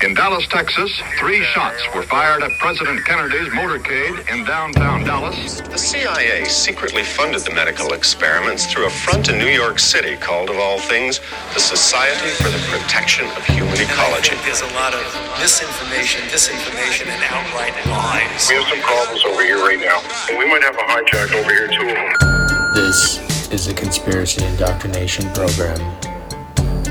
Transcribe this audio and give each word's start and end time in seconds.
In 0.00 0.14
Dallas, 0.14 0.46
Texas, 0.46 0.92
three 1.18 1.42
shots 1.42 1.82
were 1.92 2.04
fired 2.04 2.44
at 2.44 2.52
President 2.60 3.04
Kennedy's 3.04 3.48
motorcade 3.48 4.30
in 4.32 4.44
downtown 4.44 5.02
Dallas. 5.02 5.60
The 5.60 5.76
CIA 5.76 6.44
secretly 6.44 7.02
funded 7.02 7.40
the 7.40 7.52
medical 7.52 7.92
experiments 7.92 8.66
through 8.66 8.86
a 8.86 8.90
front 8.90 9.28
in 9.28 9.38
New 9.38 9.50
York 9.50 9.80
City 9.80 10.14
called, 10.14 10.50
of 10.50 10.56
all 10.56 10.78
things, 10.78 11.18
the 11.52 11.58
Society 11.58 12.30
for 12.38 12.48
the 12.48 12.62
Protection 12.70 13.26
of 13.26 13.44
Human 13.46 13.74
Ecology. 13.74 14.36
There's 14.44 14.62
a 14.62 14.72
lot 14.78 14.94
of 14.94 15.02
misinformation, 15.40 16.22
disinformation, 16.30 17.08
and 17.10 17.22
outright 17.34 17.74
lies. 17.86 18.48
We 18.48 18.54
have 18.54 18.68
some 18.70 18.80
problems 18.82 19.24
over 19.26 19.42
here 19.42 19.58
right 19.58 19.80
now. 19.80 19.98
And 20.30 20.38
we 20.38 20.46
might 20.46 20.62
have 20.62 20.76
a 20.76 20.86
hijack 20.86 21.34
over 21.34 21.50
here 21.50 21.66
too. 21.66 22.80
This 22.80 23.18
is 23.50 23.66
a 23.66 23.74
conspiracy 23.74 24.44
indoctrination 24.44 25.26
program, 25.34 25.80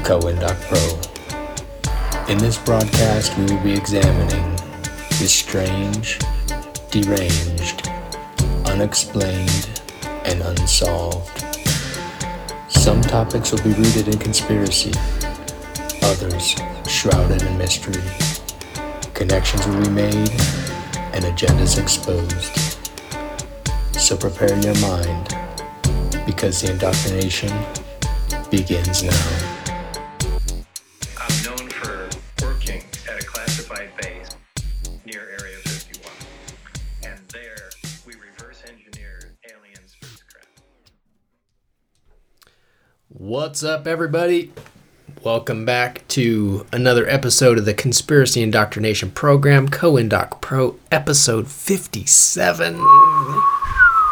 CoIndoc 0.04 0.60
Pro. 0.68 1.17
In 2.30 2.38
this 2.40 2.58
broadcast, 2.58 3.38
we 3.38 3.46
will 3.46 3.64
be 3.64 3.74
examining 3.74 4.52
the 5.18 5.28
strange, 5.30 6.20
deranged, 6.92 7.90
unexplained, 8.66 9.82
and 10.26 10.42
unsolved. 10.42 11.46
Some 12.68 13.02
topics 13.02 13.54
will 13.54 13.64
be 13.64 13.72
rooted 13.72 14.10
in 14.10 14.20
conspiracy, 14.20 14.92
others 16.02 16.58
shrouded 16.86 17.44
in 17.44 17.58
mystery. 17.58 18.04
Connections 19.14 19.66
will 19.66 19.84
be 19.84 19.90
made 19.90 20.32
and 21.14 21.24
agendas 21.24 21.82
exposed. 21.82 22.78
So 23.98 24.18
prepare 24.18 24.54
your 24.60 24.78
mind 24.82 25.34
because 26.26 26.60
the 26.60 26.72
indoctrination 26.72 27.54
begins 28.52 29.04
now. 29.04 29.47
What's 43.48 43.64
up, 43.64 43.88
everybody? 43.88 44.52
Welcome 45.24 45.64
back 45.64 46.06
to 46.10 46.66
another 46.74 47.08
episode 47.08 47.58
of 47.58 47.64
the 47.64 47.74
Conspiracy 47.74 48.42
Indoctrination 48.42 49.10
Program, 49.12 49.70
CoIndoc 49.70 50.42
Pro, 50.42 50.78
episode 50.92 51.48
57. 51.48 52.78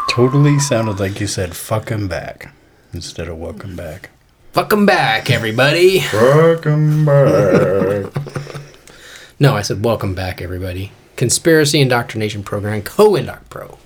Totally 0.10 0.58
sounded 0.58 1.02
like 1.02 1.20
you 1.20 1.28
said 1.28 1.54
"fuck 1.54 1.90
him 1.90 2.08
back" 2.08 2.54
instead 2.94 3.28
of 3.28 3.38
"welcome 3.38 3.76
back." 3.76 4.10
Welcome 4.56 4.86
back, 4.86 5.30
everybody. 5.30 6.00
Welcome 6.14 7.06
back. 7.06 8.14
No, 9.38 9.54
I 9.58 9.64
said 9.64 9.84
welcome 9.84 10.16
back, 10.16 10.42
everybody. 10.42 10.94
Conspiracy 11.18 11.82
Indoctrination 11.82 12.42
Program, 12.42 12.82
CoIndoc 12.84 13.50
Pro. 13.50 13.80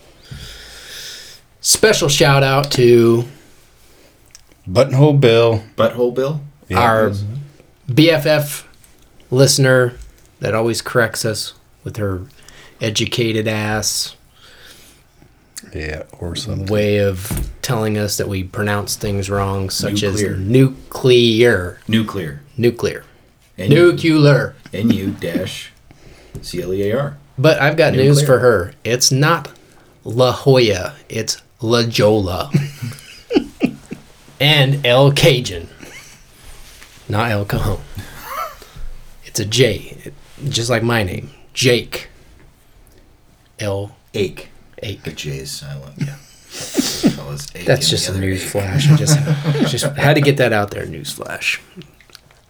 Special 1.59 2.07
shout 2.07 2.43
out 2.43 2.69
to 2.73 3.27
Buttonhole 4.73 5.13
Bill. 5.19 5.63
Butthole 5.75 6.13
Bill? 6.13 6.41
our 6.75 7.11
BFF 7.89 8.65
listener 9.31 9.93
that 10.39 10.53
always 10.53 10.81
corrects 10.83 11.25
us 11.25 11.53
with 11.83 11.97
her 11.97 12.21
educated 12.79 13.47
ass 13.47 14.15
Yeah, 15.73 16.03
or 16.19 16.35
something. 16.35 16.67
way 16.67 16.97
of 16.99 17.49
telling 17.63 17.97
us 17.97 18.17
that 18.17 18.27
we 18.29 18.43
pronounce 18.43 18.95
things 18.95 19.29
wrong, 19.31 19.69
such 19.71 20.03
Nuclear. 20.03 20.33
as 20.33 20.39
nuclear, 20.39 21.79
Nuclear. 21.87 22.41
nuclear, 22.55 23.03
N- 23.57 23.69
nuclear. 23.71 24.55
N-U 24.71 25.15
dash 25.19 25.71
C-L-E-A-R. 26.43 27.17
But 27.39 27.59
I've 27.59 27.75
got 27.77 27.93
news 27.93 28.23
for 28.23 28.37
her. 28.39 28.73
It's 28.83 29.11
not 29.11 29.49
La 30.03 30.31
Jolla. 30.31 30.93
It's 31.09 31.41
La 31.61 31.81
Jolla. 31.83 32.51
and 34.39 34.85
El 34.85 35.11
Cajun. 35.11 35.67
Not 37.07 37.31
El 37.31 37.45
Cajon. 37.45 37.79
It's 39.25 39.39
a 39.39 39.45
J. 39.45 39.97
It- 40.05 40.13
just 40.49 40.69
like 40.69 40.83
my 40.83 41.03
name. 41.03 41.31
Jake. 41.53 42.07
El 43.59 43.95
Ache. 44.13 44.49
Ake. 44.81 45.03
The 45.03 45.11
J 45.11 45.29
is 45.37 45.51
silent. 45.51 45.95
Yeah. 45.97 46.15
That 47.29 47.63
That's 47.65 47.89
just 47.89 48.09
a 48.09 48.17
news 48.17 48.41
ache. 48.43 48.49
flash. 48.49 48.89
I 48.89 48.95
just, 48.95 49.19
just 49.71 49.85
had 49.97 50.15
to 50.15 50.21
get 50.21 50.37
that 50.37 50.51
out 50.51 50.71
there. 50.71 50.85
News 50.85 51.11
flash. 51.11 51.61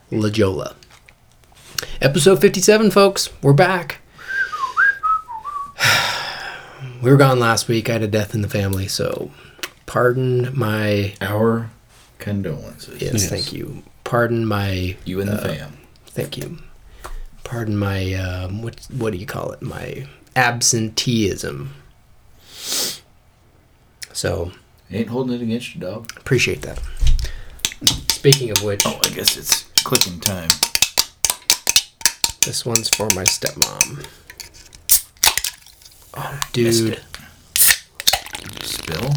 La 0.09 0.29
Jolla. 0.29 0.75
Episode 2.01 2.39
57, 2.39 2.91
folks. 2.91 3.29
We're 3.41 3.51
back. 3.53 3.97
We 7.01 7.09
were 7.11 7.17
gone 7.17 7.39
last 7.39 7.67
week. 7.69 7.89
I 7.89 7.93
had 7.93 8.03
a 8.03 8.07
death 8.07 8.33
in 8.35 8.41
the 8.41 8.49
family, 8.49 8.87
so 8.87 9.31
pardon 9.85 10.49
my. 10.57 11.13
Our 11.21 11.69
condolences. 12.19 13.01
Yes, 13.01 13.13
Yes. 13.13 13.29
thank 13.29 13.51
you. 13.53 13.83
Pardon 14.03 14.45
my. 14.45 14.95
You 15.05 15.19
and 15.21 15.29
the 15.29 15.33
uh, 15.35 15.47
fam. 15.53 15.77
Thank 16.07 16.37
you. 16.37 16.59
Pardon 17.43 17.75
my. 17.77 18.13
Um, 18.13 18.61
what 18.61 18.79
what 18.95 19.11
do 19.13 19.17
you 19.17 19.25
call 19.25 19.51
it? 19.51 19.61
My 19.61 20.07
absenteeism. 20.35 21.73
So 24.13 24.51
Ain't 24.91 25.07
holding 25.09 25.35
it 25.35 25.41
against 25.43 25.75
you, 25.75 25.81
dog. 25.81 26.11
appreciate 26.17 26.61
that. 26.63 26.79
Speaking 28.09 28.49
of 28.51 28.61
which, 28.63 28.83
Oh, 28.85 28.99
I 29.05 29.09
guess 29.09 29.37
it's 29.37 29.63
clicking 29.83 30.19
time. 30.19 30.49
This 32.41 32.65
one's 32.65 32.89
for 32.89 33.07
my 33.15 33.23
stepmom. 33.23 34.05
Oh, 36.15 36.39
dude. 36.51 36.99
Spill? 38.63 39.09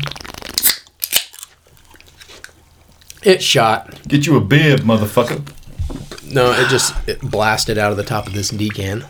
It 3.23 3.41
shot. 3.43 4.03
Get 4.09 4.27
you 4.27 4.37
a 4.37 4.41
bib, 4.41 4.81
motherfucker. 4.81 5.43
No, 6.33 6.51
it 6.53 6.69
just 6.69 6.95
it 7.09 7.21
blasted 7.21 7.79
out 7.79 7.93
of 7.93 7.97
the 7.97 8.03
top 8.03 8.27
of 8.27 8.33
this 8.33 8.51
decan. 8.51 9.07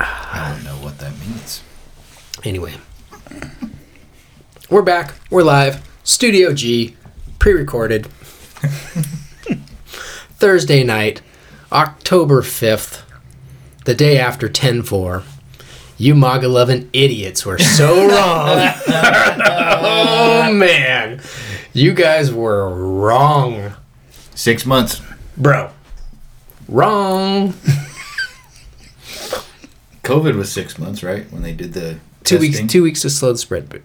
I 0.00 0.52
don't 0.52 0.64
know 0.64 0.76
what 0.82 0.98
that 0.98 1.12
means. 1.20 1.62
Anyway, 2.42 2.74
we're 4.70 4.82
back. 4.82 5.14
We're 5.30 5.44
live. 5.44 5.86
Studio 6.02 6.52
G, 6.52 6.96
pre 7.38 7.52
recorded. 7.52 8.06
Thursday 10.38 10.82
night, 10.82 11.22
October 11.70 12.42
5th, 12.42 13.02
the 13.84 13.94
day 13.94 14.18
after 14.18 14.48
10 14.48 14.82
4. 14.82 15.22
You 15.98 16.14
MAGA 16.14 16.48
loving 16.48 16.90
idiots 16.92 17.46
were 17.46 17.58
so 17.58 18.06
wrong. 18.08 18.72
oh, 18.88 20.52
man. 20.52 21.20
You 21.72 21.94
guys 21.94 22.32
were 22.32 22.68
wrong. 22.74 23.72
Six 24.34 24.66
months. 24.66 25.00
Bro. 25.36 25.70
Wrong. 26.68 27.54
COVID 30.02 30.36
was 30.36 30.52
six 30.52 30.78
months, 30.78 31.02
right? 31.02 31.30
When 31.32 31.42
they 31.42 31.52
did 31.52 31.72
the 31.72 31.98
Two 32.24 32.38
weeks 32.38 32.60
two 32.66 32.82
weeks 32.82 33.02
to 33.02 33.10
slow 33.10 33.32
the 33.32 33.38
spread, 33.38 33.68
but 33.68 33.82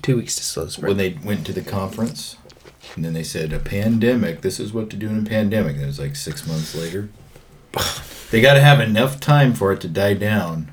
two 0.00 0.16
weeks 0.16 0.36
to 0.36 0.42
slow 0.44 0.64
the 0.66 0.70
spread. 0.70 0.88
when 0.88 0.96
they 0.96 1.18
went 1.24 1.44
to 1.46 1.52
the 1.52 1.60
conference 1.60 2.36
and 2.94 3.04
then 3.04 3.14
they 3.14 3.24
said 3.24 3.52
a 3.52 3.58
pandemic 3.58 4.42
this 4.42 4.60
is 4.60 4.72
what 4.72 4.90
to 4.90 4.96
do 4.96 5.08
in 5.08 5.18
a 5.26 5.28
pandemic 5.28 5.74
and 5.74 5.82
it 5.82 5.86
was 5.86 5.98
like 5.98 6.14
six 6.14 6.46
months 6.46 6.74
later 6.76 7.08
they 8.30 8.40
got 8.40 8.54
to 8.54 8.60
have 8.60 8.78
enough 8.80 9.18
time 9.18 9.52
for 9.54 9.72
it 9.72 9.80
to 9.80 9.88
die 9.88 10.14
down 10.14 10.70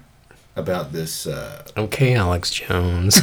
about 0.56 0.92
this 0.92 1.28
uh, 1.28 1.64
okay, 1.78 2.16
Alex 2.16 2.50
Jones. 2.52 3.22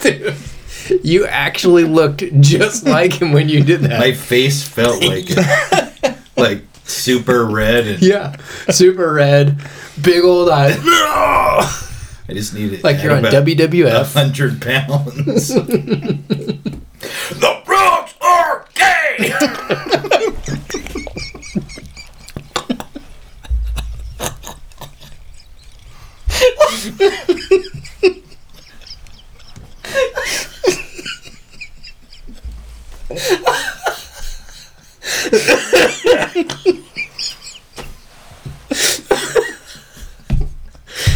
Dude, 0.00 0.36
you 1.02 1.26
actually 1.26 1.84
looked 1.84 2.22
just 2.40 2.86
like 2.86 3.14
him 3.20 3.32
when 3.32 3.48
you 3.48 3.62
did 3.64 3.80
that. 3.82 3.98
my 3.98 4.12
face 4.12 4.66
felt 4.66 5.02
like 5.02 5.26
it 5.28 6.18
like 6.36 6.62
super 6.84 7.44
red 7.46 7.86
and 7.86 8.02
yeah, 8.02 8.36
super 8.70 9.12
red, 9.12 9.58
big 10.00 10.24
old 10.24 10.48
eyes. 10.48 10.78
I 12.28 12.34
just 12.34 12.52
need 12.52 12.74
it. 12.74 12.84
Like 12.84 13.02
you're 13.02 13.12
on 13.12 13.22
WWF. 13.22 14.12
hundred 14.12 14.60
pounds. 14.60 15.48
the 15.54 16.62
rules 17.66 18.14
are 18.20 18.66
gay. 18.74 19.32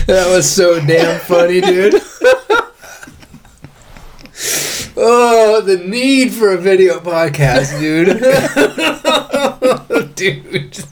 That 0.07 0.35
was 0.35 0.51
so 0.51 0.81
damn 0.85 1.21
funny, 1.21 1.61
dude. 1.61 1.95
oh, 4.97 5.63
the 5.65 5.77
need 5.77 6.33
for 6.33 6.53
a 6.53 6.59
video 6.59 6.99
podcast, 6.99 7.79
dude. 7.79 8.19
dude. 10.17 10.85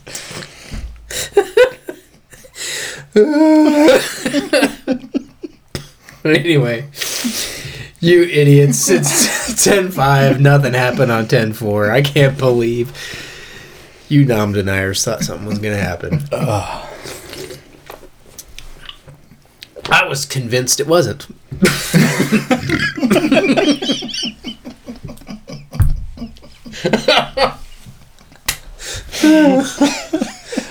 anyway, 6.23 6.89
you 7.99 8.23
idiots. 8.23 8.89
It's 8.89 9.63
10 9.63 9.91
5. 9.91 10.39
Nothing 10.39 10.73
happened 10.73 11.11
on 11.11 11.27
10 11.27 11.53
4. 11.53 11.91
I 11.91 12.01
can't 12.01 12.37
believe 12.37 12.93
you 14.07 14.25
nom 14.25 14.53
deniers 14.53 15.03
thought 15.03 15.23
something 15.23 15.47
was 15.47 15.59
going 15.59 15.75
to 15.75 15.83
happen. 15.83 16.21
I 19.89 20.05
was 20.07 20.25
convinced 20.25 20.79
it 20.79 20.87
wasn't. 20.87 21.27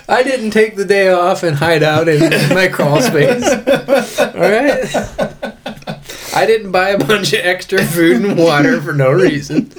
I 0.08 0.22
didn't 0.24 0.50
take 0.50 0.76
the 0.76 0.84
day 0.84 1.08
off 1.08 1.42
and 1.42 1.56
hide 1.56 1.82
out 1.82 2.08
in 2.08 2.30
my 2.54 2.68
crawl 2.68 3.00
space. 3.00 3.44
All 3.44 4.40
right. 4.40 4.84
I 6.34 6.46
didn't 6.46 6.72
buy 6.72 6.90
a 6.90 6.98
bunch 6.98 7.32
of 7.32 7.40
extra 7.40 7.84
food 7.84 8.24
and 8.24 8.38
water 8.38 8.80
for 8.80 8.92
no 8.92 9.10
reason. 9.12 9.72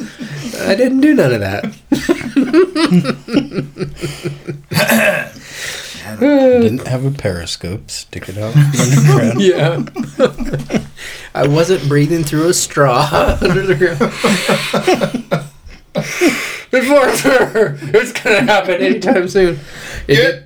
I 0.59 0.75
didn't 0.75 1.01
do 1.01 1.13
none 1.13 1.33
of 1.33 1.39
that. 1.41 1.65
Didn't 6.19 6.87
have 6.87 7.05
a 7.05 7.11
periscope. 7.11 7.89
Stick 7.91 8.29
it 8.29 8.37
out 8.37 8.55
underground. 8.79 9.41
Yeah. 9.41 10.85
I 11.33 11.47
wasn't 11.47 11.87
breathing 11.87 12.23
through 12.23 12.49
a 12.49 12.53
straw 12.53 13.07
under 13.41 13.65
the 13.65 13.75
ground. 13.75 13.99
Before 16.71 17.03
it's 17.05 18.11
gonna 18.13 18.43
happen 18.43 18.75
anytime 18.81 19.27
soon. 19.27 19.59
It- 20.07 20.45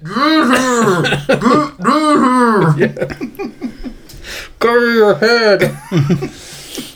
Cover 4.60 4.92
your 4.94 5.16
head. 5.16 6.32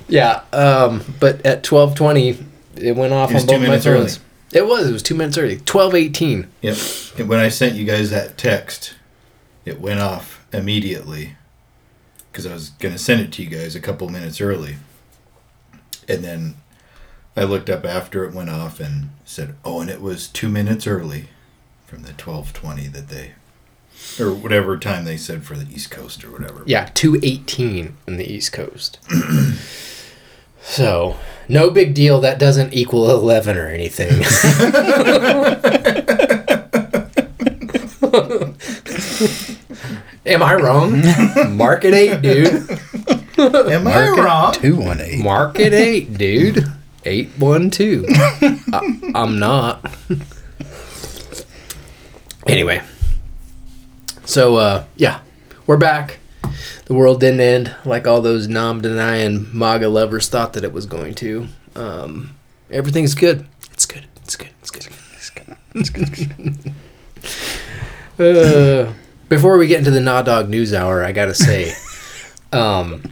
yeah, 0.07 0.41
um, 0.53 1.03
but 1.19 1.45
at 1.45 1.63
twelve 1.63 1.95
twenty, 1.95 2.37
it 2.75 2.95
went 2.95 3.13
off 3.13 3.31
It 3.31 3.37
on 3.41 3.45
both 3.45 3.55
my 3.55 3.67
minutes 3.67 3.85
phones. 3.85 4.19
It 4.51 4.67
was. 4.67 4.89
It 4.89 4.93
was 4.93 5.03
two 5.03 5.15
minutes 5.15 5.37
early. 5.37 5.57
Twelve 5.57 5.93
eighteen. 5.95 6.47
Yep. 6.61 6.77
And 7.17 7.29
when 7.29 7.39
I 7.39 7.49
sent 7.49 7.75
you 7.75 7.85
guys 7.85 8.09
that 8.09 8.37
text, 8.37 8.95
it 9.65 9.79
went 9.79 9.99
off 9.99 10.45
immediately 10.51 11.35
because 12.31 12.45
I 12.45 12.53
was 12.53 12.69
going 12.69 12.93
to 12.93 12.99
send 12.99 13.21
it 13.21 13.31
to 13.33 13.43
you 13.43 13.49
guys 13.49 13.75
a 13.75 13.79
couple 13.79 14.09
minutes 14.09 14.41
early. 14.41 14.77
And 16.07 16.23
then 16.23 16.55
I 17.35 17.43
looked 17.43 17.69
up 17.69 17.85
after 17.85 18.25
it 18.25 18.33
went 18.33 18.49
off 18.49 18.79
and 18.79 19.09
said, 19.25 19.55
"Oh, 19.63 19.81
and 19.81 19.89
it 19.89 20.01
was 20.01 20.27
2 20.27 20.49
minutes 20.49 20.87
early 20.87 21.25
from 21.85 22.03
the 22.03 22.13
12:20 22.13 22.91
that 22.91 23.09
they 23.09 23.33
or 24.19 24.33
whatever 24.33 24.77
time 24.77 25.05
they 25.05 25.17
said 25.17 25.43
for 25.43 25.55
the 25.55 25.71
East 25.73 25.91
Coast 25.91 26.23
or 26.23 26.31
whatever." 26.31 26.63
Yeah, 26.65 26.89
two 26.93 27.19
eighteen 27.21 27.97
in 28.07 28.17
the 28.17 28.31
East 28.31 28.51
Coast. 28.51 28.97
so 30.69 31.15
no 31.47 31.69
big 31.69 31.93
deal. 31.93 32.21
That 32.21 32.39
doesn't 32.39 32.73
equal 32.73 33.09
eleven 33.11 33.57
or 33.57 33.67
anything. 33.67 34.23
Am 40.25 40.43
I 40.43 40.53
wrong? 40.55 41.01
Market 41.55 41.93
eight, 41.93 42.21
dude. 42.21 42.69
Am 43.37 43.87
I 43.87 44.09
wrong? 44.09 44.53
218. 44.53 45.23
Market 45.23 45.73
eight, 45.73 46.17
dude. 46.17 46.65
Eight 47.05 47.29
one 47.37 47.69
two. 47.69 48.05
I- 48.09 49.11
I'm 49.15 49.39
not. 49.39 49.83
anyway, 52.45 52.81
so 54.25 54.57
uh, 54.57 54.83
yeah, 54.97 55.21
we're 55.65 55.77
back. 55.77 56.19
The 56.85 56.93
world 56.93 57.19
didn't 57.19 57.41
end 57.41 57.75
like 57.85 58.07
all 58.07 58.21
those 58.21 58.47
nom 58.47 58.81
denying 58.81 59.47
MAGA 59.57 59.89
lovers 59.89 60.27
thought 60.29 60.53
that 60.53 60.63
it 60.63 60.73
was 60.73 60.85
going 60.85 61.13
to. 61.15 61.47
Um, 61.75 62.35
everything's 62.71 63.15
good. 63.15 63.45
It's 63.71 63.85
good. 63.85 64.05
It's 64.23 64.35
good. 64.35 64.49
It's 64.61 64.71
good. 64.71 64.87
It's 65.13 65.29
good. 65.29 65.57
It's 65.75 65.89
good. 65.89 66.07
It's 66.13 66.65
good. 68.19 68.19
uh, 68.89 68.93
before 69.27 69.57
we 69.57 69.67
get 69.67 69.79
into 69.79 69.91
the 69.91 70.01
Nah 70.01 70.21
Dog 70.21 70.49
News 70.49 70.73
Hour, 70.73 71.03
I 71.03 71.11
gotta 71.11 71.35
say, 71.35 71.73
um, 72.51 73.03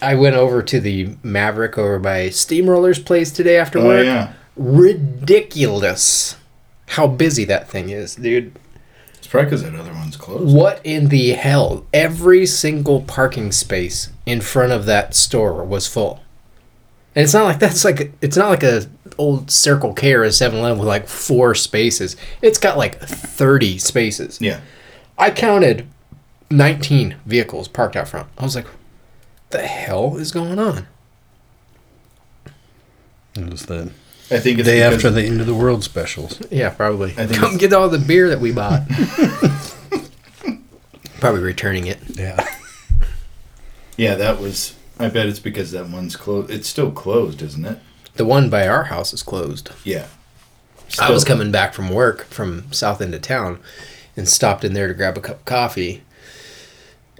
I 0.00 0.14
went 0.14 0.36
over 0.36 0.62
to 0.62 0.80
the 0.80 1.16
Maverick 1.22 1.76
over 1.76 1.98
by 1.98 2.28
Steamroller's 2.28 2.98
place 2.98 3.30
today 3.30 3.56
after 3.58 3.78
Oh 3.78 3.86
work. 3.86 4.04
yeah. 4.04 4.32
Ridiculous 4.56 6.36
how 6.86 7.06
busy 7.06 7.44
that 7.44 7.68
thing 7.68 7.90
is, 7.90 8.14
dude. 8.16 8.52
It's 9.28 9.32
probably 9.32 9.50
cuz 9.50 9.62
that 9.62 9.74
other 9.74 9.92
one's 9.92 10.16
closed. 10.16 10.56
What 10.56 10.80
in 10.84 11.08
the 11.08 11.32
hell? 11.32 11.84
Every 11.92 12.46
single 12.46 13.02
parking 13.02 13.52
space 13.52 14.08
in 14.24 14.40
front 14.40 14.72
of 14.72 14.86
that 14.86 15.14
store 15.14 15.62
was 15.64 15.86
full. 15.86 16.22
And 17.14 17.24
it's 17.24 17.34
not 17.34 17.44
like 17.44 17.58
that's 17.58 17.84
like 17.84 18.14
it's 18.22 18.38
not 18.38 18.48
like 18.48 18.62
a 18.62 18.86
old 19.18 19.50
Circle 19.50 19.92
K 19.92 20.14
or 20.14 20.24
a 20.24 20.28
7-Eleven 20.28 20.78
with 20.78 20.88
like 20.88 21.06
four 21.08 21.54
spaces. 21.54 22.16
It's 22.40 22.56
got 22.56 22.78
like 22.78 22.98
30 23.00 23.76
spaces. 23.76 24.40
Yeah. 24.40 24.60
I 25.18 25.30
counted 25.30 25.86
19 26.50 27.16
vehicles 27.26 27.68
parked 27.68 27.96
out 27.96 28.08
front. 28.08 28.28
I 28.38 28.44
was 28.44 28.56
like, 28.56 28.66
the 29.50 29.66
hell 29.66 30.16
is 30.16 30.32
going 30.32 30.58
on? 30.58 30.86
It 33.34 33.50
was 33.50 33.66
the 33.66 33.92
I 34.30 34.40
think 34.40 34.58
it's 34.58 34.68
day 34.68 34.80
because- 34.80 34.94
after 34.96 35.10
the 35.10 35.22
end 35.24 35.40
of 35.40 35.46
the 35.46 35.54
world 35.54 35.84
specials. 35.84 36.40
Yeah, 36.50 36.70
probably. 36.70 37.12
I 37.12 37.26
think 37.26 37.34
Come 37.34 37.44
it's- 37.54 37.60
get 37.60 37.72
all 37.72 37.88
the 37.88 37.98
beer 37.98 38.28
that 38.28 38.40
we 38.40 38.52
bought. 38.52 38.82
probably 41.20 41.40
returning 41.42 41.86
it. 41.86 41.98
Yeah. 42.10 42.46
Yeah, 43.96 44.14
that 44.14 44.40
was 44.40 44.74
I 45.00 45.08
bet 45.08 45.26
it's 45.26 45.38
because 45.40 45.70
that 45.72 45.88
one's 45.88 46.16
closed. 46.16 46.50
It's 46.50 46.68
still 46.68 46.90
closed, 46.90 47.42
isn't 47.42 47.64
it? 47.64 47.78
The 48.16 48.24
one 48.24 48.50
by 48.50 48.66
our 48.66 48.84
house 48.84 49.12
is 49.12 49.22
closed. 49.22 49.70
Yeah. 49.84 50.06
I 51.00 51.10
was 51.10 51.22
Still- 51.22 51.36
coming 51.36 51.52
back 51.52 51.74
from 51.74 51.90
work 51.90 52.24
from 52.24 52.70
south 52.72 53.00
end 53.00 53.14
of 53.14 53.22
town 53.22 53.60
and 54.16 54.28
stopped 54.28 54.64
in 54.64 54.72
there 54.74 54.88
to 54.88 54.94
grab 54.94 55.16
a 55.16 55.20
cup 55.20 55.36
of 55.38 55.44
coffee 55.44 56.02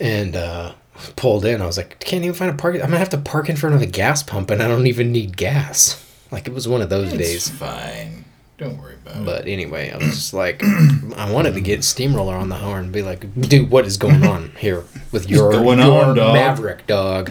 and 0.00 0.34
uh, 0.36 0.72
pulled 1.16 1.44
in. 1.44 1.62
I 1.62 1.66
was 1.66 1.76
like, 1.76 1.98
can't 2.00 2.24
even 2.24 2.34
find 2.34 2.50
a 2.50 2.54
park. 2.54 2.74
I'm 2.74 2.80
going 2.80 2.92
to 2.92 2.98
have 2.98 3.10
to 3.10 3.18
park 3.18 3.48
in 3.48 3.56
front 3.56 3.76
of 3.76 3.82
a 3.82 3.86
gas 3.86 4.22
pump 4.22 4.50
and 4.50 4.62
I 4.62 4.68
don't 4.68 4.86
even 4.86 5.12
need 5.12 5.36
gas. 5.36 6.04
Like 6.30 6.46
it 6.46 6.52
was 6.54 6.68
one 6.68 6.82
of 6.82 6.90
those 6.90 7.12
It's 7.12 7.18
days. 7.18 7.48
fine. 7.48 8.24
Don't 8.58 8.76
worry 8.78 8.94
about 8.96 9.16
it. 9.22 9.24
But 9.24 9.46
anyway, 9.46 9.90
I 9.90 9.96
was 9.98 10.08
just 10.08 10.34
like, 10.34 10.62
I 11.16 11.30
wanted 11.30 11.54
to 11.54 11.60
get 11.60 11.84
Steamroller 11.84 12.34
on 12.36 12.48
the 12.48 12.56
horn 12.56 12.84
and 12.84 12.92
be 12.92 13.02
like, 13.02 13.20
dude, 13.40 13.70
what 13.70 13.86
is 13.86 13.96
going 13.96 14.24
on 14.24 14.50
here 14.58 14.84
with 15.12 15.30
your, 15.30 15.52
your 15.52 15.64
on, 15.80 16.16
dog?" 16.16 16.34
Maverick 16.34 16.86
dog? 16.86 17.30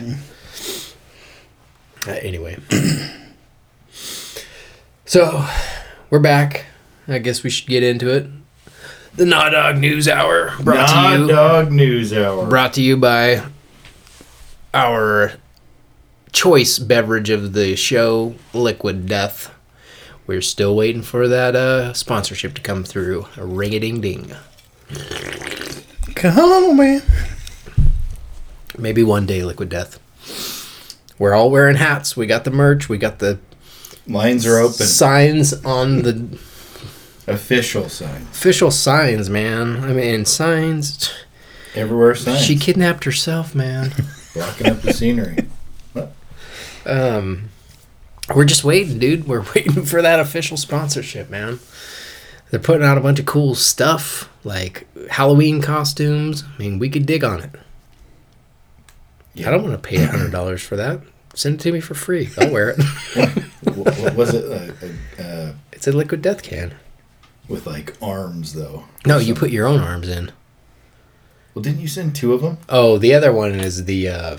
Uh, 2.08 2.12
anyway. 2.12 2.58
so, 5.06 5.46
we're 6.10 6.20
back. 6.20 6.66
I 7.08 7.20
guess 7.20 7.44
we 7.44 7.50
should 7.50 7.68
get 7.68 7.84
into 7.84 8.10
it. 8.10 8.28
The 9.16 9.26
Nah 9.26 9.50
Dog 9.50 9.78
News 9.80 10.08
Hour 10.08 10.54
brought 10.62 10.88
to 10.90 11.20
you 11.22 11.28
Dog 11.28 11.72
News 11.72 12.14
Hour. 12.14 12.48
brought 12.48 12.74
to 12.74 12.82
you 12.82 12.96
by 12.98 13.44
our 14.74 15.34
choice 16.38 16.78
beverage 16.78 17.32
of 17.32 17.54
the 17.54 17.76
show, 17.76 18.36
Liquid 18.54 19.08
Death. 19.08 19.52
We're 20.28 20.44
still 20.44 20.76
waiting 20.76 21.02
for 21.02 21.28
that 21.28 21.56
uh, 21.56 21.94
sponsorship 21.94 22.54
to 22.54 22.62
come 22.62 22.84
through. 22.84 23.26
A 23.38 23.44
ring 23.46 23.74
a 23.74 23.80
ding 23.80 24.02
ding. 24.02 24.32
Come 26.14 26.38
on, 26.38 26.78
man. 26.78 27.02
Maybe 28.78 29.04
one 29.04 29.26
day, 29.26 29.44
Liquid 29.44 29.70
Death. 29.70 29.98
We're 31.18 31.34
all 31.34 31.50
wearing 31.50 31.78
hats. 31.78 32.16
We 32.16 32.28
got 32.28 32.44
the 32.44 32.52
merch. 32.52 32.88
We 32.88 33.00
got 33.00 33.18
the 33.18 33.40
Lines 34.06 34.46
are 34.46 34.60
open. 34.60 34.86
signs 34.86 35.54
on 35.66 36.04
the 36.04 36.38
Official 37.26 37.90
sign. 37.90 38.22
official 38.32 38.70
signs, 38.70 39.28
man. 39.28 39.84
I 39.84 39.92
mean, 39.92 40.24
signs. 40.26 41.12
Everywhere 41.74 42.14
signs. 42.14 42.42
She 42.46 42.58
kidnapped 42.58 43.06
herself, 43.06 43.56
man. 43.56 43.92
blocking 44.36 44.68
up 44.68 44.82
the 44.84 44.94
scenery. 44.94 45.38
Um, 46.88 47.50
we're 48.34 48.46
just 48.46 48.64
waiting, 48.64 49.00
dude. 49.00 49.28
We're 49.28 49.42
waiting 49.56 49.86
for 49.86 50.02
that 50.02 50.20
official 50.20 50.58
sponsorship, 50.58 51.30
man. 51.30 51.60
They're 52.50 52.60
putting 52.60 52.86
out 52.86 52.98
a 52.98 53.02
bunch 53.02 53.20
of 53.20 53.26
cool 53.26 53.56
stuff, 53.56 54.30
like 54.44 54.88
Halloween 55.10 55.62
costumes. 55.62 56.44
I 56.44 56.58
mean, 56.58 56.80
we 56.80 56.90
could 56.90 57.06
dig 57.06 57.24
on 57.24 57.42
it. 57.42 57.52
Yeah. 59.34 59.50
I 59.50 59.52
don't 59.52 59.64
want 59.64 59.82
to 59.82 59.88
pay 59.90 59.98
hundred 60.04 60.32
dollars 60.32 60.64
for 60.64 60.76
that. 60.78 61.02
Send 61.36 61.56
it 61.56 61.62
to 61.62 61.72
me 61.72 61.80
for 61.80 61.94
free. 61.94 62.30
I'll 62.40 62.52
wear 62.52 62.70
it. 62.70 62.82
what, 63.76 63.96
what 64.00 64.16
was 64.16 64.34
it? 64.34 64.46
Uh, 65.20 65.22
uh, 65.22 65.54
it's 65.72 65.86
a 65.88 65.92
liquid 65.92 66.22
death 66.24 66.42
can. 66.42 66.74
with 67.48 67.68
like 67.68 67.96
arms 68.02 68.54
though. 68.54 68.86
No, 69.06 69.20
you 69.20 69.36
put 69.36 69.52
your 69.52 69.68
own 69.68 69.80
arms 69.82 70.10
in. 70.10 70.32
Well, 71.54 71.62
didn't 71.62 71.82
you 71.82 71.88
send 71.88 72.16
two 72.16 72.34
of 72.34 72.42
them? 72.42 72.58
Oh, 72.70 72.98
the 72.98 73.14
other 73.14 73.32
one 73.32 73.60
is 73.60 73.86
the 73.86 74.08
uh, 74.10 74.38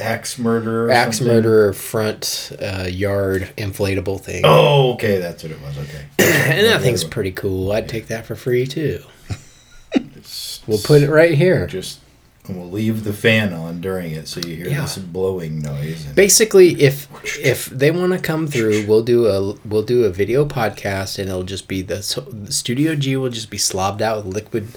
Axe 0.00 0.38
murderer. 0.38 0.90
axe 0.90 1.18
something? 1.18 1.34
murderer 1.34 1.72
front 1.72 2.52
uh, 2.60 2.86
yard 2.90 3.48
inflatable 3.56 4.20
thing. 4.20 4.42
Oh, 4.44 4.92
okay, 4.94 5.18
that's 5.18 5.42
what 5.42 5.52
it 5.52 5.60
was. 5.60 5.76
Okay. 5.78 6.04
and 6.18 6.66
that 6.66 6.80
thing's 6.82 7.04
pretty 7.04 7.32
cool. 7.32 7.72
I'd 7.72 7.88
take 7.88 8.06
that 8.08 8.26
for 8.26 8.34
free 8.34 8.66
too. 8.66 9.02
It's- 9.94 10.60
We'll 10.66 10.78
put 10.78 11.02
it 11.02 11.10
right 11.10 11.34
here. 11.34 11.66
Just 11.68 12.00
and 12.48 12.56
we'll 12.58 12.70
leave 12.70 13.02
the 13.04 13.12
fan 13.12 13.52
on 13.52 13.80
during 13.80 14.12
it, 14.12 14.28
so 14.28 14.40
you 14.40 14.54
hear 14.56 14.68
Yeah. 14.68 14.82
this 14.82 14.98
blowing 14.98 15.60
noise. 15.60 16.04
Basically, 16.06 16.80
if 16.82 17.08
if 17.38 17.66
they 17.66 17.90
want 17.92 18.12
to 18.12 18.18
come 18.18 18.46
through, 18.48 18.84
we'll 18.86 19.02
do 19.04 19.26
a 19.26 19.54
we'll 19.64 19.82
do 19.84 20.04
a 20.04 20.10
video 20.10 20.44
podcast, 20.44 21.18
and 21.18 21.28
it'll 21.28 21.44
just 21.44 21.66
be 21.68 21.82
the, 21.82 22.02
so, 22.02 22.20
the 22.22 22.52
Studio 22.52 22.94
G 22.96 23.16
will 23.16 23.30
just 23.30 23.48
be 23.50 23.58
slobbed 23.58 24.02
out 24.02 24.24
with 24.24 24.34
liquid, 24.34 24.68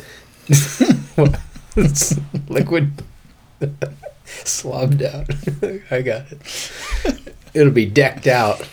liquid, 2.49 3.03
slobbed 4.45 5.01
out. 5.01 5.29
I 5.91 6.01
got 6.01 6.25
it. 6.31 7.35
It'll 7.53 7.73
be 7.73 7.85
decked 7.85 8.27
out 8.27 8.67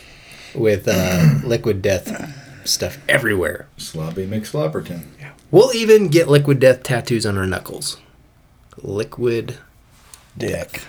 with 0.55 0.87
uh, 0.89 1.41
liquid 1.45 1.83
death 1.83 2.67
stuff 2.69 2.99
everywhere. 3.09 3.69
Slobby 3.79 4.29
McSlopperton. 4.29 5.05
We'll 5.51 5.73
even 5.75 6.09
get 6.09 6.29
liquid 6.29 6.59
death 6.59 6.83
tattoos 6.83 7.25
on 7.25 7.39
our 7.39 7.47
knuckles. 7.47 7.99
Liquid 8.83 9.59
Dick. 10.37 10.83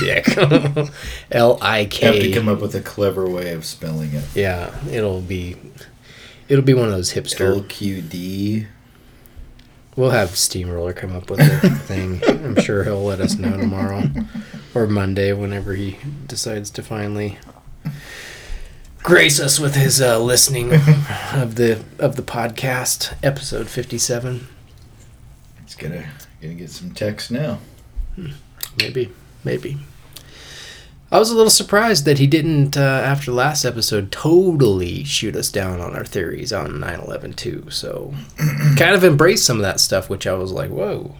dick. 0.00 0.26
L 1.30 1.58
I 1.62 1.78
Have 1.80 2.14
to 2.14 2.32
come 2.32 2.48
up 2.48 2.60
with 2.60 2.74
a 2.74 2.80
clever 2.80 3.28
way 3.28 3.52
of 3.52 3.64
spelling 3.64 4.12
it. 4.14 4.24
Yeah, 4.34 4.74
it'll 4.90 5.20
be 5.20 5.56
it'll 6.48 6.64
be 6.64 6.74
one 6.74 6.86
of 6.86 6.92
those 6.92 7.12
hipster. 7.12 7.66
Q 7.68 8.02
D. 8.02 8.66
We'll 10.00 10.08
have 10.12 10.30
Steamroller 10.30 10.94
come 10.94 11.14
up 11.14 11.28
with 11.28 11.40
a 11.40 11.68
thing. 11.84 12.22
I'm 12.26 12.58
sure 12.58 12.84
he'll 12.84 13.04
let 13.04 13.20
us 13.20 13.36
know 13.36 13.54
tomorrow 13.54 14.04
or 14.74 14.86
Monday 14.86 15.34
whenever 15.34 15.74
he 15.74 15.98
decides 16.26 16.70
to 16.70 16.82
finally 16.82 17.36
grace 19.02 19.38
us 19.38 19.60
with 19.60 19.74
his 19.74 20.00
uh, 20.00 20.18
listening 20.18 20.72
of 21.34 21.56
the 21.56 21.84
of 21.98 22.16
the 22.16 22.22
podcast 22.22 23.12
episode 23.22 23.68
57. 23.68 24.48
It's 25.64 25.74
gonna 25.74 26.08
gonna 26.40 26.54
get 26.54 26.70
some 26.70 26.92
text 26.92 27.30
now. 27.30 27.58
Maybe, 28.78 29.12
maybe. 29.44 29.76
I 31.12 31.18
was 31.18 31.30
a 31.30 31.34
little 31.34 31.50
surprised 31.50 32.04
that 32.04 32.18
he 32.18 32.28
didn't, 32.28 32.76
uh, 32.76 32.80
after 32.80 33.32
last 33.32 33.64
episode, 33.64 34.12
totally 34.12 35.02
shoot 35.02 35.34
us 35.34 35.50
down 35.50 35.80
on 35.80 35.96
our 35.96 36.04
theories 36.04 36.52
on 36.52 36.78
9 36.78 37.00
11 37.00 37.32
too. 37.32 37.68
So, 37.68 38.14
kind 38.76 38.94
of 38.94 39.02
embraced 39.02 39.44
some 39.44 39.56
of 39.56 39.62
that 39.62 39.80
stuff, 39.80 40.08
which 40.08 40.26
I 40.26 40.34
was 40.34 40.52
like, 40.52 40.70
whoa. 40.70 41.16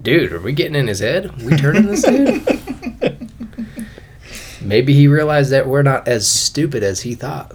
Dude, 0.00 0.32
are 0.32 0.40
we 0.40 0.52
getting 0.52 0.74
in 0.74 0.86
his 0.86 1.00
head? 1.00 1.42
we 1.42 1.54
turning 1.56 1.86
this 1.86 2.02
dude? 2.02 3.30
Maybe 4.62 4.94
he 4.94 5.06
realized 5.06 5.50
that 5.50 5.66
we're 5.66 5.82
not 5.82 6.08
as 6.08 6.26
stupid 6.26 6.82
as 6.82 7.02
he 7.02 7.14
thought. 7.14 7.54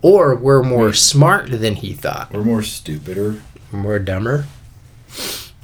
Or 0.00 0.34
we're 0.34 0.62
more 0.62 0.92
smart 0.92 1.50
than 1.50 1.74
he 1.74 1.92
thought. 1.92 2.32
We're 2.32 2.42
more 2.42 2.62
stupider. 2.62 3.42
More 3.70 3.98
dumber. 3.98 4.46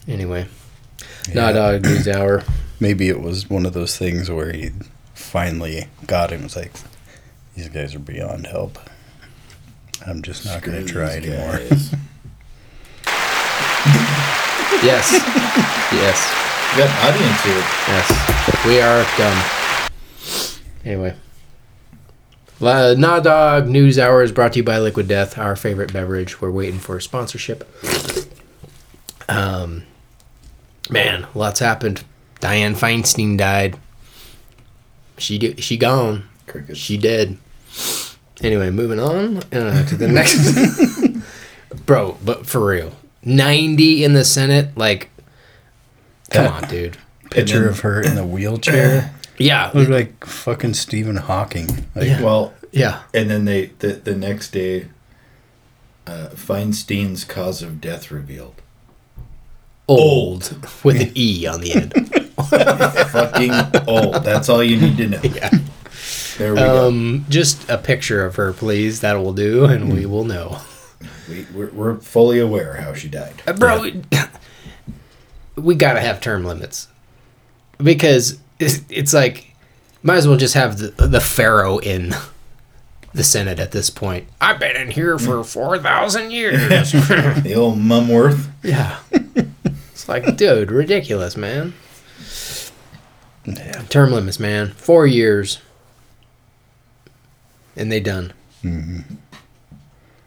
Anyway. 0.06 0.48
Not 1.34 1.52
Dog 1.52 1.82
News 1.84 2.06
Hour. 2.06 2.42
Maybe 2.82 3.08
it 3.08 3.20
was 3.20 3.48
one 3.48 3.64
of 3.64 3.74
those 3.74 3.96
things 3.96 4.28
where 4.28 4.52
he 4.52 4.72
finally 5.14 5.86
got 6.04 6.32
him. 6.32 6.44
It's 6.44 6.56
like, 6.56 6.72
these 7.54 7.68
guys 7.68 7.94
are 7.94 8.00
beyond 8.00 8.48
help. 8.48 8.76
I'm 10.04 10.20
just 10.20 10.44
not 10.44 10.62
going 10.62 10.84
to 10.84 10.92
try 10.92 11.12
anymore. 11.12 11.60
Yes. 14.82 15.12
yes. 15.92 16.72
We 16.72 16.78
got 16.82 16.90
audience 17.06 17.44
here. 17.44 17.54
Yes. 17.86 18.66
We 18.66 18.80
are 18.80 19.06
done. 19.16 19.90
Anyway. 20.84 21.16
La 22.58 22.94
Nah 22.94 23.20
Dog 23.20 23.68
News 23.68 23.96
Hour 23.96 24.24
is 24.24 24.32
brought 24.32 24.54
to 24.54 24.58
you 24.58 24.64
by 24.64 24.80
Liquid 24.80 25.06
Death, 25.06 25.38
our 25.38 25.54
favorite 25.54 25.92
beverage. 25.92 26.40
We're 26.40 26.50
waiting 26.50 26.80
for 26.80 26.98
sponsorship. 26.98 27.62
Um, 29.28 29.84
man, 30.90 31.28
lots 31.32 31.60
happened. 31.60 32.02
Dianne 32.42 32.74
Feinstein 32.76 33.38
died. 33.38 33.78
She 35.16 35.54
she 35.58 35.76
gone. 35.78 36.24
Crickets. 36.46 36.78
She 36.78 36.98
dead. 36.98 37.38
Anyway, 38.42 38.70
moving 38.70 38.98
on 38.98 39.38
uh, 39.52 39.86
to 39.86 39.96
the 39.96 40.08
next. 41.68 41.86
Bro, 41.86 42.18
but 42.24 42.44
for 42.46 42.66
real, 42.66 42.92
ninety 43.24 44.04
in 44.04 44.12
the 44.14 44.24
Senate. 44.24 44.76
Like, 44.76 45.10
come 46.30 46.52
on, 46.52 46.68
dude. 46.68 46.98
Picture 47.30 47.60
then- 47.60 47.68
of 47.68 47.80
her 47.80 48.02
in 48.02 48.14
the 48.16 48.26
wheelchair. 48.26 49.14
Yeah, 49.38 49.70
Looked 49.74 49.90
like 49.90 50.24
fucking 50.26 50.74
Stephen 50.74 51.16
Hawking. 51.16 51.86
Like, 51.96 52.06
Yeah. 52.06 52.22
Well, 52.22 52.52
yeah. 52.70 53.02
and 53.14 53.28
then 53.30 53.44
they 53.46 53.66
the, 53.78 53.94
the 53.94 54.14
next 54.14 54.50
day, 54.52 54.86
uh, 56.06 56.28
Feinstein's 56.34 57.24
cause 57.24 57.60
of 57.62 57.80
death 57.80 58.10
revealed. 58.12 58.61
Old 59.88 60.56
with 60.84 61.00
an 61.00 61.12
E 61.14 61.46
on 61.46 61.60
the 61.60 61.72
end. 61.74 61.92
Fucking 63.10 63.52
old. 63.86 64.24
That's 64.24 64.48
all 64.48 64.62
you 64.62 64.80
need 64.80 64.96
to 64.98 65.08
know. 65.08 65.20
Yeah. 65.22 65.50
There 66.38 66.54
we 66.54 66.58
go. 66.60 66.88
Um, 66.88 67.26
just 67.28 67.68
a 67.68 67.76
picture 67.78 68.24
of 68.24 68.36
her, 68.36 68.52
please. 68.52 69.00
That 69.00 69.14
will 69.14 69.32
do, 69.34 69.64
and 69.64 69.92
we 69.92 70.06
will 70.06 70.24
know. 70.24 70.58
We, 71.28 71.46
we're, 71.54 71.70
we're 71.70 71.96
fully 72.00 72.38
aware 72.38 72.74
how 72.76 72.94
she 72.94 73.08
died. 73.08 73.42
Uh, 73.46 73.52
bro, 73.52 73.90
we 75.56 75.74
gotta 75.74 76.00
have 76.00 76.20
term 76.20 76.44
limits 76.44 76.88
because 77.78 78.38
it's, 78.58 78.80
it's 78.88 79.12
like 79.12 79.54
might 80.02 80.16
as 80.16 80.26
well 80.28 80.36
just 80.38 80.54
have 80.54 80.78
the 80.78 81.06
the 81.06 81.20
pharaoh 81.20 81.78
in 81.78 82.14
the 83.12 83.22
Senate 83.24 83.58
at 83.60 83.72
this 83.72 83.90
point. 83.90 84.26
I've 84.40 84.58
been 84.58 84.74
in 84.76 84.90
here 84.90 85.18
for 85.18 85.44
four 85.44 85.78
thousand 85.78 86.30
years. 86.30 86.92
The 86.92 87.54
old 87.56 87.78
Mumworth. 87.78 88.48
yeah, 88.62 88.98
it's 90.02 90.08
like, 90.08 90.36
dude, 90.36 90.72
ridiculous, 90.72 91.36
man. 91.36 91.74
Term 93.88 94.12
limits, 94.12 94.40
man. 94.40 94.72
Four 94.72 95.06
years, 95.06 95.58
and 97.76 97.90
they 97.90 98.00
done. 98.00 98.32
Mm-hmm. 98.64 99.14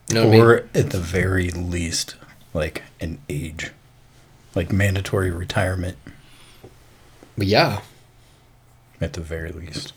You 0.09 0.15
know 0.15 0.21
what 0.21 0.27
I 0.27 0.31
mean? 0.31 0.41
or 0.41 0.55
at 0.73 0.91
the 0.91 0.99
very 0.99 1.49
least, 1.51 2.15
like 2.53 2.83
an 3.01 3.19
age, 3.27 3.71
like 4.53 4.71
mandatory 4.71 5.31
retirement. 5.31 5.97
But 7.37 7.47
yeah, 7.47 7.81
At 9.01 9.13
the 9.13 9.21
very 9.21 9.51
least. 9.51 9.93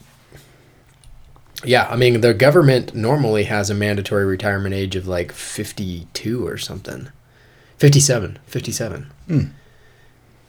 Yeah, 1.65 1.89
I 1.89 1.97
mean, 1.97 2.21
the 2.21 2.35
government 2.35 2.95
normally 2.95 3.45
has 3.45 3.71
a 3.71 3.75
mandatory 3.75 4.25
retirement 4.25 4.75
age 4.75 4.97
of 4.97 5.07
like 5.07 5.31
52 5.31 6.47
or 6.47 6.57
something. 6.59 7.11
57, 7.79 8.39
57. 8.47 9.07
Hmm. 9.29 9.45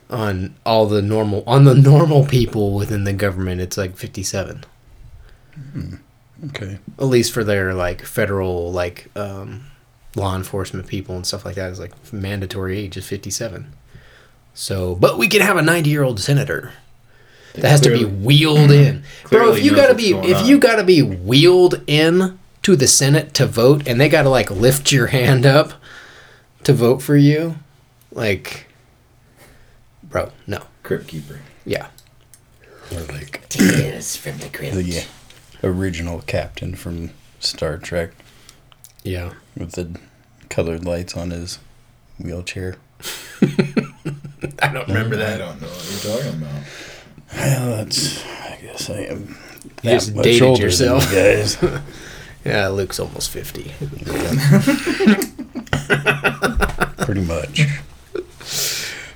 On 0.09 0.55
all 0.65 0.87
the 0.87 1.01
normal 1.03 1.43
on 1.45 1.65
the 1.65 1.75
normal 1.75 2.25
people 2.25 2.73
within 2.73 3.03
the 3.03 3.13
government, 3.13 3.61
it's 3.61 3.77
like 3.77 3.95
57. 3.95 4.65
Okay. 6.47 6.79
At 6.97 7.05
least 7.05 7.31
for 7.31 7.43
their 7.43 7.73
like 7.73 8.01
federal 8.01 8.71
like 8.71 9.09
um 9.15 9.65
law 10.15 10.35
enforcement 10.35 10.87
people 10.87 11.15
and 11.15 11.25
stuff 11.27 11.45
like 11.45 11.55
that 11.55 11.71
is 11.71 11.79
like 11.79 11.91
mandatory 12.11 12.79
age 12.79 12.97
is 12.97 13.07
57. 13.07 13.71
So, 14.53 14.95
but 14.95 15.17
we 15.17 15.27
can 15.27 15.41
have 15.41 15.57
a 15.57 15.61
90-year-old 15.61 16.19
senator. 16.19 16.73
That 17.55 17.69
has 17.69 17.81
to 17.81 17.89
be 17.89 18.05
wheeled 18.05 18.71
in. 18.71 19.03
Bro, 19.29 19.53
if 19.53 19.63
you 19.63 19.75
got 19.75 19.87
to 19.87 19.95
be 19.95 20.11
if 20.11 20.37
on. 20.37 20.45
you 20.45 20.59
got 20.59 20.75
to 20.75 20.83
be 20.83 21.01
wheeled 21.01 21.81
in 21.87 22.37
to 22.63 22.75
the 22.75 22.87
Senate 22.87 23.33
to 23.35 23.45
vote 23.47 23.87
and 23.87 23.99
they 23.99 24.09
got 24.09 24.23
to 24.23 24.29
like 24.29 24.51
lift 24.51 24.91
your 24.91 25.07
hand 25.07 25.45
up 25.45 25.73
to 26.63 26.73
vote 26.73 27.01
for 27.01 27.15
you, 27.15 27.55
like 28.11 28.67
bro, 30.09 30.31
no. 30.47 30.63
Crypt 30.83 31.07
Keeper. 31.07 31.39
Yeah. 31.65 31.87
Or 32.93 33.01
like 33.01 33.45
Yes, 33.59 34.15
from 34.15 34.37
the 34.39 34.47
the 34.49 35.05
original 35.67 36.21
captain 36.25 36.75
from 36.75 37.11
Star 37.39 37.77
Trek 37.77 38.11
Yeah. 39.03 39.33
with 39.55 39.73
the 39.73 39.99
colored 40.49 40.85
lights 40.85 41.15
on 41.15 41.29
his 41.31 41.59
wheelchair. 42.19 42.77
I 44.61 44.73
don't 44.73 44.87
remember 44.87 45.15
that. 45.17 45.33
I 45.33 45.37
that. 45.37 45.37
don't 45.37 45.61
know 45.61 45.67
what 45.67 46.03
you're 46.03 46.15
talking 46.17 46.41
about. 46.41 46.63
Well, 47.35 47.77
that's. 47.77 48.25
I 48.25 48.59
guess 48.61 48.89
I 48.89 48.99
am. 49.01 49.37
You 49.83 49.91
just 49.91 50.15
dated 50.15 50.57
yourself. 50.59 51.09
you 51.11 51.15
guys. 51.17 51.57
Yeah, 52.45 52.69
Luke's 52.69 53.01
almost 53.01 53.31
50. 53.31 53.63
Pretty 57.03 57.21
much. 57.21 57.67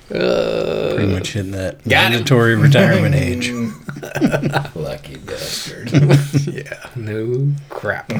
Pretty 0.08 1.06
much 1.06 1.32
hitting 1.32 1.52
that 1.52 1.82
Got 1.88 2.06
him. 2.06 2.12
mandatory 2.12 2.54
retirement 2.60 3.14
age. 3.14 3.50
Lucky 4.74 5.16
bastard. 5.16 5.90
yeah, 6.46 6.88
no 6.94 7.52
crap. 7.70 8.12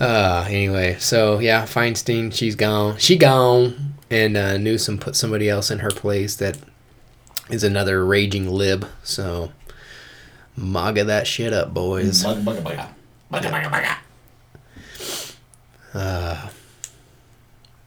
uh, 0.00 0.44
anyway, 0.48 0.96
so 0.98 1.38
yeah, 1.38 1.62
Feinstein, 1.64 2.32
she's 2.32 2.54
gone. 2.54 2.96
She 2.98 3.16
gone. 3.16 3.94
and 4.10 4.36
uh, 4.36 4.56
Newsom 4.58 4.98
put 4.98 5.16
somebody 5.16 5.48
else 5.48 5.70
in 5.70 5.78
her 5.80 5.90
place 5.90 6.36
that 6.36 6.58
is 7.50 7.64
another 7.64 8.04
raging 8.04 8.48
lib. 8.50 8.86
So, 9.02 9.52
MAGA 10.56 11.04
that 11.04 11.26
shit 11.26 11.52
up, 11.54 11.72
boys. 11.72 12.22
Bugga, 12.24 12.42
bugga, 12.44 12.62
bugga. 12.62 12.88
Bugga, 13.32 13.50
bugga, 13.50 13.70
bugga. 13.70 13.96
Uh, 15.94 16.48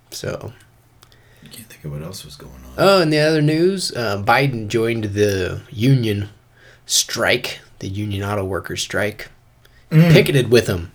so, 0.09 0.51
Can't 1.81 1.93
think 1.93 1.95
of 1.95 1.99
what 2.01 2.05
else 2.07 2.23
was 2.23 2.35
going 2.35 2.51
on. 2.53 2.73
oh, 2.77 3.01
and 3.01 3.11
the 3.11 3.17
other 3.19 3.41
news: 3.41 3.91
uh, 3.95 4.21
Biden 4.23 4.67
joined 4.67 5.05
the 5.15 5.61
union 5.71 6.29
strike, 6.85 7.59
the 7.79 7.87
union 7.87 8.23
auto 8.23 8.43
workers 8.45 8.81
strike. 8.83 9.29
Picketed 9.89 10.51
with 10.51 10.67
him. 10.67 10.91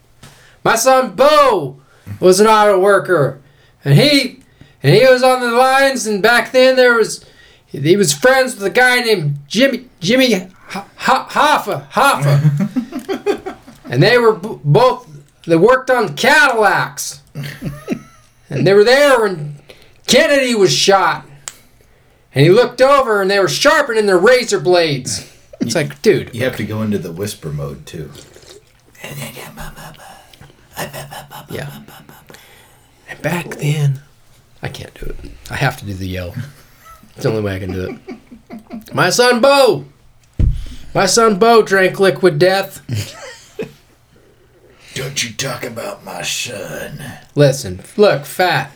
My 0.65 0.77
son 0.77 1.15
Bo 1.17 1.81
was 2.21 2.39
an 2.41 2.47
auto 2.47 2.79
worker, 2.79 3.43
and 3.85 3.99
he 3.99 4.41
and 4.83 4.95
he 4.95 5.05
was 5.07 5.23
on 5.25 5.41
the 5.41 5.51
lines. 5.51 6.07
And 6.07 6.23
back 6.23 6.53
then 6.53 6.77
there 6.77 6.95
was 6.95 7.25
he 7.67 7.97
was 7.97 8.15
friends 8.15 8.55
with 8.55 8.65
a 8.65 8.71
guy 8.71 9.01
named 9.01 9.41
Jimmy 9.49 9.89
Jimmy 10.01 10.49
Hoffa 10.71 11.89
Hoffa, 11.91 13.57
and 13.91 14.03
they 14.03 14.19
were 14.19 14.35
b- 14.35 14.61
both 14.65 15.09
they 15.47 15.57
worked 15.57 15.91
on 15.91 16.15
Cadillacs, 16.17 17.23
and 18.49 18.67
they 18.67 18.73
were 18.73 18.85
there 18.85 19.21
when 19.21 19.56
Kennedy 20.07 20.55
was 20.55 20.73
shot. 20.73 21.27
And 22.35 22.45
he 22.45 22.51
looked 22.51 22.81
over, 22.83 23.23
and 23.23 23.31
they 23.31 23.39
were 23.39 23.49
sharpening 23.49 24.07
their 24.07 24.19
razor 24.19 24.61
blades. 24.61 25.33
It's 25.61 25.75
like, 25.75 26.01
dude, 26.03 26.35
You 26.35 26.45
have 26.45 26.57
to 26.57 26.65
go 26.65 26.83
into 26.83 26.99
the 26.99 27.13
whisper 27.13 27.51
mode 27.51 27.87
too. 27.87 28.11
Yeah. 31.49 31.83
And 33.09 33.23
back 33.23 33.47
then, 33.57 34.01
I 34.63 34.69
can't 34.69 34.93
do 34.95 35.07
it. 35.07 35.17
I 35.51 35.57
have 35.57 35.79
to 35.79 35.87
do 35.87 35.95
the 35.95 36.07
yell. 36.09 36.35
It's 37.15 37.23
the 37.23 37.31
only 37.31 37.43
way 37.43 37.57
I 37.57 37.59
can 37.59 37.73
do 37.73 37.99
it. 38.09 38.95
My 38.95 39.09
son 39.11 39.41
Bo! 39.41 39.87
My 40.95 41.07
son 41.07 41.39
Bo 41.39 41.63
drank 41.63 41.99
liquid 41.99 42.39
death. 42.39 42.83
Don't 44.95 45.25
you 45.25 45.33
talk 45.35 45.65
about 45.65 46.05
my 46.05 46.23
son. 46.23 47.03
Listen, 47.35 47.81
look, 47.97 48.25
fat. 48.25 48.73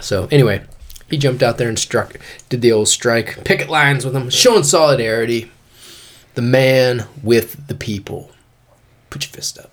Yeah, 0.00 0.02
so 0.02 0.28
anyway, 0.30 0.62
he 1.08 1.18
jumped 1.18 1.42
out 1.42 1.58
there 1.58 1.68
and 1.68 1.78
struck, 1.78 2.16
did 2.48 2.62
the 2.62 2.72
old 2.72 2.88
strike, 2.88 3.44
picket 3.44 3.68
lines 3.68 4.04
with 4.04 4.16
him, 4.16 4.30
showing 4.30 4.64
solidarity. 4.64 5.50
The 6.34 6.42
man 6.42 7.06
with 7.22 7.66
the 7.66 7.74
people. 7.74 8.30
Put 9.10 9.24
your 9.24 9.32
fist 9.32 9.58
up. 9.58 9.70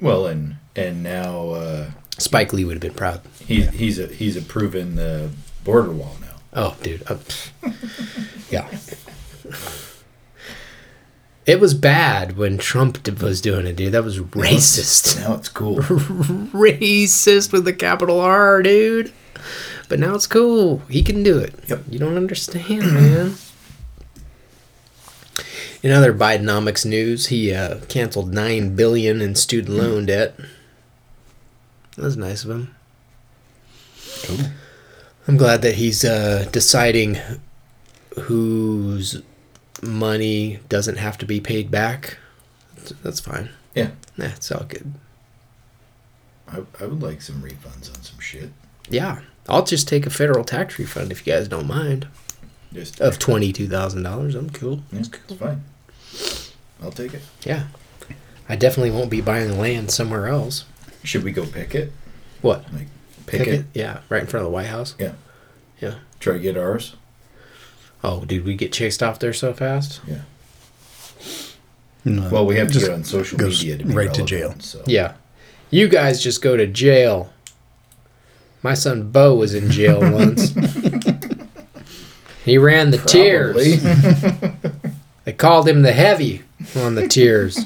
Well, 0.00 0.26
and 0.26 0.56
and 0.74 1.02
now 1.02 1.50
uh, 1.50 1.90
Spike 2.16 2.52
Lee 2.52 2.64
would 2.64 2.74
have 2.74 2.80
been 2.80 2.94
proud. 2.94 3.20
he's 3.46 3.68
he's 3.70 3.98
a, 3.98 4.06
he's 4.06 4.36
approving 4.36 4.94
the 4.96 5.30
border 5.64 5.90
wall 5.90 6.16
now. 6.20 6.36
Oh, 6.54 6.76
dude. 6.82 7.02
Uh, 7.06 7.18
yeah. 8.50 8.68
It 11.44 11.60
was 11.60 11.72
bad 11.72 12.36
when 12.36 12.58
Trump 12.58 13.06
was 13.22 13.40
doing 13.40 13.66
it, 13.66 13.76
dude. 13.76 13.92
That 13.92 14.04
was 14.04 14.18
racist. 14.18 15.18
Now 15.20 15.34
it's 15.34 15.48
cool. 15.48 15.76
racist 15.78 17.52
with 17.52 17.64
the 17.64 17.72
capital 17.72 18.20
R, 18.20 18.62
dude. 18.62 19.12
But 19.88 19.98
now 19.98 20.14
it's 20.14 20.26
cool. 20.26 20.82
He 20.90 21.02
can 21.02 21.22
do 21.22 21.38
it. 21.38 21.54
Yep. 21.68 21.84
You 21.90 21.98
don't 21.98 22.16
understand, 22.16 22.80
man. 22.92 23.34
In 25.82 25.92
other 25.92 26.12
Bidenomics 26.12 26.84
news, 26.84 27.26
he 27.26 27.54
uh, 27.54 27.78
canceled 27.88 28.32
nine 28.34 28.74
billion 28.74 29.20
in 29.20 29.34
student 29.34 29.76
loan 29.76 30.06
debt. 30.06 30.38
That 31.96 32.04
was 32.04 32.16
nice 32.16 32.44
of 32.44 32.50
him. 32.50 32.74
Cool. 34.24 34.38
I'm 35.26 35.36
glad 35.36 35.62
that 35.62 35.76
he's 35.76 36.04
uh, 36.04 36.48
deciding 36.50 37.18
whose 38.22 39.22
money 39.82 40.58
doesn't 40.68 40.96
have 40.96 41.16
to 41.18 41.26
be 41.26 41.40
paid 41.40 41.70
back. 41.70 42.18
That's 43.02 43.20
fine. 43.20 43.50
Yeah, 43.74 43.90
Nah, 44.16 44.26
it's 44.26 44.50
all 44.50 44.64
good. 44.64 44.92
I, 46.48 46.62
I 46.80 46.86
would 46.86 47.02
like 47.02 47.20
some 47.22 47.42
refunds 47.42 47.94
on 47.94 48.02
some 48.02 48.18
shit. 48.18 48.50
Yeah, 48.90 49.20
I'll 49.48 49.64
just 49.64 49.88
take 49.88 50.06
a 50.06 50.10
federal 50.10 50.44
tax 50.44 50.78
refund 50.78 51.10
if 51.10 51.26
you 51.26 51.32
guys 51.32 51.48
don't 51.48 51.66
mind. 51.66 52.06
Just 52.72 53.00
Of 53.00 53.18
twenty 53.18 53.52
two 53.52 53.66
thousand 53.66 54.02
dollars, 54.02 54.34
I'm 54.34 54.50
cool. 54.50 54.82
Yeah, 54.92 55.00
it's 55.00 55.34
fine. 55.34 55.64
I'll 56.82 56.92
take 56.92 57.14
it. 57.14 57.22
Yeah, 57.42 57.64
I 58.48 58.56
definitely 58.56 58.90
won't 58.90 59.10
be 59.10 59.20
buying 59.20 59.58
land 59.58 59.90
somewhere 59.90 60.26
else. 60.28 60.64
Should 61.02 61.24
we 61.24 61.32
go 61.32 61.46
pick 61.46 61.74
it? 61.74 61.92
What? 62.42 62.72
Like 62.72 62.88
pick, 63.26 63.46
it? 63.48 63.64
Yeah, 63.72 64.00
right 64.08 64.20
in 64.20 64.26
front 64.26 64.44
of 64.44 64.50
the 64.50 64.54
White 64.54 64.66
House. 64.66 64.94
Yeah. 64.98 65.12
Yeah. 65.80 65.94
Try 66.20 66.34
to 66.34 66.38
get 66.38 66.56
ours. 66.56 66.96
Oh, 68.04 68.24
dude, 68.24 68.44
we 68.44 68.54
get 68.54 68.72
chased 68.72 69.02
off 69.02 69.18
there 69.18 69.32
so 69.32 69.52
fast. 69.52 70.00
Yeah. 70.06 70.20
No, 72.04 72.28
Well, 72.30 72.46
we 72.46 72.56
have 72.56 72.68
to 72.68 72.74
just 72.74 72.86
get 72.86 72.94
on 72.94 73.04
social 73.04 73.38
media 73.38 73.76
to 73.76 73.84
be 73.84 73.94
right 73.94 74.12
to 74.14 74.22
jail. 74.24 74.54
So 74.60 74.82
Yeah, 74.86 75.14
you 75.70 75.88
guys 75.88 76.22
just 76.22 76.42
go 76.42 76.56
to 76.56 76.66
jail. 76.66 77.32
My 78.62 78.74
son 78.74 79.10
Bo 79.10 79.34
was 79.34 79.54
in 79.54 79.70
jail 79.70 80.00
once. 80.12 80.50
he 82.44 82.58
ran 82.58 82.90
the 82.90 82.98
tears. 82.98 83.82
They 85.24 85.32
called 85.32 85.68
him 85.68 85.82
the 85.82 85.92
heavy 85.92 86.42
on 86.76 86.94
the 86.94 87.06
tears. 87.08 87.58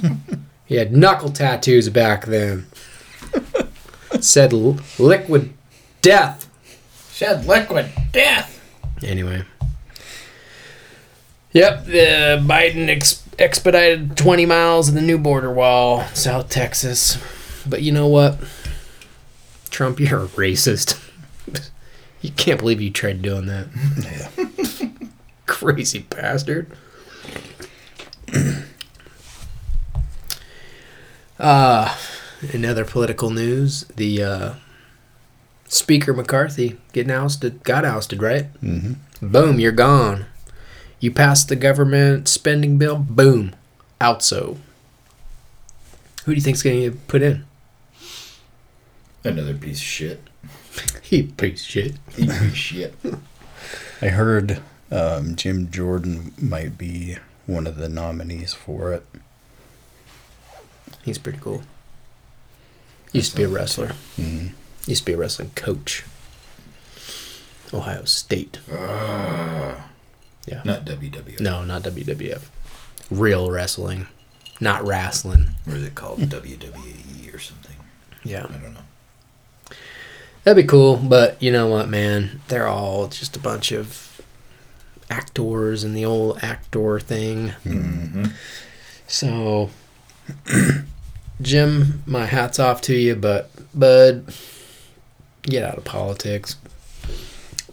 He 0.66 0.76
had 0.76 0.92
knuckle 0.96 1.30
tattoos 1.30 1.88
back 1.88 2.26
then. 2.26 2.66
Said 4.20 4.52
l- 4.52 4.78
liquid 4.98 5.52
death. 6.02 6.48
Said 7.10 7.46
liquid 7.46 7.86
death. 8.12 8.60
Anyway. 9.02 9.44
Yep, 11.52 11.84
the 11.86 12.42
Biden 12.46 12.88
ex- 12.88 13.22
expedited 13.38 14.16
20 14.16 14.46
miles 14.46 14.88
of 14.88 14.94
the 14.94 15.02
new 15.02 15.18
border 15.18 15.52
wall, 15.52 16.04
South 16.14 16.48
Texas. 16.48 17.18
But 17.66 17.82
you 17.82 17.92
know 17.92 18.06
what? 18.06 18.38
Trump, 19.72 19.98
you're 19.98 20.24
a 20.24 20.28
racist. 20.28 21.02
you 22.20 22.30
can't 22.30 22.60
believe 22.60 22.80
you 22.80 22.90
tried 22.90 23.22
doing 23.22 23.46
that. 23.46 23.68
Yeah. 24.02 24.28
Crazy 25.46 26.00
bastard. 26.00 26.70
uh, 31.38 31.96
in 32.52 32.64
other 32.64 32.84
political 32.84 33.30
news, 33.30 33.84
the 33.96 34.22
uh, 34.22 34.52
Speaker 35.64 36.12
McCarthy 36.12 36.78
getting 36.92 37.10
ousted, 37.10 37.64
got 37.64 37.84
ousted, 37.86 38.22
right? 38.22 38.52
Mm-hmm. 38.60 39.28
Boom, 39.32 39.58
you're 39.58 39.72
gone. 39.72 40.26
You 41.00 41.10
passed 41.10 41.48
the 41.48 41.56
government 41.56 42.28
spending 42.28 42.76
bill. 42.76 42.98
Boom, 42.98 43.54
out 44.00 44.22
so. 44.22 44.58
Who 46.24 46.32
do 46.32 46.36
you 46.36 46.42
think's 46.42 46.62
going 46.62 46.76
to 46.76 46.90
get 46.90 47.08
put 47.08 47.22
in? 47.22 47.44
Another 49.24 49.54
piece 49.54 49.78
of 49.78 49.84
shit. 49.84 50.20
He 51.02 51.22
piece 51.24 51.60
of 51.62 51.66
shit. 51.66 51.94
He 52.16 52.26
piece 52.26 52.40
of 52.40 52.56
shit. 52.56 52.94
I 54.02 54.08
heard 54.08 54.62
um, 54.90 55.36
Jim 55.36 55.70
Jordan 55.70 56.32
might 56.40 56.78
be 56.78 57.18
one 57.46 57.66
of 57.66 57.76
the 57.76 57.88
nominees 57.88 58.54
for 58.54 58.92
it. 58.94 59.04
He's 61.04 61.18
pretty 61.18 61.38
cool. 61.38 61.62
Used 63.12 63.32
to 63.32 63.36
be 63.36 63.42
a 63.42 63.48
wrestler. 63.48 63.92
hmm 64.16 64.48
Used 64.86 65.02
to 65.02 65.06
be 65.06 65.12
a 65.12 65.16
wrestling 65.18 65.50
coach. 65.54 66.04
Ohio 67.74 68.04
State. 68.04 68.58
Ah. 68.72 69.88
Yeah. 70.46 70.62
Not 70.64 70.84
WWF. 70.84 71.40
No, 71.40 71.64
not 71.64 71.82
WWF. 71.82 72.42
Real 73.10 73.50
wrestling, 73.50 74.06
not 74.60 74.84
wrestling. 74.86 75.50
Or 75.68 75.74
is 75.76 75.82
it 75.84 75.94
called 75.94 76.20
WWE 76.20 77.34
or 77.34 77.38
something? 77.38 77.76
Yeah. 78.24 78.44
I 78.48 78.52
don't 78.52 78.74
know. 78.74 78.80
That'd 80.44 80.64
be 80.64 80.68
cool, 80.68 80.96
but 80.96 81.40
you 81.40 81.52
know 81.52 81.68
what, 81.68 81.88
man? 81.88 82.40
They're 82.48 82.66
all 82.66 83.06
just 83.06 83.36
a 83.36 83.40
bunch 83.40 83.70
of 83.70 84.20
actors 85.08 85.84
and 85.84 85.96
the 85.96 86.04
old 86.04 86.38
actor 86.42 86.98
thing. 86.98 87.52
Mm-hmm. 87.64 88.24
So, 89.06 89.70
Jim, 91.42 92.02
my 92.06 92.26
hat's 92.26 92.58
off 92.58 92.80
to 92.82 92.94
you, 92.94 93.14
but 93.14 93.50
bud, 93.78 94.34
get 95.42 95.62
out 95.62 95.78
of 95.78 95.84
politics. 95.84 96.56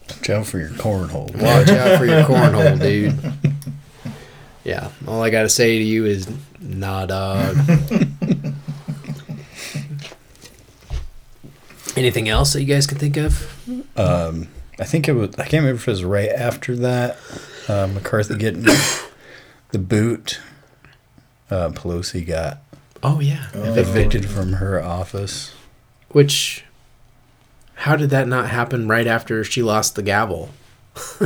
Watch 0.09 0.29
out 0.29 0.45
for 0.45 0.59
your 0.59 0.69
cornhole. 0.69 1.31
Watch 1.41 1.69
out 1.69 1.97
for 1.97 2.05
your 2.05 2.23
cornhole, 2.25 2.79
dude. 2.79 3.15
Yeah, 4.63 4.89
all 5.07 5.23
I 5.23 5.29
gotta 5.31 5.49
say 5.49 5.79
to 5.79 5.83
you 5.83 6.05
is, 6.05 6.29
nah, 6.59 7.07
dog. 7.07 7.57
Anything 11.99 12.29
else 12.29 12.53
that 12.53 12.61
you 12.63 12.73
guys 12.73 12.87
can 12.87 12.97
think 12.97 13.17
of? 13.17 13.67
Um, 13.97 14.47
I 14.79 14.85
think 14.85 15.09
it 15.09 15.13
was. 15.13 15.31
I 15.35 15.43
can't 15.43 15.63
remember 15.63 15.75
if 15.81 15.87
it 15.87 15.91
was 15.91 16.03
right 16.05 16.29
after 16.29 16.75
that. 16.77 17.17
Uh, 17.67 17.87
McCarthy 17.87 18.35
getting 18.37 18.63
the 19.71 19.79
boot. 19.79 20.39
Uh, 21.51 21.69
Pelosi 21.71 22.25
got 22.25 22.59
Oh 23.03 23.19
yeah, 23.19 23.47
Oh. 23.53 23.73
evicted 23.75 24.29
from 24.29 24.53
her 24.53 24.81
office. 24.81 25.53
Which, 26.09 26.63
how 27.75 27.95
did 27.97 28.11
that 28.11 28.27
not 28.29 28.49
happen 28.49 28.87
right 28.87 29.07
after 29.07 29.43
she 29.43 29.61
lost 29.61 29.95
the 29.95 30.01
gavel? 30.03 30.49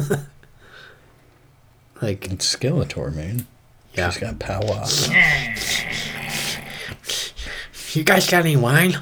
like, 2.01 2.31
It's 2.31 2.55
Skeletor, 2.55 3.13
man. 3.13 3.45
yeah. 3.93 4.09
She's 4.09 4.21
got 4.21 4.39
power. 4.39 4.85
You 7.95 8.03
guys 8.03 8.27
got 8.27 8.39
any 8.39 8.55
wine? 8.57 8.93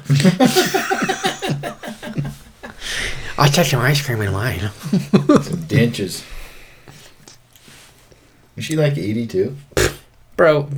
I'll 3.42 3.50
take 3.50 3.66
some 3.66 3.80
ice 3.80 4.00
cream 4.00 4.20
and 4.20 4.32
wine. 4.32 4.60
Some 4.60 4.70
dentures. 5.66 6.24
Is 8.56 8.64
she 8.64 8.76
like 8.76 8.96
82? 8.96 9.56
Bro, 10.36 10.70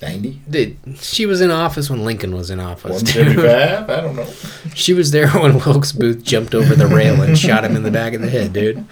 90? 0.00 0.42
dude, 0.48 0.76
she 0.98 1.26
was 1.26 1.40
in 1.40 1.50
office 1.50 1.90
when 1.90 2.04
Lincoln 2.04 2.36
was 2.36 2.50
in 2.50 2.60
office. 2.60 3.02
dude. 3.02 3.36
175? 3.36 3.90
I 3.90 4.00
don't 4.00 4.14
know. 4.14 4.28
She 4.76 4.94
was 4.94 5.10
there 5.10 5.28
when 5.30 5.58
Wilkes 5.58 5.90
Booth 5.90 6.22
jumped 6.22 6.54
over 6.54 6.76
the 6.76 6.86
rail 6.86 7.20
and 7.20 7.36
shot 7.36 7.64
him 7.64 7.74
in 7.74 7.82
the 7.82 7.90
back 7.90 8.14
of 8.14 8.20
the 8.20 8.30
head, 8.30 8.52
dude. 8.52 8.86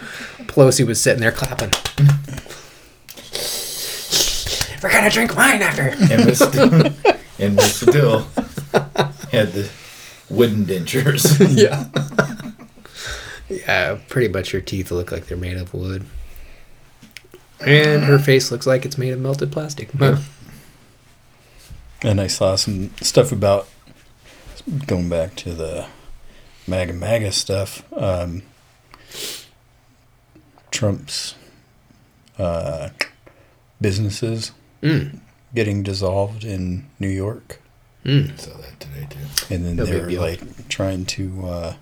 Pelosi 0.48 0.84
was 0.84 1.00
sitting 1.00 1.20
there 1.20 1.30
clapping. 1.30 1.70
We're 4.82 4.90
gonna 4.90 5.10
drink 5.10 5.36
wine 5.36 5.62
after. 5.62 5.94
And 6.12 6.36
still, 6.36 6.74
and 7.38 7.60
had 9.30 9.52
the 9.52 9.70
wooden 10.28 10.64
dentures. 10.64 11.38
yeah. 11.56 11.86
Yeah, 13.50 13.98
pretty 14.08 14.28
much 14.32 14.52
her 14.52 14.60
teeth 14.60 14.90
look 14.90 15.10
like 15.12 15.26
they're 15.26 15.36
made 15.36 15.56
of 15.56 15.74
wood. 15.74 16.06
And 17.60 18.04
her 18.04 18.18
face 18.18 18.50
looks 18.50 18.66
like 18.66 18.86
it's 18.86 18.96
made 18.96 19.12
of 19.12 19.20
melted 19.20 19.52
plastic. 19.52 19.90
And 22.02 22.18
I 22.18 22.28
saw 22.28 22.56
some 22.56 22.94
stuff 23.02 23.30
about 23.30 23.68
going 24.86 25.10
back 25.10 25.34
to 25.36 25.52
the 25.52 25.86
MAGA 26.66 26.94
MAGA 26.94 27.30
stuff. 27.30 27.82
Um, 27.92 28.42
Trump's 30.70 31.34
uh, 32.38 32.88
businesses 33.80 34.52
Mm. 34.82 35.18
getting 35.54 35.82
dissolved 35.82 36.42
in 36.42 36.86
New 36.98 37.08
York, 37.10 37.60
Mm. 38.02 38.40
saw 38.40 38.56
that 38.56 38.80
today 38.80 39.06
too. 39.10 39.54
and 39.54 39.66
then 39.66 39.76
No 39.76 39.84
they're 39.84 40.08
like 40.12 40.68
trying 40.70 41.04
to 41.04 41.42
uh, 41.46 41.74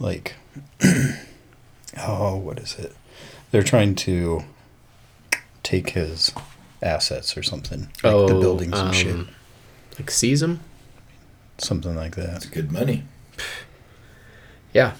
like 0.00 0.34
oh, 1.98 2.36
what 2.36 2.58
is 2.58 2.76
it? 2.78 2.94
They're 3.52 3.62
trying 3.62 3.94
to 3.96 4.42
take 5.62 5.90
his 5.90 6.32
assets 6.82 7.36
or 7.36 7.42
something, 7.42 7.82
like 8.02 8.26
the 8.28 8.38
buildings 8.40 8.78
and 8.78 8.94
shit, 8.94 9.14
um, 9.14 9.28
Like 9.98 10.10
seize 10.10 10.40
them? 10.40 10.60
something 11.58 11.94
like 11.94 12.16
That's 12.16 12.46
that. 12.46 12.54
good 12.54 12.72
money. 12.72 13.04
Yeah. 14.72 14.94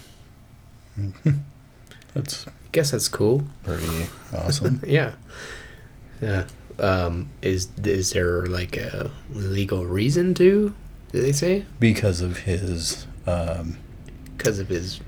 That's 2.13 2.45
guess 2.71 2.91
that's 2.91 3.07
cool. 3.07 3.43
pretty 3.63 4.07
awesome. 4.33 4.81
Yeah. 4.87 5.13
Yeah. 6.21 6.45
Um, 6.79 7.29
is 7.41 7.69
is 7.83 8.11
there 8.11 8.45
like 8.45 8.77
a 8.77 9.09
legal 9.33 9.85
reason 9.85 10.33
to? 10.35 10.73
Did 11.11 11.23
they 11.23 11.31
say 11.31 11.65
because 11.79 12.21
of 12.21 12.39
his 12.39 13.07
um 13.25 13.77
because 14.43 14.59
of 14.59 14.67
his 14.69 14.99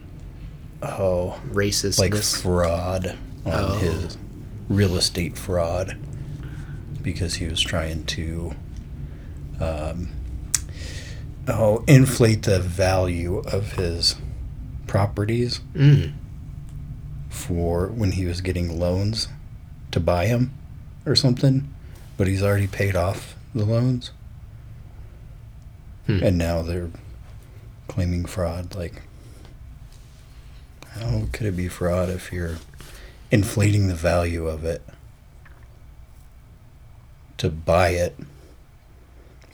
oh 0.82 1.39
racist? 1.50 2.00
like 2.00 2.15
fraud 2.15 3.17
on 3.46 3.54
Oh. 3.54 3.78
his 3.78 4.17
real 4.69 4.96
estate 4.96 5.38
fraud 5.38 5.98
because 7.02 7.36
he 7.36 7.46
was 7.48 7.60
trying 7.62 8.06
to 8.06 8.56
um 9.60 10.10
oh 11.48 11.84
inflate 11.88 12.43
the 12.43 12.60
value 12.60 13.39
of 13.39 13.74
his 13.74 14.15
properties 14.88 15.60
Mm. 15.74 16.13
for 17.30 17.88
when 17.88 18.12
he 18.13 18.26
was 18.26 18.41
getting 18.41 18.80
loans 18.80 19.28
to 19.91 20.00
buy 20.00 20.28
them 20.28 20.52
or 21.06 21.15
something 21.15 21.67
but 22.17 22.28
he's 22.28 22.43
already 22.43 22.67
paid 22.67 22.96
off 22.96 23.36
the 23.56 23.65
loans 23.65 24.12
Hmm. 26.08 26.22
and 26.22 26.38
now 26.38 26.62
they're 26.62 26.89
claiming 27.88 28.26
fraud 28.26 28.76
like 28.76 29.02
how 30.93 31.23
could 31.32 31.47
it 31.47 31.56
be 31.58 31.67
fraud 31.67 32.10
if 32.10 32.32
you're 32.32 32.58
inflating 33.32 33.88
the 33.88 33.95
value 33.95 34.47
of 34.47 34.63
it 34.63 34.82
to 37.38 37.49
buy 37.49 37.89
it 37.89 38.15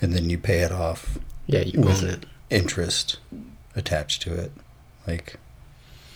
and 0.02 0.14
then 0.14 0.30
you 0.30 0.38
pay 0.38 0.60
it 0.60 0.72
off 0.72 1.18
Yeah, 1.48 1.62
you 1.62 1.82
with 1.82 2.04
own 2.04 2.10
it. 2.10 2.26
interest 2.50 3.18
attached 3.76 4.22
to 4.24 4.34
it 4.34 4.52
like 5.08 5.36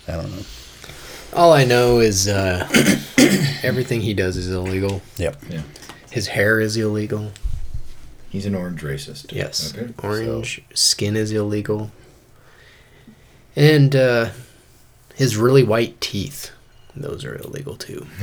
i 0.07 0.13
don't 0.13 0.31
know 0.31 0.43
All 1.33 1.51
I 1.53 1.63
know 1.65 1.99
is 1.99 2.27
uh, 2.27 2.67
everything 3.63 4.01
he 4.01 4.13
does 4.13 4.37
is 4.37 4.49
illegal. 4.51 5.01
yep 5.17 5.37
Yeah. 5.49 5.63
His 6.11 6.27
hair 6.27 6.59
is 6.59 6.77
illegal. 6.77 7.31
He's 8.29 8.45
an 8.45 8.53
orange 8.53 8.83
racist. 8.83 9.31
Yes. 9.31 9.73
Okay, 9.75 9.91
Orange 10.03 10.61
skin 10.75 11.15
is 11.15 11.31
illegal. 11.31 11.89
And 13.55 13.95
uh, 13.95 14.29
his 15.15 15.37
really 15.37 15.63
white 15.63 15.99
teeth, 16.01 16.51
those 16.95 17.23
are 17.25 17.35
illegal 17.35 17.75
too. 17.75 18.05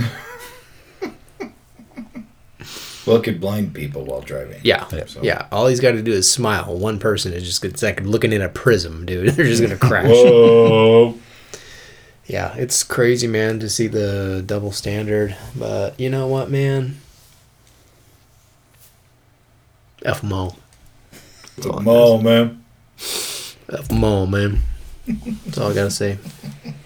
Well, 3.07 3.17
it 3.17 3.25
could 3.25 3.41
blind 3.41 3.73
people 3.75 4.05
while 4.05 4.21
driving. 4.21 4.61
Yeah. 4.63 4.87
So- 5.07 5.23
Yeah. 5.23 5.47
All 5.51 5.67
he's 5.67 5.81
got 5.81 5.93
to 5.93 6.03
do 6.03 6.13
is 6.13 6.31
smile. 6.31 6.77
One 6.77 6.99
person 6.99 7.33
is 7.33 7.45
just 7.45 7.65
it's 7.65 7.83
like 7.83 8.03
looking 8.03 8.31
in 8.33 8.43
a 8.43 8.49
prism, 8.51 9.07
dude. 9.07 9.31
They're 9.35 9.47
just 9.47 9.63
gonna 9.63 9.79
crash. 9.79 10.11
Whoa. 10.11 11.19
Yeah, 12.27 12.55
it's 12.57 12.85
crazy, 12.85 13.27
man, 13.27 13.59
to 13.61 13.71
see 13.71 13.87
the 13.87 14.43
double 14.45 14.71
standard. 14.71 15.35
But 15.57 15.99
you 15.99 16.11
know 16.11 16.27
what, 16.29 16.51
man? 16.51 16.99
F 20.05 20.21
them 20.21 20.33
all. 20.35 20.57
That's 21.57 21.67
all 21.67 21.75
I 21.77 21.79
Come 21.79 21.89
on, 21.89 22.23
man. 22.23 22.65
F 22.99 23.89
them 23.89 24.05
all, 24.05 24.27
man. 24.27 24.61
That's 25.07 25.57
all 25.59 25.71
I 25.71 25.75
gotta 25.75 25.91
say. 25.91 26.19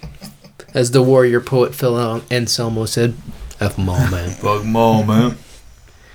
As 0.74 0.90
the 0.90 1.02
warrior 1.02 1.40
poet 1.40 1.74
Phil 1.74 2.22
Anselmo 2.30 2.84
said, 2.84 3.14
F 3.60 3.76
them 3.76 3.88
all, 3.88 4.10
man. 4.10 4.30
Fuck 4.30 4.62
them 4.62 4.74
all, 4.74 5.04
man. 5.04 5.38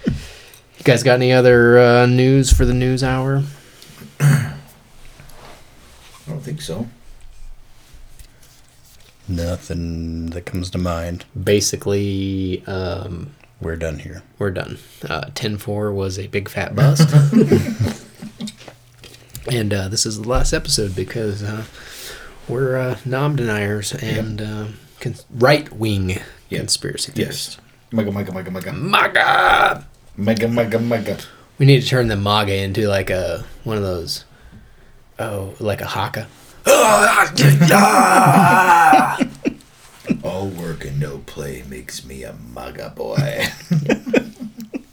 You 0.05 0.83
guys 0.83 1.01
got 1.01 1.15
any 1.15 1.31
other 1.31 1.79
uh, 1.79 2.05
news 2.05 2.51
for 2.51 2.65
the 2.65 2.73
news 2.73 3.03
hour? 3.03 3.43
I 4.19 4.53
don't 6.27 6.41
think 6.41 6.61
so. 6.61 6.87
nothing 9.27 10.27
that 10.31 10.45
comes 10.45 10.69
to 10.71 10.77
mind 10.77 11.23
Basically, 11.41 12.63
um, 12.67 13.33
we're 13.61 13.75
done 13.77 13.99
here 13.99 14.23
we're 14.37 14.51
done. 14.51 14.77
Uh, 15.03 15.25
10-4 15.33 15.93
was 15.93 16.17
a 16.17 16.27
big 16.27 16.47
fat 16.49 16.75
bust. 16.75 17.09
and 19.51 19.73
uh, 19.73 19.87
this 19.89 20.05
is 20.05 20.21
the 20.21 20.27
last 20.27 20.53
episode 20.53 20.95
because 20.95 21.43
uh, 21.43 21.63
we're 22.49 22.75
uh, 22.77 22.97
nom 23.05 23.35
deniers 23.35 23.93
and 23.93 24.41
uh, 24.41 24.65
cons- 24.99 25.25
right 25.31 25.71
wing 25.71 26.19
Yep. 26.49 26.61
conspiracy 26.61 27.11
theorists. 27.11 27.57
Yes. 27.57 27.65
Mega, 27.91 28.11
mega, 28.11 28.31
mega, 28.31 28.49
mega. 28.51 28.73
MAGA! 28.73 29.85
Mega, 30.17 30.47
mega, 30.47 30.79
mega. 30.79 31.17
We 31.59 31.65
need 31.67 31.81
to 31.81 31.87
turn 31.87 32.07
the 32.07 32.15
MAGA 32.15 32.55
into 32.63 32.87
like 32.87 33.09
a 33.09 33.45
one 33.63 33.77
of 33.77 33.83
those, 33.83 34.25
oh, 35.19 35.53
like 35.59 35.81
a 35.81 35.85
haka. 35.87 36.27
All 40.23 40.47
work 40.49 40.85
and 40.85 40.99
no 40.99 41.19
play 41.19 41.63
makes 41.69 42.03
me 42.05 42.23
a 42.23 42.33
maga 42.33 42.89
boy. 42.95 43.45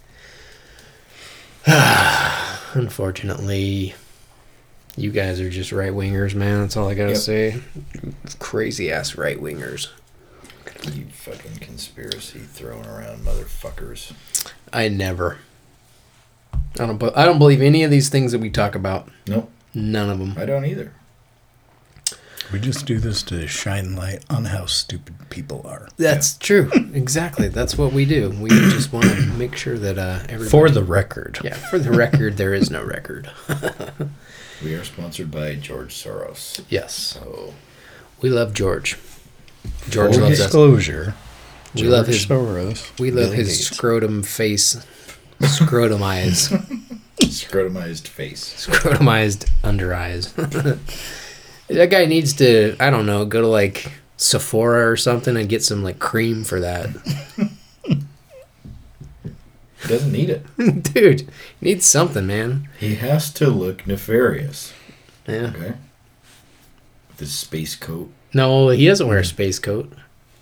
Unfortunately, 2.74 3.94
you 4.96 5.10
guys 5.10 5.40
are 5.40 5.50
just 5.50 5.72
right 5.72 5.92
wingers, 5.92 6.34
man. 6.34 6.60
That's 6.62 6.76
all 6.76 6.88
I 6.88 6.94
gotta 6.94 7.10
Yep. 7.12 7.18
say. 7.20 7.60
Crazy 8.38 8.90
ass 8.90 9.16
right 9.16 9.38
wingers. 9.40 9.88
you 10.92 11.06
fucking 11.12 11.56
conspiracy 11.60 12.38
throwing 12.40 12.86
around 12.86 13.24
motherfuckers. 13.24 14.12
I 14.72 14.88
never. 14.88 15.38
I 16.78 16.86
don't. 16.86 17.02
I 17.16 17.24
don't 17.24 17.38
believe 17.38 17.60
any 17.62 17.82
of 17.82 17.90
these 17.90 18.08
things 18.08 18.32
that 18.32 18.40
we 18.40 18.50
talk 18.50 18.74
about. 18.74 19.08
Nope, 19.26 19.50
None 19.74 20.10
of 20.10 20.18
them. 20.18 20.34
I 20.36 20.44
don't 20.46 20.64
either. 20.64 20.92
we 22.52 22.60
just 22.60 22.86
do 22.86 22.98
this 23.00 23.22
to 23.24 23.46
shine 23.48 23.96
light 23.96 24.24
on 24.30 24.44
how 24.46 24.66
stupid 24.66 25.14
people 25.30 25.62
are 25.66 25.88
That's 25.96 26.38
true. 26.38 26.70
Exactly. 26.94 27.48
That's 27.48 27.76
what 27.76 27.92
we 27.92 28.04
do. 28.04 28.30
We 28.30 28.48
just 28.50 28.92
want 28.92 29.06
to 29.06 29.20
make 29.36 29.56
sure 29.56 29.76
that 29.78 29.98
uh, 29.98 30.20
everybody. 30.28 30.50
for 30.50 30.70
the 30.70 30.84
record 30.84 31.38
yeah, 31.42 31.54
for 31.54 31.78
the 31.78 31.90
record, 31.90 32.36
there 32.36 32.54
is 32.54 32.70
no 32.70 32.84
record. 32.84 33.30
We 34.62 34.74
are 34.74 34.84
sponsored 34.84 35.30
by 35.30 35.54
George 35.56 35.94
Soros. 35.94 36.64
yes, 36.68 36.94
So 36.94 37.54
we 38.20 38.30
love 38.30 38.54
George. 38.54 38.96
George 39.90 40.12
Full 40.14 40.22
loves 40.22 40.40
us. 40.40 40.46
disclosure 40.46 41.14
We 41.74 41.82
love 41.82 42.06
George 42.06 42.16
his. 42.16 42.26
Soros 42.26 42.98
We 43.00 43.10
love 43.10 43.32
his 43.32 43.48
Gates. 43.48 43.66
scrotum 43.70 44.22
face, 44.22 44.76
scrotum 45.42 46.02
eyes. 46.02 46.48
Scrotumized 47.18 48.06
face. 48.08 48.66
scrotumized 48.66 49.50
under 49.64 49.94
eyes. 49.94 50.32
that 50.34 50.78
guy 51.90 52.04
needs 52.04 52.34
to, 52.34 52.76
I 52.78 52.90
don't 52.90 53.06
know, 53.06 53.24
go 53.24 53.40
to 53.40 53.46
like 53.46 53.90
Sephora 54.18 54.90
or 54.90 54.96
something 54.96 55.36
and 55.36 55.48
get 55.48 55.64
some 55.64 55.82
like 55.82 55.98
cream 55.98 56.44
for 56.44 56.60
that. 56.60 56.90
Doesn't 59.88 60.12
need 60.12 60.30
it. 60.30 60.44
Dude, 60.94 61.28
needs 61.60 61.84
something, 61.86 62.26
man. 62.26 62.68
He 62.78 62.94
has 62.96 63.30
to 63.34 63.48
look 63.48 63.86
nefarious. 63.86 64.72
Yeah. 65.28 65.52
Okay. 65.54 65.74
With 67.10 67.20
his 67.20 67.32
space 67.32 67.76
coat. 67.76 68.10
No, 68.32 68.68
he 68.70 68.86
doesn't 68.86 69.06
wear 69.06 69.18
a 69.18 69.24
space 69.24 69.58
coat. 69.58 69.92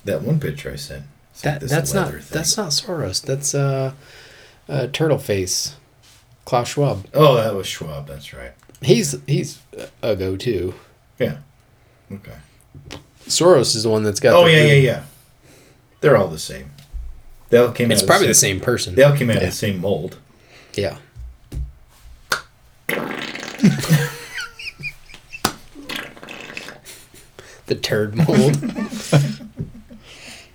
That 0.04 0.22
one 0.22 0.38
picture 0.40 0.70
I 0.72 0.76
sent. 0.76 1.04
It's 1.32 1.44
like 1.44 1.60
That 1.60 1.68
that's 1.68 1.92
not 1.94 2.10
thing. 2.12 2.22
that's 2.30 2.56
not 2.56 2.68
Soros. 2.70 3.22
That's 3.22 3.54
uh, 3.54 3.92
uh 4.68 4.86
Turtle 4.92 5.18
Face, 5.18 5.76
Klaus 6.44 6.68
Schwab. 6.68 7.06
Oh, 7.12 7.36
that 7.36 7.54
was 7.54 7.66
Schwab. 7.66 8.06
That's 8.06 8.32
right. 8.32 8.52
He's 8.82 9.16
he's 9.26 9.60
a 10.02 10.14
go 10.14 10.36
too. 10.36 10.74
Yeah. 11.18 11.38
Okay. 12.12 12.34
Soros 13.26 13.74
is 13.74 13.82
the 13.82 13.88
one 13.88 14.02
that's 14.04 14.20
got. 14.20 14.34
Oh 14.34 14.46
yeah, 14.46 14.62
big- 14.62 14.84
yeah, 14.84 14.92
yeah. 14.92 15.04
They're 16.00 16.16
all 16.16 16.28
the 16.28 16.38
same. 16.38 16.70
They 17.50 17.58
all 17.58 17.72
came. 17.72 17.90
It's 17.92 18.02
out 18.02 18.08
probably 18.08 18.26
the 18.28 18.34
same 18.34 18.60
person. 18.60 18.94
They 18.94 19.02
all 19.02 19.16
came 19.16 19.30
out 19.30 19.36
Yeah. 19.36 19.42
of 19.44 19.50
the 19.50 19.56
same 19.56 19.80
mold. 19.80 20.18
Yeah. 20.74 20.98
the 27.66 27.74
turd 27.74 28.14
mold. 28.14 28.54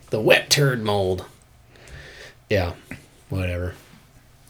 the 0.10 0.20
wet 0.20 0.50
turd 0.50 0.84
mold. 0.84 1.26
Yeah. 2.50 2.74
Whatever. 3.30 3.76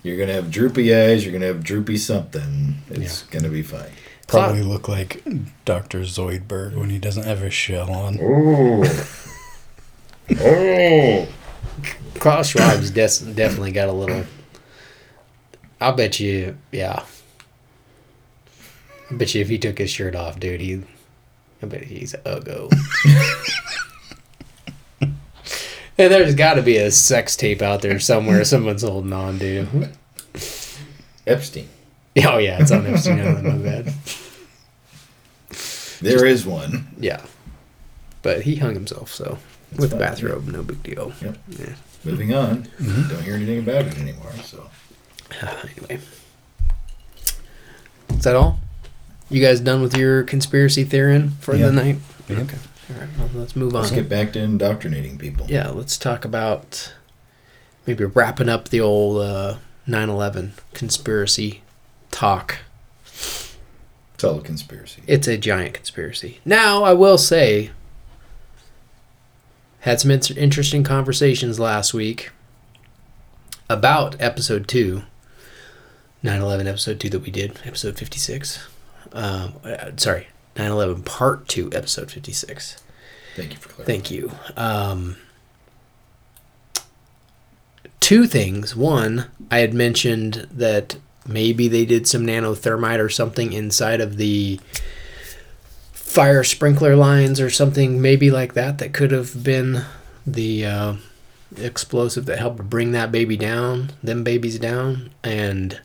You're 0.03 0.17
gonna 0.17 0.33
have 0.33 0.49
droopy 0.49 0.95
eyes. 0.95 1.23
You're 1.25 1.33
gonna 1.33 1.47
have 1.47 1.63
droopy 1.63 1.97
something. 1.97 2.75
It's 2.89 3.23
gonna 3.23 3.49
be 3.49 3.61
fine. 3.63 3.91
Probably 4.27 4.61
look 4.61 4.87
like 4.87 5.23
Dr. 5.65 6.01
Zoidberg 6.01 6.75
when 6.75 6.89
he 6.91 6.99
doesn't 6.99 7.23
have 7.23 7.39
his 7.39 7.53
shell 7.53 7.91
on. 7.91 8.19
Oh. 8.21 8.83
oh. 10.39 11.27
Klaus 12.15 12.49
Schwab's 12.49 12.91
des- 12.91 13.31
definitely 13.33 13.71
got 13.71 13.89
a 13.89 13.93
little. 13.93 14.25
I'll 15.81 15.93
bet 15.93 16.19
you, 16.19 16.57
yeah. 16.71 17.03
I 19.09 19.13
bet 19.15 19.33
you 19.33 19.41
if 19.41 19.49
he 19.49 19.57
took 19.57 19.77
his 19.77 19.89
shirt 19.89 20.15
off, 20.15 20.39
dude, 20.39 20.61
he. 20.61 20.83
I 21.61 21.65
bet 21.65 21.83
he's 21.83 22.13
a 22.13 22.17
uggo. 22.19 22.71
and 25.01 25.15
there's 25.97 26.35
got 26.35 26.53
to 26.55 26.61
be 26.61 26.77
a 26.77 26.91
sex 26.91 27.35
tape 27.35 27.61
out 27.61 27.81
there 27.81 27.99
somewhere 27.99 28.43
someone's 28.43 28.83
holding 28.83 29.13
on 29.13 29.39
to. 29.39 29.89
Epstein. 31.27 31.67
Oh 32.25 32.37
yeah, 32.37 32.59
it's 32.61 32.71
on 32.71 32.85
Epstein 32.85 33.19
Island. 33.19 33.43
My 33.47 33.57
bad. 33.57 33.93
There 36.01 36.25
is 36.25 36.45
one. 36.45 36.87
Yeah, 36.99 37.21
but 38.21 38.41
he 38.43 38.55
hung 38.55 38.73
himself, 38.73 39.11
so 39.13 39.37
That's 39.71 39.79
with 39.81 39.91
fine, 39.91 39.99
bathrobe, 39.99 40.47
no 40.47 40.63
big 40.63 40.81
deal. 40.83 41.13
Yep. 41.21 41.37
Yeah. 41.49 41.73
Moving 42.03 42.33
on. 42.33 42.67
Don't 42.79 43.21
hear 43.23 43.35
anything 43.35 43.59
about 43.59 43.85
it 43.85 43.97
anymore. 43.99 44.31
So 44.43 44.69
anyway, 45.41 45.99
is 48.09 48.23
that 48.23 48.35
all? 48.35 48.59
You 49.29 49.41
guys 49.43 49.59
done 49.59 49.81
with 49.81 49.95
your 49.95 50.23
conspiracy 50.23 50.83
theory 50.83 51.29
for 51.39 51.55
Yeah. 51.55 51.67
the 51.67 51.71
night? 51.73 51.97
Yep. 52.27 52.39
Okay. 52.39 52.57
All 52.93 52.99
right. 52.99 53.09
Well, 53.17 53.29
let's 53.35 53.55
move 53.55 53.75
on. 53.75 53.81
let's 53.81 53.91
get 53.93 54.09
back 54.09 54.33
to 54.33 54.39
indoctrinating 54.39 55.17
people. 55.19 55.45
Yeah, 55.47 55.69
let's 55.69 55.97
talk 55.97 56.25
about 56.25 56.93
maybe 57.85 58.05
wrapping 58.05 58.49
up 58.49 58.69
the 58.69 58.81
old 58.81 59.21
uh, 59.21 59.57
9/11 59.87 60.51
conspiracy 60.73 61.61
talk. 62.11 62.57
It's 63.05 64.23
all 64.23 64.39
a 64.39 64.41
conspiracy. 64.41 65.03
It's 65.07 65.27
a 65.27 65.37
giant 65.37 65.75
conspiracy. 65.75 66.39
Now, 66.43 66.83
I 66.83 66.93
will 66.93 67.17
say, 67.17 67.69
had 69.81 69.99
some 69.99 70.11
int- 70.11 70.31
interesting 70.31 70.83
conversations 70.83 71.59
last 71.59 71.93
week 71.93 72.31
about 73.69 74.15
episode 74.19 74.67
two, 74.67 75.03
9 76.23 76.41
11 76.41 76.67
episode 76.67 76.99
two 76.99 77.09
that 77.09 77.19
we 77.19 77.31
did, 77.31 77.59
episode 77.63 77.97
56. 77.97 78.67
Um, 79.13 79.53
uh, 79.63 79.91
sorry, 79.97 80.27
9 80.57 80.69
11 80.71 81.03
part 81.03 81.47
two, 81.47 81.69
episode 81.73 82.11
56. 82.11 82.83
Thank 83.35 83.53
you 83.53 83.57
for 83.57 83.69
clarifying. 83.69 83.85
Thank 83.85 84.11
you. 84.11 84.31
Um, 84.57 85.17
two 87.99 88.25
things. 88.27 88.75
One, 88.75 89.25
I 89.49 89.59
had 89.59 89.73
mentioned 89.73 90.47
that 90.51 90.97
maybe 91.27 91.67
they 91.67 91.85
did 91.85 92.07
some 92.07 92.25
nanothermite 92.25 92.99
or 92.99 93.09
something 93.09 93.53
inside 93.53 94.01
of 94.01 94.17
the 94.17 94.59
fire 96.09 96.43
sprinkler 96.43 96.95
lines 96.95 97.39
or 97.39 97.51
something, 97.51 98.01
maybe 98.01 98.31
like 98.31 98.53
that, 98.53 98.79
that 98.79 98.93
could 98.93 99.11
have 99.11 99.43
been 99.43 99.85
the 100.25 100.65
uh, 100.65 100.93
explosive 101.55 102.25
that 102.25 102.39
helped 102.39 102.67
bring 102.67 102.93
that 102.93 103.11
baby 103.11 103.37
down, 103.37 103.91
them 104.01 104.23
babies 104.23 104.57
down. 104.57 105.11
And 105.23 105.79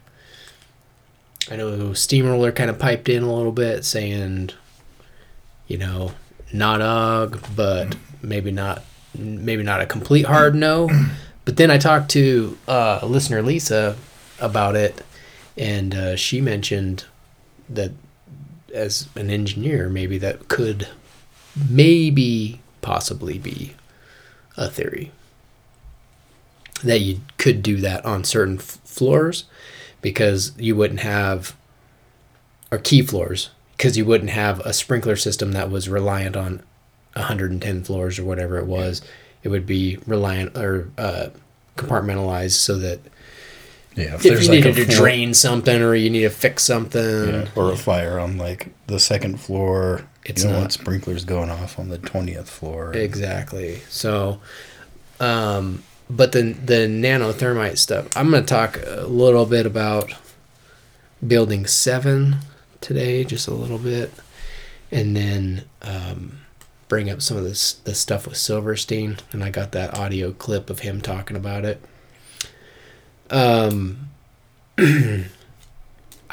I 1.51 1.57
know 1.57 1.93
Steamroller 1.93 2.53
kind 2.53 2.71
of 2.71 2.79
piped 2.79 3.11
in 3.11 3.23
a 3.23 3.33
little 3.33 3.53
bit 3.53 3.85
saying, 3.85 4.51
you 5.69 5.77
know, 5.77 6.13
not 6.55 6.81
ugh, 6.81 7.45
but 7.55 7.95
maybe 8.23 8.51
not 8.51 8.83
maybe 9.17 9.63
not 9.63 9.83
a 9.83 9.87
complete 9.87 10.25
hard 10.25 10.55
no. 10.55 10.89
But 11.45 11.59
then 11.59 11.71
I 11.71 11.77
talked 11.77 12.11
to 12.13 12.57
uh, 12.67 13.01
listener 13.03 13.43
Lisa 13.43 13.97
about 14.41 14.75
it, 14.75 15.05
and 15.59 15.95
uh, 15.95 16.17
she 16.17 16.41
mentioned 16.41 17.05
that 17.69 17.93
as 18.75 19.09
an 19.15 19.31
engineer, 19.31 19.89
maybe 19.89 20.19
that 20.19 20.49
could 20.49 20.89
maybe 21.71 22.61
possibly 22.83 23.39
be 23.39 23.75
a 24.57 24.69
theory 24.69 25.11
that 26.83 27.01
you 27.01 27.21
could 27.39 27.63
do 27.63 27.77
that 27.77 28.05
on 28.05 28.25
certain 28.25 28.59
f- 28.59 28.79
floors 28.85 29.45
because 30.03 30.53
you 30.59 30.77
wouldn't 30.77 31.01
have 31.01 31.57
or 32.71 32.79
key 32.79 33.03
floors 33.03 33.51
because 33.77 33.97
you 33.97 34.05
wouldn't 34.05 34.31
have 34.31 34.61
a 34.61 34.73
sprinkler 34.73 35.17
system 35.17 35.53
that 35.53 35.71
was 35.71 35.89
reliant 35.89 36.37
on 36.37 36.63
110 37.15 37.85
floors 37.85 38.19
or 38.19 38.25
whatever 38.25 38.59
it 38.59 38.67
was. 38.67 39.03
It 39.43 39.49
would 39.49 39.67
be 39.67 39.99
reliant 40.07 40.57
or 40.57 40.91
uh, 40.99 41.29
compartmentalized 41.77 42.53
so 42.53 42.79
that 42.79 43.01
Yeah, 43.97 44.15
if, 44.17 44.25
you 44.25 44.33
like 44.33 44.49
needed 44.51 44.67
a 44.79 44.85
to 44.85 44.85
floor- 44.87 44.97
drain 45.07 45.35
something 45.35 45.81
or 45.81 45.95
you 45.95 46.11
need 46.11 46.23
to 46.23 46.31
fix 46.31 46.65
something 46.65 47.29
yeah, 47.29 47.49
or 47.55 47.71
a 47.71 47.77
fire 47.77 48.19
on 48.19 48.37
like 48.39 48.69
the 48.89 48.99
second 48.99 49.41
floor, 49.41 50.03
It's 50.25 50.43
you 50.43 50.49
don't 50.49 50.55
not- 50.55 50.61
want 50.63 50.73
sprinklers 50.73 51.25
going 51.25 51.49
off 51.51 51.79
on 51.79 51.89
the 51.91 51.99
twentieth 51.99 52.51
floor. 52.51 52.93
Exactly. 52.93 53.81
So, 53.89 54.41
um, 55.21 55.83
but 56.11 56.33
the 56.33 56.53
the 56.53 56.87
nanothermite 56.89 57.79
stuff. 57.79 58.09
I'm 58.17 58.31
going 58.31 58.43
to 58.43 58.49
talk 58.49 58.81
a 58.87 59.07
little 59.07 59.47
bit 59.47 59.65
about 59.67 60.13
building 61.27 61.67
seven 61.67 62.37
today, 62.81 63.25
just 63.25 63.49
a 63.49 63.55
little 63.55 63.79
bit, 63.79 64.13
and 64.91 65.17
then 65.17 65.65
um, 65.83 66.41
bring 66.89 67.09
up 67.11 67.23
some 67.23 67.37
of 67.37 67.45
this 67.45 67.75
the 67.75 67.95
stuff 67.95 68.27
with 68.27 68.37
Silverstein. 68.37 69.19
And 69.33 69.43
I 69.45 69.51
got 69.51 69.73
that 69.73 69.97
audio 69.97 70.33
clip 70.33 70.69
of 70.69 70.81
him 70.81 71.01
talking 71.01 71.37
about 71.37 71.65
it. 71.65 71.81
Um. 73.31 74.09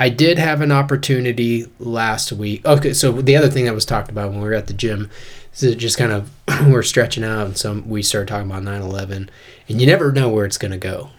I 0.01 0.09
did 0.09 0.39
have 0.39 0.61
an 0.61 0.71
opportunity 0.71 1.67
last 1.77 2.31
week. 2.31 2.65
Okay, 2.65 2.91
so 2.91 3.11
the 3.11 3.37
other 3.37 3.49
thing 3.49 3.65
that 3.65 3.75
was 3.75 3.85
talked 3.85 4.09
about 4.09 4.31
when 4.31 4.41
we 4.41 4.47
were 4.47 4.55
at 4.55 4.65
the 4.65 4.73
gym 4.73 5.11
is 5.53 5.61
it 5.61 5.75
just 5.75 5.95
kind 5.95 6.11
of 6.11 6.31
we're 6.67 6.81
stretching 6.81 7.23
out 7.23 7.45
and 7.45 7.55
some 7.55 7.87
we 7.87 8.01
started 8.01 8.27
talking 8.27 8.49
about 8.49 8.63
9/11 8.63 9.29
and 9.69 9.79
you 9.79 9.85
never 9.85 10.11
know 10.11 10.27
where 10.27 10.45
it's 10.45 10.57
going 10.57 10.71
to 10.71 10.77
go. 10.77 11.11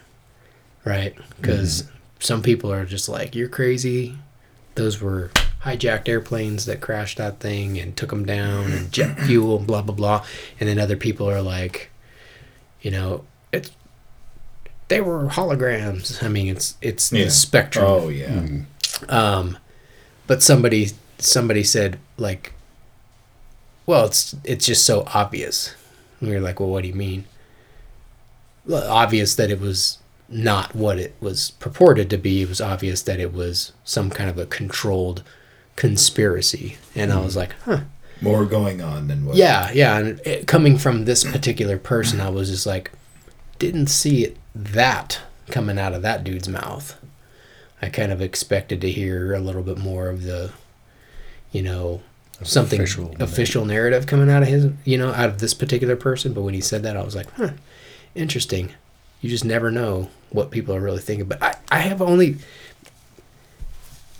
Right? 0.83 1.15
Cuz 1.41 1.85
some 2.19 2.41
people 2.41 2.73
are 2.73 2.83
just 2.83 3.07
like 3.07 3.35
you're 3.35 3.47
crazy. 3.47 4.17
Those 4.75 4.99
were 4.99 5.31
hijacked 5.61 6.09
airplanes 6.09 6.65
that 6.65 6.81
crashed 6.81 7.19
that 7.19 7.39
thing 7.39 7.79
and 7.79 7.95
took 7.95 8.09
them 8.09 8.25
down 8.25 8.71
and 8.73 8.91
jet 8.91 9.17
fuel 9.27 9.59
and 9.59 9.67
blah 9.67 9.81
blah 9.81 9.95
blah. 9.95 10.25
And 10.59 10.67
then 10.67 10.77
other 10.77 10.97
people 10.97 11.29
are 11.29 11.41
like 11.41 11.89
you 12.81 12.91
know, 12.91 13.23
they 14.87 15.01
were 15.01 15.25
holograms. 15.25 16.23
I 16.23 16.27
mean, 16.27 16.47
it's 16.47 16.75
it's 16.81 17.11
Yeah. 17.11 17.25
the 17.25 17.31
spectrum. 17.31 17.85
Oh 17.87 18.09
yeah. 18.09 18.43
Um, 19.09 19.57
but 20.27 20.41
somebody 20.43 20.91
somebody 21.17 21.63
said 21.63 21.97
like, 22.17 22.53
well, 23.85 24.05
it's 24.05 24.35
it's 24.43 24.65
just 24.65 24.85
so 24.85 25.03
obvious. 25.13 25.75
And 26.19 26.29
we 26.29 26.35
were 26.35 26.41
like, 26.41 26.59
well, 26.59 26.69
what 26.69 26.83
do 26.83 26.87
you 26.87 26.93
mean? 26.95 27.25
Well, 28.65 28.89
obvious 28.89 29.35
that 29.35 29.51
it 29.51 29.59
was 29.59 29.97
not 30.29 30.73
what 30.73 30.97
it 30.97 31.13
was 31.19 31.51
purported 31.59 32.09
to 32.09 32.17
be. 32.17 32.41
It 32.43 32.49
was 32.49 32.61
obvious 32.61 33.01
that 33.03 33.19
it 33.19 33.33
was 33.33 33.73
some 33.83 34.09
kind 34.09 34.29
of 34.29 34.37
a 34.37 34.45
controlled 34.45 35.21
conspiracy. 35.75 36.77
And 36.95 37.11
I 37.11 37.19
was 37.19 37.35
like, 37.35 37.53
huh. 37.65 37.81
More 38.21 38.45
going 38.45 38.81
on 38.81 39.09
than 39.09 39.25
what? 39.25 39.35
Yeah, 39.35 39.69
yeah. 39.73 39.97
And 39.97 40.19
it, 40.25 40.47
coming 40.47 40.77
from 40.77 41.03
this 41.03 41.25
particular 41.25 41.77
person, 41.77 42.21
I 42.21 42.29
was 42.29 42.49
just 42.49 42.65
like, 42.65 42.91
didn't 43.59 43.87
see 43.87 44.23
it 44.23 44.37
that 44.55 45.19
coming 45.49 45.77
out 45.79 45.93
of 45.93 46.01
that 46.01 46.23
dude's 46.23 46.47
mouth. 46.49 46.99
I 47.81 47.89
kind 47.89 48.11
of 48.11 48.21
expected 48.21 48.79
to 48.81 48.91
hear 48.91 49.33
a 49.33 49.39
little 49.39 49.63
bit 49.63 49.77
more 49.77 50.09
of 50.09 50.23
the, 50.23 50.51
you 51.51 51.61
know, 51.61 52.01
something 52.43 52.79
official 52.81 53.15
official, 53.19 53.65
narrative 53.65 54.07
coming 54.07 54.29
out 54.29 54.41
of 54.43 54.47
his, 54.49 54.67
you 54.85 54.97
know, 54.97 55.11
out 55.13 55.29
of 55.29 55.39
this 55.39 55.53
particular 55.53 55.95
person. 55.95 56.33
But 56.33 56.41
when 56.41 56.53
he 56.53 56.61
said 56.61 56.83
that, 56.83 56.95
I 56.97 57.03
was 57.03 57.15
like, 57.15 57.29
huh, 57.31 57.51
interesting. 58.15 58.71
You 59.21 59.29
just 59.29 59.45
never 59.45 59.71
know 59.71 60.09
what 60.29 60.51
people 60.51 60.75
are 60.75 60.81
really 60.81 60.99
thinking. 61.01 61.27
But 61.27 61.41
I, 61.43 61.55
I 61.71 61.79
have 61.79 62.01
only, 62.01 62.37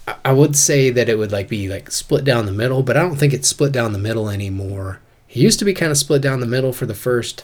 I- 0.08 0.16
I 0.26 0.34
would 0.34 0.56
say 0.56 0.90
that 0.90 1.10
it 1.10 1.18
would 1.18 1.32
like 1.32 1.48
be 1.50 1.68
like 1.70 1.92
split 1.92 2.24
down 2.26 2.46
the 2.46 2.52
middle, 2.52 2.84
but 2.84 2.98
I 2.98 3.02
don't 3.02 3.16
think 3.16 3.34
it's 3.34 3.48
split 3.48 3.72
down 3.72 3.94
the 3.94 4.00
middle 4.00 4.30
anymore. 4.30 5.00
He 5.28 5.42
used 5.42 5.60
to 5.60 5.66
be 5.66 5.74
kind 5.74 5.92
of 5.92 5.98
split 5.98 6.22
down 6.22 6.40
the 6.42 6.46
middle 6.46 6.74
for 6.74 6.86
the 6.86 6.94
first 6.94 7.44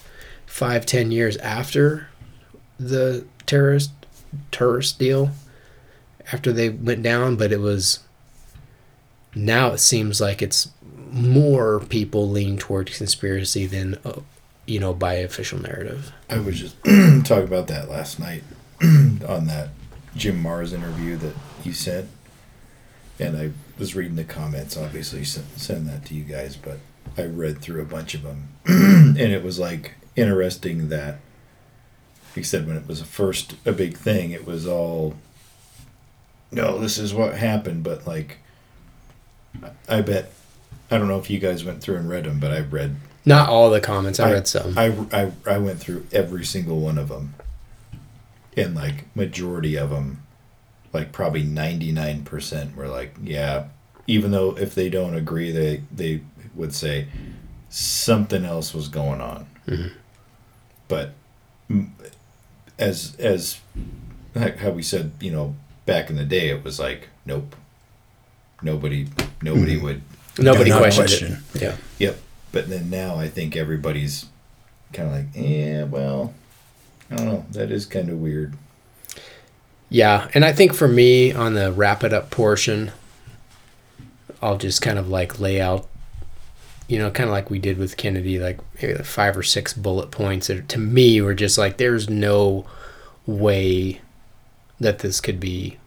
five, 0.50 0.86
ten 0.86 1.12
years 1.12 1.38
after 1.38 2.08
the 2.80 3.24
terrorist 3.46 3.92
terrorist 4.52 5.00
deal, 5.00 5.30
after 6.34 6.52
they 6.52 6.70
went 6.70 7.04
down, 7.04 7.36
but 7.36 7.52
it 7.52 7.60
was 7.60 8.00
now 9.36 9.74
it 9.74 9.78
seems 9.78 10.20
like 10.20 10.42
it's 10.42 10.72
more 11.12 11.80
people 11.80 12.30
lean 12.30 12.58
towards 12.58 12.98
conspiracy 12.98 13.66
than 13.66 13.96
uh, 14.04 14.20
you 14.66 14.80
know 14.80 14.94
by 14.94 15.14
official 15.14 15.62
narrative. 15.62 16.12
I 16.30 16.40
was 16.40 16.60
just 16.60 16.76
talking 16.84 17.44
about 17.44 17.68
that 17.68 17.90
last 17.90 18.20
night 18.20 18.44
on 18.82 19.46
that 19.48 19.70
Jim 20.16 20.44
Marrs 20.44 20.74
interview 20.74 21.16
that 21.18 21.36
you 21.64 21.74
sent, 21.74 22.10
and 23.20 23.38
I 23.38 23.52
was 23.78 23.96
reading 23.96 24.16
the 24.16 24.24
comments. 24.24 24.76
Obviously, 24.76 25.24
send 25.24 25.88
that 25.88 26.06
to 26.06 26.16
you 26.16 26.24
guys, 26.24 26.56
but 26.56 26.80
I 27.18 27.26
read 27.26 27.62
through 27.62 27.82
a 27.82 27.86
bunch 27.86 28.16
of 28.16 28.24
them, 28.24 28.50
and 28.66 29.18
it 29.20 29.44
was 29.44 29.60
like 29.60 29.94
interesting 30.15 30.89
that 30.89 31.19
he 32.36 32.43
said 32.43 32.67
when 32.67 32.78
it 32.78 32.88
was 32.88 33.02
a 33.02 33.06
first 33.06 33.56
a 33.65 33.72
big 33.72 33.98
thing, 33.98 34.32
it 34.32 34.45
was 34.45 34.67
all 34.67 35.15
no, 36.52 36.80
this 36.80 36.98
is 36.98 37.13
what 37.13 37.36
happened, 37.36 37.84
but 37.84 38.08
like 38.08 38.38
I 39.62 39.72
I 39.98 40.02
bet 40.02 40.32
I 40.91 40.98
don't 40.98 41.08
know 41.08 41.19
if 41.19 41.30
you 41.30 41.39
guys 41.39 41.63
went 41.63 41.82
through 41.82 41.98
and 41.98 42.10
read 42.10 42.26
them, 42.26 42.39
but 42.39 42.52
I 42.52 42.60
read 42.60 42.95
Not 43.26 43.50
all 43.50 43.69
the 43.69 43.82
comments. 43.82 44.19
I, 44.19 44.32
read 44.32 44.48
some. 44.48 44.78
I, 44.78 44.88
I, 45.12 45.32
I 45.45 45.58
went 45.60 45.80
through 45.80 46.08
every 46.12 46.43
single 46.43 46.80
one 46.80 46.98
of 46.98 47.10
them. 47.10 47.36
And 48.58 48.76
like 48.76 49.06
majority 49.15 49.76
of 49.76 49.91
them, 49.91 50.24
like 50.91 51.12
probably 51.12 51.43
99% 51.43 52.76
were 52.76 52.88
like, 52.88 53.15
yeah, 53.22 53.65
even 54.08 54.32
though 54.32 54.58
if 54.58 54.74
they 54.74 54.89
don't 54.89 55.13
agree, 55.13 55.52
they, 55.52 55.84
they 55.91 56.22
would 56.56 56.74
say 56.74 57.08
something 57.69 58.43
else 58.43 58.74
was 58.74 58.88
going 58.88 59.22
on. 59.22 59.45
But 60.88 61.13
mm, 61.69 61.89
as, 62.77 63.15
as 63.19 63.60
like 64.36 64.58
how 64.58 64.71
we 64.71 64.84
said, 64.84 65.12
you 65.19 65.32
know, 65.32 65.55
back 65.86 66.10
in 66.10 66.15
the 66.15 66.25
day, 66.25 66.49
it 66.49 66.63
was 66.63 66.79
like, 66.79 67.10
nope, 67.25 67.55
nobody, 68.62 69.08
nobody 69.41 69.77
would 69.77 70.01
Nobody 70.38 70.69
not 70.69 70.79
questioned 70.79 71.08
question. 71.08 71.43
it. 71.55 71.62
Yeah. 71.62 71.75
Yep. 71.97 72.19
But 72.51 72.69
then 72.69 72.89
now 72.89 73.15
I 73.17 73.27
think 73.27 73.55
everybody's 73.55 74.25
kind 74.93 75.10
of 75.10 75.15
like, 75.15 75.25
yeah, 75.36 75.84
well, 75.84 76.34
I 77.12 77.15
don't 77.15 77.25
know. 77.25 77.45
That 77.51 77.71
is 77.71 77.86
kind 77.86 78.10
of 78.10 78.19
weird. 78.19 78.55
Yeah, 79.89 80.29
and 80.34 80.45
I 80.45 80.53
think 80.53 80.73
for 80.73 80.88
me 80.88 81.34
on 81.34 81.55
the 81.55 81.71
wrap 81.71 82.03
it 82.03 82.13
up 82.13 82.29
portion, 82.29 82.91
I'll 84.41 84.58
just 84.58 84.82
kind 84.82 84.97
of 84.99 85.10
like 85.10 85.39
lay 85.39 85.60
out, 85.60 85.88
you 86.89 86.97
know, 86.97 87.12
kind 87.12 87.30
of 87.30 87.34
like 87.34 87.52
we 87.52 87.60
did 87.60 87.78
with 87.78 87.97
Kennedy, 87.97 88.39
like 88.39 88.60
maybe 88.82 88.95
five 89.04 89.38
or 89.38 89.43
six 89.43 89.73
bullet 89.73 90.10
points 90.10 90.47
that 90.47 90.67
to 90.69 90.80
me 90.80 91.21
were 91.21 91.36
just 91.36 91.56
like, 91.56 91.78
there's 91.78 92.10
no 92.10 92.65
way 93.28 94.02
that 94.80 94.99
this 94.99 95.21
could 95.21 95.39
be 95.39 95.78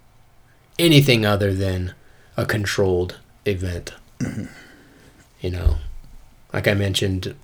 anything 0.78 1.26
other 1.26 1.52
than 1.52 1.92
a 2.36 2.46
controlled 2.46 3.18
event. 3.44 3.92
You 5.40 5.50
know, 5.50 5.78
like 6.52 6.68
I 6.68 6.74
mentioned, 6.74 7.34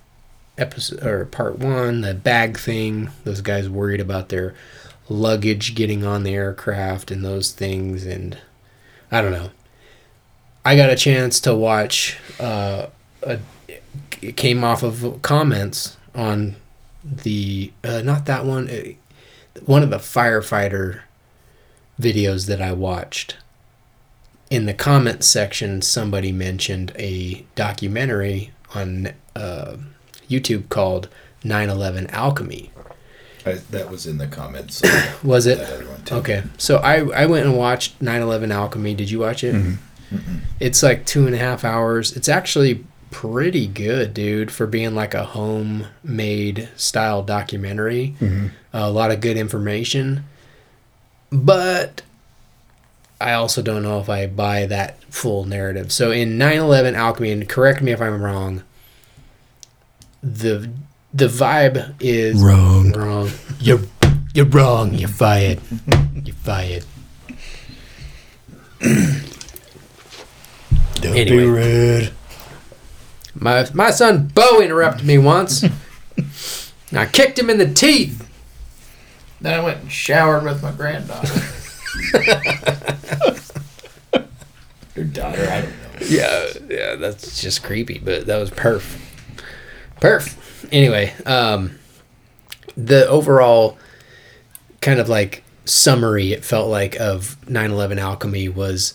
episode 0.57 1.05
or 1.05 1.25
part 1.25 1.59
one, 1.59 1.99
the 1.99 2.13
bag 2.13 2.57
thing. 2.57 3.09
Those 3.25 3.41
guys 3.41 3.67
worried 3.67 3.99
about 3.99 4.29
their 4.29 4.55
luggage 5.09 5.75
getting 5.75 6.05
on 6.05 6.23
the 6.23 6.33
aircraft 6.33 7.11
and 7.11 7.25
those 7.25 7.51
things, 7.51 8.05
and 8.05 8.37
I 9.11 9.21
don't 9.21 9.33
know. 9.33 9.49
I 10.63 10.77
got 10.77 10.89
a 10.89 10.95
chance 10.95 11.41
to 11.41 11.53
watch. 11.53 12.17
Uh, 12.39 12.87
a, 13.23 13.39
it 14.21 14.35
came 14.35 14.63
off 14.63 14.83
of 14.83 15.21
comments 15.21 15.97
on 16.15 16.55
the 17.03 17.71
uh, 17.83 18.01
not 18.01 18.25
that 18.25 18.45
one, 18.45 18.69
uh, 18.69 18.93
one 19.65 19.83
of 19.83 19.89
the 19.89 19.97
firefighter 19.97 21.01
videos 21.99 22.47
that 22.47 22.61
I 22.61 22.71
watched. 22.71 23.37
In 24.49 24.65
the 24.65 24.73
comments 24.73 25.27
section, 25.27 25.81
somebody 25.81 26.31
mentioned 26.31 26.91
a 26.97 27.45
documentary 27.53 28.51
on 28.73 29.13
uh, 29.35 29.77
YouTube 30.27 30.69
called 30.69 31.07
9/11 31.43 32.11
Alchemy. 32.11 32.71
I, 33.45 33.53
that 33.71 33.89
was 33.89 34.05
in 34.05 34.17
the 34.17 34.27
comments. 34.27 34.81
Was 35.23 35.45
it? 35.45 35.59
That 35.59 35.73
other 35.73 35.89
one, 35.89 36.03
too. 36.03 36.15
Okay. 36.15 36.43
So 36.57 36.77
I, 36.77 37.07
I 37.09 37.25
went 37.25 37.45
and 37.45 37.57
watched 37.57 37.99
9/11 37.99 38.51
Alchemy. 38.51 38.95
Did 38.95 39.09
you 39.09 39.19
watch 39.19 39.43
it? 39.43 39.77
It's 40.59 40.83
like 40.83 41.05
two 41.05 41.25
and 41.25 41.35
a 41.35 41.37
half 41.37 41.63
hours. 41.63 42.15
It's 42.17 42.27
actually 42.27 42.83
pretty 43.11 43.67
good, 43.67 44.13
dude, 44.13 44.51
for 44.51 44.65
being 44.67 44.95
like 44.95 45.13
a 45.13 45.23
homemade 45.25 46.69
style 46.75 47.23
documentary. 47.23 48.15
Mm-hmm. 48.19 48.47
a 48.73 48.89
lot 48.91 49.11
of 49.11 49.19
good 49.21 49.37
information, 49.37 50.23
but 51.31 52.01
I 53.21 53.33
also 53.33 53.61
don't 53.61 53.83
know 53.83 53.99
if 53.99 54.09
I 54.09 54.27
buy 54.27 54.65
that 54.67 55.03
full 55.05 55.45
narrative. 55.45 55.91
So 55.91 56.11
in 56.11 56.37
9/11 56.37 56.93
Alchemy, 56.95 57.31
and 57.31 57.49
correct 57.49 57.81
me 57.81 57.91
if 57.91 58.01
I'm 58.01 58.21
wrong. 58.21 58.63
The 60.23 60.69
the 61.13 61.27
vibe 61.27 61.95
is 61.99 62.41
Wrong. 62.41 62.91
Wrong. 62.91 63.29
You're 63.59 63.81
you're 64.33 64.45
wrong. 64.45 64.93
You're 64.93 65.09
fired. 65.09 65.59
You're 66.23 66.35
fired. 66.35 66.85
Don't 71.01 71.15
Anyway. 71.15 71.25
be 71.37 71.45
rude. 71.45 72.11
My 73.35 73.67
my 73.73 73.91
son 73.91 74.27
Bo 74.27 74.61
interrupted 74.61 75.05
me 75.05 75.17
once. 75.17 75.63
I 76.93 77.05
kicked 77.05 77.37
him 77.37 77.49
in 77.49 77.57
the 77.57 77.71
teeth. 77.71 78.27
Then 79.41 79.59
I 79.59 79.63
went 79.63 79.81
and 79.81 79.91
showered 79.91 80.43
with 80.43 80.61
my 80.61 80.71
granddaughter. 80.71 81.41
Your 84.95 85.05
daughter, 85.05 85.47
I 85.49 85.61
don't 85.61 85.69
know. 85.69 86.07
Yeah, 86.07 86.47
yeah, 86.69 86.95
that's 86.95 87.41
just 87.41 87.63
creepy, 87.63 87.99
but 87.99 88.25
that 88.25 88.37
was 88.37 88.49
perf. 88.49 88.99
Perf. 90.01 90.35
Anyway, 90.71 91.13
um 91.25 91.77
the 92.75 93.07
overall 93.07 93.77
kind 94.81 94.99
of 94.99 95.09
like 95.09 95.43
summary 95.65 96.31
it 96.33 96.43
felt 96.43 96.69
like 96.69 96.95
of 96.99 97.37
9/11 97.45 97.97
alchemy 97.99 98.49
was 98.49 98.93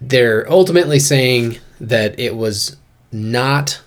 they're 0.00 0.50
ultimately 0.50 0.98
saying 0.98 1.58
that 1.80 2.18
it 2.18 2.36
was 2.36 2.76
not 3.12 3.80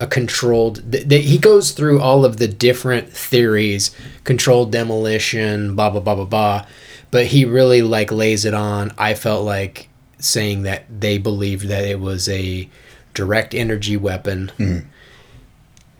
a 0.00 0.06
controlled 0.06 0.90
th- 0.90 1.08
th- 1.08 1.24
he 1.24 1.38
goes 1.38 1.70
through 1.70 2.00
all 2.00 2.24
of 2.24 2.38
the 2.38 2.48
different 2.48 3.08
theories 3.12 3.90
controlled 4.24 4.72
demolition 4.72 5.74
blah 5.76 5.88
blah 5.90 6.00
blah 6.00 6.14
blah 6.14 6.24
blah 6.24 6.66
but 7.14 7.26
he 7.26 7.44
really 7.44 7.80
like 7.80 8.10
lays 8.10 8.44
it 8.44 8.54
on. 8.54 8.92
I 8.98 9.14
felt 9.14 9.44
like 9.44 9.88
saying 10.18 10.64
that 10.64 10.84
they 10.90 11.16
believed 11.16 11.68
that 11.68 11.84
it 11.84 12.00
was 12.00 12.28
a 12.28 12.68
direct 13.14 13.54
energy 13.54 13.96
weapon 13.96 14.50
mm-hmm. 14.58 14.88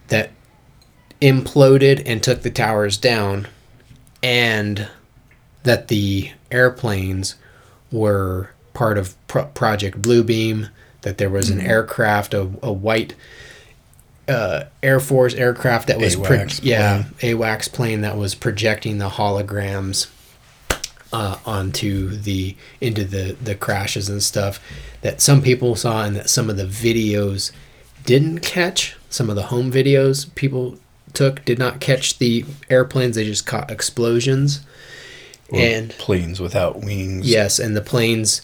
that 0.09 0.33
imploded 1.23 2.03
and 2.05 2.21
took 2.21 2.43
the 2.43 2.51
towers 2.51 2.99
down 2.99 3.47
and 4.25 4.89
that 5.63 5.87
the 5.87 6.33
airplanes 6.51 7.37
were 7.93 8.51
part 8.73 8.99
of 8.99 9.15
Pro- 9.29 9.47
project 9.47 10.03
bluebeam 10.03 10.69
that 11.05 11.19
there 11.19 11.31
was 11.31 11.49
an 11.49 11.61
aircraft 11.61 12.35
a, 12.35 12.51
a 12.63 12.73
white 12.73 13.15
uh, 14.27 14.65
Air 14.83 15.01
Force 15.01 15.35
aircraft 15.35 15.89
that 15.89 15.99
was 15.99 16.17
pro- 16.17 16.47
yeah 16.63 17.05
AWACS 17.21 17.73
plane 17.73 18.01
that 18.01 18.17
was 18.17 18.35
projecting 18.35 18.99
the 18.99 19.11
holograms 19.11 20.09
uh, 21.13 21.39
onto 21.47 22.09
the 22.09 22.57
into 22.81 23.05
the 23.05 23.37
the 23.43 23.55
crashes 23.55 24.09
and 24.09 24.23
stuff 24.23 24.61
that 25.03 25.21
some 25.21 25.43
people 25.43 25.77
saw 25.77 26.05
and 26.05 26.17
that 26.17 26.29
some 26.29 26.51
of 26.51 26.57
the 26.57 26.65
videos 26.65 27.53
didn't 28.05 28.41
catch. 28.41 28.97
Some 29.11 29.31
of 29.31 29.37
the 29.37 29.45
home 29.45 29.71
videos 29.71 30.35
people 30.35 30.79
took 31.13 31.45
did 31.45 31.59
not 31.59 31.81
catch 31.81 32.19
the 32.19 32.45
airplanes. 32.69 33.17
They 33.17 33.25
just 33.25 33.47
caught 33.47 33.71
explosions. 33.71 34.65
Or 35.51 35.61
and 35.61 35.91
planes 35.91 36.41
without 36.41 36.81
wings. 36.81 37.29
Yes, 37.29 37.59
and 37.59 37.77
the 37.77 37.83
planes 37.83 38.43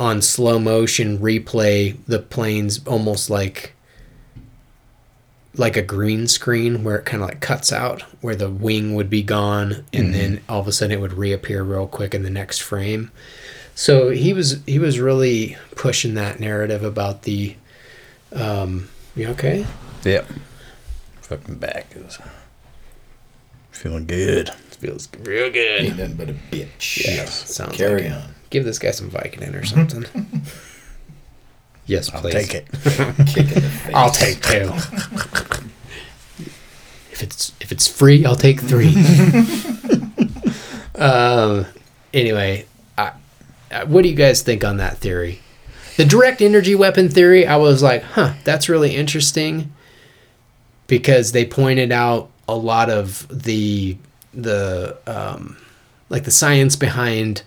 on 0.00 0.20
slow 0.22 0.58
motion 0.58 1.18
replay, 1.18 1.96
the 2.08 2.18
planes 2.18 2.84
almost 2.86 3.30
like 3.30 3.74
like 5.56 5.76
a 5.76 5.82
green 5.82 6.26
screen 6.26 6.82
where 6.84 6.96
it 6.96 7.04
kind 7.04 7.22
of 7.22 7.28
like 7.28 7.40
cuts 7.40 7.72
out 7.72 8.02
where 8.22 8.36
the 8.36 8.48
wing 8.48 8.94
would 8.94 9.10
be 9.10 9.22
gone 9.22 9.84
and 9.92 10.14
then 10.14 10.40
all 10.48 10.60
of 10.60 10.68
a 10.68 10.72
sudden 10.72 10.96
it 10.96 11.00
would 11.00 11.12
reappear 11.12 11.62
real 11.64 11.88
quick 11.88 12.14
in 12.14 12.22
the 12.22 12.30
next 12.30 12.60
frame 12.60 13.10
so 13.74 14.10
he 14.10 14.32
was 14.32 14.62
he 14.64 14.78
was 14.78 15.00
really 15.00 15.56
pushing 15.74 16.14
that 16.14 16.38
narrative 16.38 16.84
about 16.84 17.22
the 17.22 17.54
um 18.32 18.88
you 19.16 19.26
okay 19.26 19.66
Yep. 20.04 20.28
Fucking 21.22 21.56
back 21.56 21.88
is 21.96 22.18
feeling 23.72 24.06
good. 24.06 24.50
feels 24.50 25.08
real 25.18 25.50
good 25.50 25.82
Ain't 25.82 25.98
nothing 25.98 26.16
but 26.16 26.30
a 26.30 26.34
bitch. 26.34 27.04
Yes, 27.04 27.52
sounds 27.52 27.76
Carry 27.76 28.04
like 28.08 28.12
it. 28.12 28.24
On. 28.50 28.56
give 28.60 28.64
this 28.64 28.78
guy 28.78 28.90
some 28.90 29.10
vicodin 29.10 29.54
or 29.54 29.64
something 29.64 30.04
yes 31.86 32.12
I'll 32.12 32.20
please 32.20 32.34
take 32.34 32.54
it. 32.54 32.66
Kick 32.72 33.48
in 33.48 33.62
the 33.62 33.70
face. 33.70 33.94
I'll 33.94 34.10
take 34.10 34.40
two. 34.42 34.70
if 37.12 37.22
it's 37.22 37.52
if 37.60 37.72
it's 37.72 37.88
free, 37.88 38.24
I'll 38.24 38.36
take 38.36 38.60
three. 38.60 38.94
um. 40.94 41.66
Anyway, 42.12 42.66
I, 42.98 43.12
I- 43.70 43.84
what 43.84 44.02
do 44.02 44.08
you 44.08 44.14
guys 44.16 44.42
think 44.42 44.64
on 44.64 44.76
that 44.78 44.98
theory? 44.98 45.40
The 45.96 46.04
direct 46.04 46.40
energy 46.42 46.74
weapon 46.74 47.08
theory, 47.08 47.46
I 47.46 47.56
was 47.56 47.82
like, 47.82 48.02
huh, 48.02 48.34
that's 48.44 48.68
really 48.68 48.96
interesting 48.96 49.72
because 50.86 51.32
they 51.32 51.44
pointed 51.44 51.92
out 51.92 52.30
a 52.48 52.54
lot 52.54 52.90
of 52.90 53.26
the 53.30 53.96
the 54.34 54.96
um, 55.06 55.56
like 56.08 56.24
the 56.24 56.30
science 56.30 56.74
behind 56.76 57.42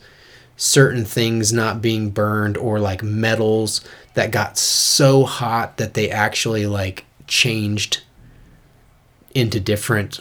certain 0.57 1.03
things 1.05 1.51
not 1.51 1.81
being 1.81 2.09
burned 2.09 2.57
or 2.57 2.79
like 2.79 3.01
metals 3.03 3.81
that 4.13 4.31
got 4.31 4.57
so 4.57 5.23
hot 5.23 5.77
that 5.77 5.93
they 5.95 6.09
actually 6.09 6.65
like 6.67 7.05
changed 7.27 8.01
into 9.33 9.59
different 9.59 10.19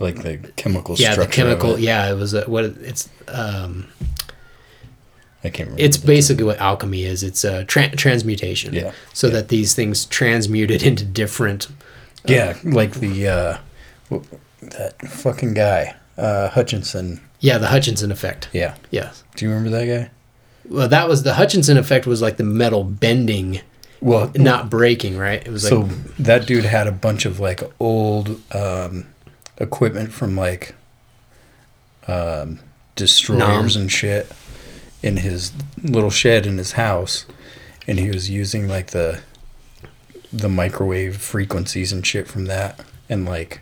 Like 0.00 0.22
the 0.22 0.38
chemical 0.56 0.96
yeah 0.96 1.12
structure. 1.12 1.30
the 1.30 1.32
chemical 1.34 1.74
it. 1.76 1.80
yeah 1.80 2.10
it 2.10 2.14
was 2.16 2.34
a, 2.34 2.42
what 2.50 2.64
it's 2.64 3.08
um 3.28 3.86
I 5.42 5.48
can't 5.48 5.68
remember. 5.68 5.82
it's 5.82 5.96
basically 5.96 6.44
what 6.44 6.58
alchemy 6.58 7.04
is 7.04 7.22
it's 7.22 7.44
a 7.44 7.64
tra- 7.64 7.94
transmutation 7.96 8.74
Yeah, 8.74 8.92
so 9.14 9.28
yeah. 9.28 9.34
that 9.34 9.48
these 9.48 9.74
things 9.74 10.04
transmuted 10.06 10.82
into 10.82 11.04
different 11.04 11.68
Yeah, 12.26 12.58
like 12.64 12.94
the 12.94 13.28
uh, 13.28 13.58
that 14.60 15.00
fucking 15.08 15.54
guy, 15.54 15.94
uh, 16.18 16.48
Hutchinson. 16.50 17.20
Yeah 17.40 17.58
the 17.58 17.66
hutchinson 17.68 18.10
effect 18.12 18.48
Yeah. 18.52 18.74
yes 18.90 19.24
Do 19.36 19.44
you 19.44 19.50
remember 19.50 19.70
that 19.70 19.86
guy? 19.86 20.10
well 20.68 20.88
that 20.88 21.08
was 21.08 21.22
the 21.24 21.34
hutchinson 21.34 21.76
effect 21.78 22.06
was 22.06 22.20
like 22.22 22.36
the 22.36 22.44
metal 22.44 22.84
bending 22.84 23.60
Well, 24.00 24.30
not 24.36 24.70
breaking 24.70 25.16
right 25.18 25.44
it 25.44 25.50
was 25.50 25.64
like 25.64 25.70
so 25.70 25.82
that 26.18 26.46
dude 26.46 26.64
had 26.64 26.86
a 26.86 26.92
bunch 26.92 27.24
of 27.26 27.40
like 27.40 27.62
old 27.80 28.40
um, 28.54 29.06
equipment 29.58 30.12
from 30.12 30.36
like 30.36 30.74
um, 32.08 32.60
destroyers 32.96 33.74
Nom. 33.76 33.82
and 33.82 33.92
shit 33.92 34.30
in 35.02 35.18
his 35.18 35.52
little 35.82 36.10
shed 36.10 36.46
in 36.46 36.58
his 36.58 36.72
house, 36.72 37.24
and 37.86 37.98
he 37.98 38.08
was 38.10 38.28
using 38.28 38.68
like 38.68 38.88
the 38.88 39.20
the 40.32 40.48
microwave 40.48 41.16
frequencies 41.16 41.92
and 41.92 42.06
shit 42.06 42.28
from 42.28 42.44
that, 42.46 42.80
and 43.08 43.24
like 43.24 43.60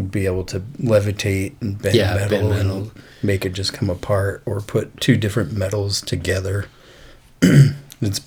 be 0.00 0.24
able 0.26 0.44
to 0.44 0.60
levitate 0.80 1.54
and 1.60 1.80
bend 1.80 1.94
Yeah, 1.94 2.14
metal 2.14 2.28
bend 2.28 2.52
and 2.52 2.68
metal. 2.68 2.92
make 3.22 3.44
it 3.44 3.52
just 3.52 3.72
come 3.74 3.90
apart, 3.90 4.42
or 4.46 4.60
put 4.60 5.00
two 5.00 5.16
different 5.16 5.52
metals 5.52 6.00
together. 6.00 6.66
it's 7.42 8.20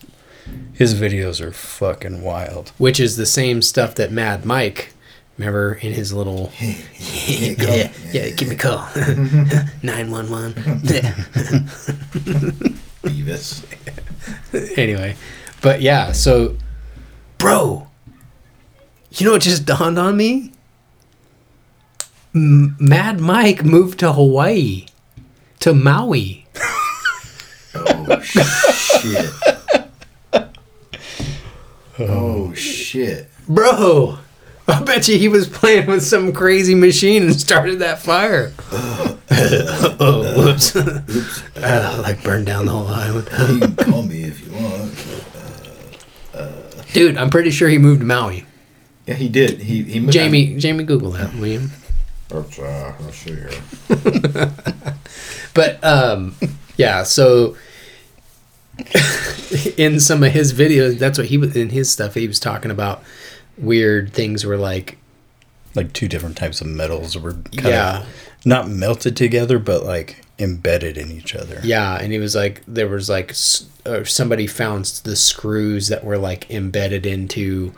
his 0.74 0.93
videos 0.93 1.41
are 1.41 1.51
fucking 1.51 2.22
wild. 2.22 2.72
which 2.78 2.99
is 2.99 3.18
the 3.18 3.26
same 3.26 3.61
stuff 3.63 3.95
that 3.95 4.11
Mad 4.11 4.45
Mike, 4.45 4.93
remember 5.39 5.74
in 5.74 5.91
his 5.93 6.13
little 6.13 6.51
yeah, 6.59 7.91
yeah, 8.11 8.30
give 8.30 8.49
me 8.49 8.55
a 8.55 8.57
call 8.57 8.88
nine 9.84 10.11
one 10.11 10.30
one. 10.30 10.53
Beavis. 13.03 13.63
Anyway, 14.78 15.16
but 15.61 15.82
yeah, 15.82 16.11
so 16.11 16.55
bro, 17.38 17.88
you 19.11 19.26
know 19.26 19.32
what 19.34 19.41
just 19.41 19.66
dawned 19.66 19.97
on 19.97 20.16
me? 20.18 20.51
M- 22.36 22.76
Mad 22.80 23.20
Mike 23.20 23.64
moved 23.64 24.00
to 24.00 24.12
Hawaii, 24.14 24.86
to 25.62 25.74
Maui. 25.74 26.46
Oh 27.78 28.22
shit. 28.22 29.30
Oh 32.00 32.54
shit. 32.54 33.30
Bro, 33.50 34.18
I 34.68 34.82
bet 34.84 35.08
you 35.10 35.18
he 35.18 35.28
was 35.28 35.48
playing 35.50 35.88
with 35.88 36.04
some 36.04 36.32
crazy 36.34 36.74
machine 36.76 37.24
and 37.24 37.36
started 37.40 37.80
that 37.80 38.00
fire. 38.02 38.54
oh, 38.72 40.34
whoops. 40.38 40.76
Uh, 41.66 42.00
like 42.04 42.22
burned 42.24 42.46
down 42.46 42.66
the 42.68 42.72
whole 42.72 42.88
island. 42.88 43.28
You 43.50 43.60
can 43.60 43.76
call 43.76 44.04
me 44.04 44.24
if 44.24 44.46
you 44.46 44.52
want. 44.54 44.94
Dude, 46.94 47.18
I'm 47.18 47.30
pretty 47.32 47.50
sure 47.50 47.68
he 47.68 47.78
moved 47.80 48.02
to 48.02 48.06
Maui. 48.06 48.46
Yeah, 49.08 49.16
he 49.16 49.28
did. 49.30 49.60
He 49.62 49.84
he 49.84 50.00
moved- 50.00 50.14
Jamie, 50.14 50.58
Jamie, 50.58 50.84
Google 50.84 51.12
that, 51.12 51.34
will 51.36 51.62
you? 52.32 52.36
Let's, 52.38 52.60
uh, 52.60 52.94
let's 53.02 53.18
see 53.18 53.36
here. 53.36 54.52
But 55.54 55.82
um, 55.86 56.36
yeah, 56.76 57.04
so 57.04 57.56
in 59.78 60.00
some 60.00 60.24
of 60.24 60.32
his 60.34 60.54
videos, 60.54 60.98
that's 61.00 61.18
what 61.18 61.28
he 61.28 61.38
was 61.38 61.56
in 61.56 61.70
his 61.70 61.90
stuff. 61.90 62.14
He 62.14 62.28
was 62.28 62.40
talking 62.40 62.72
about 62.72 63.04
weird 63.58 64.12
things 64.14 64.46
were 64.46 64.58
like 64.58 64.98
like 65.74 65.94
two 65.94 66.08
different 66.10 66.36
types 66.36 66.60
of 66.60 66.68
metals 66.68 67.18
were 67.18 67.32
kind 67.34 67.54
Yeah. 67.68 68.00
of 68.02 68.08
not 68.44 68.68
melted 68.70 69.16
together 69.16 69.60
but 69.60 69.84
like 69.86 70.22
embedded 70.40 70.98
in 70.98 71.10
each 71.10 71.34
other 71.34 71.62
yeah, 71.64 71.96
and 71.98 72.12
he 72.12 72.20
was 72.20 72.36
like 72.36 72.62
there 72.68 72.90
was 72.90 73.10
like 73.10 73.34
or 73.86 74.04
somebody 74.04 74.46
found 74.46 74.84
the 75.06 75.16
screws 75.16 75.88
that 75.88 76.04
were 76.04 76.18
like 76.18 76.52
embedded 76.52 77.06
into 77.06 77.74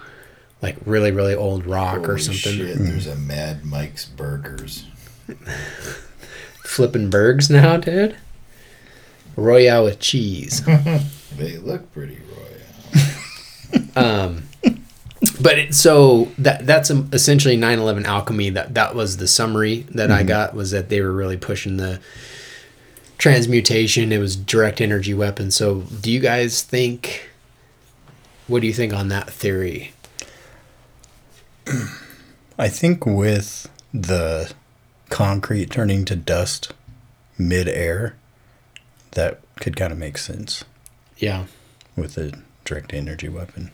like 0.61 0.77
really 0.85 1.11
really 1.11 1.35
old 1.35 1.65
rock 1.65 2.07
or 2.07 2.17
something. 2.17 2.57
Shit, 2.57 2.77
there's 2.77 3.07
a 3.07 3.15
Mad 3.15 3.65
Mike's 3.65 4.05
Burgers. 4.05 4.85
Flipping 6.63 7.09
bergs 7.09 7.49
now, 7.49 7.77
dude. 7.77 8.17
Royale 9.35 9.85
with 9.85 9.99
cheese. 9.99 10.61
They 11.37 11.57
look 11.57 11.91
pretty 11.93 12.17
royal. 12.35 13.83
Um, 13.95 14.43
but 15.41 15.59
it, 15.59 15.75
so 15.75 16.31
that 16.39 16.65
that's 16.65 16.89
um, 16.89 17.09
essentially 17.13 17.55
9/11 17.57 18.05
alchemy. 18.05 18.49
That 18.49 18.73
that 18.73 18.95
was 18.95 19.17
the 19.17 19.27
summary 19.27 19.85
that 19.91 20.09
I 20.09 20.23
got 20.23 20.55
was 20.55 20.71
that 20.71 20.89
they 20.89 20.99
were 21.01 21.11
really 21.11 21.37
pushing 21.37 21.77
the 21.77 21.99
transmutation. 23.19 24.11
It 24.11 24.17
was 24.17 24.35
direct 24.35 24.81
energy 24.81 25.13
weapon. 25.13 25.51
So 25.51 25.81
do 26.01 26.11
you 26.11 26.19
guys 26.19 26.63
think? 26.63 27.29
What 28.47 28.61
do 28.61 28.67
you 28.67 28.73
think 28.73 28.93
on 28.93 29.09
that 29.09 29.29
theory? 29.29 29.91
i 32.57 32.67
think 32.67 33.05
with 33.05 33.69
the 33.93 34.51
concrete 35.09 35.69
turning 35.71 36.05
to 36.05 36.15
dust 36.15 36.73
mid-air 37.37 38.15
that 39.11 39.39
could 39.59 39.75
kind 39.75 39.91
of 39.91 39.97
make 39.97 40.17
sense 40.17 40.63
Yeah, 41.17 41.45
with 41.95 42.15
the 42.15 42.39
direct 42.65 42.93
energy 42.93 43.29
weapon 43.29 43.71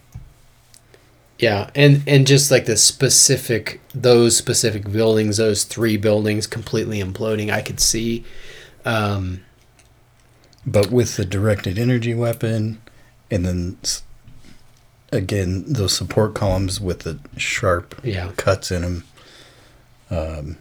yeah, 1.39 1.71
and 1.75 2.03
and 2.07 2.25
just 2.27 2.51
like 2.51 2.65
the 2.65 2.77
specific 2.77 3.81
those 3.93 4.37
specific 4.37 4.89
buildings, 4.89 5.37
those 5.37 5.63
three 5.63 5.97
buildings 5.97 6.47
completely 6.47 7.01
imploding. 7.01 7.51
I 7.51 7.61
could 7.61 7.79
see. 7.79 8.23
Um, 8.85 9.43
but 10.65 10.89
with 10.91 11.17
the 11.17 11.25
directed 11.25 11.77
energy 11.77 12.13
weapon 12.13 12.81
and 13.29 13.45
then 13.45 13.77
again 15.13 15.63
those 15.67 15.95
support 15.95 16.33
columns 16.35 16.79
with 16.81 16.99
the 16.99 17.19
sharp 17.37 17.99
Yeah. 18.03 18.31
cuts 18.37 18.71
in 18.71 18.81
them 18.81 19.03
um, 20.09 20.57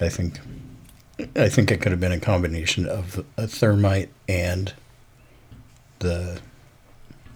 i 0.00 0.08
think 0.08 0.38
i 1.36 1.48
think 1.48 1.70
it 1.70 1.80
could 1.80 1.92
have 1.92 2.00
been 2.00 2.12
a 2.12 2.20
combination 2.20 2.86
of 2.86 3.24
a 3.36 3.46
thermite 3.46 4.10
and 4.28 4.72
the 5.98 6.40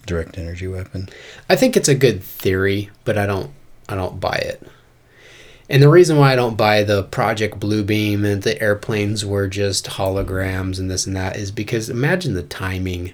direct 0.07 0.39
energy 0.39 0.67
weapon 0.67 1.09
I 1.49 1.57
think 1.57 1.77
it's 1.77 1.89
a 1.89 1.95
good 1.95 2.23
theory, 2.23 2.91
but 3.05 3.17
I 3.19 3.27
don't 3.27 3.51
I 3.89 3.95
don't 3.95 4.19
buy 4.21 4.37
it. 4.37 4.63
And 5.69 5.81
the 5.83 5.89
reason 5.89 6.17
why 6.17 6.33
I 6.33 6.37
don't 6.37 6.57
buy 6.57 6.83
the 6.83 7.03
Project 7.05 7.61
Bluebeam 7.61 8.25
and 8.25 8.43
the 8.43 8.61
airplanes 8.61 9.25
were 9.25 9.47
just 9.49 9.87
holograms 9.87 10.79
and 10.79 10.91
this 10.91 11.07
and 11.07 11.15
that 11.17 11.37
is 11.37 11.51
because 11.53 11.89
imagine 11.91 12.35
the 12.35 12.43
timing 12.43 13.13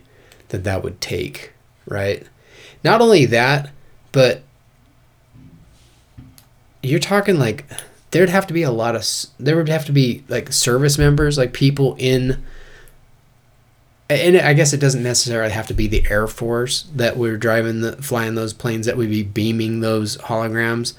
that 0.49 0.65
that 0.65 0.83
would 0.83 1.01
take, 1.01 1.53
right? 1.87 2.27
Not 2.85 3.01
only 3.01 3.27
that, 3.27 3.71
but 4.13 4.43
you're 6.83 6.99
talking 6.99 7.39
like 7.39 7.65
there'd 8.11 8.29
have 8.29 8.47
to 8.47 8.55
be 8.55 8.63
a 8.63 8.71
lot 8.71 8.97
of, 8.97 9.05
there 9.39 9.57
would 9.57 9.69
have 9.69 9.85
to 9.87 9.93
be 9.93 10.25
like 10.29 10.53
service 10.53 10.97
members, 10.99 11.37
like 11.37 11.53
people 11.53 11.97
in 11.99 12.43
and 14.11 14.39
I 14.39 14.55
guess 14.55 14.73
it 14.73 14.81
doesn't 14.81 15.03
necessarily 15.03 15.53
have 15.53 15.67
to 15.67 15.75
be 15.75 15.87
the 15.87 16.05
Air 16.09 16.27
Force 16.27 16.87
that 16.95 17.19
we're 17.19 17.37
driving 17.37 17.83
the 17.83 17.93
flying 18.01 18.37
those 18.37 18.55
planes 18.55 18.87
that 18.87 18.97
would 18.97 19.11
be 19.11 19.23
beaming 19.23 19.81
those 19.81 20.17
holograms 20.17 20.95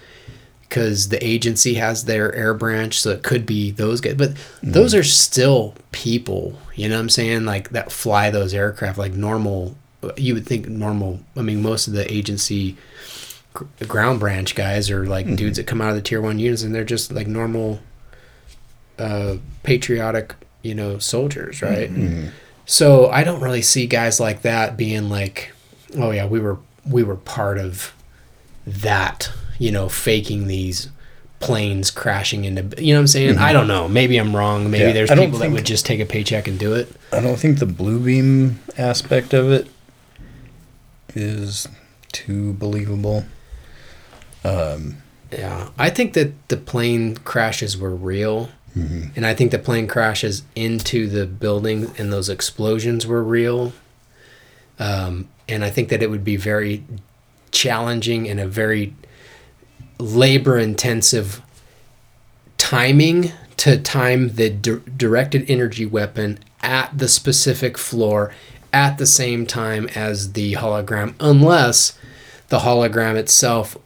because 0.69 1.09
the 1.09 1.25
agency 1.25 1.73
has 1.73 2.05
their 2.05 2.33
air 2.35 2.53
branch 2.53 3.01
so 3.01 3.09
it 3.09 3.23
could 3.23 3.45
be 3.45 3.71
those 3.71 3.99
guys 3.99 4.13
but 4.13 4.31
those 4.61 4.93
mm-hmm. 4.93 4.99
are 4.99 5.03
still 5.03 5.73
people 5.91 6.57
you 6.75 6.87
know 6.87 6.95
what 6.95 7.01
i'm 7.01 7.09
saying? 7.09 7.43
Like 7.45 7.69
that 7.71 7.91
fly 7.91 8.29
those 8.29 8.53
aircraft 8.53 8.97
like 8.97 9.13
normal 9.13 9.75
you 10.15 10.33
would 10.33 10.45
think 10.45 10.67
normal 10.67 11.19
i 11.35 11.41
mean 11.41 11.61
most 11.61 11.87
of 11.87 11.93
the 11.93 12.11
agency 12.11 12.77
gr- 13.53 13.65
ground 13.87 14.19
branch 14.19 14.55
guys 14.55 14.89
are 14.89 15.05
like 15.05 15.25
mm-hmm. 15.25 15.35
dudes 15.35 15.57
that 15.57 15.67
come 15.67 15.81
out 15.81 15.89
of 15.89 15.95
the 15.95 16.01
tier 16.01 16.21
one 16.21 16.39
units 16.39 16.63
and 16.63 16.73
they're 16.73 16.85
just 16.85 17.11
like 17.11 17.27
normal 17.27 17.79
uh 18.97 19.35
patriotic 19.63 20.35
you 20.61 20.75
know 20.75 20.99
soldiers 20.99 21.61
right? 21.61 21.91
Mm-hmm. 21.91 22.29
So 22.69 23.09
I 23.09 23.23
don't 23.23 23.41
really 23.41 23.63
see 23.63 23.87
guys 23.87 24.19
like 24.19 24.43
that 24.43 24.77
being 24.77 25.09
like, 25.09 25.53
oh 25.97 26.11
yeah, 26.11 26.27
we 26.27 26.39
were 26.39 26.59
we 26.85 27.01
were 27.01 27.15
part 27.15 27.57
of 27.57 27.95
that, 28.67 29.31
you 29.59 29.71
know, 29.71 29.87
faking 29.89 30.47
these 30.47 30.89
planes 31.39 31.89
crashing 31.89 32.43
into 32.43 32.83
you 32.83 32.93
know 32.93 32.99
what 32.99 33.03
I'm 33.03 33.07
saying? 33.07 33.37
I 33.37 33.53
don't 33.53 33.67
know. 33.67 33.87
Maybe 33.87 34.17
I'm 34.17 34.35
wrong. 34.35 34.71
Maybe 34.71 34.85
Yeah, 34.85 34.91
there's 34.93 35.11
people 35.11 35.39
that 35.39 35.51
would 35.51 35.65
just 35.65 35.85
take 35.85 35.99
a 35.99 36.05
paycheck 36.05 36.47
and 36.47 36.57
do 36.57 36.73
it. 36.73 36.91
I 37.13 37.19
don't 37.21 37.37
think 37.37 37.59
the 37.59 37.65
blue 37.65 37.99
beam 37.99 38.59
aspect 38.77 39.33
of 39.33 39.51
it 39.51 39.67
is 41.15 41.67
too 42.11 42.53
believable. 42.53 43.25
Um, 44.43 44.97
Yeah. 45.31 45.69
I 45.77 45.89
think 45.89 46.13
that 46.13 46.31
the 46.49 46.57
plane 46.57 47.17
crashes 47.17 47.77
were 47.77 47.95
real. 47.95 48.49
And 49.15 49.25
I 49.25 49.33
think 49.33 49.51
the 49.51 49.59
plane 49.59 49.87
crashes 49.87 50.43
into 50.55 51.09
the 51.09 51.25
building 51.25 51.91
and 51.97 52.13
those 52.13 52.29
explosions 52.29 53.05
were 53.05 53.21
real. 53.21 53.73
Um, 54.79 55.27
and 55.49 55.65
I 55.65 55.69
think 55.69 55.89
that 55.89 56.01
it 56.01 56.09
would 56.09 56.23
be 56.23 56.37
very 56.37 56.85
challenging 57.51 58.29
and 58.29 58.39
a 58.39 58.47
very 58.47 58.93
labor 59.99 60.57
intensive 60.57 61.41
timing 62.57 63.31
to 63.57 63.77
time 63.77 64.35
the 64.35 64.49
di- 64.49 64.79
directed 64.95 65.49
energy 65.49 65.85
weapon 65.85 66.39
at 66.61 66.97
the 66.97 67.07
specific 67.07 67.77
floor 67.77 68.31
at 68.71 68.97
the 68.97 69.05
same 69.05 69.45
time 69.45 69.89
as 69.95 70.33
the 70.33 70.53
hologram, 70.53 71.13
unless 71.19 71.97
the 72.49 72.59
hologram 72.59 73.15
itself 73.15 73.77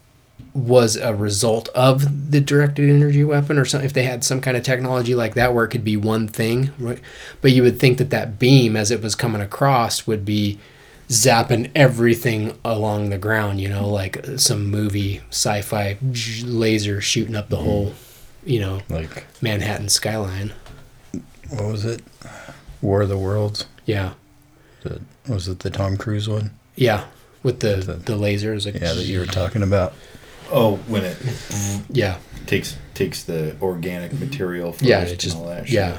was 0.53 0.95
a 0.95 1.15
result 1.15 1.67
of 1.69 2.31
the 2.31 2.39
directed 2.39 2.87
energy 2.89 3.23
weapon 3.23 3.57
or 3.57 3.65
something 3.65 3.85
if 3.85 3.93
they 3.93 4.03
had 4.03 4.23
some 4.23 4.39
kind 4.39 4.55
of 4.55 4.61
technology 4.61 5.15
like 5.15 5.33
that 5.33 5.53
where 5.53 5.65
it 5.65 5.69
could 5.69 5.83
be 5.83 5.97
one 5.97 6.27
thing 6.27 6.71
right? 6.77 6.99
But 7.41 7.53
you 7.53 7.63
would 7.63 7.79
think 7.79 7.97
that 7.97 8.11
that 8.11 8.37
beam 8.37 8.75
as 8.75 8.91
it 8.91 9.01
was 9.01 9.15
coming 9.15 9.41
across 9.41 10.05
would 10.05 10.23
be 10.25 10.59
zapping 11.13 11.69
everything 11.75 12.57
along 12.65 13.09
the 13.09 13.17
ground 13.17 13.59
you 13.61 13.69
know 13.69 13.87
like 13.87 14.25
some 14.37 14.65
movie 14.65 15.21
sci-fi 15.29 15.97
laser 16.43 16.99
shooting 17.01 17.35
up 17.35 17.49
the 17.49 17.55
mm-hmm. 17.55 17.65
whole 17.65 17.93
you 18.43 18.59
know 18.59 18.79
like 18.89 19.25
manhattan 19.41 19.89
skyline 19.89 20.51
what 21.49 21.65
was 21.65 21.85
it? 21.85 22.01
War 22.81 23.03
of 23.03 23.09
the 23.09 23.17
Worlds. 23.17 23.65
yeah 23.85 24.13
The, 24.81 25.01
was 25.27 25.47
it 25.47 25.59
the 25.59 25.69
Tom 25.69 25.97
Cruise 25.97 26.27
one? 26.27 26.51
yeah 26.75 27.05
with 27.43 27.59
the 27.59 27.75
the 27.75 28.13
lasers 28.15 28.65
like 28.65 28.75
Yeah, 28.81 28.93
that 28.93 29.05
you 29.05 29.19
were 29.19 29.25
talking 29.25 29.61
about. 29.61 29.93
Oh, 30.51 30.77
when 30.87 31.03
it 31.03 31.17
yeah 31.89 32.17
takes 32.45 32.75
takes 32.93 33.23
the 33.23 33.55
organic 33.61 34.13
material 34.19 34.71
first 34.71 34.83
yeah 34.83 35.01
it 35.01 35.19
just 35.19 35.37
all 35.37 35.45
that 35.45 35.69
yeah 35.69 35.97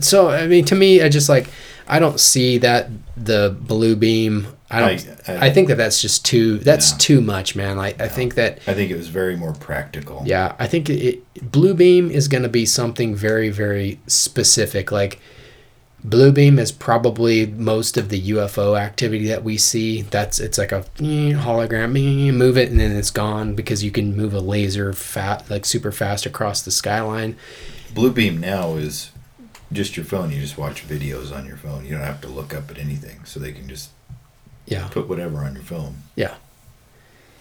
so 0.00 0.28
i 0.28 0.46
mean 0.46 0.64
to 0.66 0.74
me 0.74 1.02
i 1.02 1.08
just 1.08 1.28
like 1.28 1.48
i 1.88 1.98
don't 1.98 2.20
see 2.20 2.58
that 2.58 2.88
the 3.16 3.56
blue 3.60 3.96
beam 3.96 4.46
i 4.70 4.80
don't 4.80 5.08
I- 5.28 5.32
i, 5.32 5.46
I- 5.46 5.50
think 5.50 5.68
that 5.68 5.76
that's 5.76 6.00
just 6.02 6.24
too 6.24 6.58
that's 6.58 6.92
Yeah. 6.92 6.98
too 6.98 7.20
much 7.20 7.54
man 7.56 7.76
like 7.76 8.00
i 8.00 8.08
think 8.08 8.34
that 8.34 8.58
I 8.66 8.74
think 8.74 8.90
it 8.90 8.96
was 8.96 9.08
very 9.08 9.36
more 9.36 9.52
practical. 9.52 10.22
yeah 10.26 10.54
i 10.58 10.66
think 10.66 10.88
it, 10.90 11.22
blue 11.52 11.74
beam 11.74 12.10
is 12.10 12.28
going 12.28 12.42
to 12.42 12.48
be 12.48 12.66
something 12.66 13.14
very 13.14 13.50
very 13.50 14.00
specific 14.06 14.90
like 14.90 15.20
blue 16.04 16.30
beam 16.30 16.58
is 16.58 16.70
probably 16.72 17.46
most 17.46 17.96
of 17.96 18.08
the 18.10 18.20
ufo 18.30 18.78
activity 18.78 19.26
that 19.28 19.42
we 19.42 19.56
see 19.56 20.02
that's 20.02 20.38
it's 20.38 20.58
like 20.58 20.70
a 20.72 20.84
eh, 21.00 21.32
hologram 21.32 21.96
eh, 21.96 22.30
move 22.30 22.56
it 22.56 22.70
and 22.70 22.78
then 22.78 22.92
it's 22.92 23.10
gone 23.10 23.54
because 23.54 23.82
you 23.82 23.90
can 23.90 24.16
move 24.16 24.32
a 24.34 24.40
laser 24.40 24.92
fat 24.92 25.48
like 25.50 25.64
super 25.64 25.90
fast 25.92 26.26
across 26.26 26.62
the 26.62 26.70
skyline 26.70 27.36
Blue 27.94 28.12
beam 28.12 28.38
now 28.40 28.74
is 28.74 29.10
just 29.72 29.96
your 29.96 30.04
phone. 30.04 30.30
You 30.30 30.38
just 30.38 30.58
watch 30.58 30.86
videos 30.86 31.34
on 31.34 31.46
your 31.46 31.56
phone. 31.56 31.86
You 31.86 31.92
don't 31.92 32.02
have 32.04 32.20
to 32.20 32.28
look 32.28 32.52
up 32.54 32.70
at 32.70 32.76
anything, 32.76 33.24
so 33.24 33.40
they 33.40 33.52
can 33.52 33.66
just 33.66 33.88
yeah 34.66 34.88
put 34.88 35.08
whatever 35.08 35.38
on 35.38 35.54
your 35.54 35.62
film. 35.64 35.96
yeah 36.14 36.34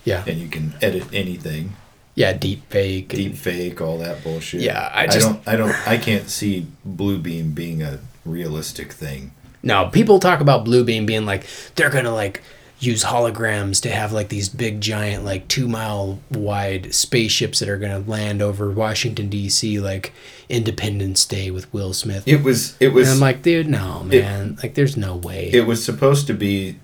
yeah 0.04 0.24
and 0.28 0.40
you 0.40 0.48
can 0.48 0.74
edit 0.82 1.04
anything. 1.14 1.74
yeah 2.16 2.32
deep 2.34 2.70
fake 2.70 3.14
and- 3.14 3.22
deep 3.24 3.36
fake, 3.36 3.82
all 3.82 3.98
that 4.00 4.24
bullshit. 4.24 4.62
Yeah, 4.62 4.90
I 4.94 5.08
just- 5.08 5.20
don't, 5.22 5.48
I 5.48 5.56
don't, 5.56 5.88
I 5.88 5.98
can't 5.98 6.30
see 6.30 6.68
blue 6.84 7.18
beam 7.18 7.52
being 7.54 7.82
a 7.82 8.00
realistic 8.26 8.92
thing. 8.94 9.32
No, 9.64 9.88
people 9.90 10.20
talk 10.20 10.42
about 10.42 10.64
Bluebeam 10.64 11.08
being 11.08 11.26
like 11.26 11.48
they're 11.76 11.90
gonna 11.90 12.14
like 12.14 12.44
use 12.78 13.04
holograms 13.04 13.82
to 13.82 13.90
have 13.90 14.12
like 14.12 14.30
these 14.30 14.48
big 14.48 14.80
giant 14.80 15.26
like 15.26 15.48
two 15.48 15.68
mile 15.68 16.20
wide 16.30 16.94
spaceships 16.94 17.58
that 17.60 17.70
are 17.70 17.78
gonna 17.78 17.98
land 18.00 18.44
over 18.44 18.70
Washington 18.70 19.28
D.C. 19.28 19.80
like 19.80 20.14
Independence 20.50 21.26
Day 21.26 21.50
with 21.50 21.72
Will 21.74 21.94
Smith. 21.94 22.28
It 22.28 22.44
was, 22.44 22.78
it 22.80 22.90
was, 22.90 23.08
and 23.10 23.16
I'm 23.16 23.22
like, 23.22 23.42
dude, 23.42 23.68
no, 23.68 24.04
man, 24.04 24.58
like 24.62 24.76
there's 24.76 24.96
no 24.96 25.16
way. 25.16 25.50
it 25.52 25.66
was 25.66 25.84
supposed 25.84 26.28
to 26.28 26.34
be 26.36 26.78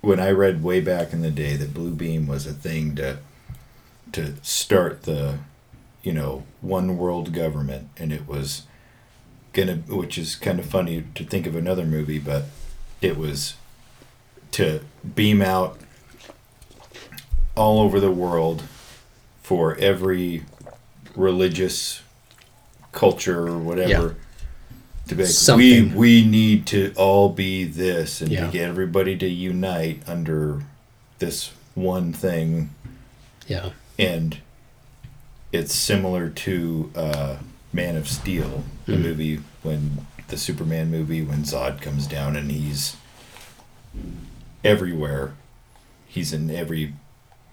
when 0.00 0.20
I 0.20 0.30
read 0.30 0.62
way 0.62 0.80
back 0.80 1.12
in 1.12 1.22
the 1.22 1.30
day 1.30 1.56
that 1.56 1.74
blue 1.74 1.92
beam 1.92 2.26
was 2.26 2.46
a 2.46 2.52
thing 2.52 2.94
to, 2.96 3.18
to 4.12 4.34
start 4.42 5.02
the, 5.02 5.38
you 6.02 6.12
know, 6.12 6.44
one 6.60 6.96
world 6.96 7.32
government, 7.32 7.88
and 7.96 8.12
it 8.12 8.26
was 8.28 8.62
gonna, 9.52 9.76
which 9.76 10.16
is 10.18 10.36
kind 10.36 10.58
of 10.58 10.66
funny 10.66 11.04
to 11.14 11.24
think 11.24 11.46
of 11.46 11.56
another 11.56 11.84
movie, 11.84 12.18
but 12.18 12.44
it 13.00 13.16
was 13.16 13.54
to 14.52 14.80
beam 15.14 15.42
out 15.42 15.78
all 17.56 17.80
over 17.80 17.98
the 17.98 18.10
world 18.10 18.62
for 19.42 19.74
every 19.76 20.44
religious 21.16 22.02
culture 22.92 23.48
or 23.48 23.58
whatever. 23.58 24.16
To 25.08 25.14
be 25.14 25.22
like, 25.24 25.32
Something. 25.32 25.90
we 25.94 26.22
we 26.22 26.24
need 26.24 26.66
to 26.68 26.92
all 26.96 27.28
be 27.30 27.64
this 27.64 28.20
and 28.20 28.30
Yeah. 28.30 28.46
to 28.46 28.52
get 28.52 28.68
everybody 28.68 29.16
to 29.16 29.26
unite 29.28 30.02
under 30.06 30.62
this 31.18 31.50
one 31.74 32.12
thing 32.12 32.70
yeah, 33.46 33.70
and 33.98 34.38
it's 35.52 35.74
similar 35.74 36.28
to 36.28 36.90
uh, 36.94 37.36
Man 37.72 37.96
of 37.96 38.08
Steel, 38.08 38.64
the 38.86 38.92
Mhm. 38.92 39.02
movie 39.02 39.40
when 39.62 40.06
the 40.28 40.36
Superman 40.36 40.90
movie 40.90 41.22
when 41.22 41.44
Zod 41.44 41.80
comes 41.80 42.06
down 42.06 42.36
and 42.36 42.50
he's 42.50 42.96
everywhere. 44.64 45.32
He's 46.06 46.32
in 46.32 46.50
every 46.50 46.94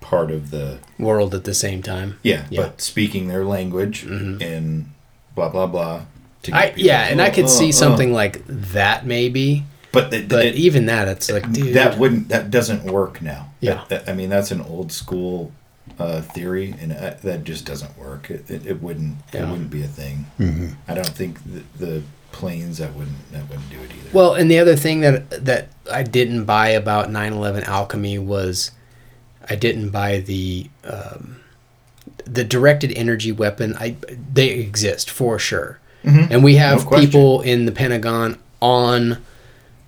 part 0.02 0.32
of 0.32 0.52
the 0.52 0.80
world 1.00 1.34
at 1.34 1.46
the 1.46 1.54
same 1.54 1.82
time. 1.82 2.18
yeah, 2.24 2.46
Yeah. 2.50 2.62
but 2.64 2.82
speaking 2.82 3.28
their 3.28 3.46
language 3.46 4.04
Mhm. 4.06 4.42
and 4.42 4.90
blah 5.36 5.50
blah 5.50 5.68
blah. 5.68 6.02
To 6.46 6.52
get 6.52 6.60
I 6.60 6.68
people- 6.70 6.84
yeah, 6.84 7.08
and 7.08 7.22
I 7.22 7.30
could 7.30 7.46
oh, 7.46 7.48
see 7.48 7.70
oh. 7.70 7.72
something 7.72 8.14
like 8.14 8.44
that 8.48 9.06
maybe, 9.06 9.64
but 9.92 10.12
the, 10.12 10.26
but 10.26 10.46
it- 10.46 10.56
even 10.56 10.88
that, 10.88 11.08
it's 11.08 11.30
like, 11.30 11.52
dude, 11.52 11.76
that 11.76 11.98
wouldn't 11.98 12.30
that 12.30 12.50
doesn't 12.50 12.86
work 12.86 13.22
now. 13.22 13.52
Yeah. 13.60 13.84
That- 13.90 14.08
I 14.10 14.14
mean 14.14 14.30
that's 14.30 14.52
an 14.52 14.62
old 14.62 14.92
school 14.92 15.52
uh, 16.00 16.22
theory, 16.22 16.76
and 16.80 16.92
uh, 16.92 17.16
that 17.24 17.44
just 17.44 17.66
doesn't 17.66 17.98
work. 17.98 18.30
It, 18.30 18.50
it, 18.50 18.66
it 18.66 18.82
wouldn't 18.82 19.18
it 19.34 19.48
wouldn't 19.48 19.70
be 19.70 19.84
a 19.84 19.88
thing. 19.88 20.26
Mm-hmm. 20.40 20.70
I 20.88 20.94
don't 20.94 21.08
think 21.08 21.40
the, 21.44 21.64
the 21.78 22.04
planes 22.32 22.80
that 22.80 22.94
wouldn't 22.94 23.32
that 23.32 23.48
wouldn't 23.50 23.70
do 23.70 23.78
it 23.78 23.92
either. 23.92 24.10
Well, 24.12 24.34
and 24.34 24.52
the 24.52 24.60
other 24.60 24.76
thing 24.76 25.02
that 25.02 25.46
that 25.46 25.70
I 25.92 26.04
didn't 26.04 26.46
buy 26.46 26.70
about 26.70 27.10
9/11 27.10 27.64
alchemy 27.64 28.20
was 28.20 28.72
I 29.50 29.56
didn't 29.56 29.90
buy 29.90 30.20
the 30.20 30.70
um, 30.84 31.38
the 32.26 32.44
directed 32.44 32.92
energy 32.92 33.32
weapon. 33.32 33.76
I 33.80 33.96
they 34.34 34.50
exist 34.50 35.10
for 35.10 35.40
sure, 35.40 35.80
Mhm. 36.06 36.28
and 36.30 36.44
we 36.44 36.56
have 36.56 36.90
No 36.90 37.00
people 37.00 37.42
in 37.42 37.66
the 37.66 37.72
Pentagon 37.72 38.38
on 38.62 39.18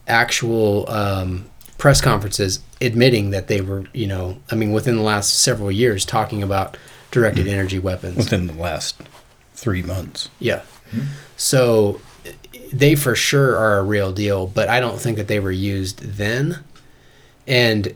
actual 0.07 0.89
um, 0.89 1.45
press 1.77 2.01
conferences 2.01 2.59
admitting 2.81 3.29
that 3.31 3.47
they 3.47 3.61
were, 3.61 3.85
you 3.93 4.07
know, 4.07 4.37
I 4.51 4.55
mean, 4.55 4.71
within 4.71 4.95
the 4.95 5.03
last 5.03 5.39
several 5.39 5.71
years, 5.71 6.05
talking 6.05 6.41
about 6.41 6.77
directed 7.11 7.47
energy 7.47 7.79
weapons. 7.79 8.17
Within 8.17 8.47
the 8.47 8.53
last 8.53 8.95
three 9.53 9.81
months. 9.83 10.29
Yeah. 10.39 10.61
So 11.35 11.99
they 12.71 12.95
for 12.95 13.15
sure 13.15 13.55
are 13.57 13.79
a 13.79 13.83
real 13.83 14.11
deal, 14.11 14.47
but 14.47 14.69
I 14.69 14.79
don't 14.79 14.99
think 14.99 15.17
that 15.17 15.27
they 15.27 15.39
were 15.39 15.51
used 15.51 15.99
then. 16.17 16.59
And 17.47 17.93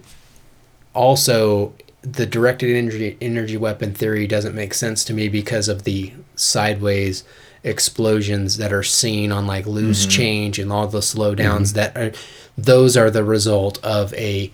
also 0.93 1.73
the 2.01 2.25
directed 2.25 2.75
energy 2.75 3.17
energy 3.21 3.57
weapon 3.57 3.93
theory 3.93 4.25
doesn't 4.27 4.55
make 4.55 4.73
sense 4.73 5.03
to 5.05 5.13
me 5.13 5.29
because 5.29 5.67
of 5.67 5.83
the 5.83 6.11
sideways 6.35 7.23
explosions 7.63 8.57
that 8.57 8.73
are 8.73 8.83
seen 8.83 9.31
on 9.31 9.45
like 9.45 9.67
loose 9.67 10.01
mm-hmm. 10.01 10.09
change 10.09 10.59
and 10.59 10.71
all 10.71 10.87
the 10.87 10.99
slowdowns 10.99 11.73
mm-hmm. 11.73 11.75
that 11.75 11.97
are 11.97 12.11
those 12.57 12.97
are 12.97 13.09
the 13.11 13.23
result 13.23 13.83
of 13.83 14.13
a 14.15 14.51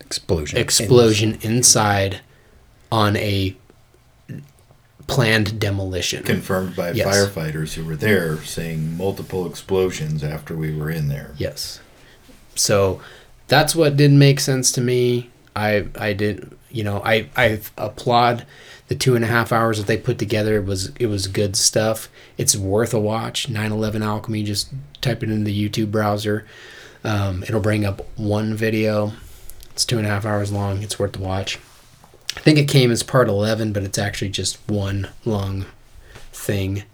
Explosion. 0.00 0.58
explosion 0.58 1.38
inside 1.42 2.20
on 2.92 3.16
a 3.16 3.56
planned 5.06 5.58
demolition. 5.58 6.22
Confirmed 6.22 6.76
by 6.76 6.92
Yes. 6.92 7.06
firefighters 7.06 7.74
who 7.74 7.84
were 7.84 7.96
there, 7.96 8.38
saying 8.42 8.96
multiple 8.96 9.46
explosions 9.46 10.22
after 10.22 10.54
we 10.54 10.74
were 10.74 10.90
in 10.90 11.08
there. 11.08 11.32
Yes. 11.36 11.80
So 12.54 13.00
that's 13.48 13.74
what 13.74 13.96
didn't 13.96 14.18
make 14.18 14.40
sense 14.40 14.72
to 14.72 14.80
me. 14.80 15.30
I 15.54 15.86
I 15.98 16.12
did 16.12 16.56
you 16.70 16.84
know 16.84 17.02
I 17.04 17.28
I 17.36 17.60
applaud 17.76 18.44
the 18.88 18.94
two 18.94 19.14
and 19.16 19.24
a 19.24 19.28
half 19.28 19.52
hours 19.52 19.78
that 19.78 19.86
they 19.86 19.96
put 19.96 20.18
together. 20.18 20.60
Was 20.60 20.92
it 20.98 21.06
was 21.06 21.26
good 21.26 21.56
stuff. 21.56 22.08
It's 22.38 22.56
worth 22.56 22.94
a 22.94 23.00
watch. 23.00 23.48
9/11 23.48 24.02
Alchemy. 24.02 24.42
Just 24.42 24.70
type 25.00 25.22
it 25.22 25.30
in 25.30 25.44
the 25.44 25.68
YouTube 25.68 25.90
browser. 25.90 26.46
Um, 27.04 27.42
it'll 27.42 27.60
bring 27.60 27.84
up 27.84 28.06
one 28.16 28.54
video. 28.54 29.12
It's 29.70 29.84
two 29.84 29.98
and 29.98 30.06
a 30.06 30.10
half 30.10 30.24
hours 30.24 30.52
long. 30.52 30.82
It's 30.82 30.98
worth 30.98 31.12
the 31.12 31.20
watch. 31.20 31.58
I 32.36 32.40
think 32.40 32.58
it 32.58 32.68
came 32.68 32.90
as 32.90 33.02
part 33.02 33.28
11, 33.28 33.72
but 33.72 33.82
it's 33.82 33.98
actually 33.98 34.30
just 34.30 34.58
one 34.68 35.08
long 35.24 35.66
thing 36.32 36.84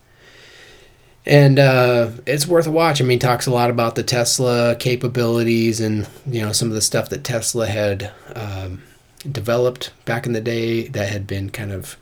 and 1.25 1.59
uh, 1.59 2.11
it's 2.27 2.47
worth 2.47 2.67
a 2.67 2.71
watch. 2.71 3.01
I 3.01 3.05
mean, 3.05 3.19
talks 3.19 3.47
a 3.47 3.53
lot 3.53 3.71
about 3.71 3.95
the 3.95 4.03
Tesla 4.03 4.75
capabilities 4.77 5.81
and 5.81 6.09
you 6.27 6.43
know 6.43 6.53
some 6.53 6.69
of 6.69 6.75
the 6.75 6.81
stuff 6.81 7.11
that 7.11 7.25
Tesla 7.25 7.67
had 7.67 8.11
um, 8.35 8.83
developed 9.31 9.93
back 10.05 10.27
in 10.27 10.33
the 10.33 10.41
day 10.41 10.89
that 10.89 11.09
had 11.11 11.27
been 11.27 11.51
kind 11.51 11.71
of 11.73 11.97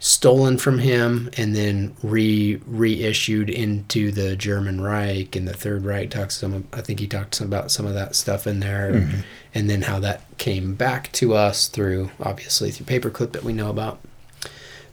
stolen 0.00 0.58
from 0.58 0.80
him 0.80 1.30
and 1.36 1.56
then 1.56 1.94
re 2.02 2.60
reissued 2.66 3.48
into 3.48 4.10
the 4.10 4.36
German 4.36 4.80
Reich 4.80 5.34
and 5.36 5.48
the 5.48 5.54
Third 5.54 5.84
Reich. 5.84 6.10
Talks 6.10 6.36
some. 6.36 6.66
I 6.72 6.80
think 6.82 7.00
he 7.00 7.06
talked 7.06 7.34
some 7.36 7.46
about 7.46 7.70
some 7.70 7.86
of 7.86 7.94
that 7.94 8.14
stuff 8.14 8.46
in 8.46 8.60
there, 8.60 9.08
and 9.54 9.70
then 9.70 9.82
how 9.82 9.98
that 10.00 10.22
came 10.38 10.74
back 10.74 11.10
to 11.12 11.34
us 11.34 11.68
through 11.68 12.10
obviously 12.20 12.70
through 12.70 12.86
paperclip 12.86 13.32
that 13.32 13.44
we 13.44 13.52
know 13.52 13.70
about. 13.70 14.00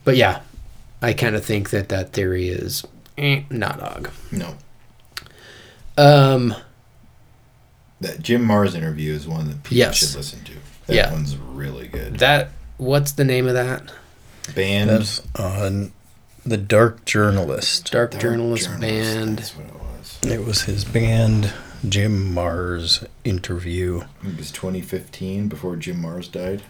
But 0.04 0.16
yeah, 0.16 0.42
I 1.02 1.14
kind 1.14 1.36
of 1.36 1.44
think 1.46 1.72
that 1.72 1.89
that 1.89 2.14
theory 2.14 2.48
is 2.50 2.86
eh, 3.18 3.44
not 3.50 3.80
dog. 3.80 4.10
No. 4.32 4.56
Um, 5.98 6.56
That 8.00 8.22
Jim 8.22 8.46
Marrs 8.48 8.74
interview 8.76 9.14
is 9.14 9.28
one 9.28 9.48
that 9.50 9.64
people 9.64 9.78
Yes. 9.78 9.98
should 9.98 10.16
listen 10.16 10.44
to. 10.46 10.54
That 10.92 10.96
Yeah. 10.98 11.12
one's 11.14 11.38
really 11.38 11.88
good. 11.88 12.20
that 12.20 12.50
what's 12.78 13.14
the 13.14 13.24
name 13.24 13.48
of 13.48 13.54
that? 13.54 13.84
Band 14.56 14.89
That's 14.89 15.22
on 15.36 15.94
the 16.46 16.58
Dark 16.58 17.06
Journalist. 17.06 17.92
Dark, 17.92 18.12
Dark 18.12 18.22
Journalist, 18.22 18.66
Journalist, 18.66 18.82
Band. 19.16 19.38
That's 19.39 19.56
what 19.56 19.68
it 19.68 19.74
was. 19.76 20.20
It 20.24 20.46
was 20.46 20.62
his 20.64 20.84
banned 20.84 21.54
Jim 21.88 22.34
Marrs 22.36 23.06
interview. 23.24 24.02
It 24.24 24.38
was 24.38 24.52
2015 24.52 25.48
before 25.48 25.76
Jim 25.78 26.02
Marrs 26.02 26.30
died. 26.32 26.64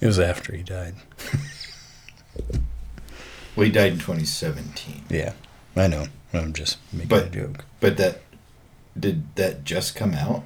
It 0.00 0.06
was 0.06 0.18
after 0.18 0.54
he 0.54 0.62
died. 0.62 0.94
Well, 3.54 3.64
he 3.64 3.72
died 3.72 3.92
in 3.92 3.98
2017. 3.98 5.04
Yeah, 5.08 5.32
I 5.74 5.86
know. 5.86 6.08
I'm 6.34 6.52
just 6.52 6.76
making 6.92 7.08
But- 7.08 7.26
a 7.28 7.30
joke. 7.30 7.64
But 7.80 7.96
that 7.96 8.20
did 8.98 9.34
that 9.36 9.64
just 9.64 9.94
come 9.94 10.12
out? 10.12 10.44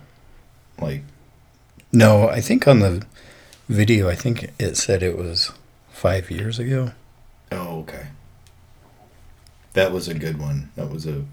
Like 0.81 1.03
No, 1.93 2.29
I 2.29 2.41
think 2.41 2.69
on 2.69 2.79
the 2.81 3.05
video, 3.69 4.09
I 4.09 4.15
think 4.15 4.53
it 4.59 4.77
said 4.77 5.03
it 5.03 5.17
was 5.17 5.53
five 5.91 6.31
years 6.31 6.59
ago. 6.59 6.93
oh 7.53 7.81
okay. 7.81 8.07
That 9.73 9.93
was 9.93 10.09
a 10.09 10.15
good 10.15 10.39
one. 10.39 10.71
That 10.77 10.91
was 10.91 11.07
a 11.07 11.25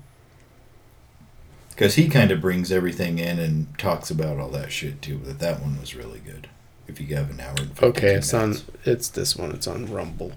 because 1.70 1.94
he 1.94 2.10
kind 2.10 2.32
of 2.32 2.42
brings 2.42 2.72
everything 2.72 3.20
in 3.20 3.38
and 3.38 3.78
talks 3.78 4.10
about 4.10 4.40
all 4.40 4.50
that 4.50 4.72
shit 4.72 5.00
too. 5.02 5.20
But 5.24 5.38
that 5.40 5.62
one 5.62 5.80
was 5.80 5.96
really 5.96 6.20
good. 6.20 6.50
If 6.88 7.00
you 7.00 7.16
have 7.16 7.30
an 7.30 7.40
hour 7.40 7.56
and 7.60 7.72
Okay, 7.84 8.16
it's 8.16 8.34
on. 8.34 8.56
It's 8.86 9.10
this 9.10 9.36
one. 9.36 9.52
It's 9.52 9.68
on 9.68 9.92
Rumble. 9.92 10.32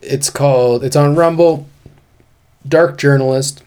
It's 0.00 0.30
called. 0.30 0.84
It's 0.84 0.96
on 0.96 1.16
Rumble. 1.16 1.66
Dark 2.66 2.96
Journalist. 2.96 3.62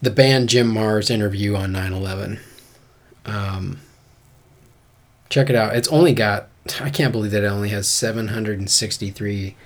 The 0.00 0.10
banned 0.10 0.48
Jim 0.48 0.72
Marrs 0.72 1.10
interview 1.10 1.54
on 1.54 1.72
9/11. 1.72 2.40
Um, 3.26 3.80
check 5.28 5.48
it 5.50 5.56
out. 5.56 5.76
It's 5.76 5.88
only 5.88 6.12
got. 6.12 6.48
I 6.80 6.90
can't 6.90 7.10
believe 7.12 7.32
that 7.32 7.42
it 7.42 7.48
only 7.48 7.70
has 7.70 7.88
763 7.88 9.56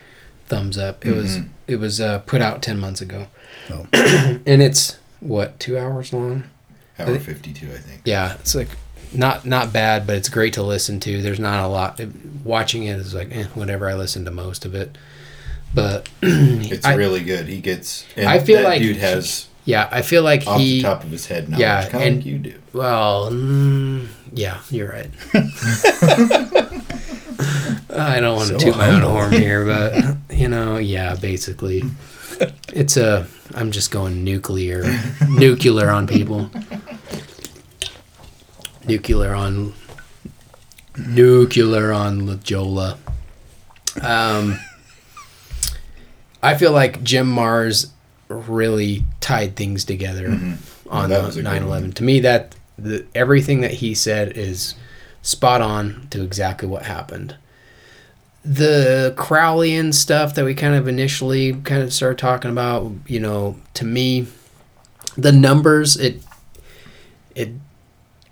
thumbs 0.47 0.79
up. 0.79 1.05
It 1.05 1.13
was. 1.15 1.39
Mhm. 1.39 1.49
It 1.67 1.77
was 1.77 2.01
uh, 2.01 2.21
put 2.21 2.41
out 2.41 2.63
10 2.63 2.79
months 2.79 3.01
ago, 3.01 3.27
Oh. 3.71 3.87
and 3.93 4.63
it's 4.63 4.99
what 5.21 5.59
two 5.59 5.77
hours 5.79 6.13
long. 6.13 6.45
hour 6.99 7.19
52, 7.19 7.67
I 7.67 7.71
think. 7.79 8.03
Yeah, 8.05 8.35
it's 8.35 8.55
like 8.55 8.69
not 9.13 9.45
not 9.45 9.73
bad, 9.73 10.07
but 10.07 10.17
it's 10.17 10.29
great 10.29 10.53
to 10.55 10.63
listen 10.63 11.01
to. 11.01 11.21
There's 11.23 11.41
not 11.41 11.65
a 11.65 11.69
lot. 11.69 12.01
Watching 12.45 12.85
it 12.85 12.99
is 12.99 13.15
like 13.15 13.35
eh, 13.35 13.45
whatever. 13.55 13.89
I 13.89 13.95
listen 13.95 14.25
to 14.27 14.31
most 14.31 14.65
of 14.65 14.75
it, 14.75 14.97
but 15.75 16.09
It's 16.23 16.87
I, 16.87 16.95
really 16.95 17.23
good. 17.25 17.47
He 17.49 17.61
gets. 17.61 18.05
I 18.17 18.39
feel 18.39 18.63
like 18.63 18.81
dude 18.81 18.97
has 18.99 19.49
yeah. 19.67 19.89
I 19.91 20.01
feel 20.03 20.23
like 20.23 20.47
off 20.47 20.59
he 20.59 20.79
the 20.79 20.83
top 20.83 21.05
of 21.05 21.11
his 21.11 21.27
head 21.27 21.49
knowledge, 21.49 21.61
yeah, 21.61 21.89
kind 21.89 22.05
of 22.05 22.17
like 22.17 22.27
you 22.27 22.39
do. 22.39 22.55
well, 22.73 23.31
mm, 23.31 24.07
yeah, 24.33 24.61
you're 24.71 24.89
right. 24.91 25.11
I 27.91 28.21
don't 28.21 28.37
want 28.37 28.49
to 28.49 28.59
So 28.59 28.67
toot 28.67 28.77
my 28.77 28.91
own 28.91 29.03
horn 29.03 29.33
here, 29.33 29.64
but 29.67 30.17
you 30.31 30.49
know, 30.49 30.79
yeah, 30.79 31.14
basically, 31.17 31.83
it's 32.73 32.97
a. 32.97 33.27
I'm 33.55 33.71
just 33.71 33.91
going 33.91 34.25
nuclear, 34.25 34.85
nuclear 35.29 35.91
on 35.91 36.07
people. 36.07 36.51
Nuclear 38.87 39.35
on. 39.35 39.75
Nuclear 40.99 41.93
on 41.93 42.23
Lajola. 42.23 42.97
Um, 44.03 44.59
I 46.43 46.57
feel 46.57 46.73
like 46.73 47.03
Jim 47.03 47.35
Marrs 47.35 47.91
really 48.29 49.05
tied 49.20 49.57
things 49.57 49.85
together 49.85 50.27
on 50.91 51.11
Mm-hmm. 51.11 51.27
was 51.27 51.35
the 51.37 51.43
9/11. 51.43 51.95
To 51.95 52.05
me, 52.05 52.20
that 52.20 52.55
the 52.79 53.05
everything 53.14 53.61
that 53.61 53.72
he 53.74 53.95
said 53.95 54.37
is 54.37 54.74
spot 55.22 55.61
on 55.61 56.07
to 56.11 56.22
exactly 56.22 56.68
what 56.68 56.83
happened. 56.83 57.37
The 58.45 59.12
Crowleyan 59.16 59.93
stuff 59.93 60.35
that 60.35 60.45
we 60.45 60.55
kind 60.55 60.74
of 60.74 60.87
initially 60.87 61.55
kind 61.55 61.83
of 61.83 61.93
started 61.93 62.18
talking 62.18 62.51
about, 62.51 62.93
you 63.07 63.18
know, 63.18 63.57
to 63.74 63.85
me, 63.85 64.27
the 65.16 65.33
numbers 65.33 65.97
it 65.97 66.22
it 67.35 67.51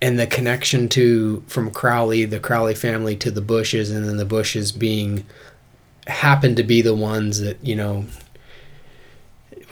and 0.00 0.18
the 0.18 0.26
connection 0.26 0.88
to 0.90 1.42
from 1.46 1.70
Crowley, 1.70 2.24
the 2.26 2.38
Crowley 2.38 2.74
family 2.74 3.16
to 3.16 3.30
the 3.30 3.40
Bushes, 3.40 3.90
and 3.90 4.06
then 4.06 4.16
the 4.18 4.24
Bushes 4.24 4.70
being 4.70 5.24
happened 6.06 6.56
to 6.58 6.62
be 6.62 6.82
the 6.82 6.94
ones 6.94 7.40
that 7.40 7.56
you 7.64 7.74
know 7.74 8.04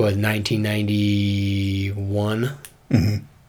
was 0.02 0.16
1991 0.16 2.44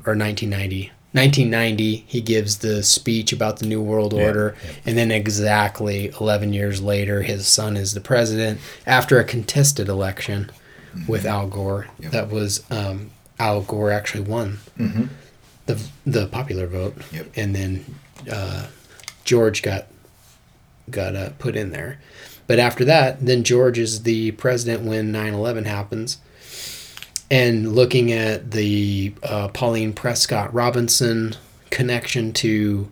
or 0.06 0.16
1990 0.16 0.92
1990 1.12 2.04
he 2.08 2.22
gives 2.22 2.58
the 2.60 2.82
speech 2.82 3.32
about 3.32 3.60
the 3.60 3.68
new 3.68 3.82
world 3.82 4.14
order 4.14 4.56
and 4.86 4.98
then 4.98 5.12
exactly 5.12 6.12
11 6.20 6.54
years 6.54 6.82
later 6.82 7.22
his 7.22 7.48
son 7.48 7.78
is 7.78 7.94
the 7.94 8.02
president 8.02 8.60
after 8.88 9.20
a 9.20 9.24
contested 9.24 9.88
election 9.88 10.50
with 11.08 11.26
al 11.26 11.48
gore. 11.48 11.88
That 12.00 12.30
was 12.30 12.64
um, 12.72 13.10
al 13.40 13.62
gore 13.62 13.92
actually 13.92 14.24
won 14.24 14.60
Mhm. 14.80 15.10
the 15.66 15.82
the 16.06 16.28
popular 16.28 16.68
vote. 16.68 16.96
Yep. 17.12 17.28
and 17.36 17.56
then 17.56 17.86
uh, 18.32 18.68
george 19.24 19.62
got 19.62 19.88
got 20.90 21.16
uh, 21.16 21.30
put 21.40 21.56
in 21.56 21.72
there. 21.72 22.00
But 22.48 22.60
after 22.60 22.84
that 22.86 23.24
then 23.26 23.44
george 23.44 23.78
is 23.80 24.04
the 24.04 24.32
president 24.32 24.84
when 24.84 25.12
9-11 25.14 25.66
happens 25.66 26.18
and 27.32 27.74
looking 27.76 28.12
at 28.12 28.52
the 28.52 29.14
uh, 29.24 29.48
Pauline 29.50 29.94
Prescott 29.94 30.54
Robinson 30.54 31.36
connection 31.70 32.34
to 32.34 32.90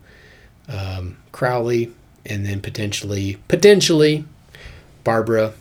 um, 0.67 1.17
Crowley, 1.32 1.91
and 2.25 2.45
then 2.45 2.61
potentially 2.61 3.38
potentially 3.47 4.25
Barbara 5.03 5.53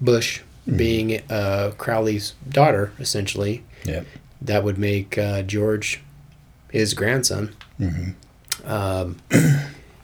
Bush 0.00 0.40
being 0.76 1.20
uh, 1.30 1.72
Crowley's 1.78 2.34
daughter, 2.48 2.92
essentially, 2.98 3.62
Yeah. 3.84 4.02
that 4.40 4.62
would 4.64 4.78
make 4.78 5.18
uh, 5.18 5.42
George 5.42 6.00
his 6.70 6.94
grandson. 6.94 7.54
Um, 8.64 9.16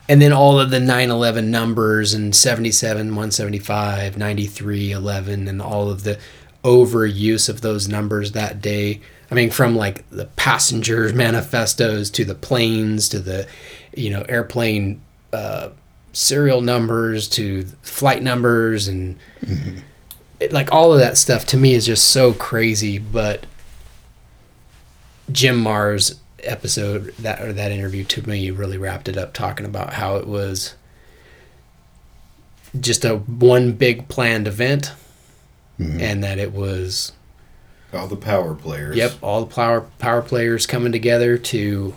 and 0.09 0.20
then 0.20 0.32
all 0.32 0.59
of 0.59 0.70
the 0.70 0.78
9-11 0.80 1.44
numbers 1.44 2.12
and 2.12 2.34
77 2.34 3.09
175 3.09 4.16
93 4.18 4.90
11 4.92 5.46
and 5.48 5.62
all 5.62 5.90
of 5.90 6.02
the 6.02 6.18
overuse 6.64 7.48
of 7.48 7.61
those 7.61 7.88
numbers 7.88 8.32
that 8.32 8.61
day 8.61 9.00
i 9.30 9.34
mean 9.34 9.50
from 9.50 9.76
like 9.76 10.09
the 10.11 10.26
passengers 10.36 11.12
manifestos 11.14 12.11
to 12.11 12.24
the 12.24 12.34
planes 12.34 13.09
to 13.09 13.18
the 13.18 13.46
you 13.94 14.11
know 14.11 14.22
airplane 14.28 15.00
uh, 15.32 15.68
serial 16.12 16.61
numbers 16.61 17.28
to 17.28 17.64
flight 17.82 18.22
numbers 18.22 18.88
and 18.88 19.16
it, 20.40 20.52
like 20.52 20.72
all 20.72 20.92
of 20.92 21.00
that 21.00 21.18
stuff 21.18 21.44
to 21.46 21.56
me 21.56 21.74
is 21.74 21.86
just 21.86 22.04
so 22.04 22.32
crazy. 22.32 22.98
But 22.98 23.46
Jim 25.30 25.62
Marrs 25.62 26.18
episode 26.40 27.14
that 27.18 27.40
or 27.42 27.52
that 27.52 27.72
interview 27.72 28.04
to 28.04 28.28
me 28.28 28.50
really 28.50 28.78
wrapped 28.78 29.09
it 29.09 29.16
up, 29.16 29.34
talking 29.34 29.66
about 29.66 29.94
how 29.94 30.16
it 30.16 30.26
was 30.26 30.74
just 32.78 33.04
a 33.04 33.16
one 33.16 33.72
big 33.72 34.09
planned 34.09 34.46
event, 34.46 34.92
and 35.78 36.24
that 36.24 36.38
it 36.38 36.52
was 36.52 37.12
All 37.92 38.06
the 38.08 38.16
power 38.16 38.54
players. 38.54 38.96
Yep, 38.96 39.12
all 39.22 39.44
the 39.44 39.54
power 39.54 39.82
power 39.98 40.22
players 40.22 40.66
coming 40.66 40.92
together 40.92 41.38
to 41.38 41.94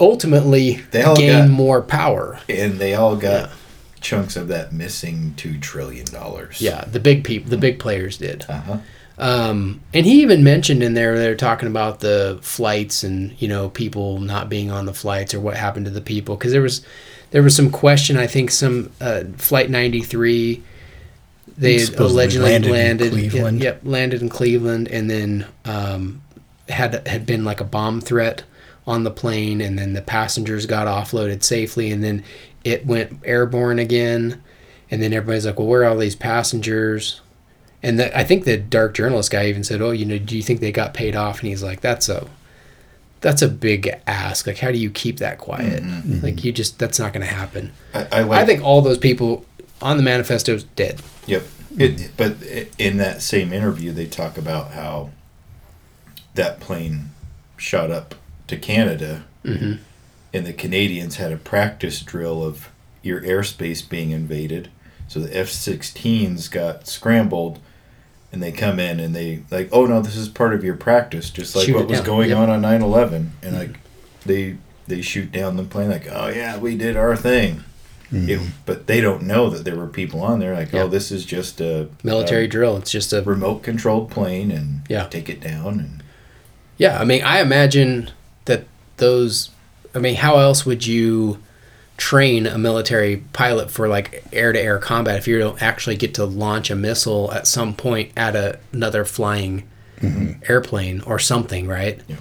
ultimately 0.00 0.74
They 0.90 1.02
all 1.02 1.16
gain 1.16 1.46
got- 1.46 1.50
more 1.50 1.82
power. 1.82 2.40
And 2.48 2.78
they 2.78 2.94
all 2.94 3.16
got 3.16 3.50
chunks 4.00 4.36
of 4.36 4.48
that 4.48 4.72
missing 4.72 5.34
two 5.36 5.58
trillion 5.58 6.06
dollars. 6.06 6.60
Yeah, 6.60 6.84
the 6.84 7.00
big 7.00 7.24
people, 7.24 7.50
the 7.50 7.56
big 7.58 7.78
players 7.78 8.18
did. 8.18 8.44
Uh 8.48 8.60
huh. 8.60 8.76
Um, 9.18 9.80
and 9.92 10.06
he 10.06 10.22
even 10.22 10.44
mentioned 10.44 10.80
in 10.80 10.94
there 10.94 11.18
they're 11.18 11.34
talking 11.34 11.68
about 11.68 11.98
the 11.98 12.38
flights 12.40 13.02
and 13.02 13.34
you 13.42 13.48
know 13.48 13.68
people 13.68 14.20
not 14.20 14.48
being 14.48 14.70
on 14.70 14.86
the 14.86 14.94
flights 14.94 15.34
or 15.34 15.40
what 15.40 15.56
happened 15.56 15.86
to 15.86 15.90
the 15.90 16.00
people 16.00 16.36
because 16.36 16.52
there 16.52 16.62
was 16.62 16.82
there 17.32 17.42
was 17.42 17.56
some 17.56 17.68
question 17.70 18.16
I 18.16 18.28
think 18.28 18.52
some 18.52 18.92
uh, 19.00 19.24
flight 19.36 19.70
93 19.70 20.62
they 21.58 21.78
Supposedly 21.78 22.22
allegedly 22.22 22.50
landed 22.50 22.70
landed, 22.70 23.06
in 23.12 23.30
Cleveland. 23.30 23.62
yep 23.62 23.80
landed 23.84 24.22
in 24.22 24.28
Cleveland 24.28 24.88
and 24.88 25.10
then 25.10 25.46
um, 25.64 26.22
had 26.68 27.06
had 27.06 27.26
been 27.26 27.44
like 27.44 27.60
a 27.60 27.64
bomb 27.64 28.00
threat 28.00 28.44
on 28.86 29.04
the 29.04 29.10
plane 29.10 29.60
and 29.60 29.78
then 29.78 29.92
the 29.92 30.00
passengers 30.02 30.64
got 30.66 30.86
offloaded 30.86 31.42
safely 31.42 31.90
and 31.90 32.02
then 32.02 32.24
it 32.64 32.86
went 32.86 33.20
airborne 33.24 33.78
again 33.78 34.42
and 34.90 35.02
then 35.02 35.12
everybody's 35.12 35.44
like 35.44 35.58
well 35.58 35.68
where 35.68 35.82
are 35.82 35.86
all 35.90 35.98
these 35.98 36.16
passengers 36.16 37.20
and 37.82 37.98
the, 37.98 38.16
I 38.18 38.24
think 38.24 38.44
the 38.44 38.56
dark 38.56 38.94
journalist 38.94 39.30
guy 39.30 39.46
even 39.46 39.62
said, 39.62 39.80
"Oh, 39.80 39.92
you 39.92 40.04
know, 40.04 40.18
do 40.18 40.36
you 40.36 40.42
think 40.42 40.60
they 40.60 40.72
got 40.72 40.94
paid 40.94 41.14
off?" 41.14 41.38
And 41.40 41.48
he's 41.48 41.62
like, 41.62 41.80
"That's 41.80 42.08
a, 42.08 42.26
that's 43.20 43.40
a 43.40 43.48
big 43.48 43.88
ask. 44.06 44.46
Like, 44.46 44.58
how 44.58 44.72
do 44.72 44.78
you 44.78 44.90
keep 44.90 45.18
that 45.18 45.38
quiet? 45.38 45.84
Like, 46.22 46.42
you 46.44 46.50
just 46.50 46.78
that's 46.78 46.98
not 46.98 47.12
going 47.12 47.24
to 47.24 47.32
happen." 47.32 47.72
I, 47.94 48.08
I, 48.10 48.22
like, 48.22 48.42
I 48.42 48.46
think 48.46 48.64
all 48.64 48.82
those 48.82 48.98
people 48.98 49.44
on 49.80 49.96
the 49.96 50.02
manifesto's 50.02 50.64
dead. 50.64 51.00
Yep. 51.26 51.44
It, 51.78 52.10
but 52.16 52.36
in 52.78 52.96
that 52.96 53.22
same 53.22 53.52
interview, 53.52 53.92
they 53.92 54.06
talk 54.06 54.36
about 54.38 54.72
how 54.72 55.10
that 56.34 56.60
plane 56.60 57.10
shot 57.56 57.90
up 57.90 58.14
to 58.46 58.56
Canada, 58.56 59.24
Mhm. 59.44 59.78
and 60.32 60.46
the 60.46 60.52
Canadians 60.52 61.16
had 61.16 61.32
a 61.32 61.36
practice 61.36 62.00
drill 62.00 62.42
of 62.44 62.70
your 63.02 63.20
airspace 63.20 63.86
being 63.86 64.10
invaded. 64.10 64.68
So 65.06 65.20
the 65.20 65.36
F-16s 65.36 66.48
got 66.50 66.86
scrambled, 66.86 67.58
and 68.32 68.42
they 68.42 68.52
come 68.52 68.78
in 68.78 69.00
and 69.00 69.14
they 69.14 69.42
like, 69.50 69.68
oh 69.72 69.86
no, 69.86 70.00
this 70.02 70.16
is 70.16 70.28
part 70.28 70.52
of 70.54 70.62
your 70.64 70.74
practice, 70.76 71.30
just 71.30 71.54
like 71.56 71.66
Shoot 71.66 71.76
what 71.76 71.88
was 71.88 71.98
down. 72.00 72.06
going 72.06 72.28
Yep. 72.30 72.38
on 72.38 72.50
on 72.50 72.60
9/11, 72.62 73.30
and 73.42 73.56
like 73.58 73.78
they 74.26 74.56
they 74.86 75.02
shoot 75.02 75.30
down 75.30 75.56
the 75.56 75.64
plane 75.64 75.90
like, 75.90 76.08
oh 76.10 76.28
yeah, 76.28 76.56
we 76.58 76.74
did 76.76 76.96
our 76.96 77.14
thing. 77.16 77.62
It, 78.10 78.38
hmm. 78.38 78.46
but 78.64 78.86
they 78.86 79.00
don't 79.00 79.24
know 79.24 79.50
that 79.50 79.64
there 79.64 79.76
were 79.76 79.86
people 79.86 80.22
on 80.22 80.38
there. 80.38 80.54
Like, 80.54 80.72
oh, 80.72 80.78
Yeah. 80.78 80.82
oh, 80.84 80.88
this 80.88 81.12
is 81.12 81.26
just 81.26 81.60
a 81.60 81.88
Military 82.02 82.44
a 82.44 82.48
drill. 82.48 82.76
It's 82.78 82.90
just 82.90 83.12
a 83.12 83.22
remote 83.22 83.62
controlled 83.62 84.10
plane, 84.10 84.50
and 84.50 84.80
Yeah. 84.88 85.06
take 85.08 85.28
it 85.28 85.40
down. 85.40 85.78
And 85.78 86.02
Yeah, 86.78 86.98
I 86.98 87.04
mean, 87.04 87.22
I 87.22 87.40
imagine 87.40 88.10
that 88.46 88.64
those. 88.96 89.50
I 89.94 89.98
mean, 89.98 90.16
how 90.16 90.38
else 90.38 90.64
would 90.64 90.86
you 90.86 91.38
train 91.98 92.46
a 92.46 92.56
military 92.56 93.24
pilot 93.32 93.70
for 93.70 93.88
like 93.88 94.24
air 94.32 94.52
to 94.52 94.60
air 94.60 94.78
combat 94.78 95.16
if 95.16 95.26
you 95.26 95.38
don't 95.38 95.60
actually 95.60 95.96
get 95.96 96.14
to 96.14 96.24
launch 96.24 96.70
a 96.70 96.76
missile 96.76 97.30
at 97.32 97.46
some 97.46 97.74
point 97.74 98.12
at 98.16 98.36
a, 98.36 98.58
another 98.72 99.04
flying 99.04 99.68
mm-hmm. 100.00 100.40
airplane 100.48 101.00
or 101.02 101.18
something, 101.18 101.66
right? 101.66 102.00
Yeah. 102.06 102.16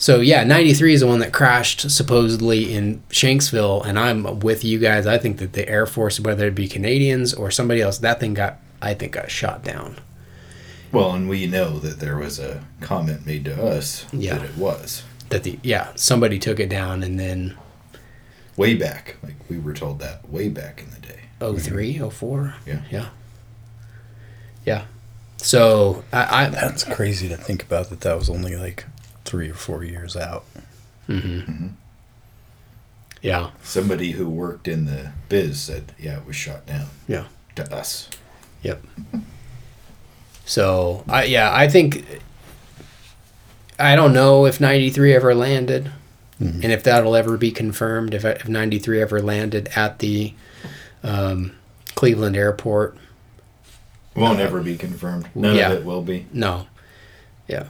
So 0.00 0.20
yeah, 0.20 0.44
93 0.44 0.94
is 0.94 1.00
the 1.00 1.06
one 1.06 1.18
that 1.18 1.30
crashed 1.30 1.90
supposedly 1.90 2.72
in 2.72 3.02
Shanksville, 3.10 3.84
and 3.84 3.98
I'm 3.98 4.40
with 4.40 4.64
you 4.64 4.78
guys. 4.78 5.06
I 5.06 5.18
think 5.18 5.36
that 5.40 5.52
the 5.52 5.68
Air 5.68 5.84
Force, 5.84 6.18
whether 6.18 6.46
it 6.46 6.54
be 6.54 6.68
Canadians 6.68 7.34
or 7.34 7.50
somebody 7.50 7.82
else, 7.82 7.98
that 7.98 8.18
thing 8.18 8.32
got, 8.32 8.56
I 8.80 8.94
think, 8.94 9.12
got 9.12 9.30
shot 9.30 9.62
down. 9.62 9.96
well, 10.90 11.12
and 11.12 11.28
we 11.28 11.46
know 11.46 11.78
that 11.80 12.00
there 12.00 12.16
was 12.16 12.38
a 12.38 12.64
comment 12.80 13.26
made 13.26 13.44
to 13.44 13.62
us 13.62 14.06
Yeah. 14.10 14.38
that 14.38 14.44
it 14.48 14.56
was 14.56 15.02
That 15.28 15.42
the 15.42 15.58
yeah, 15.62 15.88
somebody 15.96 16.38
took 16.38 16.58
it 16.58 16.70
down, 16.70 17.02
and 17.02 17.20
then 17.20 17.54
way 18.56 18.74
back. 18.76 19.16
Like 19.22 19.34
we 19.50 19.58
were 19.58 19.74
told 19.74 19.98
that 19.98 20.26
way 20.30 20.48
back 20.48 20.82
in 20.82 20.90
the 20.92 21.06
day. 21.06 21.20
03, 21.40 21.98
04. 22.10 22.54
Yeah. 22.66 22.80
Yeah. 22.90 23.08
Yeah. 24.64 24.84
So 25.36 26.04
I, 26.10 26.46
I 26.46 26.48
That's 26.48 26.84
crazy 26.84 27.28
to 27.28 27.36
think 27.36 27.62
about 27.62 27.90
that 27.90 28.00
that 28.00 28.16
was 28.18 28.30
only 28.30 28.56
like 28.56 28.84
three 29.30 29.48
or 29.48 29.54
four 29.54 29.84
years 29.84 30.16
out. 30.16 30.44
Mm-hmm. 31.08 31.38
Mm-hmm. 31.38 31.68
yeah. 33.22 33.50
Somebody 33.62 34.10
who 34.10 34.28
worked 34.28 34.66
in 34.66 34.86
the 34.86 35.12
biz 35.28 35.60
said, 35.60 35.94
"Yeah, 35.98 36.18
it 36.18 36.26
was 36.26 36.34
shot 36.34 36.66
down." 36.66 36.88
Yeah. 37.06 37.26
To 37.54 37.72
us. 37.74 38.10
Yep. 38.62 38.82
So 40.44 41.04
I 41.08 41.24
yeah, 41.24 41.54
I 41.54 41.68
think 41.68 42.04
I 43.78 43.94
don't 43.94 44.12
know 44.12 44.46
if 44.46 44.60
93 44.60 45.14
ever 45.14 45.32
landed 45.32 45.92
mm-hmm. 46.40 46.60
and 46.62 46.72
if 46.72 46.82
that'll 46.82 47.14
ever 47.14 47.36
be 47.36 47.52
confirmed 47.52 48.14
if 48.14 48.24
if 48.24 48.48
93 48.48 49.00
ever 49.00 49.22
landed 49.22 49.68
at 49.76 50.00
the 50.00 50.34
um, 51.04 51.52
Cleveland 51.94 52.36
airport. 52.36 52.96
Won't 54.16 54.40
ever 54.40 54.60
be 54.60 54.76
confirmed. 54.76 55.28
None 55.36 55.54
Yeah. 55.54 55.70
of 55.70 55.78
it 55.78 55.84
will 55.84 56.02
be. 56.02 56.26
No. 56.32 56.66
Yeah. 57.46 57.64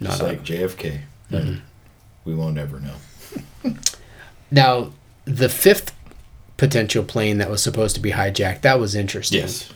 Not 0.00 0.10
Just 0.10 0.20
a- 0.22 0.24
like 0.26 0.42
JFK. 0.44 1.00
Mhm. 1.32 1.60
We 2.24 2.34
won't 2.34 2.58
ever 2.58 2.80
know. 2.80 2.94
Now, 4.50 4.92
the 5.24 5.48
fifth 5.48 5.92
potential 6.56 7.04
plane 7.04 7.38
that 7.38 7.50
was 7.50 7.62
supposed 7.62 7.94
to 7.96 8.00
be 8.00 8.12
hijacked, 8.12 8.62
that 8.62 8.80
was 8.80 8.94
interesting. 8.94 9.40
Yes. 9.40 9.70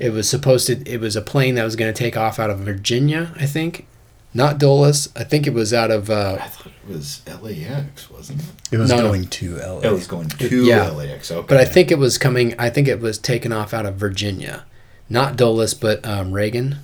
It 0.00 0.10
was 0.12 0.28
supposed 0.28 0.66
to. 0.68 0.82
It 0.90 1.00
was 1.00 1.16
a 1.16 1.22
plane 1.22 1.54
that 1.54 1.64
was 1.64 1.76
going 1.76 1.92
to 1.92 1.98
take 1.98 2.16
off 2.16 2.38
out 2.38 2.50
of 2.50 2.58
Virginia, 2.60 3.32
I 3.38 3.46
think, 3.46 3.86
not 4.34 4.58
Dulles. 4.58 5.08
I 5.16 5.24
think 5.24 5.46
it 5.46 5.54
was 5.54 5.72
out 5.72 5.90
of. 5.90 6.10
Uh, 6.10 6.36
I 6.40 6.46
thought 6.46 6.66
it 6.66 6.92
was 6.94 7.22
LAX, 7.42 8.10
wasn't 8.10 8.40
it? 8.40 8.46
It 8.72 8.78
was 8.78 8.90
No, 8.90 8.96
no. 8.96 9.02
going 9.08 9.26
to 9.28 9.56
LA. 9.56 9.80
It 9.80 9.92
was 9.92 10.06
going 10.06 10.28
to 10.28 10.64
Yeah. 10.64 10.90
LAX. 10.90 11.30
Okay. 11.30 11.46
but 11.48 11.56
I 11.56 11.64
think 11.64 11.90
it 11.90 11.98
was 11.98 12.18
coming. 12.18 12.54
I 12.58 12.68
think 12.68 12.86
it 12.86 13.00
was 13.00 13.16
taken 13.18 13.50
off 13.50 13.72
out 13.72 13.86
of 13.86 13.94
Virginia, 13.96 14.64
not 15.08 15.36
Dulles, 15.36 15.72
but 15.72 16.04
um, 16.06 16.32
Reagan 16.32 16.76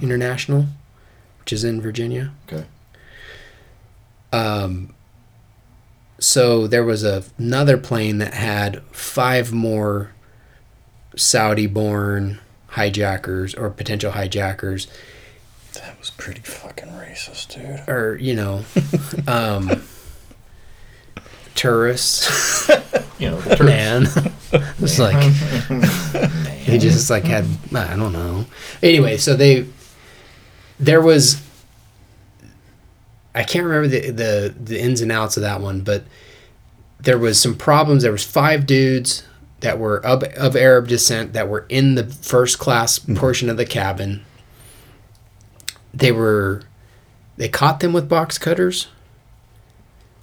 International, 0.00 0.66
which 1.44 1.52
is 1.52 1.62
in 1.62 1.78
Virginia. 1.78 2.32
Okay. 2.50 2.64
Um, 4.32 4.94
so 6.18 6.66
there 6.66 6.82
was 6.84 7.04
a, 7.04 7.22
another 7.36 7.76
plane 7.76 8.16
that 8.16 8.32
had 8.32 8.80
five 8.92 9.52
more 9.52 10.12
Saudi-born 11.16 12.40
hijackers 12.68 13.54
or 13.54 13.68
potential 13.68 14.12
hijackers, 14.12 14.86
That 15.74 15.98
was 16.00 16.08
pretty 16.10 16.40
fucking 16.40 16.88
racist, 16.88 17.54
dude. 17.54 17.86
or 17.88 18.16
you 18.18 18.34
know, 18.34 18.64
um, 19.28 19.82
tourists. 21.54 22.70
You 23.16 23.30
know, 23.30 23.40
Man, 23.60 24.06
it's 24.80 24.98
like 24.98 25.22
he 26.58 26.78
just 26.78 27.08
like 27.10 27.22
had 27.22 27.46
I 27.72 27.94
don't 27.94 28.12
know. 28.12 28.44
Anyway, 28.82 29.18
so 29.18 29.36
they 29.36 29.66
there 30.80 31.00
was 31.00 31.42
I 33.34 33.42
can't 33.42 33.64
remember 33.64 33.88
the 33.88 34.10
the 34.10 34.54
the 34.62 34.80
ins 34.80 35.00
and 35.00 35.10
outs 35.10 35.36
of 35.36 35.42
that 35.42 35.60
one, 35.60 35.80
but 35.80 36.04
there 37.00 37.18
was 37.18 37.40
some 37.40 37.54
problems. 37.56 38.02
There 38.02 38.12
was 38.12 38.24
five 38.24 38.64
dudes 38.66 39.24
that 39.60 39.78
were 39.78 40.04
of, 40.04 40.22
of 40.22 40.56
Arab 40.56 40.88
descent 40.88 41.32
that 41.32 41.48
were 41.48 41.66
in 41.68 41.94
the 41.96 42.04
first 42.04 42.58
class 42.58 42.98
portion 42.98 43.48
of 43.50 43.56
the 43.56 43.66
cabin. 43.66 44.24
They 45.92 46.12
were 46.12 46.62
they 47.36 47.48
caught 47.48 47.80
them 47.80 47.92
with 47.92 48.08
box 48.08 48.38
cutters 48.38 48.88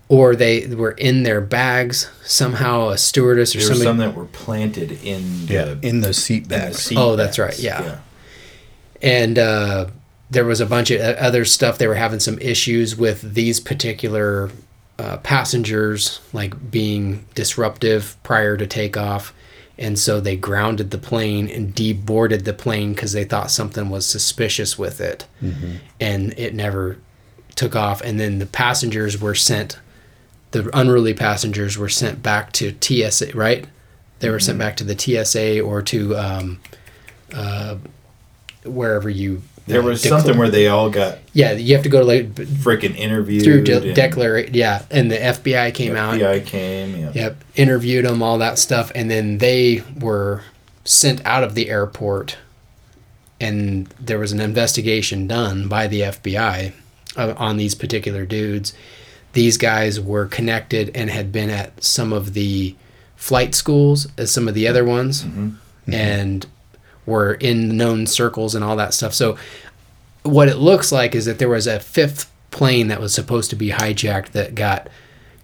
or 0.08 0.36
they 0.36 0.68
were 0.68 0.92
in 0.92 1.24
their 1.24 1.40
bags 1.42 2.10
somehow 2.24 2.90
a 2.90 2.98
stewardess 2.98 3.56
or 3.56 3.60
There 3.60 3.70
were 3.70 3.76
somebody 3.76 3.86
some 3.90 3.98
that 3.98 4.16
were 4.16 4.26
planted 4.26 4.92
in 5.04 5.46
the, 5.46 5.54
Yeah, 5.54 5.76
in 5.82 6.02
the 6.02 6.14
seat 6.14 6.44
in 6.44 6.50
the 6.50 6.74
seat 6.74 6.98
Oh, 6.98 7.16
that's 7.16 7.38
bags. 7.38 7.58
right, 7.58 7.60
yeah. 7.64 8.00
and 9.02 9.40
uh, 9.40 9.88
there 10.32 10.46
was 10.46 10.62
a 10.62 10.66
bunch 10.66 10.90
of 10.92 11.02
other 11.02 11.46
stuff. 11.46 11.78
They 11.78 11.88
were 11.88 11.96
having 11.96 12.20
some 12.22 12.40
issues 12.40 12.96
with 12.96 13.34
these 13.36 13.60
particular 13.60 14.50
uh, 14.98 15.18
passengers, 15.18 16.20
like 16.34 16.72
being 16.72 17.26
disruptive 17.36 18.16
prior 18.24 18.56
to 18.58 18.66
takeoff, 18.66 19.34
and 19.78 20.00
so 20.00 20.20
they 20.20 20.36
grounded 20.38 20.92
the 20.92 20.98
plane 20.98 21.50
and 21.50 21.76
deboarded 21.76 22.46
the 22.46 22.54
plane 22.54 22.94
because 22.94 23.12
they 23.14 23.24
thought 23.26 23.52
something 23.52 23.90
was 23.90 24.06
suspicious 24.06 24.78
with 24.78 25.02
it, 25.02 25.26
and 26.00 26.34
it 26.38 26.54
never 26.54 26.98
took 27.56 27.76
off. 27.76 28.02
And 28.02 28.20
then 28.20 28.40
the 28.40 28.46
passengers 28.46 29.20
were 29.20 29.36
sent. 29.36 29.80
The 30.52 30.70
unruly 30.78 31.14
passengers 31.14 31.78
were 31.78 31.90
sent 31.90 32.22
back 32.24 32.52
to 32.54 32.76
TSA, 32.80 33.32
right? 33.36 33.66
They 34.20 34.30
were 34.30 34.40
sent 34.40 34.60
back 34.60 34.76
to 34.78 34.84
the 34.84 34.98
TSA 34.98 35.62
or 35.62 35.82
to 35.82 36.16
um, 36.16 36.60
uh, 37.34 37.78
wherever 38.64 39.10
you. 39.10 39.42
There 39.72 39.82
uh, 39.82 39.86
was 39.86 40.04
decla- 40.04 40.10
something 40.10 40.38
where 40.38 40.50
they 40.50 40.68
all 40.68 40.90
got 40.90 41.18
Yeah, 41.34 41.54
you 41.54 41.74
have 41.76 41.84
to 41.84 41.90
go 41.90 42.00
to 42.00 42.06
like 42.06 42.34
freaking 42.36 42.96
interviewed. 42.96 43.44
through 43.44 43.64
de- 43.64 43.94
declaration. 43.94 44.54
Yeah, 44.54 44.84
and 44.92 45.10
the 45.12 45.18
FBI 45.18 45.74
came 45.74 45.96
out. 45.96 46.16
FBI 46.20 46.46
came. 46.46 46.98
Yeah. 46.98 47.12
Yep, 47.14 47.44
interviewed 47.56 48.06
them, 48.06 48.22
all 48.22 48.38
that 48.40 48.60
stuff, 48.60 48.92
and 48.96 49.10
then 49.10 49.38
they 49.40 49.84
were 50.00 50.44
sent 50.86 51.26
out 51.26 51.44
of 51.44 51.56
the 51.56 51.70
airport, 51.70 52.38
and 53.40 53.88
there 54.00 54.20
was 54.20 54.32
an 54.32 54.40
investigation 54.40 55.28
done 55.28 55.68
by 55.68 55.88
the 55.88 56.02
FBI 56.02 56.74
uh, 57.18 57.34
on 57.38 57.58
these 57.58 57.76
particular 57.76 58.26
dudes. 58.26 58.74
These 59.34 59.58
guys 59.58 60.00
were 60.00 60.26
connected 60.26 60.92
and 60.94 61.10
had 61.10 61.32
been 61.32 61.50
at 61.50 61.84
some 61.84 62.12
of 62.14 62.34
the 62.34 62.76
flight 63.16 63.56
schools 63.56 64.08
as 64.18 64.32
some 64.32 64.48
of 64.48 64.54
the 64.54 64.68
other 64.68 64.84
ones, 64.84 65.26
and 65.88 66.46
were 67.06 67.34
in 67.36 67.76
known 67.78 68.06
circles 68.08 68.56
and 68.56 68.64
all 68.64 68.76
that 68.76 68.94
stuff. 68.94 69.14
So, 69.14 69.38
what 70.24 70.48
it 70.48 70.58
looks 70.58 70.92
like 70.92 71.16
is 71.16 71.26
that 71.26 71.40
there 71.40 71.50
was 71.50 71.66
a 71.68 71.80
fifth 71.80 72.32
plane 72.52 72.90
that 72.90 73.00
was 73.00 73.14
supposed 73.14 73.50
to 73.50 73.56
be 73.56 73.70
hijacked 73.72 74.32
that 74.34 74.56
got 74.56 74.88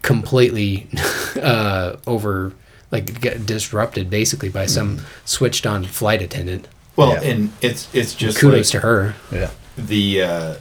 completely 0.02 0.88
uh, 1.42 1.96
over 2.06 2.54
like 2.92 3.20
got 3.22 3.46
disrupted 3.46 4.10
basically 4.10 4.50
by 4.50 4.66
some 4.66 5.00
switched 5.26 5.66
on 5.66 5.84
flight 5.84 6.22
attendant 6.22 6.68
Well, 6.96 7.14
Yeah. 7.14 7.30
and 7.32 7.54
it's 7.62 7.88
it's 7.94 8.14
just 8.16 8.38
kudos 8.40 8.74
like 8.74 8.82
to 8.82 8.88
her 8.88 9.16
Yeah. 9.32 9.50
the 9.78 10.22
uh, 10.22 10.56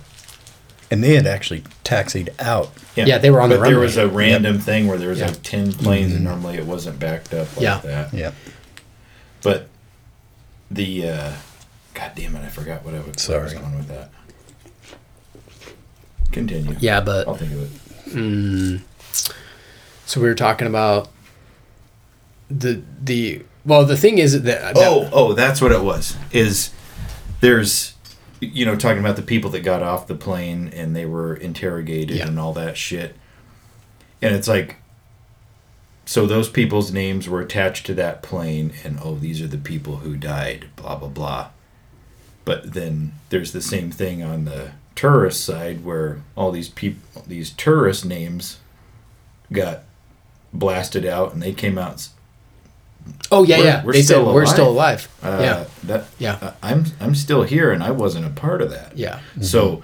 And 0.91 1.03
they 1.05 1.15
had 1.17 1.27
actually 1.27 1.63
taxied 1.85 2.31
out. 2.41 2.71
Yeah, 2.97 3.19
they 3.19 3.31
were 3.31 3.41
on 3.41 3.51
the 3.51 3.59
but 3.59 3.69
there 3.69 3.79
was 3.79 3.97
a 3.97 4.09
random 4.09 4.59
thing 4.59 4.87
where 4.87 4.99
there 4.99 5.11
was 5.11 5.19
Yeah. 5.19 5.27
like 5.27 5.43
ten 5.43 5.73
planes, 5.73 6.09
Mm-hmm. 6.09 6.17
and 6.17 6.25
normally 6.25 6.57
it 6.57 6.65
wasn't 6.67 6.99
backed 6.99 7.35
up 7.35 7.49
like 7.57 7.63
Yeah. 7.63 7.79
that. 7.85 8.15
Yeah. 8.15 8.31
But 9.43 9.69
the 10.71 11.09
uh, 11.09 11.33
God 11.95 12.13
damn 12.15 12.37
it, 12.37 12.45
I 12.45 12.49
forgot 12.49 12.85
what 12.85 12.95
I 12.95 12.99
was, 12.99 13.07
what 13.07 13.15
was 13.17 13.23
Sorry. 13.23 13.55
going 13.55 13.77
with 13.77 13.89
that. 13.89 14.11
Continue. 16.33 16.77
yeah 16.81 17.01
but 17.01 17.27
I'll 17.29 17.35
think 17.37 17.53
of 17.53 17.63
it. 17.63 18.13
mm, 18.15 18.83
so 20.05 20.21
we 20.21 20.27
were 20.29 20.35
talking 20.35 20.67
about 20.67 21.09
the 22.51 22.83
the 23.03 23.43
well 23.65 23.85
the 23.85 23.97
thing 23.97 24.19
is 24.19 24.33
that, 24.43 24.45
that 24.45 24.75
Oh, 24.77 25.09
oh, 25.13 25.33
that's 25.33 25.61
what 25.61 25.73
it 25.73 25.83
was. 25.83 26.17
Is 26.33 26.71
there's 27.41 27.95
you 28.41 28.67
know 28.67 28.77
talking 28.77 28.99
about 29.01 29.17
the 29.17 29.23
people 29.23 29.51
that 29.51 29.61
got 29.61 29.83
off 29.83 30.07
the 30.09 30.15
plane 30.15 30.69
and 30.75 30.95
they 30.95 31.07
were 31.07 31.35
interrogated 31.37 32.19
Yeah. 32.19 32.27
and 32.27 32.39
all 32.39 32.53
that 32.55 32.77
shit. 32.77 33.17
And 34.21 34.35
it's 34.35 34.49
like 34.49 34.77
so 36.09 36.25
those 36.27 36.49
people's 36.49 36.93
names 36.93 37.29
were 37.29 37.41
attached 37.41 37.85
to 37.87 37.95
that 37.95 38.23
plane 38.23 38.73
and 38.85 38.99
oh 39.03 39.17
these 39.17 39.43
are 39.43 39.49
the 39.49 39.59
people 39.59 39.97
who 39.99 40.17
died, 40.17 40.67
blah 40.77 40.97
blah 40.97 41.09
blah. 41.09 41.49
But 42.45 42.75
then 42.75 43.13
there's 43.31 43.53
the 43.53 43.61
same 43.61 43.91
thing 43.91 44.23
on 44.23 44.45
the 44.45 44.71
tourist 44.95 45.45
side 45.45 45.85
where 45.85 46.21
all 46.37 46.51
these 46.53 46.69
people 46.69 47.23
these 47.27 47.51
tourist 47.51 48.05
names 48.07 48.59
got 49.53 49.83
blasted 50.53 51.05
out 51.05 51.33
and 51.35 51.43
they 51.43 51.53
came 51.53 51.77
out 51.77 52.09
oh 53.31 53.43
yeah 53.45 53.57
we're- 53.59 53.67
yeah 53.69 53.85
we're 53.85 53.93
they 53.93 53.99
said 54.03 54.15
still 54.15 54.33
we're 54.35 54.47
still 54.47 54.71
alive." 54.71 55.09
alive 55.23 55.41
uh, 55.41 55.43
yeah 55.43 55.65
that 55.85 56.05
Yeah. 56.19 56.39
uh, 56.41 56.53
I'm 56.63 56.87
I'm 57.01 57.15
still 57.15 57.43
here 57.43 57.71
and 57.73 57.83
I 57.83 57.91
wasn't 57.91 58.25
a 58.27 58.31
part 58.31 58.63
of 58.63 58.71
that. 58.71 58.97
yeah 58.97 59.21
So 59.41 59.83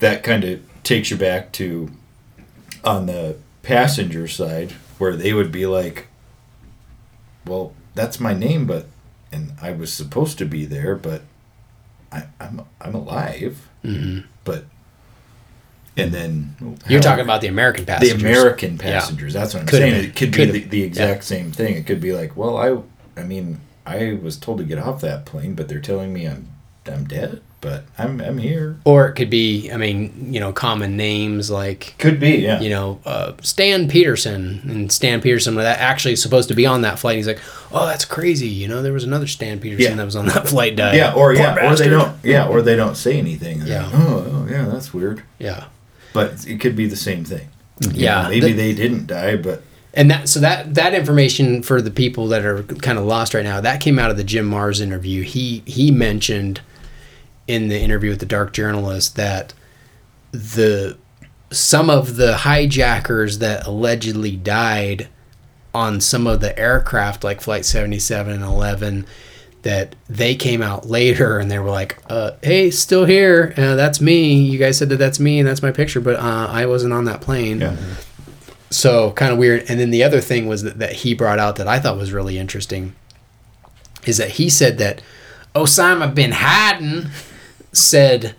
that 0.00 0.22
kind 0.22 0.44
of 0.44 0.60
takes 0.82 1.10
you 1.10 1.16
back 1.16 1.52
to 1.52 1.90
on 2.84 3.06
the 3.06 3.36
passenger 3.62 4.28
side 4.28 4.74
where 4.98 5.16
they 5.16 5.32
would 5.32 5.50
be 5.52 5.66
like, 5.66 6.06
"Well, 7.46 7.72
that's 7.94 8.20
my 8.20 8.34
name, 8.34 8.66
but 8.66 8.86
and 9.32 9.52
I 9.60 9.72
was 9.72 9.92
supposed 9.92 10.38
to 10.38 10.44
be 10.44 10.64
there, 10.64 10.94
but 10.96 11.22
I, 12.12 12.24
I'm 12.40 12.62
I'm 12.80 12.94
alive." 12.94 13.68
Mhm. 13.84 14.24
But 14.44 14.64
and 15.96 16.12
then 16.12 16.78
you're 16.88 17.00
talking 17.00 17.24
about 17.24 17.40
the 17.40 17.48
american 17.48 17.84
passengers. 17.84 18.10
the 18.10 18.14
passengers 18.14 18.38
American 18.42 18.76
Yeah. 18.76 18.82
passengers. 19.00 19.32
That's 19.34 19.54
what 19.54 19.60
I'm 19.60 19.66
Could've 19.66 19.90
saying. 19.90 20.04
It 20.04 20.16
could 20.16 20.32
Could've 20.32 20.52
be 20.52 20.60
the, 20.60 20.68
the 20.68 20.82
exact 20.82 21.24
same 21.24 21.50
thing. 21.52 21.74
It 21.76 21.86
could 21.86 22.00
be 22.00 22.12
like, 22.12 22.36
well, 22.36 22.56
I, 22.56 23.20
I 23.20 23.24
mean, 23.24 23.60
I 23.84 24.18
was 24.22 24.36
told 24.36 24.58
to 24.58 24.64
get 24.64 24.78
off 24.78 25.00
that 25.00 25.24
plane, 25.26 25.54
but 25.54 25.66
they're 25.68 25.80
telling 25.80 26.12
me 26.12 26.26
I'm, 26.26 26.48
I'm 26.86 27.04
dead, 27.04 27.40
but 27.60 27.84
I'm, 27.98 28.20
I'm 28.20 28.38
here. 28.38 28.76
or 28.84 29.08
it 29.08 29.14
could 29.14 29.30
be 29.30 29.70
i 29.72 29.76
mean 29.76 30.32
you 30.32 30.38
know 30.38 30.52
common 30.52 30.96
names 30.96 31.50
like 31.50 31.94
Could 31.98 32.20
be, 32.20 32.36
yeah. 32.36 32.60
you 32.60 32.70
know, 32.70 33.00
uh, 33.04 33.32
Stan 33.42 33.88
Peterson 33.88 34.60
and 34.68 34.92
Stan 34.92 35.20
Peterson 35.20 35.54
that 35.56 35.78
actually 35.80 36.12
is 36.14 36.22
supposed 36.22 36.48
to 36.50 36.54
be 36.54 36.66
on 36.66 36.82
that 36.82 36.98
flight. 36.98 37.16
He's 37.16 37.26
like, 37.26 37.40
oh, 37.72 37.86
that's 37.86 38.04
crazy. 38.04 38.48
You 38.48 38.68
know, 38.68 38.82
there 38.82 38.92
was 38.92 39.04
another 39.04 39.26
Stan 39.26 39.58
Peterson 39.60 39.90
Yeah. 39.92 39.96
that 39.96 40.04
was 40.04 40.16
on 40.16 40.26
that 40.26 40.48
flight. 40.52 40.76
Died. 40.76 40.96
yeah, 40.96 41.12
or 41.12 41.34
Poor 41.34 41.42
yeah, 41.42 41.70
or 41.72 41.76
they 41.76 41.88
don't, 41.88 42.16
yeah, 42.24 42.46
or 42.48 42.62
they 42.62 42.76
don't 42.76 42.96
say 42.96 43.18
anything. 43.18 43.60
They're 43.60 43.68
Yeah. 43.68 43.86
like, 43.86 43.94
oh, 43.94 44.26
oh, 44.32 44.46
yeah, 44.50 44.66
that's 44.66 44.92
weird. 44.94 45.22
Yeah, 45.38 45.64
But 46.12 46.46
it 46.46 46.60
could 46.60 46.76
be 46.76 46.86
the 46.86 46.96
same 46.96 47.24
thing. 47.24 47.48
Yeah, 47.80 48.22
know, 48.22 48.28
maybe 48.30 48.52
the- 48.52 48.52
they 48.52 48.72
didn't 48.74 49.06
die, 49.06 49.36
but 49.36 49.62
and 49.94 50.10
that 50.10 50.28
so 50.28 50.38
that 50.40 50.74
that 50.74 50.94
information 50.94 51.62
for 51.62 51.80
the 51.82 51.90
people 51.90 52.28
that 52.28 52.44
are 52.44 52.62
kind 52.62 52.98
of 52.98 53.04
lost 53.04 53.34
right 53.34 53.44
now 53.44 53.60
that 53.60 53.80
came 53.80 53.98
out 53.98 54.10
of 54.10 54.16
the 54.16 54.24
Jim 54.24 54.48
Marrs 54.50 54.80
interview. 54.80 55.22
He 55.22 55.62
he 55.66 55.90
mentioned 55.90 56.60
in 57.48 57.68
the 57.68 57.80
interview 57.80 58.10
with 58.10 58.20
the 58.20 58.26
Dark 58.26 58.52
Journalist 58.52 59.16
that 59.16 59.54
the 60.30 60.96
some 61.50 61.88
of 61.88 62.16
the 62.16 62.38
hijackers 62.38 63.38
that 63.38 63.66
allegedly 63.66 64.36
died 64.36 65.08
on 65.74 66.00
some 66.00 66.26
of 66.26 66.40
the 66.40 66.56
aircraft 66.58 67.24
like 67.24 67.40
flight 67.40 67.64
77 67.64 68.32
and 68.32 68.44
11 68.44 69.06
that 69.62 69.96
they 70.08 70.34
came 70.34 70.60
out 70.62 70.86
later 70.86 71.38
and 71.38 71.50
they 71.50 71.58
were 71.58 71.70
like 71.70 71.98
uh, 72.10 72.32
hey 72.42 72.70
still 72.70 73.06
here. 73.06 73.54
Uh, 73.56 73.74
that's 73.74 74.00
me. 74.00 74.34
You 74.34 74.58
guys 74.58 74.78
said 74.78 74.90
that 74.90 74.96
that's 74.96 75.18
me 75.18 75.38
and 75.38 75.48
that's 75.48 75.62
my 75.62 75.72
picture 75.72 76.00
but 76.00 76.16
uh, 76.16 76.48
i 76.50 76.66
wasn't 76.66 76.92
on 76.92 77.06
that 77.06 77.20
plane. 77.20 77.60
Yeah, 77.60 77.76
so 78.70 79.12
kind 79.12 79.32
of 79.32 79.38
weird. 79.38 79.64
And 79.68 79.80
then 79.80 79.90
the 79.90 80.04
other 80.04 80.20
thing 80.20 80.46
was 80.46 80.62
that, 80.62 80.78
that 80.78 80.92
he 80.92 81.14
brought 81.14 81.38
out 81.38 81.56
that 81.56 81.66
i 81.66 81.78
thought 81.78 81.96
was 81.96 82.12
really 82.12 82.38
interesting 82.38 82.94
is 84.04 84.18
that 84.18 84.32
he 84.32 84.48
said 84.48 84.78
that 84.78 85.00
osama 85.54 86.14
bin 86.14 86.30
laden 86.30 87.10
said 87.72 88.34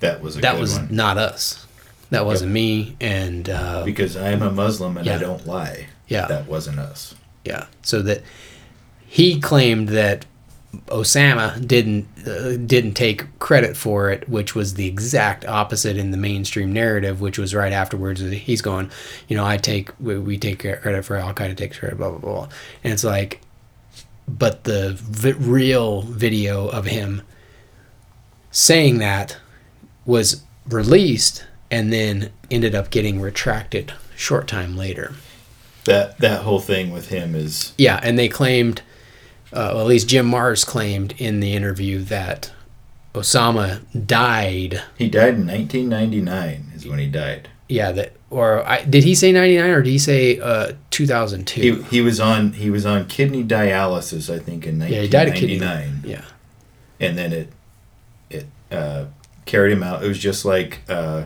that 0.00 0.20
was 0.22 0.36
a 0.36 0.40
that 0.40 0.58
was 0.58 0.74
one. 0.76 0.88
not 0.94 1.16
us 1.18 1.66
that 2.10 2.24
wasn't 2.24 2.52
me 2.52 2.96
and 3.00 3.48
uh, 3.50 3.82
because 3.84 4.16
I 4.16 4.30
am 4.30 4.42
a 4.42 4.50
Muslim 4.50 4.96
and 4.96 5.06
Yeah. 5.06 5.16
I 5.16 5.18
don't 5.18 5.46
lie. 5.46 5.86
Yeah. 6.06 6.26
that 6.26 6.46
wasn't 6.46 6.78
us. 6.78 7.14
Yeah. 7.44 7.66
So 7.82 8.02
that 8.02 8.22
he 9.06 9.40
claimed 9.40 9.88
that 9.88 10.26
Osama 10.88 11.66
didn't 11.66 12.06
uh, 12.26 12.56
didn't 12.56 12.94
take 12.94 13.38
credit 13.38 13.76
for 13.76 14.10
it, 14.10 14.28
which 14.28 14.54
was 14.54 14.74
the 14.74 14.86
exact 14.86 15.44
opposite 15.46 15.96
in 15.96 16.10
the 16.10 16.16
mainstream 16.16 16.72
narrative, 16.72 17.20
which 17.20 17.38
was 17.38 17.54
right 17.54 17.72
afterwards. 17.72 18.20
He's 18.20 18.60
going, 18.62 18.90
you 19.28 19.36
know, 19.36 19.44
I 19.46 19.56
take 19.56 19.90
we, 20.00 20.18
we 20.18 20.36
take 20.38 20.60
credit 20.60 21.04
for 21.04 21.16
Al 21.16 21.32
Qaeda 21.34 21.56
takes 21.56 21.78
credit, 21.78 21.96
blah 21.96 22.10
blah 22.10 22.18
blah, 22.18 22.48
and 22.82 22.92
it's 22.92 23.04
like, 23.04 23.40
but 24.28 24.64
the 24.64 24.94
vi- 25.00 25.32
real 25.32 26.02
video 26.02 26.68
of 26.68 26.84
him 26.86 27.22
saying 28.54 28.98
that 28.98 29.36
was 30.06 30.42
released 30.66 31.44
and 31.70 31.92
then 31.92 32.30
ended 32.50 32.74
up 32.74 32.90
getting 32.90 33.20
retracted 33.20 33.92
short 34.16 34.46
time 34.46 34.76
later. 34.76 35.12
That 35.84 36.18
that 36.18 36.42
whole 36.42 36.60
thing 36.60 36.92
with 36.92 37.08
him 37.08 37.34
is 37.34 37.74
Yeah, 37.76 38.00
and 38.02 38.18
they 38.18 38.28
claimed, 38.28 38.80
uh, 39.52 39.72
well, 39.74 39.80
at 39.80 39.86
least 39.86 40.08
Jim 40.08 40.30
Marrs 40.30 40.64
claimed 40.64 41.14
in 41.18 41.40
the 41.40 41.52
interview 41.52 41.98
that 42.04 42.52
Osama 43.12 43.80
died. 44.06 44.82
he 44.96 45.08
died 45.10 45.34
in 45.34 45.46
1999 45.46 46.72
is 46.74 46.86
when 46.86 46.98
he 46.98 47.06
died. 47.06 47.48
Yeah, 47.68 47.92
that 47.92 48.12
or 48.30 48.66
I, 48.66 48.84
did 48.84 49.04
he 49.04 49.14
say 49.14 49.32
ninety 49.32 49.56
nine 49.56 49.70
or 49.70 49.82
did 49.82 49.90
he 49.90 49.98
say 49.98 50.38
uh, 50.38 50.72
two 50.90 51.06
thousand 51.06 51.48
He, 51.48 51.82
he 51.84 52.00
was 52.02 52.20
on 52.20 52.52
he 52.52 52.70
was 52.70 52.84
on 52.84 53.06
kidney 53.06 53.42
dialysis 53.42 54.32
I 54.32 54.38
think 54.38 54.66
in 54.66 54.78
1999. 54.78 54.92
Yeah, 54.92 55.00
he 55.00 55.08
died 55.08 55.28
of 55.28 55.34
kidney. 55.34 55.58
1999 55.58 56.10
Yeah, 56.10 57.06
and 57.06 57.16
then 57.18 57.32
it 57.32 57.48
uh, 58.74 59.06
carried 59.46 59.72
him 59.72 59.82
out. 59.82 60.02
It 60.04 60.08
was 60.08 60.18
just 60.18 60.44
like 60.44 60.80
uh, 60.88 61.24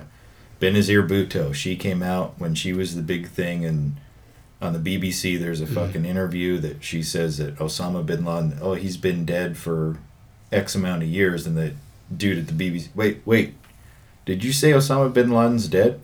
Benazir 0.61 1.07
Bhutto. 1.09 1.55
She 1.55 1.77
came 1.77 2.03
out 2.03 2.35
when 2.39 2.55
she 2.55 2.73
was 2.73 2.95
the 2.95 3.03
big 3.03 3.29
thing, 3.29 3.65
and 3.65 3.97
on 4.61 4.73
the 4.73 4.79
BBC, 4.79 5.39
there's 5.39 5.61
a 5.61 5.65
Mm-hmm. 5.65 5.75
fucking 5.75 6.05
interview 6.05 6.59
that 6.59 6.83
she 6.85 7.03
says 7.03 7.39
that 7.39 7.57
Osama 7.57 8.05
bin 8.05 8.25
Laden, 8.25 8.59
oh, 8.61 8.75
he's 8.75 8.97
been 8.97 9.25
dead 9.25 9.57
for 9.57 9.97
X 10.51 10.75
amount 10.75 11.03
of 11.03 11.09
years, 11.09 11.47
and 11.47 11.57
the 11.57 11.75
dude 12.15 12.39
at 12.39 12.47
the 12.49 12.71
BBC, 12.71 12.89
wait, 12.95 13.21
wait, 13.25 13.55
did 14.25 14.43
you 14.43 14.53
say 14.53 14.73
Osama 14.73 15.13
bin 15.13 15.31
Laden's 15.31 15.69
dead? 15.69 16.01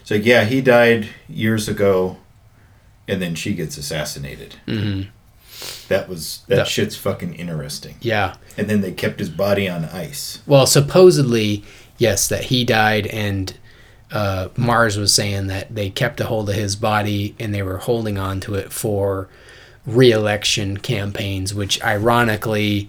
It's 0.00 0.10
like, 0.10 0.24
yeah, 0.24 0.44
he 0.44 0.60
died 0.60 1.08
years 1.28 1.68
ago, 1.68 2.18
and 3.08 3.20
then 3.22 3.34
she 3.34 3.54
gets 3.54 3.76
assassinated. 3.76 4.56
Mhm. 4.66 5.08
That 5.98 6.08
was 6.08 6.40
that 6.48 6.56
That- 6.56 6.68
shit's 6.68 6.96
fucking 6.96 7.34
interesting. 7.34 7.96
yeah. 8.00 8.34
And 8.56 8.68
then 8.68 8.80
they 8.82 8.92
kept 8.92 9.18
his 9.18 9.30
body 9.30 9.68
on 9.68 9.84
ice. 9.86 10.38
Well, 10.46 10.66
supposedly, 10.66 11.64
yes, 11.98 12.28
that 12.28 12.44
he 12.44 12.64
died, 12.64 13.06
and 13.08 13.52
uh, 14.12 14.48
Marrs 14.56 14.96
was 14.96 15.12
saying 15.12 15.48
that 15.48 15.74
they 15.74 15.90
kept 15.90 16.20
a 16.20 16.26
hold 16.26 16.48
of 16.48 16.54
his 16.54 16.76
body 16.76 17.34
and 17.40 17.52
they 17.52 17.62
were 17.62 17.78
holding 17.78 18.16
on 18.16 18.38
to 18.40 18.54
it 18.54 18.72
for 18.72 19.28
re-election 19.86 20.76
campaigns, 20.78 21.52
which 21.54 21.82
ironically 21.82 22.88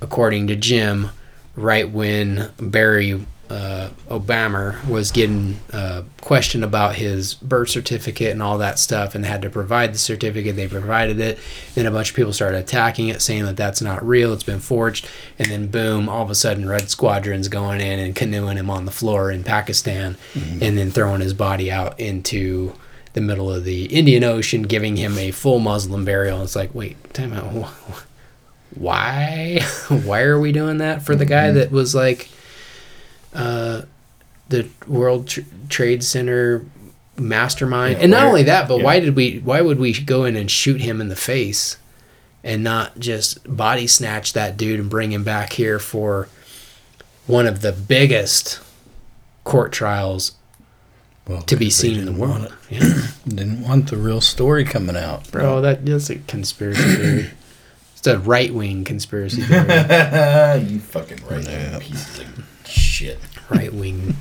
according 0.00 0.46
to 0.46 0.56
Jim, 0.56 1.10
right 1.56 1.90
when 1.90 2.50
Barry 2.58 3.26
uh, 3.50 3.90
Obama 4.08 4.86
was 4.88 5.10
getting 5.10 5.58
uh, 5.72 6.02
questioned 6.20 6.62
about 6.62 6.94
his 6.94 7.34
birth 7.34 7.68
certificate 7.68 8.30
and 8.30 8.40
all 8.40 8.58
that 8.58 8.78
stuff 8.78 9.16
and 9.16 9.26
had 9.26 9.42
to 9.42 9.50
provide 9.50 9.92
the 9.92 9.98
certificate. 9.98 10.54
They 10.54 10.68
provided 10.68 11.18
it. 11.18 11.38
Then 11.74 11.84
a 11.84 11.90
bunch 11.90 12.10
of 12.10 12.16
people 12.16 12.32
started 12.32 12.58
attacking 12.58 13.08
it, 13.08 13.20
saying 13.20 13.44
that 13.46 13.56
that's 13.56 13.82
not 13.82 14.06
real, 14.06 14.32
it's 14.32 14.44
been 14.44 14.60
forged. 14.60 15.08
And 15.36 15.50
then, 15.50 15.66
boom, 15.66 16.08
all 16.08 16.22
of 16.22 16.30
a 16.30 16.34
sudden, 16.36 16.68
Red 16.68 16.90
Squadron's 16.90 17.48
going 17.48 17.80
in 17.80 17.98
and 17.98 18.14
canoeing 18.14 18.56
him 18.56 18.70
on 18.70 18.84
the 18.84 18.92
floor 18.92 19.32
in 19.32 19.42
Pakistan 19.42 20.16
and 20.34 20.78
then 20.78 20.92
throwing 20.92 21.20
his 21.20 21.34
body 21.34 21.72
out 21.72 21.98
into 21.98 22.72
the 23.14 23.20
middle 23.20 23.52
of 23.52 23.64
the 23.64 23.86
Indian 23.86 24.22
Ocean, 24.22 24.62
giving 24.62 24.96
him 24.96 25.18
a 25.18 25.32
full 25.32 25.58
Muslim 25.58 26.04
burial. 26.04 26.42
It's 26.42 26.54
like, 26.54 26.72
wait, 26.72 27.12
time 27.12 27.32
out. 27.32 27.68
Why? 28.76 29.60
Why 29.88 30.20
are 30.22 30.38
we 30.38 30.52
doing 30.52 30.78
that 30.78 31.02
for 31.02 31.16
the 31.16 31.26
guy 31.26 31.50
that 31.50 31.72
was 31.72 31.96
like 31.96 32.30
uh, 33.34 33.82
the 34.48 34.68
World 34.86 35.28
Tr- 35.28 35.40
Trade 35.68 36.02
Center 36.04 36.64
mastermind? 37.18 37.98
Yeah, 37.98 38.02
and 38.04 38.10
not 38.10 38.18
where- 38.20 38.28
only 38.28 38.42
that, 38.44 38.68
but 38.68 38.78
yeah. 38.78 38.84
why 38.84 39.00
did 39.00 39.14
we? 39.16 39.38
Why 39.38 39.60
would 39.60 39.78
we 39.78 39.92
go 39.92 40.24
in 40.24 40.36
and 40.36 40.50
shoot 40.50 40.80
him 40.80 41.00
in 41.00 41.08
the 41.08 41.16
face 41.16 41.76
and 42.42 42.64
not 42.64 42.98
just 42.98 43.38
body 43.56 43.86
snatch 43.86 44.32
that 44.32 44.56
dude 44.56 44.80
and 44.80 44.88
bring 44.90 45.12
him 45.12 45.22
back 45.24 45.52
here 45.54 45.78
for 45.78 46.28
one 47.26 47.46
of 47.46 47.60
the 47.60 47.70
biggest 47.72 48.60
court 49.44 49.72
trials 49.72 50.32
Well, 51.28 51.42
to 51.42 51.54
be 51.56 51.68
seen 51.70 51.98
in 51.98 52.06
the 52.06 52.12
didn't 52.12 52.18
want 52.28 52.40
world? 52.42 52.54
Yeah. 52.70 53.02
Didn't 53.28 53.60
want 53.62 53.90
the 53.90 53.96
real 53.98 54.20
story 54.22 54.64
coming 54.64 54.96
out, 54.96 55.30
Bro, 55.30 55.60
that, 55.60 55.84
that's 55.84 56.08
a 56.10 56.16
conspiracy 56.16 56.82
theory. 56.96 57.30
It's 58.00 58.06
a 58.06 58.18
right 58.18 58.54
wing 58.54 58.84
conspiracy 58.84 59.42
theory. 59.42 59.66
you 60.70 60.80
fucking 60.80 61.18
right 61.28 61.44
Yeah. 61.46 61.78
pieces 61.80 62.20
of 62.20 62.46
shit. 62.70 63.18
right 63.48 63.72
wing 63.72 64.16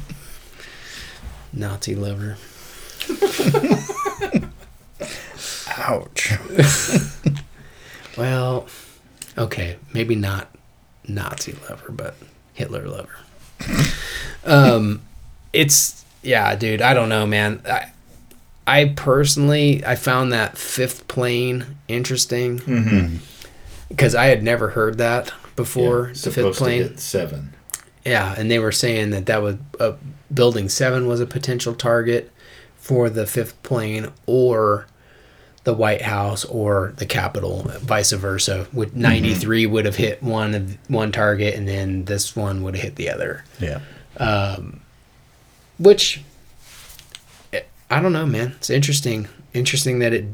Nazi 1.53 1.95
lover. 1.95 2.37
Ouch. 5.77 6.33
Well, 8.17 8.67
okay, 9.37 9.77
maybe 9.93 10.15
not 10.15 10.49
Nazi 11.07 11.55
lover, 11.69 11.91
but 11.91 12.15
Hitler 12.53 12.87
lover. 12.87 13.15
um, 14.45 15.01
it's 15.53 16.03
yeah, 16.21 16.55
dude. 16.55 16.81
I 16.81 16.93
don't 16.93 17.09
know, 17.09 17.25
man. 17.25 17.61
I, 17.65 17.91
I 18.67 18.93
personally, 18.95 19.83
I 19.85 19.95
found 19.95 20.31
that 20.33 20.57
fifth 20.57 21.07
plane 21.07 21.77
interesting 21.87 23.19
because 23.87 24.13
I 24.15 24.25
had 24.25 24.43
never 24.43 24.69
heard 24.69 24.97
that 24.97 25.31
before. 25.55 26.07
Yeah, 26.07 26.21
the 26.21 26.31
fifth 26.31 26.57
plane. 26.57 26.97
seven. 26.97 27.53
Yeah, 28.05 28.33
and 28.37 28.49
they 28.49 28.59
were 28.59 28.71
saying 28.71 29.09
that 29.11 29.25
that 29.25 29.41
was 29.41 29.57
uh, 29.79 29.93
building 30.33 30.69
seven 30.69 31.07
was 31.07 31.19
a 31.19 31.25
potential 31.25 31.73
target 31.75 32.31
for 32.77 33.09
the 33.09 33.25
fifth 33.25 33.61
plane, 33.61 34.09
or 34.25 34.87
the 35.65 35.73
White 35.73 36.03
House, 36.03 36.45
or 36.45 36.93
the 36.97 37.05
Capitol, 37.05 37.63
vice 37.79 38.11
versa. 38.13 38.67
Would 38.73 38.95
ninety 38.95 39.33
three 39.33 39.65
would 39.65 39.85
have 39.85 39.97
hit 39.97 40.23
one 40.23 40.55
of 40.55 40.77
one 40.89 41.11
target, 41.11 41.55
and 41.55 41.67
then 41.67 42.05
this 42.05 42.35
one 42.35 42.63
would 42.63 42.75
have 42.75 42.83
hit 42.83 42.95
the 42.95 43.09
other. 43.09 43.43
Yeah. 43.59 43.81
Which 45.77 46.21
eh, 47.53 47.61
I 47.89 48.01
don't 48.01 48.13
know, 48.13 48.25
man. 48.25 48.53
It's 48.57 48.69
interesting. 48.69 49.27
Interesting 49.53 49.99
that 49.99 50.13
it, 50.13 50.25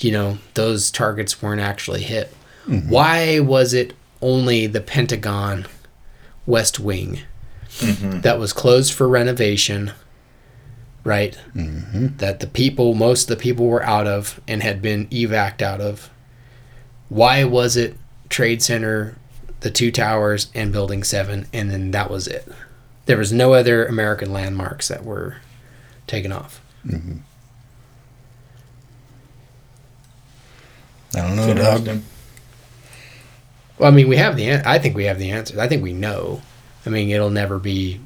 you 0.00 0.12
know, 0.12 0.38
those 0.54 0.90
targets 0.90 1.40
weren't 1.42 1.60
actually 1.60 2.02
hit. 2.02 2.34
Why 2.66 3.38
was 3.38 3.72
it 3.72 3.94
only 4.20 4.66
the 4.66 4.80
Pentagon 4.80 5.66
West 6.46 6.80
Wing 6.80 7.20
that 7.80 8.38
was 8.38 8.52
closed 8.52 8.92
for 8.92 9.08
renovation? 9.08 9.92
Right. 11.04 11.38
Mm-hmm. 11.54 12.16
That 12.16 12.40
the 12.40 12.46
people, 12.46 12.94
most 12.94 13.30
of 13.30 13.36
the 13.36 13.42
people 13.42 13.66
were 13.66 13.82
out 13.82 14.06
of 14.06 14.40
and 14.48 14.62
had 14.62 14.82
been 14.82 15.06
evac 15.08 15.62
out 15.62 15.80
of. 15.80 16.10
Why 17.08 17.44
was 17.44 17.76
it 17.76 17.96
Trade 18.28 18.62
Center, 18.62 19.16
the 19.60 19.70
two 19.70 19.92
towers, 19.92 20.50
and 20.54 20.72
Building 20.72 21.04
Seven, 21.04 21.46
and 21.52 21.70
then 21.70 21.92
that 21.92 22.10
was 22.10 22.26
it? 22.26 22.48
There 23.04 23.18
was 23.18 23.32
no 23.32 23.52
other 23.52 23.86
American 23.86 24.32
landmarks 24.32 24.88
that 24.88 25.04
were 25.04 25.36
taken 26.08 26.32
off. 26.32 26.60
I 31.14 31.20
don't 31.20 31.36
know, 31.36 31.54
dog. 31.54 32.00
Well, 33.78 33.90
I 33.90 33.94
mean, 33.94 34.08
we 34.08 34.16
have 34.16 34.36
the. 34.36 34.48
An- 34.48 34.66
I 34.66 34.78
think 34.78 34.96
we 34.96 35.04
have 35.04 35.18
the 35.18 35.30
answers. 35.30 35.58
I 35.58 35.68
think 35.68 35.82
we 35.82 35.92
know. 35.92 36.40
I 36.84 36.90
mean, 36.90 37.10
it'll 37.10 37.30
never 37.30 37.58
be, 37.58 38.00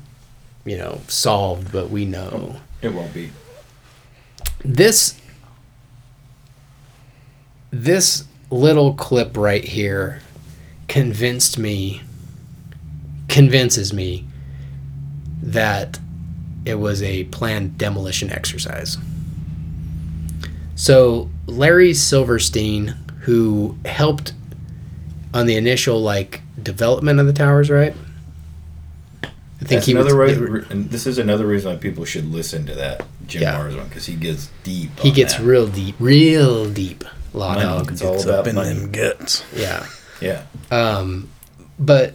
you 0.65 0.77
know, 0.79 1.01
solved, 1.09 1.71
but 1.71 1.91
we 1.91 2.05
know. 2.05 2.57
It 2.83 2.93
won't 2.93 3.15
be. 3.15 3.31
This. 4.65 5.17
This 7.71 8.25
little 8.51 8.95
clip 8.95 9.37
right 9.37 9.65
here 9.65 10.21
convinced 10.89 11.59
me. 11.59 12.03
Convinces 13.29 13.93
me 13.93 14.27
that 15.41 16.01
it 16.65 16.75
was 16.75 17.01
a 17.03 17.25
planned 17.25 17.79
demolition 17.79 18.31
exercise. 18.31 18.99
So 20.75 21.31
Larry 21.47 21.95
Silverstein, 21.95 22.89
who 23.21 23.79
helped 23.85 24.33
on 25.33 25.47
the 25.47 25.57
initial 25.57 26.01
like 26.03 26.41
development 26.63 27.21
of 27.21 27.27
the 27.27 27.33
towers, 27.33 27.71
right? 27.71 27.95
I 29.23 29.29
That's 29.61 29.87
he 29.87 29.93
another 29.93 30.17
was- 30.17 30.39
way, 30.39 30.63
and 30.71 30.91
this 30.91 31.07
is 31.07 31.19
another 31.19 31.47
reason 31.47 31.71
why 31.73 31.77
people 31.77 32.05
should 32.05 32.33
listen 32.33 32.65
to 32.67 32.75
that 32.77 33.05
Jim 33.27 33.43
Yeah. 33.43 33.57
Marrs 33.59 33.77
one 33.77 33.89
because 33.89 34.07
he 34.07 34.15
gets 34.15 34.49
deep. 34.65 34.91
He 35.01 35.11
on 35.11 35.15
gets 35.15 35.35
that. 35.35 35.43
real 35.45 35.67
deep, 35.67 35.95
real 35.99 36.69
deep. 36.71 37.05
Law 37.35 37.55
Money. 37.55 37.63
dog. 37.67 37.93
It's 37.93 38.03
all 38.03 38.21
about 38.21 38.41
up 38.41 38.47
in 38.49 38.55
money. 38.57 38.75
them 38.75 38.91
guts. 38.91 39.45
Yeah. 39.55 39.87
Yeah, 40.21 40.43
Um, 40.71 41.29
but 41.79 42.15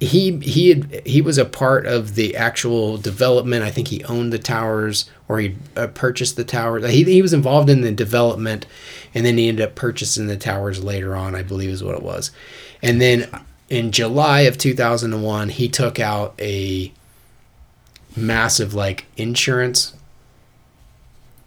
he 0.00 0.38
he 0.38 0.70
had, 0.70 1.06
he 1.06 1.20
was 1.20 1.36
a 1.36 1.44
part 1.44 1.86
of 1.86 2.14
the 2.14 2.34
actual 2.34 2.96
development. 2.96 3.62
I 3.62 3.70
think 3.70 3.88
he 3.88 4.02
owned 4.04 4.32
the 4.32 4.38
towers 4.38 5.08
or 5.28 5.40
he 5.40 5.56
uh, 5.76 5.88
purchased 5.88 6.36
the 6.36 6.44
towers. 6.44 6.88
He 6.90 7.04
he 7.04 7.20
was 7.20 7.34
involved 7.34 7.68
in 7.68 7.82
the 7.82 7.92
development, 7.92 8.66
and 9.14 9.26
then 9.26 9.36
he 9.36 9.48
ended 9.48 9.64
up 9.64 9.74
purchasing 9.74 10.26
the 10.26 10.38
towers 10.38 10.82
later 10.82 11.14
on. 11.14 11.34
I 11.34 11.42
believe 11.42 11.68
is 11.68 11.84
what 11.84 11.94
it 11.94 12.02
was, 12.02 12.30
and 12.82 13.00
then 13.00 13.28
in 13.68 13.92
July 13.92 14.40
of 14.40 14.56
two 14.56 14.74
thousand 14.74 15.12
and 15.12 15.22
one, 15.22 15.50
he 15.50 15.68
took 15.68 16.00
out 16.00 16.34
a 16.40 16.92
massive 18.16 18.72
like 18.72 19.04
insurance 19.18 19.94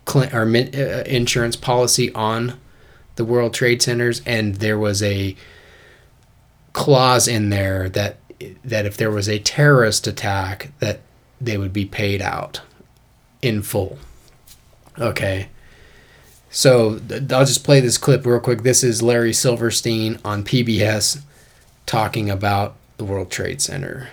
cl- 0.07 0.33
or 0.33 0.45
min- 0.45 0.75
uh, 0.75 1.03
insurance 1.07 1.55
policy 1.55 2.13
on 2.13 2.59
the 3.15 3.25
World 3.25 3.53
Trade 3.55 3.81
Centers, 3.81 4.21
and 4.27 4.55
there 4.55 4.77
was 4.77 5.01
a 5.01 5.35
clause 6.73 7.27
in 7.27 7.49
there 7.49 7.89
that 7.89 8.17
that 8.63 8.85
if 8.85 8.97
there 8.97 9.11
was 9.11 9.27
a 9.27 9.39
terrorist 9.39 10.07
attack, 10.07 10.71
that 10.79 11.01
they 11.39 11.57
would 11.57 11.73
be 11.73 11.85
paid 11.85 12.21
out 12.21 12.61
in 13.41 13.61
full. 13.61 13.97
Okay. 14.99 15.49
So 16.49 16.99
I'll 17.11 17.45
just 17.45 17.63
play 17.63 17.79
this 17.79 17.97
clip 17.97 18.25
real 18.25 18.39
quick. 18.39 18.63
This 18.63 18.83
is 18.83 19.01
Larry 19.01 19.33
Silverstein 19.33 20.19
on 20.23 20.43
PBS 20.43 21.21
talking 21.85 22.29
about 22.29 22.75
the 22.97 23.05
World 23.05 23.31
Trade 23.31 23.61
Center. 23.61 24.09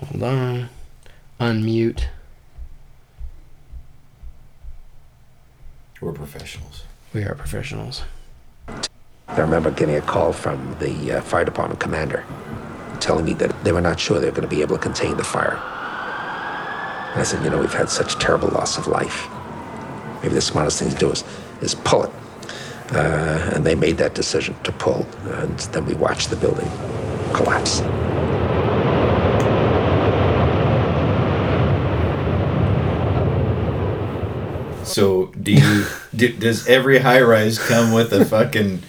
Hold 0.00 0.22
on. 0.22 0.68
Unmute. 1.40 2.04
we're 6.04 6.12
professionals. 6.12 6.83
We 7.14 7.22
are 7.22 7.36
professionals. 7.36 8.02
I 8.66 9.40
remember 9.40 9.70
getting 9.70 9.94
a 9.94 10.00
call 10.00 10.32
from 10.32 10.76
the 10.80 11.12
uh, 11.12 11.20
fire 11.20 11.44
department 11.44 11.78
commander 11.78 12.24
telling 12.98 13.24
me 13.24 13.34
that 13.34 13.62
they 13.62 13.70
were 13.70 13.80
not 13.80 14.00
sure 14.00 14.18
they 14.18 14.26
were 14.26 14.32
going 14.32 14.48
to 14.48 14.54
be 14.54 14.62
able 14.62 14.76
to 14.76 14.82
contain 14.82 15.16
the 15.16 15.22
fire. 15.22 15.54
And 17.12 17.20
I 17.20 17.22
said, 17.22 17.44
you 17.44 17.50
know, 17.50 17.60
we've 17.60 17.72
had 17.72 17.88
such 17.88 18.16
terrible 18.16 18.48
loss 18.48 18.78
of 18.78 18.88
life. 18.88 19.28
Maybe 20.24 20.34
the 20.34 20.40
smartest 20.40 20.80
thing 20.80 20.90
to 20.90 20.96
do 20.96 21.12
is, 21.12 21.22
is 21.60 21.76
pull 21.76 22.02
it. 22.02 22.10
Uh, 22.90 23.52
and 23.54 23.64
they 23.64 23.76
made 23.76 23.96
that 23.98 24.14
decision 24.14 24.56
to 24.64 24.72
pull, 24.72 25.06
and 25.24 25.56
then 25.58 25.86
we 25.86 25.94
watched 25.94 26.30
the 26.30 26.36
building 26.36 26.68
collapse. 27.32 27.80
So 34.84 35.26
do 35.40 35.52
you? 35.52 35.86
do, 36.14 36.32
does 36.32 36.66
every 36.68 36.98
high 36.98 37.20
rise 37.22 37.58
come 37.58 37.92
with 37.92 38.12
a 38.12 38.24
fucking? 38.24 38.82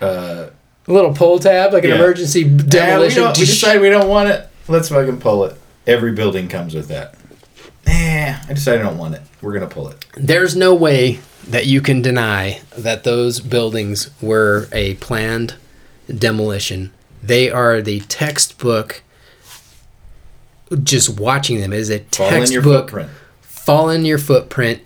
Uh, 0.00 0.48
A 0.88 0.92
little 0.92 1.12
pull 1.14 1.38
tab, 1.38 1.72
like 1.72 1.84
an 1.84 1.90
Yeah. 1.90 1.96
emergency 1.96 2.40
yeah, 2.42 2.46
we, 2.56 2.62
demolition. 2.64 3.24
we 3.26 3.32
decide 3.34 3.80
we 3.80 3.90
don't 3.90 4.08
want 4.08 4.28
it. 4.30 4.48
Let's 4.68 4.88
fucking 4.88 5.20
pull 5.20 5.44
it. 5.44 5.56
Every 5.86 6.12
building 6.12 6.48
comes 6.48 6.74
with 6.74 6.88
that. 6.88 7.14
Nah, 7.86 8.36
I 8.48 8.52
decided 8.54 8.82
I 8.82 8.84
don't 8.84 8.98
want 8.98 9.14
it. 9.14 9.22
We're 9.42 9.52
gonna 9.52 9.66
pull 9.66 9.88
it. 9.88 10.04
There's 10.16 10.54
no 10.56 10.74
way 10.74 11.20
that 11.48 11.66
you 11.66 11.80
can 11.80 12.02
deny 12.02 12.60
that 12.76 13.04
those 13.04 13.40
buildings 13.40 14.10
were 14.20 14.68
a 14.72 14.94
planned 14.96 15.54
demolition. 16.08 16.92
They 17.22 17.50
are 17.50 17.80
the 17.82 18.00
textbook. 18.00 19.02
Just 20.82 21.18
watching 21.18 21.60
them 21.60 21.72
is 21.72 21.90
a 21.90 21.98
textbook. 21.98 22.30
Fall 22.30 22.40
in 22.42 22.52
your 22.52 22.62
footprint. 22.62 23.10
fall 23.42 23.90
in 23.90 24.04
your 24.04 24.18
footprint 24.18 24.80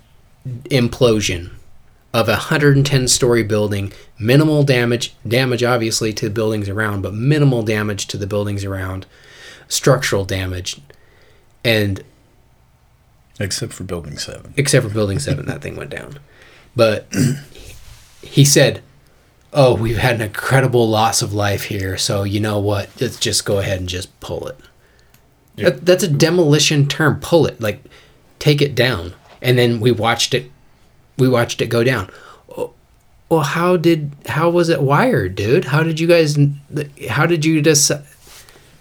implosion 0.65 1.51
of 2.13 2.29
a 2.29 2.33
110 2.33 3.09
story 3.09 3.43
building 3.43 3.93
minimal 4.19 4.63
damage 4.63 5.15
damage 5.27 5.63
obviously 5.65 6.13
to 6.13 6.29
the 6.29 6.35
buildings 6.35 6.69
around 6.69 7.01
but 7.03 7.15
minimal 7.15 7.63
damage 7.63 8.07
to 8.07 8.17
the 8.17 8.27
buildings 8.27 8.63
around 8.65 9.07
structural 9.69 10.25
damage 10.25 10.81
and 11.65 12.03
Except 13.41 13.73
for 13.73 13.83
Building 13.83 14.17
7. 14.17 14.55
except 14.57 14.87
for 14.87 14.93
building 14.93 15.19
7 15.19 15.47
that 15.47 15.61
thing 15.63 15.77
went 15.77 15.91
down 15.91 16.19
but 16.77 17.13
he 18.23 18.45
said 18.45 18.83
oh 19.53 19.75
we've 19.75 19.99
had 19.99 20.17
an 20.17 20.21
incredible 20.23 20.89
loss 20.89 21.23
of 21.23 21.33
life 21.33 21.65
here 21.65 21.97
so 21.97 22.23
you 22.23 22.39
know 22.39 22.59
what 22.59 22.91
let's 23.01 23.19
just 23.19 23.45
go 23.45 23.59
ahead 23.59 23.81
and 23.81 23.89
just 23.89 24.21
pull 24.21 24.47
it 24.47 24.57
Yeah. 25.57 25.71
that, 25.71 25.87
that's 25.87 26.05
a 26.05 26.09
demolition 26.09 26.87
term 26.87 27.19
pull 27.21 27.47
it 27.47 27.61
like 27.61 27.83
take 28.39 28.61
it 28.63 28.75
down 28.75 29.15
and 29.45 29.57
then 29.57 29.79
we 29.79 29.93
watched 29.93 30.35
it 30.35 30.51
we 31.19 31.29
watched 31.29 31.61
it 31.63 31.69
go 31.69 31.85
down 31.85 32.11
well 33.29 33.43
how 33.43 33.77
did 33.77 34.11
how 34.27 34.51
was 34.51 34.69
it 34.69 34.81
wired 34.83 35.35
dude 35.37 35.67
how 35.67 35.83
did 35.83 36.01
you 36.01 36.07
guys 36.07 36.37
how 37.11 37.27
did 37.27 37.45
you 37.45 37.63
just 37.63 37.93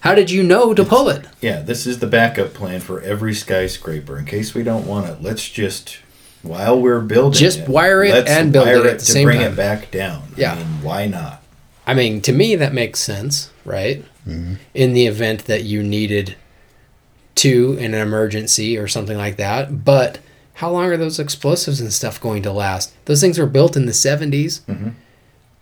how 0.01 0.13
did 0.15 0.29
you 0.31 0.43
know 0.43 0.73
to 0.73 0.83
pull 0.83 1.09
it 1.09 1.25
Yeah, 1.41 1.61
this 1.61 1.85
is 1.87 1.99
the 1.99 2.07
backup 2.07 2.53
plan 2.53 2.81
for 2.81 2.99
every 3.01 3.33
skyscraper. 3.33 4.17
In 4.19 4.25
case 4.25 4.53
we 4.53 4.61
don't 4.61 4.85
want 4.85 5.07
it, 5.07 5.21
let's 5.21 5.47
just 5.49 5.99
while 6.41 6.77
we're 6.77 6.99
building 6.99 7.39
Just 7.39 7.59
it, 7.59 7.69
wire 7.69 8.03
it 8.03 8.27
and 8.27 8.51
build 8.51 8.67
wire 8.67 8.85
it 8.85 8.99
the 8.99 9.05
to 9.05 9.23
bring 9.23 9.39
time. 9.39 9.53
it 9.53 9.55
back 9.55 9.91
down. 9.91 10.23
Yeah. 10.35 10.53
I 10.53 10.55
mean, 10.57 10.81
why 10.83 11.05
not? 11.07 11.41
I 11.87 11.93
mean, 11.93 12.21
to 12.23 12.33
me, 12.33 12.57
that 12.57 12.73
makes 12.73 12.99
sense, 12.99 13.49
right? 13.63 14.03
Mm-hmm. 14.27 14.55
In 14.73 14.91
the 14.93 15.07
event 15.07 15.45
that 15.45 15.63
you 15.63 15.81
needed 15.81 16.35
to 17.35 17.77
in 17.79 17.93
an 17.93 18.01
emergency 18.01 18.77
or 18.77 18.89
something 18.89 19.17
like 19.17 19.37
that. 19.37 19.85
But 19.85 20.19
how 20.53 20.69
long 20.71 20.85
are 20.85 20.97
those 20.97 21.19
explosives 21.19 21.81
and 21.81 21.91
stuff 21.91 22.19
going 22.21 22.43
to 22.43 22.51
last? 22.51 22.93
Those 23.05 23.21
things 23.21 23.37
were 23.39 23.45
built 23.45 23.75
in 23.75 23.85
the 23.85 23.91
70s. 23.93 24.61
Mhm. 24.69 24.93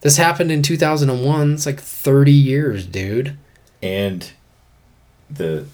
This 0.01 0.17
happened 0.17 0.51
in 0.51 0.61
2001. 0.63 1.53
It's 1.53 1.65
like 1.65 1.79
30 1.79 2.31
years, 2.31 2.85
dude. 2.85 3.37
And 3.81 4.29
the 5.29 5.65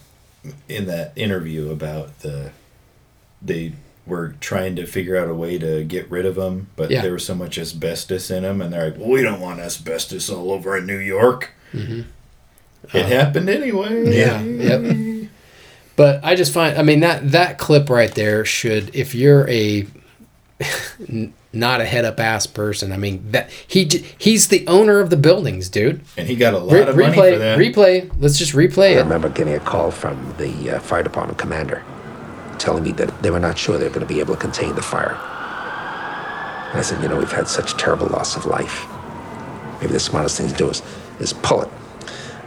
in 0.69 0.85
that 0.85 1.11
interview 1.15 1.69
about 1.71 2.19
the 2.19 2.51
they 3.41 3.73
were 4.05 4.35
trying 4.39 4.75
to 4.77 4.85
figure 4.85 5.17
out 5.17 5.27
a 5.29 5.33
way 5.33 5.57
to 5.57 5.83
get 5.83 6.09
rid 6.09 6.25
of 6.25 6.35
them, 6.35 6.67
but 6.77 6.89
Yeah. 6.89 7.01
there 7.01 7.11
was 7.13 7.25
so 7.25 7.35
much 7.35 7.57
asbestos 7.57 8.31
in 8.31 8.43
them, 8.43 8.61
and 8.61 8.71
they're 8.71 8.85
like, 8.85 8.97
"Well, 8.97 9.09
we 9.09 9.21
don't 9.21 9.41
want 9.41 9.59
asbestos 9.59 10.29
all 10.29 10.51
over 10.51 10.77
in 10.77 10.85
New 10.85 10.97
York." 10.99 11.49
Mhm. 11.73 12.05
It 12.93 13.05
happened 13.07 13.49
anyway. 13.49 14.15
Yeah. 14.17 14.41
Yep. 14.41 14.81
But 15.97 16.23
I 16.23 16.35
just 16.35 16.53
find, 16.53 16.77
I 16.77 16.83
mean, 16.83 17.01
that 17.01 17.31
that 17.31 17.57
clip 17.57 17.89
right 17.89 18.13
there 18.13 18.45
should, 18.45 18.95
if 18.95 19.13
you're 19.13 19.49
a 19.49 19.85
not 21.53 21.81
a 21.81 21.85
head 21.85 22.05
up 22.05 22.19
ass 22.19 22.47
person, 22.47 22.91
I 22.91 22.97
mean 22.97 23.31
that 23.31 23.49
he 23.67 23.85
he's 24.17 24.47
the 24.47 24.65
owner 24.67 24.99
of 24.99 25.09
the 25.09 25.17
buildings, 25.17 25.67
dude. 25.69 26.01
And 26.15 26.27
he 26.27 26.35
got 26.35 26.53
a 26.53 26.59
lot 26.59 26.71
Re- 26.73 26.81
of 26.83 26.95
money 26.95 27.15
replay, 27.17 27.33
for 27.33 27.39
that. 27.39 27.59
replay. 27.59 28.11
Let's 28.19 28.37
just 28.37 28.53
replay 28.53 28.91
I 28.91 28.93
it. 28.93 28.97
I 28.97 29.01
remember 29.01 29.29
getting 29.29 29.55
a 29.55 29.59
call 29.59 29.91
from 29.91 30.33
the 30.37 30.71
uh, 30.77 30.79
fire 30.79 31.03
department 31.03 31.37
commander 31.37 31.83
telling 32.59 32.83
me 32.83 32.91
that 32.93 33.21
they 33.21 33.29
were 33.29 33.39
not 33.39 33.57
sure 33.57 33.77
they 33.77 33.83
were 33.85 33.89
going 33.93 34.07
to 34.07 34.11
be 34.13 34.19
able 34.19 34.33
to 34.35 34.39
contain 34.39 34.73
the 34.75 34.81
fire. 34.81 35.13
And 36.69 36.79
I 36.79 36.81
said, 36.81 37.01
you 37.01 37.07
know, 37.09 37.17
we've 37.17 37.31
had 37.31 37.47
such 37.47 37.73
terrible 37.77 38.07
loss 38.07 38.35
of 38.35 38.45
life. 38.45 38.85
Maybe 39.81 39.93
the 39.93 39.99
smartest 39.99 40.37
thing 40.39 40.47
to 40.49 40.55
do 40.55 40.69
is, 40.69 40.81
is 41.19 41.33
pull 41.33 41.61
it. 41.61 41.69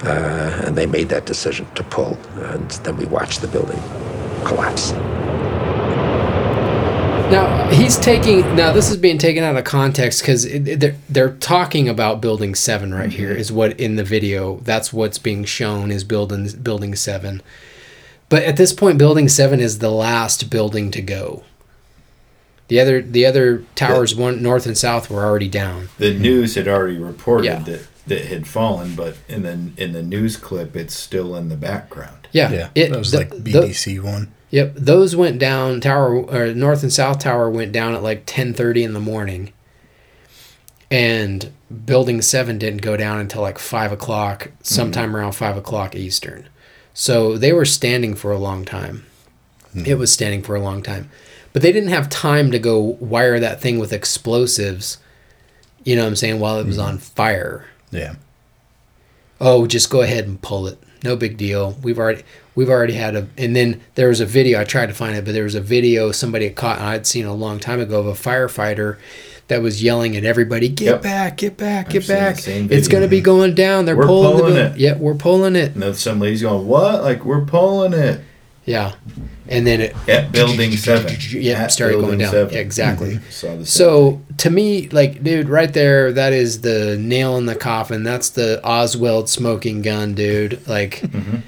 Uh, 0.03 0.62
and 0.66 0.76
they 0.76 0.86
made 0.86 1.09
that 1.11 1.26
decision 1.26 1.66
to 1.74 1.82
pull. 1.84 2.16
And 2.36 2.70
then 2.70 2.96
we 2.96 3.05
watched 3.05 3.40
the 3.42 3.48
building 3.48 3.80
collapse. 4.44 4.92
Now 7.30 7.68
he's 7.70 7.96
taking. 7.96 8.40
Now 8.57 8.72
this 8.72 8.90
is 8.90 8.96
being 8.96 9.18
taken 9.18 9.44
out 9.44 9.57
of 9.57 9.62
context 9.64 10.20
because 10.20 10.48
they're 10.51 10.96
they're 11.09 11.34
talking 11.36 11.88
about 11.88 12.20
building 12.20 12.57
seven 12.57 12.92
right 12.92 13.12
here. 13.12 13.30
Is 13.30 13.53
what 13.53 13.78
in 13.78 13.94
the 13.94 14.03
video. 14.03 14.57
That's 14.64 14.92
what's 14.92 15.18
being 15.18 15.44
shown 15.44 15.92
is 15.92 16.03
building 16.03 16.48
building 16.62 16.96
seven. 16.96 17.40
But 18.28 18.42
at 18.42 18.57
this 18.57 18.72
point, 18.72 18.98
building 18.98 19.28
seven 19.28 19.61
is 19.61 19.78
the 19.78 19.90
last 19.90 20.51
building 20.51 20.90
to 20.90 21.03
go. 21.03 21.44
The 22.66 22.80
other 22.80 23.01
the 23.01 23.24
other 23.26 23.64
towers, 23.76 24.12
one 24.12 24.42
north 24.42 24.66
and 24.66 24.76
south, 24.76 25.09
were 25.09 25.24
already 25.24 25.48
down. 25.48 25.88
the 25.98 26.14
news 26.14 26.57
had 26.57 26.66
already 26.66 26.98
reported 26.98 27.44
Yeah. 27.44 27.59
that 27.61 27.86
that 28.11 28.26
had 28.26 28.46
fallen, 28.46 28.94
but 28.96 29.16
in 29.28 29.42
the 29.44 29.82
in 29.82 29.92
the 29.92 30.02
news 30.02 30.36
clip, 30.36 30.76
it's 30.76 30.94
still 30.94 31.36
in 31.36 31.48
the 31.48 31.56
background. 31.56 32.28
Yeah, 32.32 32.52
Yeah. 32.52 32.68
it- 32.74 32.90
that 32.90 32.98
was 32.98 33.12
the- 33.12 33.18
like 33.18 33.30
the- 33.30 33.52
BBC 33.52 33.98
one. 34.00 34.32
Yep, 34.50 34.74
those 34.76 35.14
went 35.14 35.38
down. 35.38 35.80
Tower 35.80 36.22
or 36.24 36.52
North 36.52 36.82
and 36.82 36.92
South 36.92 37.20
Tower 37.20 37.48
went 37.48 37.70
down 37.70 37.94
at 37.94 38.02
like 38.02 38.24
ten 38.26 38.52
thirty 38.52 38.82
in 38.82 38.94
the 38.94 39.00
morning, 39.00 39.52
and 40.90 41.50
Building 41.86 42.20
Seven 42.20 42.58
didn't 42.58 42.82
go 42.82 42.96
down 42.96 43.20
until 43.20 43.42
like 43.42 43.61
five 43.61 43.92
o'clock, 43.92 44.50
sometime 44.61 45.12
mm. 45.12 45.14
around 45.14 45.32
five 45.32 45.56
o'clock 45.56 45.94
Eastern. 45.94 46.48
So 46.92 47.38
they 47.38 47.52
were 47.52 47.64
standing 47.64 48.16
for 48.16 48.32
a 48.32 48.38
long 48.38 48.64
time. 48.64 49.06
Hmm. 49.72 49.86
It 49.86 49.98
was 49.98 50.12
standing 50.12 50.42
for 50.42 50.56
a 50.56 50.61
long 50.61 50.82
time, 50.82 51.08
but 51.52 51.62
they 51.62 51.70
didn't 51.70 51.90
have 51.90 52.08
time 52.08 52.50
to 52.50 52.58
go 52.58 52.80
wire 52.98 53.38
that 53.38 53.61
thing 53.61 53.78
with 53.78 53.92
explosives. 53.92 54.98
You 55.84 55.94
know 55.94 56.02
what 56.02 56.08
I'm 56.08 56.16
saying? 56.16 56.40
While 56.40 56.58
it 56.58 56.66
was 56.66 56.74
hmm. 56.74 56.82
on 56.82 56.98
fire 56.98 57.66
Yeah. 57.91 58.14
oh 59.41 59.66
just 59.66 59.91
go 59.91 60.03
ahead 60.03 60.26
and 60.26 60.41
pull 60.41 60.66
it. 60.66 60.78
No 61.03 61.16
big 61.16 61.36
deal. 61.36 61.76
We've 61.82 61.99
already 61.99 62.22
we've 62.55 62.68
already 62.68 62.93
had 62.95 63.16
a 63.16 63.28
and 63.38 63.55
then 63.57 63.80
there 63.95 64.09
was 64.09 64.20
a 64.20 64.26
video 64.26 64.61
i 64.61 64.64
tried 64.64 64.86
to 64.86 64.93
find 64.93 65.16
it 65.16 65.24
but 65.24 65.32
there 65.32 65.45
was 65.45 65.55
a 65.55 65.61
video 65.61 66.11
somebody 66.12 66.47
had 66.47 66.57
caught 66.57 66.78
and 66.78 66.86
i'd 66.88 67.07
seen 67.07 67.24
a 67.24 67.32
long 67.32 67.59
time 67.61 67.80
ago 67.80 68.01
of 68.01 68.07
a 68.07 68.12
firefighter 68.12 68.99
that 69.49 69.62
was 69.62 69.82
yelling 69.82 70.16
at 70.16 70.24
everybody 70.24 70.68
get 70.68 70.86
Yep. 70.86 71.03
back 71.03 71.36
get 71.38 71.57
back 71.57 71.91
get 71.91 72.03
I've 72.03 72.09
back. 72.09 72.36
it's 72.47 72.88
going 72.88 73.03
to 73.03 73.09
be 73.09 73.20
going 73.20 73.55
down. 73.55 73.84
They're 73.84 73.97
We're 73.97 74.07
pulling, 74.07 74.36
pulling 74.38 74.55
the, 74.55 74.66
it. 74.72 74.76
yeah 74.78 74.97
we're 74.97 75.14
pulling 75.14 75.57
it. 75.57 75.72
And 75.74 75.82
then 75.82 75.95
some 75.95 76.18
lady's 76.20 76.43
going, 76.43 76.66
"What? 76.66 77.03
Like 77.03 77.24
we're 77.24 77.45
pulling 77.45 77.93
it. 77.95 78.20
Yeah 78.64 78.95
and 79.51 79.66
then 79.66 79.80
it 79.80 79.96
at 80.09 80.32
Building 80.32 80.72
Seven. 80.76 81.16
yeah 81.30 81.66
started 81.66 82.01
going 82.01 82.18
down 82.18 82.30
seven. 82.30 82.57
Exactly 82.57 83.16
mm-hmm. 83.16 83.30
same 83.30 83.64
So 83.64 84.22
to 84.38 84.48
me, 84.48 84.88
like, 84.88 85.22
dude, 85.22 85.48
right 85.48 85.72
there, 85.72 86.12
that 86.12 86.32
is 86.32 86.62
the 86.62 86.96
nail 86.96 87.36
in 87.36 87.46
the 87.46 87.57
coffin. 87.57 88.05
That's 88.05 88.30
the 88.30 88.64
Oswald 88.64 89.28
smoking 89.28 89.83
gun, 89.83 90.14
dude. 90.14 90.66
Like, 90.66 91.00
mm-hmm. 91.00 91.38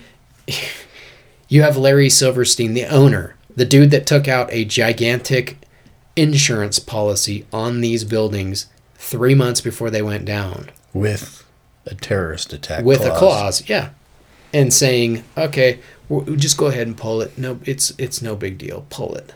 you 1.48 1.62
have 1.62 1.76
Larry 1.76 2.10
Silverstein, 2.10 2.74
the 2.74 2.86
owner, 2.86 3.36
the 3.54 3.64
dude 3.64 3.92
that 3.92 4.06
took 4.06 4.26
out 4.26 4.52
a 4.52 4.64
gigantic 4.64 5.58
insurance 6.16 6.78
policy 6.78 7.46
on 7.52 7.80
these 7.80 8.04
buildings 8.04 8.66
three 8.96 9.34
months 9.34 9.60
before 9.60 9.90
they 9.90 10.02
went 10.02 10.24
down 10.24 10.70
With 10.92 11.44
a 11.86 11.94
terrorist 11.94 12.52
attack. 12.52 12.84
with 12.84 13.04
a 13.04 13.16
clause, 13.16 13.68
yeah, 13.68 13.90
and 14.52 14.72
saying, 14.72 15.24
okay, 15.36 15.80
w- 16.12 16.36
just 16.36 16.56
go 16.56 16.66
ahead 16.66 16.86
and 16.86 16.96
pull 16.96 17.22
it. 17.22 17.36
No, 17.38 17.58
it's 17.64 17.92
it's 17.98 18.22
no 18.22 18.36
big 18.36 18.58
deal. 18.58 18.86
Pull 18.90 19.14
it. 19.14 19.34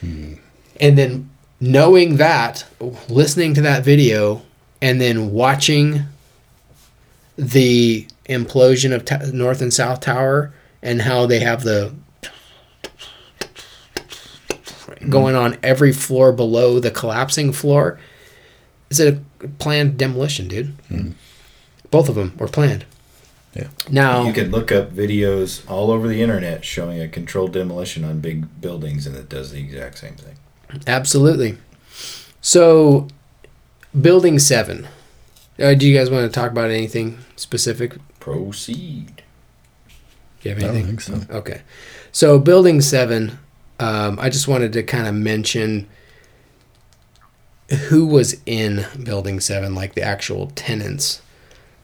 Hmm. 0.00 0.34
And 0.80 0.96
then 0.96 1.30
knowing 1.60 2.16
that, 2.16 2.64
listening 3.08 3.54
to 3.54 3.62
that 3.62 3.84
video, 3.84 4.42
and 4.80 5.00
then 5.00 5.32
watching 5.32 6.02
the 7.36 8.06
implosion 8.28 8.94
of 8.94 9.04
ta- 9.04 9.30
North 9.32 9.60
and 9.60 9.72
South 9.72 10.00
Tower 10.00 10.52
and 10.82 11.02
how 11.02 11.26
they 11.26 11.40
have 11.40 11.64
the 11.64 11.94
hmm. 14.98 15.10
going 15.10 15.34
on 15.34 15.58
every 15.62 15.92
floor 15.92 16.32
below 16.32 16.80
the 16.80 16.90
collapsing 16.90 17.52
floor. 17.52 17.98
Is 18.88 19.00
it 19.00 19.18
a 19.42 19.48
planned 19.58 19.98
demolition, 19.98 20.46
dude? 20.46 20.68
Hmm. 20.88 21.10
Both 21.90 22.08
of 22.08 22.14
them 22.14 22.36
were 22.38 22.48
planned. 22.48 22.84
Yeah. 23.56 23.68
Now 23.90 24.24
You 24.26 24.32
can 24.32 24.50
look 24.50 24.70
up 24.70 24.92
videos 24.92 25.68
all 25.70 25.90
over 25.90 26.06
the 26.08 26.20
internet 26.20 26.64
showing 26.64 27.00
a 27.00 27.08
controlled 27.08 27.52
demolition 27.52 28.04
on 28.04 28.20
big 28.20 28.60
buildings, 28.60 29.06
and 29.06 29.16
it 29.16 29.28
does 29.28 29.52
the 29.52 29.60
exact 29.60 29.98
same 29.98 30.14
thing. 30.14 30.36
Absolutely. 30.86 31.56
So, 32.40 33.08
building 33.98 34.38
seven. 34.38 34.88
Uh, 35.58 35.74
do 35.74 35.88
you 35.88 35.96
guys 35.96 36.10
want 36.10 36.30
to 36.30 36.40
talk 36.40 36.50
about 36.50 36.70
anything 36.70 37.18
specific? 37.36 37.96
Proceed. 38.20 39.22
Do 40.40 40.48
you 40.48 40.54
have 40.54 40.62
anything? 40.62 40.84
I 40.84 40.88
don't 40.88 41.00
think 41.00 41.00
so. 41.00 41.34
Okay. 41.38 41.62
So, 42.12 42.38
building 42.38 42.80
seven, 42.80 43.38
um, 43.80 44.18
I 44.20 44.28
just 44.28 44.48
wanted 44.48 44.72
to 44.74 44.82
kind 44.82 45.06
of 45.06 45.14
mention 45.14 45.88
who 47.88 48.06
was 48.06 48.40
in 48.46 48.86
building 49.02 49.40
seven, 49.40 49.74
like 49.74 49.94
the 49.94 50.02
actual 50.02 50.52
tenants. 50.54 51.22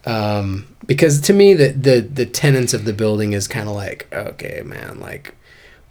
Um, 0.05 0.67
because 0.87 1.21
to 1.23 1.33
me, 1.33 1.55
the, 1.55 1.69
the, 1.69 2.01
the 2.01 2.27
tenants 2.27 2.75
of 2.75 2.85
the 2.85 2.93
building 2.93 3.33
is 3.35 3.47
kind 3.47 3.69
of 3.69 3.75
like, 3.75 4.09
okay, 4.13 4.63
man, 4.65 4.99
like, 5.01 5.35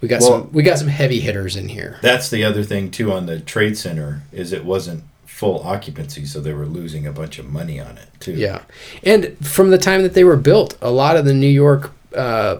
we 0.02 0.08
got 0.08 0.22
Well- 0.22 0.42
some 0.44 0.52
we 0.52 0.64
got 0.64 0.80
some 0.80 0.88
heavy 0.88 1.20
hitters 1.20 1.56
in 1.56 1.70
here. 1.70 2.00
That's 2.02 2.30
the 2.30 2.44
other 2.44 2.64
thing 2.64 2.90
too 2.92 3.12
on 3.12 3.28
the 3.28 3.40
trade 3.40 3.78
center 3.78 4.24
is 4.32 4.52
it 4.52 4.66
wasn't 4.66 5.04
full 5.26 5.62
occupancy, 5.64 6.26
so 6.26 6.40
they 6.42 6.54
were 6.54 6.66
losing 6.66 7.06
a 7.06 7.12
bunch 7.12 7.38
of 7.40 7.48
money 7.50 7.80
on 7.80 7.98
it 8.00 8.10
too. 8.20 8.34
Yeah, 8.34 8.64
and 9.04 9.38
from 9.46 9.70
the 9.70 9.78
time 9.78 10.02
that 10.02 10.14
they 10.16 10.24
were 10.24 10.38
built, 10.38 10.76
a 10.82 10.90
lot 10.92 11.18
of 11.18 11.26
the 11.26 11.34
New 11.36 11.48
York, 11.48 11.92
uh, 12.16 12.58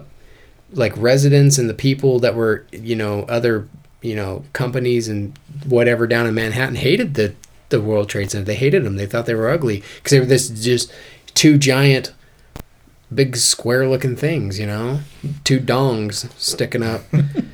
like 0.72 0.96
residents 0.96 1.58
and 1.58 1.68
the 1.68 1.74
people 1.74 2.20
that 2.20 2.34
were, 2.36 2.64
you 2.70 2.94
know, 2.94 3.22
other, 3.24 3.68
you 4.02 4.14
know, 4.14 4.44
companies 4.52 5.08
and 5.08 5.36
whatever 5.66 6.06
down 6.06 6.26
in 6.28 6.34
Manhattan 6.34 6.76
hated 6.76 7.14
the 7.14 7.34
the 7.70 7.80
World 7.80 8.08
Trade 8.08 8.30
Center. 8.30 8.44
They 8.44 8.54
hated 8.54 8.84
them. 8.84 8.94
They 8.96 9.06
thought 9.06 9.26
they 9.26 9.34
were 9.34 9.48
ugly 9.50 9.82
because 9.96 10.10
they 10.12 10.20
were 10.20 10.26
this 10.26 10.48
just 10.48 10.92
two 11.34 11.58
giant, 11.58 12.12
big 13.14 13.36
square 13.36 13.88
looking 13.88 14.16
things. 14.16 14.58
You 14.58 14.66
know, 14.66 15.00
two 15.44 15.60
dongs 15.60 16.30
sticking 16.38 16.82
up. 16.82 17.02
and 17.12 17.24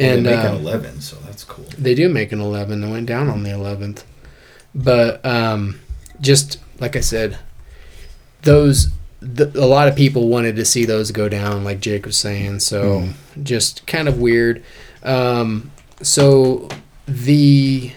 and 0.00 0.26
they 0.26 0.36
make 0.36 0.44
uh, 0.44 0.48
an 0.48 0.54
eleven, 0.56 1.00
so 1.00 1.16
that's 1.24 1.44
cool. 1.44 1.66
they 1.76 1.94
do 1.94 2.08
make 2.08 2.32
an 2.32 2.40
11. 2.40 2.80
They 2.80 2.90
went 2.90 3.06
down 3.06 3.28
on 3.28 3.42
the 3.42 3.50
11th. 3.50 4.04
But 4.74 5.24
um, 5.24 5.80
just 6.20 6.58
like 6.80 6.96
I 6.96 7.00
said, 7.00 7.38
those 8.42 8.88
th- 9.20 9.54
a 9.54 9.66
lot 9.66 9.88
of 9.88 9.96
people 9.96 10.28
wanted 10.28 10.56
to 10.56 10.64
see 10.64 10.84
those 10.84 11.10
go 11.10 11.28
down, 11.28 11.64
like 11.64 11.80
Jake 11.80 12.06
was 12.06 12.16
saying. 12.16 12.60
So 12.60 13.08
just 13.42 13.86
kind 13.86 14.08
of 14.08 14.20
weird. 14.20 14.62
Um, 15.02 15.70
so 16.02 16.68
the 17.06 17.92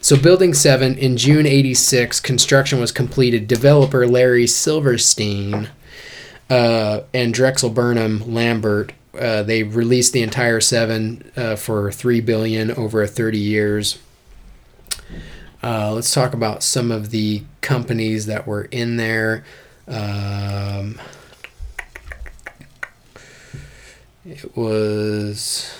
so 0.00 0.16
building 0.16 0.54
seven 0.54 0.96
in 0.96 1.16
June 1.16 1.46
'86, 1.46 2.20
construction 2.20 2.80
was 2.80 2.92
completed. 2.92 3.46
Developer 3.46 4.06
Larry 4.06 4.46
Silverstein 4.46 5.68
uh, 6.48 7.02
and 7.14 7.32
Drexel 7.32 7.70
Burnham 7.70 8.32
Lambert. 8.32 8.92
Uh, 9.18 9.42
they 9.42 9.62
released 9.62 10.12
the 10.12 10.22
entire 10.22 10.60
seven 10.60 11.30
uh, 11.36 11.56
for 11.56 11.90
three 11.90 12.20
billion 12.20 12.70
over 12.72 13.06
30 13.06 13.38
years. 13.38 13.98
Uh, 15.62 15.92
let's 15.92 16.12
talk 16.12 16.32
about 16.32 16.62
some 16.62 16.90
of 16.90 17.10
the 17.10 17.42
companies 17.60 18.26
that 18.26 18.46
were 18.46 18.64
in 18.64 18.96
there. 18.96 19.44
Um, 19.86 20.98
it 24.24 24.56
was 24.56 25.76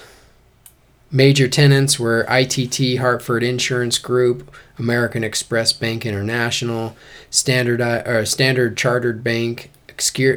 major 1.11 1.49
tenants 1.49 1.99
were 1.99 2.27
ITT 2.29 2.99
Hartford 2.99 3.43
Insurance 3.43 3.99
Group, 3.99 4.55
American 4.79 5.25
Express 5.25 5.73
Bank 5.73 6.07
International, 6.07 6.97
Standard 7.31 7.81
or 7.81 8.25
Standard 8.25 8.77
Chartered 8.77 9.23
Bank, 9.23 9.71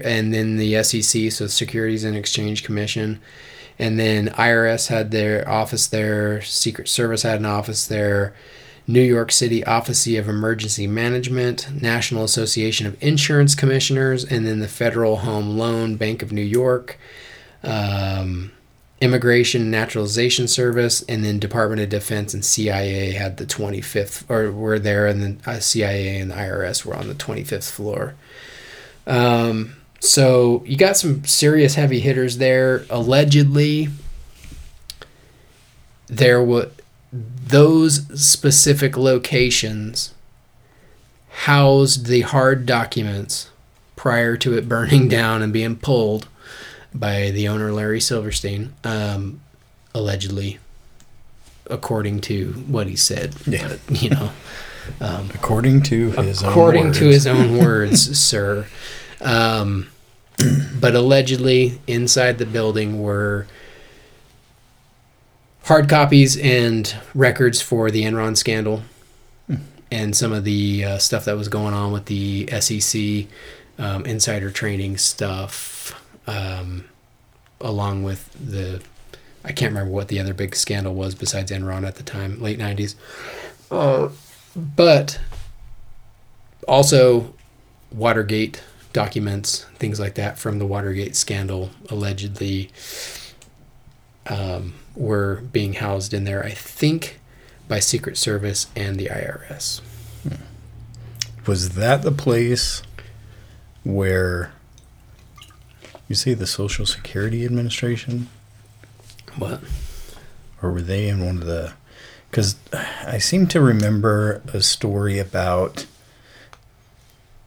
and 0.03 0.33
then 0.33 0.57
the 0.57 0.83
SEC, 0.83 1.31
so 1.31 1.47
Securities 1.47 2.03
and 2.03 2.17
Exchange 2.17 2.63
Commission. 2.63 3.21
And 3.79 3.99
then 3.99 4.27
IRS 4.27 4.87
had 4.87 5.11
their 5.11 5.47
office 5.49 5.87
there, 5.87 6.41
Secret 6.41 6.87
Service 6.87 7.23
had 7.23 7.39
an 7.39 7.45
office 7.45 7.87
there, 7.87 8.35
New 8.85 9.01
York 9.01 9.31
City 9.31 9.63
Office 9.63 10.05
of 10.07 10.27
Emergency 10.27 10.87
Management, 10.87 11.81
National 11.81 12.25
Association 12.25 12.85
of 12.85 13.01
Insurance 13.01 13.55
Commissioners, 13.55 14.25
and 14.25 14.45
then 14.45 14.59
the 14.59 14.67
Federal 14.67 15.17
Home 15.17 15.57
Loan 15.57 15.95
Bank 15.95 16.21
of 16.21 16.33
New 16.33 16.41
York, 16.41 16.99
um, 17.63 18.51
Immigration 19.01 19.63
and 19.63 19.71
Naturalization 19.71 20.47
Service, 20.47 21.01
and 21.03 21.25
then 21.25 21.39
Department 21.39 21.81
of 21.81 21.89
Defense 21.89 22.33
and 22.33 22.43
CIA 22.45 23.11
had 23.11 23.37
the 23.37 23.45
25th, 23.45 24.29
or 24.29 24.51
were 24.51 24.79
there, 24.79 25.07
and 25.07 25.21
then 25.21 25.41
uh, 25.45 25.59
CIA 25.59 26.19
and 26.19 26.31
the 26.31 26.35
IRS 26.35 26.85
were 26.85 26.95
on 26.95 27.07
the 27.07 27.15
25th 27.15 27.69
floor. 27.69 28.15
Um, 29.05 29.75
so 29.99 30.63
you 30.65 30.77
got 30.77 30.97
some 30.97 31.23
serious 31.25 31.75
heavy 31.75 31.99
hitters 31.99 32.37
there. 32.37 32.85
Allegedly, 32.89 33.89
there 36.07 36.43
were 36.43 36.69
those 37.11 38.05
specific 38.21 38.97
locations 38.97 40.13
housed 41.45 42.05
the 42.05 42.21
hard 42.21 42.65
documents 42.65 43.49
prior 43.95 44.35
to 44.37 44.57
it 44.57 44.67
burning 44.67 45.07
down 45.09 45.41
and 45.41 45.53
being 45.53 45.75
pulled 45.75 46.27
by 46.93 47.31
the 47.31 47.47
owner 47.47 47.71
Larry 47.71 47.99
Silverstein, 47.99 48.73
um, 48.83 49.41
allegedly, 49.93 50.59
according 51.69 52.21
to 52.21 52.53
what 52.67 52.87
he 52.87 52.95
said. 52.95 53.35
Yeah. 53.45 53.67
But, 53.87 54.01
you 54.01 54.09
know, 54.11 54.31
um, 54.99 55.29
According 55.33 55.83
to 55.83 56.11
his 56.11 56.43
own 56.43 56.49
according 56.49 56.91
to 56.93 57.05
words. 57.05 57.15
his 57.15 57.27
own 57.27 57.57
words, 57.57 58.19
sir. 58.23 58.67
Um, 59.21 59.89
but 60.79 60.95
allegedly, 60.95 61.79
inside 61.87 62.37
the 62.37 62.45
building 62.45 63.01
were 63.01 63.47
hard 65.63 65.87
copies 65.87 66.37
and 66.37 66.93
records 67.15 67.61
for 67.61 67.89
the 67.89 68.03
Enron 68.03 68.35
scandal 68.35 68.83
and 69.91 70.15
some 70.15 70.33
of 70.33 70.43
the 70.43 70.83
uh, 70.83 70.97
stuff 70.97 71.23
that 71.25 71.37
was 71.37 71.47
going 71.47 71.73
on 71.73 71.91
with 71.91 72.05
the 72.05 72.47
SEC 72.59 73.27
um, 73.77 74.05
insider 74.05 74.49
trading 74.49 74.97
stuff, 74.97 75.53
um, 76.27 76.85
along 77.61 78.03
with 78.03 78.31
the 78.33 78.81
I 79.45 79.51
can't 79.51 79.71
remember 79.73 79.91
what 79.91 80.07
the 80.07 80.19
other 80.19 80.33
big 80.33 80.55
scandal 80.55 80.93
was 80.93 81.15
besides 81.15 81.51
Enron 81.51 81.85
at 81.85 81.95
the 81.95 82.03
time, 82.03 82.41
late 82.41 82.59
'90s. 82.59 82.95
Uh, 83.69 84.09
but 84.55 85.19
also 86.67 87.33
Watergate 87.91 88.63
documents, 88.93 89.65
things 89.75 89.99
like 89.99 90.15
that 90.15 90.37
from 90.37 90.59
the 90.59 90.65
Watergate 90.65 91.15
scandal 91.15 91.71
allegedly 91.89 92.71
um, 94.27 94.75
were 94.95 95.41
being 95.51 95.73
housed 95.73 96.13
in 96.13 96.23
there, 96.23 96.43
I 96.43 96.51
think, 96.51 97.19
by 97.67 97.79
Secret 97.79 98.17
Service 98.17 98.67
and 98.75 98.97
the 98.97 99.07
IRS. 99.07 99.81
Was 101.45 101.71
that 101.71 102.03
the 102.03 102.11
place 102.11 102.83
where 103.83 104.53
you 106.13 106.15
say 106.15 106.35
the 106.35 106.45
Social 106.45 106.85
Security 106.85 107.43
Administration? 107.43 108.29
What? 109.35 109.61
Or 110.61 110.71
were 110.71 110.81
they 110.83 111.07
in 111.07 111.25
one 111.25 111.39
of 111.39 111.45
the. 111.47 111.73
Because 112.29 112.55
I 113.03 113.17
seem 113.17 113.47
to 113.47 113.59
remember 113.59 114.43
a 114.53 114.61
story 114.61 115.17
about. 115.17 115.87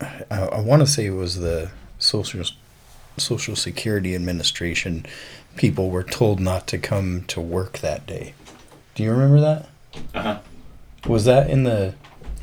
I, 0.00 0.48
I 0.48 0.60
want 0.60 0.82
to 0.82 0.86
say 0.88 1.06
it 1.06 1.10
was 1.10 1.36
the 1.36 1.70
Social 2.00 2.42
Social 3.16 3.54
Security 3.54 4.16
Administration. 4.16 5.06
People 5.54 5.90
were 5.90 6.02
told 6.02 6.40
not 6.40 6.66
to 6.66 6.76
come 6.76 7.22
to 7.28 7.40
work 7.40 7.78
that 7.78 8.04
day. 8.04 8.34
Do 8.96 9.04
you 9.04 9.12
remember 9.12 9.40
that? 9.40 9.68
Uh 10.12 10.22
huh. 10.22 10.38
Was 11.06 11.24
that 11.26 11.48
in 11.48 11.62
the 11.62 11.94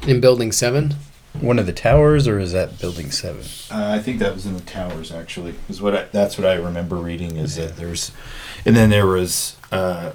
In 0.08 0.22
Building 0.22 0.54
7? 0.54 0.96
One 1.40 1.60
of 1.60 1.66
the 1.66 1.74
towers, 1.74 2.28
or 2.28 2.40
is 2.40 2.52
that 2.52 2.80
Building 2.80 3.12
Seven? 3.12 3.44
Uh, 3.72 3.92
I 3.94 4.00
think 4.00 4.20
that 4.20 4.34
was 4.34 4.46
in 4.46 4.54
the 4.54 4.62
towers. 4.62 5.12
Actually, 5.12 5.56
is 5.70 5.82
what 5.82 5.96
I, 5.96 6.04
that's 6.06 6.38
what 6.38 6.48
I 6.48 6.56
remember 6.56 6.96
reading. 6.98 7.38
Is 7.38 7.56
that 7.56 7.78
there's, 7.78 8.12
and 8.66 8.76
then 8.76 8.90
there 8.90 9.08
was 9.08 9.56
uh, 9.72 10.12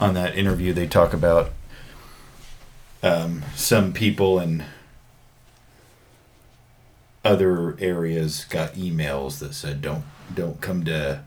on 0.00 0.14
that 0.14 0.36
interview 0.36 0.72
they 0.72 0.86
talk 0.86 1.12
about 1.12 1.50
um, 3.02 3.42
some 3.54 3.92
people 3.92 4.38
in 4.38 4.64
other 7.24 7.76
areas 7.80 8.44
got 8.44 8.74
emails 8.74 9.40
that 9.40 9.52
said 9.52 9.82
don't 9.82 10.04
don't 10.32 10.60
come 10.60 10.84
to 10.84 11.22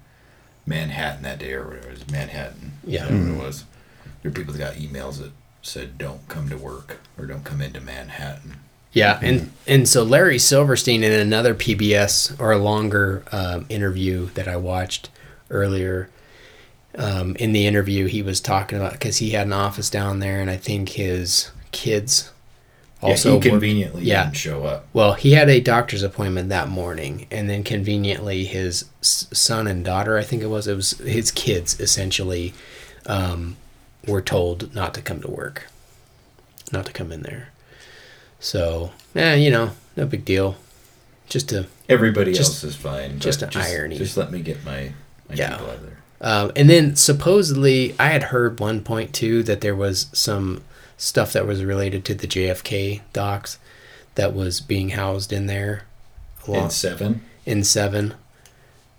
Manhattan 0.65 1.23
that 1.23 1.39
day 1.39 1.53
or 1.53 1.67
whatever 1.67 1.87
it 1.87 1.91
was 1.91 2.09
Manhattan. 2.11 2.73
Yeah. 2.85 3.05
What 3.05 3.13
it 3.13 3.45
was. 3.45 3.65
There 4.21 4.31
were 4.31 4.35
people 4.35 4.53
that 4.53 4.59
got 4.59 4.73
emails 4.75 5.19
that 5.19 5.31
said 5.61 5.97
don't 5.97 6.27
come 6.27 6.49
to 6.49 6.57
work 6.57 6.99
or 7.17 7.25
don't 7.25 7.43
come 7.43 7.61
into 7.61 7.81
Manhattan. 7.81 8.57
Yeah, 8.91 9.19
and 9.21 9.51
and 9.67 9.87
so 9.87 10.03
Larry 10.03 10.39
Silverstein 10.39 11.03
in 11.03 11.11
another 11.11 11.53
PBS 11.53 12.39
or 12.39 12.51
a 12.51 12.57
longer 12.57 13.23
um, 13.31 13.65
interview 13.69 14.27
that 14.33 14.47
I 14.47 14.57
watched 14.57 15.09
earlier. 15.49 16.09
Um, 16.97 17.35
in 17.35 17.51
the 17.53 17.67
interview, 17.67 18.07
he 18.07 18.21
was 18.23 18.41
talking 18.41 18.77
about 18.79 18.93
because 18.93 19.17
he 19.17 19.31
had 19.31 19.47
an 19.47 19.53
office 19.53 19.89
down 19.89 20.19
there, 20.19 20.41
and 20.41 20.49
I 20.49 20.57
think 20.57 20.89
his 20.89 21.51
kids 21.71 22.31
Yeah, 23.05 23.11
also 23.11 23.39
he 23.39 23.39
conveniently 23.39 24.03
yeah. 24.03 24.25
didn't 24.25 24.35
show 24.37 24.65
up. 24.65 24.87
Well, 24.93 25.13
he 25.13 25.31
had 25.33 25.49
a 25.49 25.61
doctor's 25.61 26.03
appointment 26.03 26.49
that 26.49 26.67
morning, 26.69 27.27
and 27.31 27.49
then 27.49 27.63
conveniently 27.63 28.45
his 28.45 28.85
son 29.01 29.67
and 29.67 29.85
daughter, 29.85 30.17
I 30.17 30.23
think 30.23 30.41
it 30.43 30.47
was, 30.47 30.67
it 30.67 30.75
was 30.75 30.91
his 30.99 31.31
kids 31.31 31.79
essentially, 31.79 32.53
um, 33.05 33.57
were 34.07 34.21
told 34.21 34.73
not 34.73 34.93
to 34.95 35.01
come 35.01 35.21
to 35.21 35.29
work, 35.29 35.67
not 36.71 36.85
to 36.87 36.93
come 36.93 37.11
in 37.11 37.21
there. 37.23 37.49
So, 38.39 38.91
yeah, 39.13 39.33
you 39.35 39.51
know, 39.51 39.71
no 39.95 40.05
big 40.05 40.25
deal. 40.25 40.55
Just 41.27 41.49
to 41.49 41.67
Everybody 41.87 42.33
just- 42.33 42.51
else 42.51 42.63
is 42.63 42.75
fine. 42.75 43.19
Just 43.19 43.41
an 43.41 43.49
irony. 43.55 43.97
Just 43.97 44.17
let 44.17 44.31
me 44.31 44.41
get 44.41 44.63
my, 44.65 44.93
my 45.27 45.35
Yeah. 45.35 45.49
people 45.51 45.67
out 45.67 45.75
of 45.75 45.81
there. 45.83 45.97
Um, 46.21 46.51
and 46.55 46.69
then 46.69 46.95
supposedly, 46.95 47.95
I 47.99 48.07
had 48.07 48.23
heard 48.23 48.59
one 48.59 48.81
point 48.81 49.13
too 49.13 49.41
that 49.43 49.61
there 49.61 49.75
was 49.75 50.07
some 50.11 50.63
stuff 50.97 51.31
that 51.33 51.47
was 51.47 51.63
related 51.63 52.03
to 52.05 52.13
the 52.13 52.27
JFK 52.27 53.01
docs 53.13 53.57
that 54.15 54.33
was 54.33 54.59
being 54.59 54.89
housed 54.89 55.31
in 55.31 55.45
there. 55.47 55.83
In 56.47 56.69
seven? 56.71 57.21
In 57.45 57.63
seven. 57.63 58.15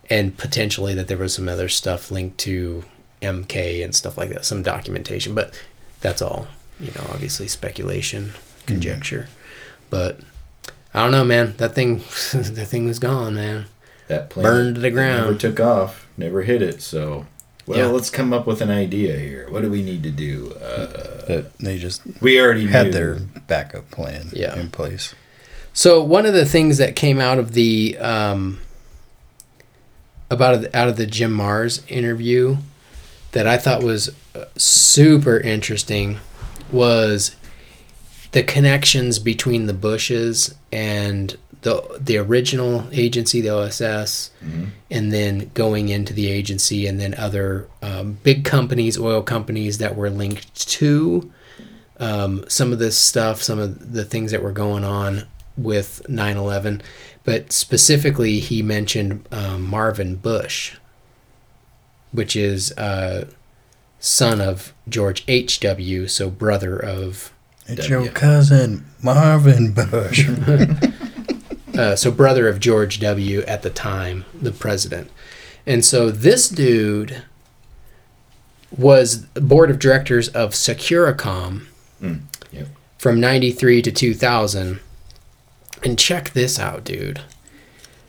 and 0.08 0.36
potentially 0.36 0.92
that 0.94 1.06
there 1.06 1.16
was 1.16 1.32
some 1.34 1.48
other 1.48 1.68
stuff 1.68 2.10
linked 2.10 2.36
to 2.38 2.82
MK 3.22 3.80
and 3.84 3.94
stuff 3.94 4.18
like 4.18 4.30
that, 4.30 4.44
some 4.44 4.60
documentation. 4.62 5.34
But 5.36 5.54
that's 6.00 6.20
all, 6.20 6.48
you 6.80 6.90
know, 6.96 7.06
obviously 7.12 7.46
speculation, 7.46 8.32
conjecture. 8.70 9.28
But 9.90 10.20
I 10.94 11.02
don't 11.02 11.12
know, 11.12 11.24
man. 11.24 11.54
That 11.58 11.74
thing, 11.74 11.98
that 12.32 12.66
thing 12.68 12.86
was 12.86 12.98
gone, 12.98 13.34
man. 13.34 13.66
That 14.08 14.30
plane 14.30 14.44
Burned 14.44 14.74
to 14.76 14.80
the 14.80 14.90
ground. 14.90 15.26
Never 15.26 15.38
took 15.38 15.60
off. 15.60 16.06
Never 16.16 16.42
hit 16.42 16.62
it. 16.62 16.82
So, 16.82 17.26
well, 17.66 17.78
Yeah. 17.78 17.86
let's 17.86 18.10
come 18.10 18.32
up 18.32 18.46
with 18.46 18.60
an 18.60 18.70
idea 18.70 19.16
here. 19.16 19.46
What 19.50 19.62
do 19.62 19.70
we 19.70 19.82
need 19.82 20.02
to 20.02 20.10
do? 20.10 20.52
Uh, 20.62 21.26
That 21.26 21.56
they 21.58 21.78
just 21.78 22.02
we 22.20 22.40
already 22.40 22.66
had 22.66 22.86
knew. 22.86 22.92
their 22.92 23.14
backup 23.46 23.90
plan 23.90 24.30
Yeah. 24.32 24.58
in 24.58 24.70
place. 24.70 25.14
So 25.72 26.02
one 26.02 26.26
of 26.26 26.34
the 26.34 26.44
things 26.44 26.78
that 26.78 26.96
came 26.96 27.20
out 27.20 27.38
of 27.38 27.52
the 27.52 27.96
um, 27.98 28.58
about 30.30 30.72
out 30.74 30.88
of 30.88 30.96
the 30.96 31.06
Jim 31.06 31.36
Marrs 31.36 31.82
interview 31.88 32.56
that 33.32 33.46
I 33.46 33.56
thought 33.56 33.82
was 33.82 34.10
uh, 34.34 34.44
super 34.56 35.38
interesting 35.38 36.18
was 36.72 37.36
the 38.32 38.42
connections 38.42 39.18
between 39.18 39.66
the 39.66 39.74
Bushes 39.74 40.54
and 40.70 41.36
the 41.62 41.98
the 42.00 42.16
original 42.16 42.86
agency, 42.92 43.40
the 43.40 43.50
OSS, 43.50 44.30
and 44.90 45.12
then 45.12 45.50
going 45.54 45.88
into 45.88 46.12
the 46.12 46.28
agency, 46.28 46.86
and 46.86 46.98
then 47.00 47.14
other 47.14 47.68
um, 47.82 48.18
big 48.22 48.44
companies, 48.44 48.98
oil 48.98 49.22
companies 49.22 49.78
that 49.78 49.96
were 49.96 50.10
linked 50.10 50.68
to 50.68 51.30
um, 51.98 52.44
some 52.48 52.72
of 52.72 52.78
this 52.78 52.96
stuff, 52.96 53.42
some 53.42 53.58
of 53.58 53.92
the 53.92 54.04
things 54.04 54.30
that 54.32 54.42
were 54.42 54.52
going 54.52 54.84
on 54.84 55.26
with 55.56 56.08
9 56.08 56.36
11. 56.36 56.82
But 57.24 57.52
specifically, 57.52 58.40
he 58.40 58.62
mentioned 58.62 59.28
um, 59.30 59.68
Marvin 59.68 60.16
Bush, 60.16 60.76
which 62.10 62.34
is 62.34 62.72
uh, 62.72 63.28
son 63.98 64.40
of 64.40 64.72
George 64.88 65.24
H.W., 65.28 66.08
so 66.08 66.30
brother 66.30 66.78
of. 66.78 67.32
It's 67.70 67.88
your 67.88 68.08
cousin 68.08 68.84
Marvin 69.02 69.72
Bush. 69.72 70.28
uh, 71.78 71.96
so 71.96 72.10
brother 72.10 72.48
of 72.48 72.60
George 72.60 73.00
W. 73.00 73.40
at 73.42 73.62
the 73.62 73.70
time, 73.70 74.24
the 74.34 74.52
president. 74.52 75.10
And 75.66 75.84
so 75.84 76.10
this 76.10 76.48
dude 76.48 77.22
was 78.76 79.16
board 79.34 79.70
of 79.70 79.78
directors 79.78 80.28
of 80.28 80.50
Securacom 80.52 81.66
Mm, 82.00 82.20
yep. 82.50 82.68
from 82.98 83.20
93 83.20 83.82
to 83.82 83.92
2000. 83.92 84.80
And 85.84 85.98
check 85.98 86.30
this 86.30 86.58
out, 86.58 86.82
dude. 86.84 87.20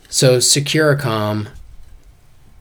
So 0.10 0.38
Securacom, 0.38 1.50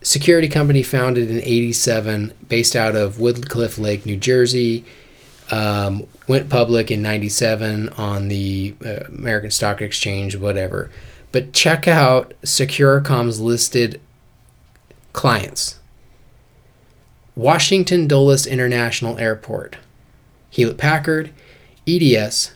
security 0.03 0.49
company 0.49 0.83
founded 0.83 1.31
in 1.31 1.41
87, 1.41 2.33
based 2.49 2.75
out 2.75 2.97
of 2.97 3.21
Woodcliff 3.21 3.79
Lake, 3.79 4.05
New 4.07 4.17
Jersey. 4.17 4.85
Um, 5.53 6.07
went 6.29 6.49
public 6.49 6.93
in 6.93 7.03
97 7.03 7.89
on 7.91 8.29
the 8.29 8.75
uh, 8.85 9.07
American 9.09 9.51
Stock 9.51 9.83
Exchange, 9.83 10.37
whatever. 10.37 10.91
But 11.33 11.53
check 11.53 11.89
out 11.89 12.35
Securacom's 12.43 13.41
listed 13.41 14.01
clients 15.13 15.79
Washington 17.35 18.07
Dulles 18.07 18.47
International 18.47 19.19
Airport, 19.19 19.77
Hewlett 20.51 20.79
Packard, 20.79 21.31
EDS, 21.89 22.53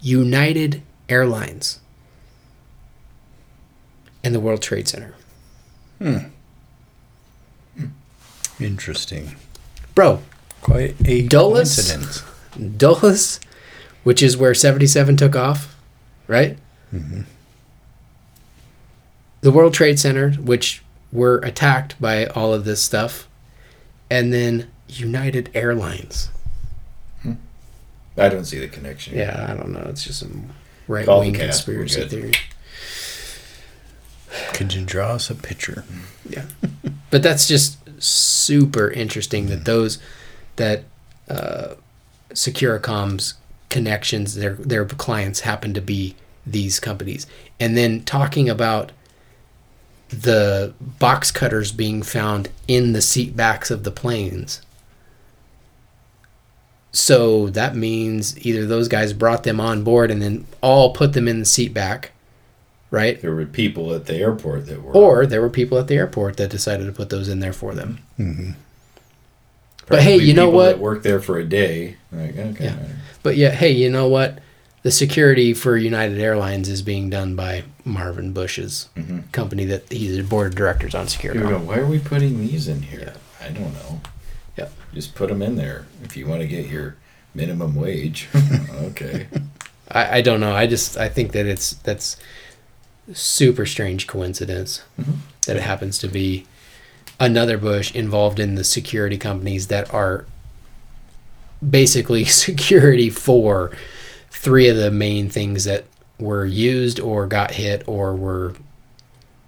United 0.00 0.82
Airlines, 1.08 1.80
and 4.22 4.34
the 4.34 4.40
World 4.40 4.60
Trade 4.60 4.88
Center. 4.88 5.14
Hmm. 5.98 6.18
Interesting. 8.60 9.36
Bro, 9.94 10.20
Quite 10.60 10.96
a 11.04 11.26
Dulles, 11.26 11.74
coincidence. 11.76 12.22
Dulles, 12.76 13.40
which 14.02 14.22
is 14.22 14.36
where 14.36 14.54
77 14.54 15.16
took 15.16 15.36
off, 15.36 15.76
right? 16.26 16.58
Mm-hmm. 16.92 17.22
The 19.40 19.50
World 19.50 19.74
Trade 19.74 19.98
Center, 19.98 20.32
which 20.32 20.82
were 21.12 21.38
attacked 21.38 22.00
by 22.00 22.26
all 22.26 22.54
of 22.54 22.64
this 22.64 22.82
stuff, 22.82 23.28
and 24.10 24.32
then 24.32 24.70
United 24.88 25.50
Airlines. 25.54 26.30
I 28.16 28.28
don't 28.28 28.44
see 28.44 28.58
the 28.58 28.68
connection. 28.68 29.16
Yeah, 29.16 29.46
I 29.48 29.54
don't 29.54 29.72
know. 29.72 29.84
It's 29.88 30.04
just 30.04 30.20
some 30.20 30.50
right 30.86 31.04
Call 31.04 31.20
the 31.20 31.30
wing 31.30 31.40
conspiracy 31.40 32.06
theory. 32.06 32.32
Could 34.52 34.74
you 34.74 34.84
draw 34.84 35.12
us 35.14 35.30
a 35.30 35.34
picture? 35.34 35.84
Yeah. 36.28 36.44
but 37.10 37.22
that's 37.22 37.46
just 37.48 37.78
super 38.02 38.90
interesting 38.90 39.46
that 39.46 39.64
those 39.64 39.98
that 40.56 40.84
uh, 41.28 41.74
Securacom's 42.34 43.34
connections, 43.70 44.34
their 44.34 44.54
their 44.54 44.84
clients 44.84 45.40
happen 45.40 45.72
to 45.74 45.80
be 45.80 46.14
these 46.46 46.78
companies, 46.78 47.26
and 47.58 47.76
then 47.76 48.04
talking 48.04 48.50
about 48.50 48.92
the 50.08 50.74
box 50.80 51.30
cutters 51.30 51.72
being 51.72 52.02
found 52.02 52.48
in 52.68 52.92
the 52.92 53.02
seat 53.02 53.36
backs 53.36 53.70
of 53.70 53.84
the 53.84 53.90
planes. 53.90 54.60
So 56.92 57.48
that 57.50 57.74
means 57.74 58.38
either 58.46 58.66
those 58.66 58.86
guys 58.86 59.12
brought 59.12 59.42
them 59.42 59.58
on 59.60 59.82
board 59.82 60.12
and 60.12 60.22
then 60.22 60.46
all 60.60 60.92
put 60.92 61.12
them 61.12 61.26
in 61.26 61.40
the 61.40 61.44
seat 61.44 61.74
back, 61.74 62.12
right? 62.92 63.20
There 63.20 63.34
were 63.34 63.46
people 63.46 63.92
at 63.92 64.06
the 64.06 64.14
airport 64.14 64.66
that 64.66 64.80
were. 64.80 64.92
Or 64.92 65.26
there 65.26 65.40
were 65.40 65.50
people 65.50 65.78
at 65.78 65.88
the 65.88 65.96
airport 65.96 66.36
that 66.36 66.50
decided 66.50 66.86
to 66.86 66.92
put 66.92 67.10
those 67.10 67.28
in 67.28 67.40
there 67.40 67.52
for 67.52 67.74
them. 67.74 67.98
Mm-hmm. 68.18 68.50
But 69.86 70.02
hey, 70.02 70.16
you 70.16 70.34
know 70.34 70.48
what? 70.50 70.66
That 70.72 70.78
worked 70.78 71.02
there 71.04 71.20
for 71.20 71.38
a 71.38 71.44
day. 71.44 71.96
Like, 72.12 72.36
okay. 72.36 72.64
Yeah. 72.64 72.76
But 73.22 73.36
yeah, 73.36 73.50
hey, 73.50 73.70
you 73.70 73.90
know 73.90 74.08
what? 74.08 74.38
The 74.82 74.90
security 74.90 75.54
for 75.54 75.76
United 75.76 76.18
Airlines 76.18 76.68
is 76.68 76.82
being 76.82 77.08
done 77.10 77.34
by 77.36 77.64
Marvin 77.84 78.32
Bush's 78.32 78.88
Mhm. 78.96 79.30
company 79.32 79.64
that 79.66 79.90
he's 79.90 80.18
a 80.18 80.22
board 80.22 80.48
of 80.48 80.54
directors 80.54 80.94
on 80.94 81.08
security. 81.08 81.40
Go, 81.40 81.58
why 81.58 81.78
are 81.78 81.86
we 81.86 81.98
putting 81.98 82.38
these 82.40 82.68
in 82.68 82.82
here? 82.82 83.00
Yeah. 83.40 83.46
I 83.46 83.50
don't 83.50 83.72
know. 83.72 84.00
Yeah. 84.58 84.68
Just 84.94 85.14
put 85.14 85.28
them 85.30 85.40
in 85.42 85.56
there 85.56 85.86
if 86.02 86.16
you 86.16 86.26
want 86.26 86.42
to 86.42 86.46
get 86.46 86.66
your 86.68 86.96
minimum 87.34 87.74
wage. 87.74 88.28
okay. 88.82 89.26
I, 89.90 90.18
I 90.18 90.20
don't 90.22 90.40
know. 90.40 90.54
I 90.54 90.66
just 90.66 90.96
I 90.96 91.08
think 91.08 91.32
that 91.32 91.46
it's 91.46 91.72
that's 91.74 92.16
super 93.12 93.66
strange 93.66 94.06
coincidence 94.06 94.82
Mhm. 95.00 95.16
that 95.46 95.56
it 95.56 95.62
happens 95.62 95.98
to 95.98 96.08
be 96.08 96.46
another 97.20 97.58
Bush 97.58 97.94
involved 97.94 98.38
in 98.38 98.54
the 98.54 98.64
security 98.64 99.18
companies 99.18 99.68
that 99.68 99.92
are 99.92 100.26
basically 101.68 102.24
security 102.24 103.10
for 103.10 103.72
three 104.30 104.68
of 104.68 104.76
the 104.76 104.90
main 104.90 105.28
things 105.28 105.64
that 105.64 105.84
were 106.18 106.44
used 106.44 107.00
or 107.00 107.26
got 107.26 107.52
hit 107.52 107.86
or 107.86 108.14
were 108.14 108.54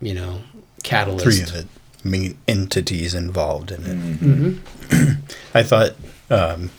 you 0.00 0.14
know 0.14 0.40
catalyst. 0.82 1.24
Three 1.24 1.42
of 1.42 1.52
the 1.52 2.08
main 2.08 2.38
entities 2.46 3.14
involved 3.14 3.70
in 3.70 3.82
it. 3.82 4.20
Mm-hmm. 4.20 5.12
I 5.54 5.62
thought 5.62 5.92
um, 6.30 6.70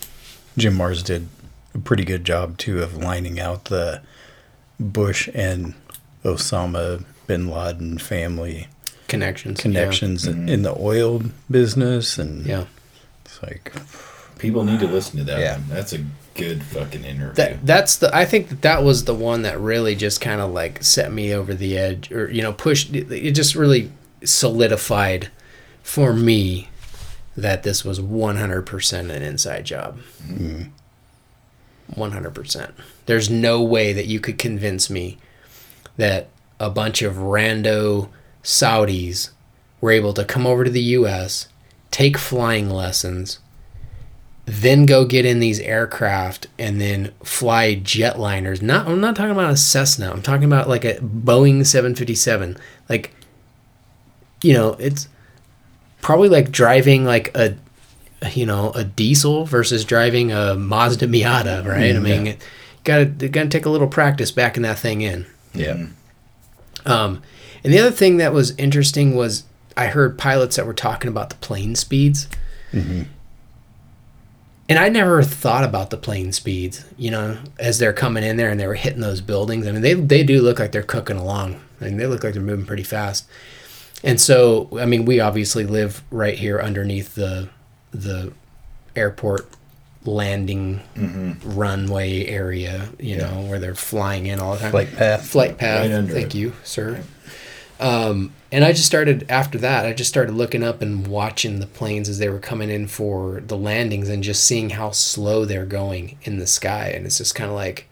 Jim 0.56 0.74
Marrs 0.74 1.04
did 1.04 1.28
a 1.74 1.78
pretty 1.78 2.04
good 2.04 2.24
job 2.24 2.58
too 2.58 2.82
of 2.82 2.96
lining 2.96 3.38
out 3.38 3.66
the 3.66 4.02
Bush 4.80 5.28
and 5.34 5.74
Osama 6.24 7.04
bin 7.26 7.48
Laden 7.48 7.98
family 7.98 8.68
connections. 9.08 9.60
connections 9.60 10.26
Mhm. 10.26 10.48
in 10.48 10.62
the 10.62 10.74
oil 10.78 11.22
business, 11.50 12.18
and 12.18 12.46
Yeah. 12.46 12.64
it's 13.24 13.42
like 13.42 13.72
People 14.38 14.62
need 14.64 14.78
to 14.78 14.86
listen 14.86 15.18
to 15.18 15.24
that 15.24 15.40
Yeah. 15.40 15.54
one. 15.54 15.64
That's 15.68 15.92
a 15.92 15.98
good 16.36 16.62
fucking 16.62 17.02
interview. 17.04 17.34
That 17.34 17.66
that's 17.66 17.96
the 17.96 18.14
I 18.16 18.24
think 18.24 18.50
that 18.50 18.62
that 18.62 18.84
was 18.84 19.02
the 19.04 19.14
one 19.14 19.42
that 19.42 19.58
really 19.58 19.96
just 19.96 20.20
kind 20.20 20.40
of 20.40 20.52
like 20.52 20.84
set 20.84 21.12
me 21.12 21.34
over 21.34 21.52
the 21.54 21.76
edge 21.76 22.12
or 22.12 22.30
you 22.30 22.40
know 22.42 22.52
pushed 22.52 22.94
it 22.94 23.10
it 23.10 23.32
just 23.32 23.56
really 23.56 23.90
solidified 24.22 25.28
for 25.82 26.12
me 26.12 26.68
that 27.36 27.64
this 27.64 27.84
was 27.84 28.00
100% 28.00 29.10
an 29.10 29.22
inside 29.22 29.64
job. 29.64 29.98
100%. 31.96 32.74
There's 33.06 33.30
no 33.30 33.62
way 33.62 33.92
that 33.92 34.06
you 34.06 34.20
could 34.20 34.38
convince 34.38 34.90
me 34.90 35.18
that 35.96 36.28
a 36.60 36.70
bunch 36.70 37.02
of 37.02 37.14
rando 37.16 38.08
Saudis 38.42 39.30
were 39.80 39.90
able 39.90 40.12
to 40.14 40.24
come 40.24 40.46
over 40.46 40.64
to 40.64 40.70
the 40.70 40.80
US, 40.80 41.48
take 41.90 42.18
flying 42.18 42.70
lessons, 42.70 43.38
then 44.44 44.86
go 44.86 45.04
get 45.04 45.26
in 45.26 45.40
these 45.40 45.60
aircraft 45.60 46.46
and 46.58 46.80
then 46.80 47.12
fly 47.22 47.74
jetliners. 47.76 48.62
Not 48.62 48.88
I'm 48.88 49.00
not 49.00 49.14
talking 49.14 49.32
about 49.32 49.52
a 49.52 49.56
Cessna. 49.56 50.10
I'm 50.10 50.22
talking 50.22 50.44
about 50.44 50.68
like 50.68 50.84
a 50.84 50.94
Boeing 50.94 51.66
757. 51.66 52.56
Like 52.88 53.14
you 54.42 54.54
know, 54.54 54.70
it's 54.78 55.08
probably 56.00 56.28
like 56.28 56.50
driving 56.50 57.04
like 57.04 57.36
a 57.36 57.56
you 58.32 58.46
know, 58.46 58.72
a 58.72 58.84
diesel 58.84 59.44
versus 59.44 59.84
driving 59.84 60.32
a 60.32 60.54
Mazda 60.54 61.06
Miata, 61.06 61.64
right? 61.64 61.94
I 61.94 61.98
mean, 62.00 62.26
it, 62.26 62.48
got 62.84 62.98
to 63.18 63.28
got 63.28 63.44
to 63.44 63.48
take 63.48 63.66
a 63.66 63.70
little 63.70 63.86
practice 63.86 64.30
backing 64.32 64.62
that 64.64 64.78
thing 64.78 65.02
in. 65.02 65.26
yeah, 65.54 65.86
Um, 66.86 67.22
and 67.64 67.72
the 67.72 67.78
other 67.78 67.90
thing 67.90 68.18
that 68.18 68.32
was 68.32 68.56
interesting 68.56 69.14
was 69.14 69.44
I 69.76 69.86
heard 69.86 70.18
pilots 70.18 70.56
that 70.56 70.66
were 70.66 70.74
talking 70.74 71.08
about 71.08 71.30
the 71.30 71.36
plane 71.36 71.74
speeds. 71.74 72.28
Mm-hmm. 72.72 73.02
And 74.68 74.78
I 74.78 74.90
never 74.90 75.22
thought 75.22 75.64
about 75.64 75.88
the 75.88 75.96
plane 75.96 76.32
speeds, 76.32 76.84
you 76.98 77.10
know, 77.10 77.38
as 77.58 77.78
they're 77.78 77.94
coming 77.94 78.22
in 78.22 78.36
there 78.36 78.50
and 78.50 78.60
they 78.60 78.66
were 78.66 78.74
hitting 78.74 79.00
those 79.00 79.22
buildings. 79.22 79.66
I 79.66 79.72
mean, 79.72 79.80
they 79.80 79.94
they 79.94 80.22
do 80.22 80.42
look 80.42 80.58
like 80.58 80.72
they're 80.72 80.82
cooking 80.82 81.16
along. 81.16 81.60
I 81.80 81.84
mean, 81.84 81.96
they 81.96 82.06
look 82.06 82.22
like 82.22 82.34
they're 82.34 82.42
moving 82.42 82.66
pretty 82.66 82.82
fast. 82.82 83.26
And 84.04 84.20
so, 84.20 84.68
I 84.78 84.84
mean, 84.84 85.04
we 85.06 85.20
obviously 85.20 85.64
live 85.64 86.02
right 86.10 86.36
here 86.36 86.60
underneath 86.60 87.14
the 87.14 87.48
the 87.92 88.32
airport 88.94 89.48
landing 90.04 90.80
mm-hmm. 90.94 91.58
runway 91.58 92.26
area, 92.26 92.88
you 92.98 93.16
know, 93.16 93.46
where 93.48 93.58
they're 93.58 93.74
flying 93.74 94.26
in 94.26 94.38
all 94.38 94.54
the 94.54 94.60
time. 94.60 94.70
Flight 94.70 94.94
path. 94.94 95.26
Flight 95.26 95.58
path. 95.58 95.90
Right 95.90 96.10
Thank 96.10 96.34
it. 96.34 96.38
you, 96.38 96.52
sir. 96.62 97.02
Um, 97.80 98.32
and 98.50 98.64
I 98.64 98.72
just 98.72 98.86
started 98.86 99.26
after 99.28 99.58
that. 99.58 99.86
I 99.86 99.92
just 99.92 100.10
started 100.10 100.34
looking 100.34 100.62
up 100.64 100.82
and 100.82 101.06
watching 101.06 101.60
the 101.60 101.66
planes 101.66 102.08
as 102.08 102.18
they 102.18 102.28
were 102.28 102.38
coming 102.40 102.70
in 102.70 102.88
for 102.88 103.40
the 103.46 103.56
landings, 103.56 104.08
and 104.08 104.22
just 104.22 104.44
seeing 104.44 104.70
how 104.70 104.90
slow 104.90 105.44
they're 105.44 105.66
going 105.66 106.18
in 106.22 106.38
the 106.38 106.46
sky. 106.46 106.88
And 106.88 107.06
it's 107.06 107.18
just 107.18 107.34
kind 107.34 107.50
of 107.50 107.54
like 107.56 107.86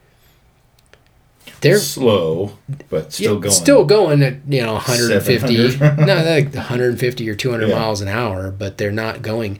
they're 1.61 1.79
slow, 1.79 2.59
but 2.91 3.13
still 3.13 3.35
yeah, 3.35 3.41
going. 3.41 3.51
still 3.53 3.85
going 3.85 4.23
at 4.23 4.35
you 4.49 4.63
know 4.63 4.75
150 4.75 5.79
no 6.05 6.25
like 6.25 6.53
150 6.55 7.29
or 7.31 7.35
200 7.35 7.69
Yeah. 7.69 7.75
miles 7.79 8.01
an 8.01 8.09
hour 8.09 8.51
but 8.51 8.77
they're 8.79 8.91
not 8.93 9.23
going 9.23 9.59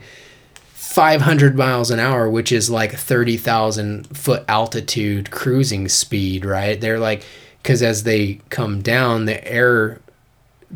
500 0.73 1.55
miles 1.55 1.89
an 1.89 1.99
hour 1.99 2.29
which 2.29 2.51
is 2.51 2.69
like 2.69 2.91
30,000 2.93 4.15
foot 4.15 4.43
altitude 4.47 5.31
cruising 5.31 5.87
speed 5.87 6.45
right 6.45 6.79
they're 6.79 6.99
like 6.99 7.23
because 7.63 7.81
as 7.81 8.03
they 8.03 8.41
come 8.49 8.81
down 8.81 9.25
the 9.25 9.45
air 9.47 9.99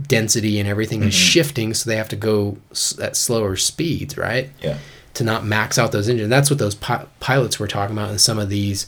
density 0.07 0.59
and 0.59 0.69
everything 0.69 1.03
is 1.03 1.13
shifting 1.13 1.73
so 1.73 1.89
they 1.89 1.97
have 1.97 2.07
to 2.09 2.15
go 2.15 2.57
s- 2.71 2.97
at 2.99 3.15
slower 3.15 3.55
speeds 3.57 4.17
right 4.17 4.49
Yeah. 4.61 4.77
to 5.15 5.23
not 5.25 5.45
max 5.45 5.77
out 5.77 5.91
those 5.91 6.07
engines 6.07 6.29
that's 6.29 6.49
what 6.49 6.59
those 6.59 6.75
pi- 6.75 7.05
pilots 7.19 7.59
were 7.59 7.67
talking 7.67 7.97
about 7.97 8.09
in 8.11 8.17
some 8.19 8.39
of 8.39 8.47
these 8.49 8.87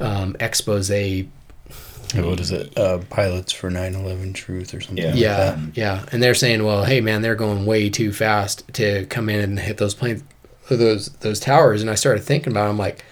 um, 0.00 0.36
expose 0.40 0.90
What 0.90 2.40
is 2.40 2.50
it? 2.50 2.76
Uh, 2.76 2.98
Pilots 3.08 3.52
for 3.52 3.70
9/11 3.70 4.34
Truth 4.34 4.74
or 4.74 4.80
something. 4.80 5.02
Yeah. 5.02 5.10
like 5.12 5.18
Yeah, 5.18 5.36
that. 5.36 5.58
yeah, 5.74 6.04
and 6.12 6.22
they're 6.22 6.34
saying, 6.34 6.64
well, 6.64 6.84
hey 6.84 7.00
man, 7.00 7.22
they're 7.22 7.34
going 7.36 7.64
way 7.64 7.88
too 7.88 8.12
fast 8.12 8.64
to 8.74 9.06
come 9.06 9.28
in 9.30 9.40
and 9.40 9.58
hit 9.60 9.78
those 9.78 9.94
planes, 9.94 10.22
those 10.68 11.08
those 11.20 11.40
towers. 11.40 11.80
And 11.80 11.90
I 11.90 11.94
started 11.94 12.24
thinking 12.24 12.52
about, 12.52 12.66
it, 12.66 12.70
I'm 12.70 12.78
like, 12.78 13.04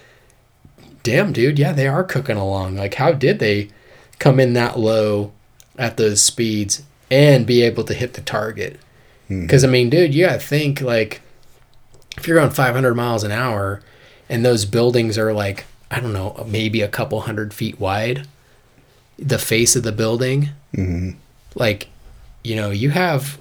damn, 1.03 1.33
dude, 1.33 1.59
yeah, 1.59 1.73
they 1.73 1.87
are 1.87 2.05
cooking 2.05 2.37
along. 2.37 2.77
Like, 2.77 2.95
how 2.95 3.13
did 3.13 3.39
they 3.39 3.71
come 4.19 4.39
in 4.41 4.53
that 4.55 4.79
low 4.79 5.33
at 5.79 5.97
those 5.97 6.21
speeds 6.21 6.83
and 7.11 7.47
be 7.47 7.63
able 7.63 7.85
to 7.85 7.95
hit 7.95 8.15
the 8.15 8.21
target? 8.21 8.79
Hmm. 9.29 9.43
Because 9.43 9.65
I 9.65 9.69
mean, 9.69 9.91
dude, 9.91 10.15
you 10.15 10.27
gotta 10.27 10.39
think 10.39 10.81
like, 10.81 11.21
if 12.17 12.27
you're 12.27 12.39
going 12.39 12.51
500 12.51 12.95
miles 12.95 13.25
an 13.25 13.33
hour, 13.33 13.83
and 14.29 14.45
those 14.45 14.65
buildings 14.65 15.19
are 15.19 15.33
like, 15.33 15.65
I 15.91 16.01
don't 16.01 16.13
know, 16.13 16.45
maybe 16.47 16.83
a 16.83 16.89
couple 16.89 17.21
hundred 17.23 17.53
feet 17.53 17.81
wide, 17.81 18.27
the 19.19 19.39
face 19.39 19.77
of 19.77 19.83
the 19.83 19.93
building 19.93 20.51
mm-hmm. 20.75 21.11
like 21.55 21.89
you 22.43 22.57
know 22.57 22.71
you 22.71 22.91
have 22.91 23.39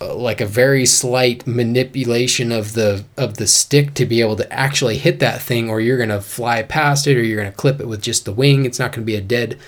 uh, 0.00 0.14
like 0.14 0.40
a 0.40 0.46
very 0.46 0.84
slight 0.84 1.46
manipulation 1.46 2.52
of 2.52 2.74
the 2.74 3.04
of 3.16 3.36
the 3.36 3.46
stick 3.46 3.94
to 3.94 4.04
be 4.04 4.20
able 4.20 4.36
to 4.36 4.50
actually 4.52 4.98
hit 4.98 5.18
that 5.18 5.40
thing 5.40 5.70
or 5.70 5.80
you're 5.80 5.96
going 5.96 6.08
to 6.08 6.20
fly 6.20 6.62
past 6.62 7.06
it 7.06 7.16
or 7.16 7.22
you're 7.22 7.40
going 7.40 7.50
to 7.50 7.56
clip 7.56 7.80
it 7.80 7.88
with 7.88 8.02
just 8.02 8.24
the 8.24 8.32
wing. 8.32 8.64
It's 8.64 8.78
not 8.78 8.92
going 8.92 9.02
to 9.02 9.06
be 9.06 9.16
a 9.16 9.20
dead 9.20 9.58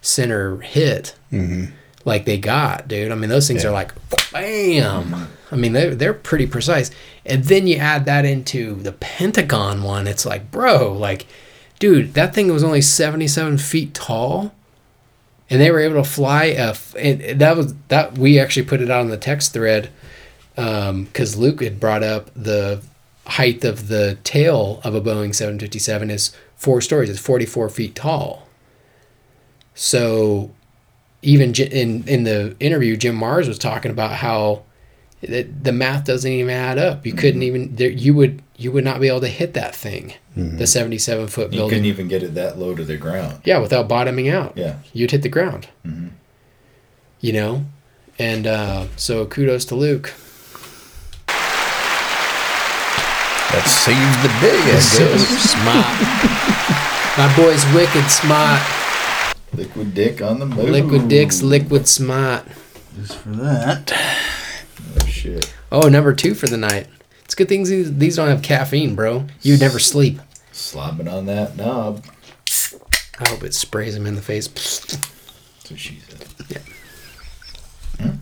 center 0.00 0.58
hit 0.58 1.14
mm-hmm. 1.30 1.74
Like 2.04 2.24
they 2.24 2.38
got 2.38 2.88
dude. 2.88 3.12
I 3.12 3.14
mean 3.14 3.30
those 3.30 3.48
things 3.48 3.64
are 3.64 3.70
like 3.70 3.92
bam. 4.32 5.28
I 5.50 5.56
mean 5.56 5.72
they're, 5.72 5.94
they're 5.94 6.14
pretty 6.14 6.46
precise. 6.46 6.90
And 7.24 7.44
then 7.44 7.66
you 7.66 7.76
add 7.76 8.06
that 8.06 8.24
into 8.24 8.74
the 8.76 8.92
pentagon 8.92 9.82
one. 9.82 10.06
It's 10.06 10.26
like 10.26 10.50
bro 10.50 10.92
like 10.92 11.26
dude 11.78 12.14
that 12.14 12.34
thing 12.34 12.52
was 12.52 12.64
only 12.64 12.80
77 12.80 13.58
feet 13.58 13.94
tall 13.94 14.54
and 15.50 15.60
they 15.60 15.70
were 15.70 15.80
able 15.80 16.02
to 16.02 16.08
fly 16.08 16.44
a 16.44 16.74
and 16.98 17.40
that 17.40 17.56
was 17.56 17.74
that 17.88 18.16
we 18.16 18.38
actually 18.38 18.64
put 18.64 18.80
it 18.80 18.90
out 18.90 19.00
on 19.00 19.08
the 19.08 19.16
text 19.16 19.52
thread 19.52 19.90
um, 20.56 21.04
because 21.04 21.36
luke 21.36 21.60
had 21.60 21.80
brought 21.80 22.04
up 22.04 22.30
the 22.36 22.80
height 23.26 23.64
of 23.64 23.88
the 23.88 24.18
tail 24.24 24.80
of 24.84 24.94
a 24.94 25.00
boeing 25.00 25.34
757 25.34 26.10
is 26.10 26.36
four 26.56 26.80
stories. 26.80 27.10
It's 27.10 27.20
44 27.20 27.68
feet 27.68 27.94
tall. 27.94 28.48
So 29.74 30.50
even 31.22 31.54
in 31.54 32.06
in 32.06 32.24
the 32.24 32.56
interview 32.60 32.96
Jim 32.96 33.18
Marrs 33.18 33.48
was 33.48 33.58
talking 33.58 33.90
about 33.90 34.12
how 34.12 34.62
the, 35.20 35.42
the 35.42 35.72
math 35.72 36.04
doesn't 36.04 36.30
even 36.30 36.50
add 36.50 36.78
up 36.78 37.06
you 37.06 37.12
couldn't 37.12 37.40
mm-hmm. 37.40 37.56
even 37.56 37.76
there, 37.76 37.90
you 37.90 38.14
would 38.14 38.42
you 38.56 38.72
would 38.72 38.84
not 38.84 39.00
be 39.00 39.08
able 39.08 39.20
to 39.20 39.28
hit 39.28 39.54
that 39.54 39.74
thing 39.74 40.14
mm-hmm. 40.36 40.56
the 40.56 40.66
77 40.66 41.28
foot 41.28 41.50
building. 41.50 41.64
You 41.64 41.70
couldn't 41.70 41.86
even 41.86 42.08
get 42.08 42.22
it 42.22 42.34
that 42.34 42.58
low 42.58 42.74
to 42.74 42.84
the 42.84 42.96
ground. 42.96 43.40
yeah, 43.44 43.58
without 43.58 43.88
bottoming 43.88 44.28
out. 44.28 44.56
Yeah. 44.56 44.76
You'd 44.92 45.10
hit 45.10 45.22
the 45.22 45.28
ground. 45.28 45.68
Mm-hmm. 45.86 46.08
You 47.20 47.32
know? 47.32 47.64
And 48.18 48.46
uh, 48.46 48.86
so 48.96 49.26
kudos 49.26 49.64
to 49.66 49.74
Luke. 49.74 50.14
That 53.52 53.66
saved 53.68 54.22
the 54.24 54.32
day, 54.40 54.58
I 54.72 54.80
So 54.80 55.16
smart. 55.18 56.00
My 57.18 57.28
boy's 57.36 57.64
wicked 57.74 58.10
smart. 58.10 58.81
Liquid 59.54 59.94
dick 59.94 60.22
on 60.22 60.38
the 60.38 60.46
move. 60.46 60.70
Liquid 60.70 61.08
dicks, 61.08 61.42
liquid 61.42 61.86
smart. 61.86 62.46
Just 62.96 63.16
for 63.18 63.30
that. 63.30 63.92
Oh, 65.00 65.06
shit. 65.06 65.54
Oh, 65.70 65.88
number 65.88 66.14
two 66.14 66.34
for 66.34 66.46
the 66.46 66.56
night. 66.56 66.86
It's 67.24 67.34
good 67.34 67.48
things 67.48 67.68
these, 67.68 67.96
these 67.96 68.16
don't 68.16 68.28
have 68.28 68.42
caffeine, 68.42 68.94
bro. 68.94 69.26
You 69.42 69.54
would 69.54 69.60
never 69.60 69.78
sleep. 69.78 70.20
Slobbing 70.52 71.10
on 71.10 71.26
that 71.26 71.56
knob. 71.56 72.04
I 73.18 73.28
hope 73.28 73.42
it 73.44 73.54
sprays 73.54 73.94
him 73.94 74.06
in 74.06 74.14
the 74.14 74.22
face. 74.22 74.48
That's 74.48 75.70
what 75.70 75.78
she 75.80 76.00
said. 76.00 76.26
Yeah. 77.98 78.12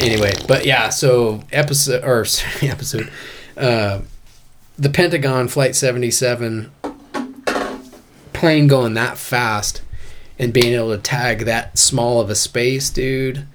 anyway, 0.00 0.32
but 0.46 0.66
yeah, 0.66 0.88
so 0.88 1.42
episode 1.52 2.04
or 2.04 2.24
sorry, 2.26 2.70
episode, 2.70 3.10
uh, 3.56 4.00
the 4.78 4.90
Pentagon 4.90 5.48
Flight 5.48 5.74
Seventy 5.74 6.10
Seven 6.10 6.70
plane 8.40 8.66
going 8.66 8.94
that 8.94 9.18
fast 9.18 9.82
and 10.38 10.52
being 10.52 10.72
able 10.74 10.94
to 10.96 11.00
tag 11.02 11.40
that 11.40 11.78
small 11.78 12.20
of 12.20 12.30
a 12.30 12.34
space, 12.34 12.90
dude. 12.90 13.46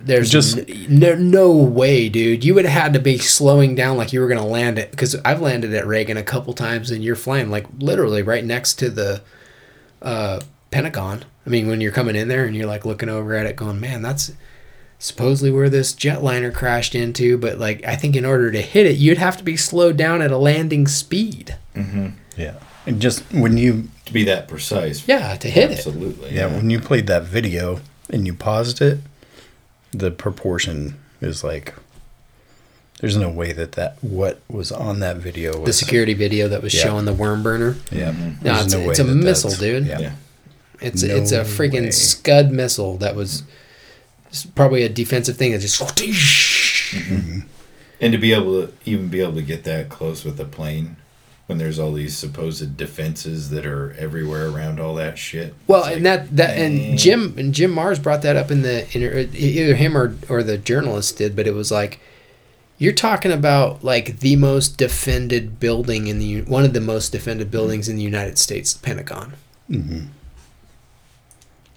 There's 0.00 0.30
Just- 0.30 0.56
just 0.66 0.88
no, 0.88 1.14
no 1.16 1.50
way, 1.52 2.08
dude. 2.08 2.44
You 2.44 2.54
would 2.54 2.64
have 2.64 2.82
had 2.82 2.92
to 2.94 2.98
be 3.00 3.18
slowing 3.18 3.74
down 3.74 3.96
like 3.96 4.12
you 4.12 4.20
were 4.20 4.28
gonna 4.28 4.46
land 4.46 4.78
it 4.78 4.90
because 4.90 5.16
I've 5.24 5.40
landed 5.40 5.74
at 5.74 5.86
Reagan 5.86 6.16
a 6.16 6.22
couple 6.22 6.52
times 6.54 6.90
and 6.90 7.02
you're 7.02 7.16
flying 7.16 7.50
like 7.50 7.66
literally 7.78 8.22
right 8.22 8.44
next 8.44 8.74
to 8.74 8.90
the 8.90 9.22
uh, 10.00 10.40
Pentagon. 10.70 11.24
I 11.46 11.50
mean, 11.50 11.66
when 11.66 11.80
you're 11.80 11.92
coming 11.92 12.14
in 12.16 12.28
there 12.28 12.44
and 12.44 12.54
you're 12.54 12.66
like 12.66 12.84
looking 12.84 13.08
over 13.08 13.34
at 13.34 13.46
it, 13.46 13.56
going, 13.56 13.80
"Man, 13.80 14.00
that's 14.02 14.32
supposedly 14.98 15.50
where 15.50 15.68
this 15.70 15.92
jetliner 15.94 16.54
crashed 16.54 16.94
into." 16.94 17.36
But 17.36 17.58
like, 17.58 17.84
I 17.84 17.96
think 17.96 18.14
in 18.14 18.24
order 18.24 18.52
to 18.52 18.60
hit 18.62 18.86
it, 18.86 18.96
you'd 18.98 19.18
have 19.18 19.36
to 19.38 19.44
be 19.44 19.56
slowed 19.56 19.96
down 19.96 20.22
at 20.22 20.30
a 20.30 20.38
landing 20.38 20.86
speed. 20.86 21.56
Yeah. 22.36 22.54
And 22.88 23.02
just 23.02 23.22
when 23.32 23.58
you 23.58 23.88
To 24.06 24.12
be 24.14 24.24
that 24.24 24.48
precise. 24.48 25.06
Yeah, 25.06 25.36
to 25.36 25.50
hit 25.50 25.70
it. 25.70 25.76
Absolutely. 25.76 26.34
yeah, 26.34 26.46
when 26.46 26.70
you 26.70 26.80
played 26.80 27.06
that 27.08 27.24
video 27.24 27.80
and 28.08 28.26
you 28.26 28.32
paused 28.32 28.80
it, 28.80 29.00
the 29.92 30.10
proportion 30.10 30.98
is 31.20 31.44
like 31.44 31.74
there's 33.00 33.18
no 33.18 33.28
way 33.28 33.52
that 33.52 33.72
that 33.72 34.02
what 34.02 34.40
was 34.48 34.72
on 34.72 35.00
that 35.00 35.18
video 35.18 35.58
was 35.58 35.66
The 35.66 35.72
security 35.74 36.14
video 36.14 36.48
that 36.48 36.62
was 36.62 36.74
Yeah. 36.74 36.84
showing 36.84 37.04
the 37.04 37.12
worm 37.12 37.42
burner. 37.42 37.76
Yeah. 37.92 38.12
Mm-hmm. 38.12 38.44
No, 38.44 38.54
There's 38.54 38.64
it's, 38.64 38.74
no 38.74 38.90
it's 38.90 38.98
a 39.00 39.04
that 39.04 39.14
missile, 39.14 39.50
dude. 39.50 39.86
Yeah. 39.86 39.98
Yeah. 39.98 40.12
It's 40.80 41.02
No 41.02 41.14
it's 41.14 41.32
a 41.32 41.44
freaking 41.44 41.82
way. 41.82 41.90
Scud 41.90 42.50
missile 42.50 42.96
that 42.98 43.14
was 43.14 43.42
probably 44.54 44.82
a 44.82 44.88
defensive 44.88 45.36
thing 45.36 45.52
that 45.52 45.58
just 45.58 45.78
mm-hmm. 45.78 47.40
And 48.00 48.12
to 48.12 48.18
be 48.18 48.32
able 48.32 48.66
to 48.66 48.72
even 48.86 49.08
be 49.08 49.20
able 49.20 49.34
to 49.34 49.42
get 49.42 49.64
that 49.64 49.90
close 49.90 50.24
with 50.24 50.40
a 50.40 50.46
plane 50.46 50.96
when 51.48 51.58
there's 51.58 51.78
all 51.78 51.92
these 51.92 52.16
supposed 52.16 52.76
defenses 52.76 53.48
that 53.50 53.64
are 53.66 53.94
everywhere 53.98 54.48
around 54.48 54.78
all 54.78 54.94
that 54.94 55.18
shit. 55.18 55.54
Well, 55.66 55.84
It's 55.84 55.96
and 55.96 56.04
like, 56.04 56.26
that 56.28 56.36
that 56.36 56.54
dang. 56.56 56.90
and 56.90 56.98
Jim 56.98 57.34
and 57.36 57.52
Jim 57.52 57.74
Marrs 57.74 58.00
brought 58.00 58.22
that 58.22 58.36
up 58.36 58.50
in 58.50 58.62
the 58.62 58.84
inter, 58.96 59.18
uh, 59.20 59.26
either 59.34 59.74
him 59.74 59.96
or 59.96 60.14
or 60.28 60.42
the 60.42 60.58
journalist 60.58 61.18
did, 61.18 61.34
but 61.34 61.46
it 61.46 61.54
was 61.54 61.72
like 61.72 62.00
you're 62.76 62.92
talking 62.92 63.32
about 63.32 63.82
like 63.82 64.20
the 64.20 64.36
most 64.36 64.76
defended 64.76 65.58
building 65.58 66.06
in 66.06 66.18
the 66.18 66.42
one 66.42 66.64
of 66.64 66.74
the 66.74 66.80
most 66.82 67.10
defended 67.12 67.50
buildings 67.50 67.88
in 67.88 67.96
the 67.96 68.02
United 68.02 68.38
States, 68.38 68.72
the 68.74 68.84
Pentagon. 68.84 69.32
Mm-hmm. 69.70 70.06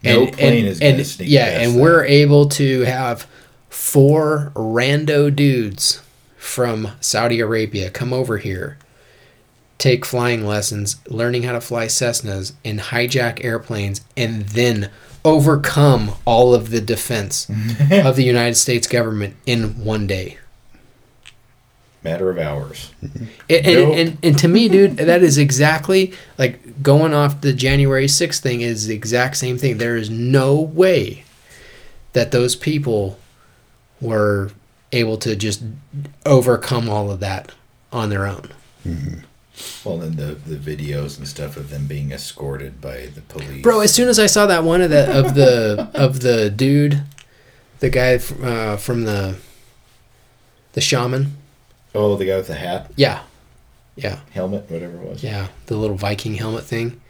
No 0.03 0.27
plane 0.27 0.65
is 0.65 0.79
gonna 0.79 1.05
sneak 1.05 1.29
yeah, 1.29 1.45
past 1.45 1.61
and 1.65 1.75
that. 1.75 1.81
we're 1.81 2.03
able 2.03 2.49
to 2.49 2.81
have 2.81 3.25
four 3.69 4.51
rando 4.55 5.33
dudes 5.33 6.01
from 6.37 6.89
Saudi 6.99 7.39
Arabia 7.39 7.89
come 7.89 8.11
over 8.11 8.37
here, 8.39 8.77
take 9.81 10.05
flying 10.05 10.45
lessons, 10.45 10.97
learning 11.07 11.41
how 11.41 11.53
to 11.53 11.59
fly 11.59 11.87
Cessnas 11.87 12.53
and 12.63 12.79
hijack 12.79 13.43
airplanes, 13.43 14.01
and 14.15 14.43
then 14.49 14.91
overcome 15.25 16.11
all 16.23 16.53
of 16.53 16.69
the 16.69 16.79
defense 16.79 17.49
of 17.91 18.15
the 18.15 18.23
United 18.23 18.55
States 18.55 18.87
government 18.87 19.35
in 19.47 19.83
one 19.83 20.05
day. 20.05 20.37
Matter 22.03 22.29
of 22.29 22.37
hours. 22.37 22.91
And, 23.01 23.27
and, 23.49 23.65
Nope. 23.65 23.95
and, 23.95 24.17
and 24.23 24.37
to 24.37 24.47
me, 24.47 24.69
dude, 24.69 24.97
that 24.97 25.23
is 25.23 25.39
exactly 25.39 26.13
like 26.37 26.83
going 26.83 27.13
off 27.15 27.41
the 27.41 27.53
January 27.53 28.05
6th 28.05 28.39
thing 28.39 28.61
is 28.61 28.85
the 28.85 28.95
exact 28.95 29.37
same 29.37 29.57
thing. 29.57 29.77
There 29.79 29.97
is 29.97 30.09
no 30.11 30.59
way 30.59 31.23
that 32.13 32.31
those 32.31 32.55
people 32.55 33.19
were 33.99 34.51
able 34.91 35.17
to 35.17 35.35
just 35.35 35.63
overcome 36.25 36.87
all 36.87 37.09
of 37.09 37.19
that 37.19 37.51
on 37.91 38.09
their 38.09 38.27
own. 38.27 38.51
Mm-hmm. 38.85 39.19
Well, 39.83 39.97
then 39.97 40.15
the 40.15 40.35
the 40.35 40.55
videos 40.55 41.17
and 41.17 41.27
stuff 41.27 41.57
of 41.57 41.69
them 41.69 41.85
being 41.87 42.11
escorted 42.11 42.79
by 42.81 43.07
the 43.07 43.21
police. 43.21 43.61
Bro, 43.61 43.81
as 43.81 43.93
soon 43.93 44.07
as 44.07 44.17
I 44.19 44.25
saw 44.27 44.45
that 44.45 44.63
one 44.63 44.81
of 44.81 44.89
the 44.89 45.11
of 45.17 45.35
the 45.35 45.89
of 45.93 46.21
the 46.21 46.49
dude, 46.49 47.03
the 47.79 47.89
guy 47.89 48.13
f- 48.13 48.41
uh, 48.41 48.77
from 48.77 49.03
the 49.03 49.35
the 50.73 50.81
shaman, 50.81 51.35
Oh, 51.93 52.15
the 52.15 52.25
guy 52.25 52.37
with 52.37 52.47
the 52.47 52.55
hat, 52.55 52.91
yeah, 52.95 53.23
yeah, 53.97 54.19
helmet, 54.31 54.69
whatever 54.71 54.95
it 55.01 55.09
was. 55.09 55.23
yeah, 55.23 55.47
the 55.65 55.75
little 55.75 55.97
Viking 55.97 56.35
helmet 56.35 56.63
thing. 56.63 57.01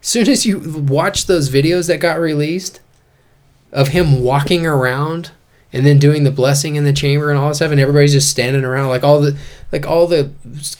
As 0.00 0.08
soon 0.08 0.28
as 0.30 0.46
you 0.46 0.58
watch 0.88 1.26
those 1.26 1.50
videos 1.50 1.86
that 1.88 1.98
got 1.98 2.18
released 2.18 2.80
of 3.72 3.88
him 3.88 4.22
walking 4.22 4.64
around 4.64 5.32
and 5.72 5.86
then 5.86 5.98
doing 5.98 6.24
the 6.24 6.30
blessing 6.30 6.76
in 6.76 6.84
the 6.84 6.92
chamber 6.92 7.30
and 7.30 7.38
all 7.38 7.48
that 7.48 7.54
stuff, 7.54 7.70
and 7.70 7.80
everybody's 7.80 8.12
just 8.12 8.30
standing 8.30 8.64
around, 8.64 8.88
like 8.88 9.04
all 9.04 9.20
the 9.20 9.36
like 9.72 9.86
all 9.86 10.06
the 10.06 10.30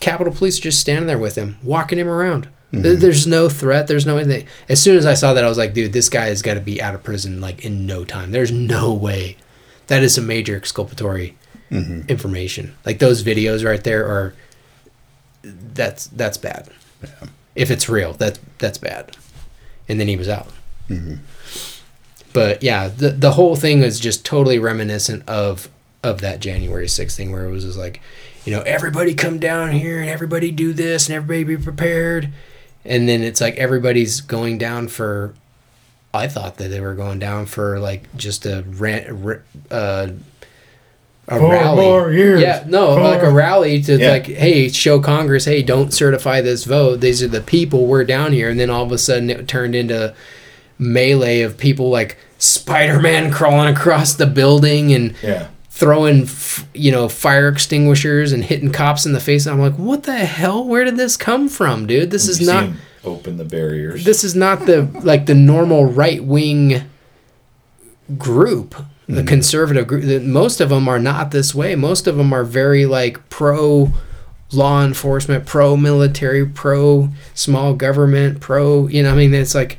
Capitol 0.01 0.33
Police 0.33 0.59
are 0.59 0.63
just 0.63 0.81
standing 0.81 1.07
there 1.07 1.19
with 1.19 1.37
him, 1.37 1.59
walking 1.63 1.99
him 1.99 2.09
around. 2.09 2.49
There- 2.73 2.93
mm-hmm. 2.93 3.01
There's 3.01 3.27
no 3.27 3.49
threat. 3.49 3.89
There's 3.89 4.07
no 4.07 4.17
anything. 4.17 4.47
As 4.69 4.81
soon 4.81 4.97
as 4.97 5.05
I 5.05 5.15
saw 5.15 5.35
that, 5.35 5.45
I 5.45 5.49
was 5.49 5.59
like, 5.59 5.75
dude, 5.75 5.93
this 5.93 6.09
guy 6.09 6.27
has 6.27 6.41
got 6.43 6.55
to 6.55 6.61
be 6.61 6.81
out 6.81 6.95
of 6.95 7.03
prison 7.03 7.41
like 7.41 7.65
in 7.65 7.87
no 7.87 8.05
time. 8.05 8.31
There's 8.31 8.53
no 8.53 8.93
way. 8.93 9.37
That 9.89 10.05
is 10.05 10.15
some 10.15 10.27
major 10.27 10.57
exculpatory 10.57 11.37
mm-hmm. 11.71 12.09
information. 12.09 12.77
Like 12.85 12.99
those 13.01 13.23
videos 13.25 13.65
right 13.65 13.83
there 13.83 14.07
are. 14.07 14.35
That's 15.43 16.07
that's 16.09 16.39
bad. 16.39 16.69
If 17.57 17.71
it's 17.71 17.89
real, 17.89 18.13
that's 18.13 18.39
that's 18.59 18.79
bad. 18.79 19.17
And 19.89 19.99
then 19.99 20.07
he 20.07 20.17
was 20.17 20.29
out. 20.29 20.49
Mm-hmm. 20.89 21.15
But 22.33 22.63
yeah, 22.63 22.89
the 22.89 23.11
the 23.11 23.33
whole 23.33 23.57
thing 23.57 23.81
was 23.81 23.99
just 24.01 24.25
totally 24.25 24.59
reminiscent 24.59 25.29
of 25.29 25.69
of 26.03 26.21
that 26.23 26.41
January 26.41 26.87
6th 26.87 27.15
thing 27.17 27.31
where 27.33 27.45
it 27.45 27.51
was 27.51 27.65
just 27.65 27.77
like, 27.79 28.01
you 28.47 28.53
know, 28.55 28.63
everybody 28.63 29.13
come 29.15 29.39
down 29.39 29.73
here 29.73 30.01
and 30.01 30.09
everybody 30.09 30.51
do 30.51 30.73
this 30.73 31.09
and 31.09 31.17
everybody 31.17 31.45
be 31.45 31.63
prepared. 31.63 32.31
And 32.87 33.07
then 33.09 33.23
it's 33.23 33.41
like 33.41 33.57
everybody's 33.57 34.21
going 34.23 34.57
down 34.59 34.89
for 34.89 35.35
I 36.15 36.27
thought 36.27 36.57
that 36.57 36.69
they 36.69 36.81
were 36.81 36.95
going 36.95 37.19
down 37.19 37.47
for 37.47 37.79
like 37.79 38.15
just 38.17 38.47
a 38.47 38.65
rant, 38.67 39.09
uh, 39.71 40.09
a 41.29 41.39
Four 41.39 41.51
rally. 41.53 41.85
more 41.85 42.11
years. 42.13 42.41
Yeah, 42.41 42.65
no, 42.67 42.95
Four- 42.97 43.03
like 43.05 43.23
a 43.23 43.31
rally 43.31 43.81
to 43.83 43.97
Yeah. 43.97 44.11
like, 44.13 44.27
hey, 44.27 44.69
show 44.71 44.99
Congress, 45.01 45.45
hey, 45.45 45.63
don't 45.63 45.93
certify 45.93 46.41
this 46.41 46.65
vote. 46.65 47.01
These 47.01 47.23
are 47.23 47.29
the 47.29 47.41
people. 47.41 47.87
We're 47.87 48.05
down 48.05 48.33
here, 48.33 48.49
and 48.51 48.59
then 48.59 48.71
all 48.71 48.83
of 48.85 48.91
a 48.91 48.99
sudden 48.99 49.31
it 49.31 49.47
turned 49.47 49.75
into 49.77 50.13
melee 50.81 51.43
of 51.43 51.57
people 51.57 51.91
like 51.91 52.17
Spider-Man 52.39 53.31
crawling 53.33 53.73
across 53.73 54.15
the 54.15 54.27
building 54.27 54.93
and 54.93 55.15
Yeah. 55.23 55.49
throwing, 55.69 56.23
f- 56.23 56.67
you 56.75 56.91
know, 56.91 57.09
fire 57.09 57.49
extinguishers 57.49 58.33
and 58.33 58.43
hitting 58.45 58.73
cops 58.73 59.07
in 59.07 59.13
the 59.13 59.21
face. 59.21 59.47
I'm 59.47 59.61
like, 59.61 59.75
what 59.75 60.05
the 60.05 60.17
hell? 60.17 60.65
Where 60.65 60.85
did 60.85 60.97
this 60.97 61.17
come 61.17 61.49
from, 61.49 61.87
dude? 61.87 62.11
This 62.11 62.27
is 62.27 62.41
not. 62.41 62.71
open 63.05 63.37
the 63.37 63.45
barriers. 63.45 64.05
This 64.05 64.25
is 64.25 64.35
not 64.35 64.67
the 64.67 64.83
like 65.03 65.27
the 65.27 65.35
normal 65.35 65.85
right 65.87 66.23
wing 66.25 66.83
group, 68.19 68.75
the 69.07 69.15
mm-hmm. 69.15 69.27
conservative 69.27 69.87
group. 69.87 70.23
Most 70.23 70.61
of 70.61 70.69
them 70.71 70.89
are 70.89 70.99
not 70.99 71.31
this 71.31 71.55
way. 71.55 71.75
Most 71.75 72.07
of 72.07 72.17
them 72.17 72.33
are 72.33 72.45
very 72.45 72.87
like 72.87 73.29
pro 73.29 73.93
law 74.53 74.85
enforcement, 74.85 75.47
pro 75.47 75.77
military, 75.77 76.45
pro 76.45 77.09
small 77.35 77.75
government, 77.75 78.41
pro. 78.41 78.87
You 78.89 79.03
know, 79.05 79.13
I 79.13 79.17
mean, 79.17 79.33
it's 79.33 79.55
like, 79.55 79.79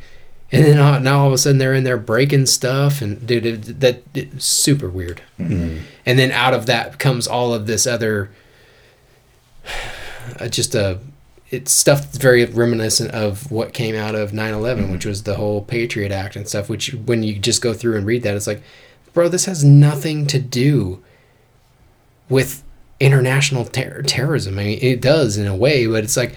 and 0.52 0.66
then 0.66 0.80
all, 0.80 1.00
now 1.00 1.22
all 1.22 1.28
of 1.28 1.34
a 1.34 1.38
sudden 1.38 1.58
they're 1.58 1.74
in 1.74 1.84
there 1.84 1.98
breaking 1.98 2.46
stuff, 2.46 3.02
and 3.02 3.26
dude, 3.26 3.46
it, 3.46 3.80
that 3.80 4.04
it's 4.14 4.46
super 4.46 4.90
weird. 4.90 5.22
Mm-hmm. 5.40 5.84
And 6.06 6.20
then 6.20 6.32
out 6.32 6.54
of 6.54 6.66
that 6.66 7.00
comes 7.00 7.28
all 7.28 7.54
of 7.54 7.68
this 7.68 7.88
other, 7.88 8.32
uh, 10.40 10.48
just 10.48 10.76
a 10.76 11.00
it's 11.52 11.72
stuff 11.72 12.04
that's 12.04 12.18
very 12.18 12.46
reminiscent 12.46 13.12
of 13.12 13.52
what 13.52 13.74
came 13.74 13.94
out 13.94 14.16
of 14.16 14.32
9-11 14.32 14.62
mm-hmm. 14.62 14.92
which 14.94 15.06
was 15.06 15.24
the 15.24 15.36
whole 15.36 15.62
patriot 15.62 16.12
act 16.12 16.36
and 16.36 16.48
stuff 16.48 16.70
which 16.70 16.94
when 16.94 17.24
you 17.24 17.38
just 17.38 17.62
go 17.62 17.74
through 17.74 17.98
and 17.98 18.06
read 18.06 18.24
that 18.24 18.36
it's 18.36 18.48
like 18.48 18.64
bro 19.14 19.28
this 19.28 19.46
has 19.46 19.64
nothing 19.64 20.26
to 20.26 20.40
do 20.40 21.04
with 22.30 22.64
international 23.02 23.66
ter- 23.66 24.02
terrorism. 24.04 24.58
I 24.58 24.64
mean 24.64 24.80
it 24.82 25.02
does 25.02 25.38
in 25.38 25.46
a 25.46 25.56
way 25.56 25.86
but 25.88 26.04
it's 26.04 26.18
like 26.18 26.36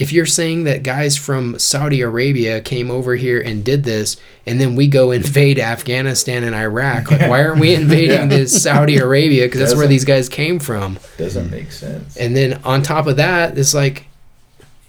if 0.00 0.12
you're 0.12 0.26
saying 0.26 0.64
that 0.64 0.82
guys 0.82 1.16
from 1.16 1.56
saudi 1.58 2.00
arabia 2.00 2.60
came 2.60 2.90
over 2.90 3.14
here 3.16 3.40
and 3.40 3.64
did 3.64 3.84
this 3.84 4.16
and 4.46 4.60
then 4.60 4.74
we 4.74 4.88
go 4.88 5.10
invade 5.12 5.58
afghanistan 5.74 6.42
and 6.42 6.54
iraq 6.56 7.10
like 7.10 7.20
why 7.22 7.44
aren't 7.44 7.60
we 7.60 7.74
invading 7.82 8.28
this 8.28 8.62
saudi 8.62 8.96
arabia 8.96 9.46
because 9.46 9.60
that's 9.60 9.74
where 9.76 9.86
these 9.86 10.04
guys 10.04 10.28
came 10.28 10.58
from 10.58 10.98
Doesn't 11.18 11.50
make 11.50 11.70
sense. 11.70 12.16
and 12.16 12.34
then 12.36 12.60
on 12.64 12.82
top 12.82 13.06
of 13.06 13.16
that, 13.16 13.56
it's 13.58 13.74
like, 13.74 14.06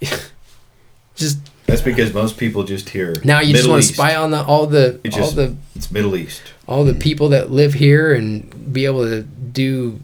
just 1.14 1.38
That's 1.66 1.82
because 1.82 2.12
most 2.12 2.38
people 2.38 2.64
just 2.64 2.88
hear 2.90 3.14
now 3.24 3.40
you 3.40 3.54
just 3.54 3.68
want 3.68 3.82
to 3.82 3.86
East. 3.88 3.94
spy 3.94 4.16
on 4.16 4.30
the 4.30 4.42
all 4.42 4.66
the 4.66 4.98
It 5.04 5.16
all 5.18 5.30
the 5.30 5.56
It's 5.76 5.90
Middle 5.90 6.16
East. 6.16 6.42
all 6.66 6.84
the 6.84 6.94
people 6.94 7.28
that 7.30 7.50
live 7.50 7.74
here 7.74 8.12
and 8.14 8.72
be 8.72 8.84
able 8.86 9.04
to 9.04 9.22
do, 9.22 10.00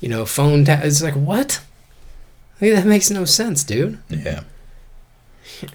you 0.00 0.08
know, 0.08 0.24
phone. 0.24 0.64
Ta- 0.64 0.80
it's 0.82 1.02
like 1.02 1.14
what? 1.14 1.60
Like, 2.60 2.72
that 2.72 2.86
makes 2.86 3.10
no 3.10 3.24
sense, 3.24 3.64
dude. 3.64 3.98
Yeah. 4.08 4.42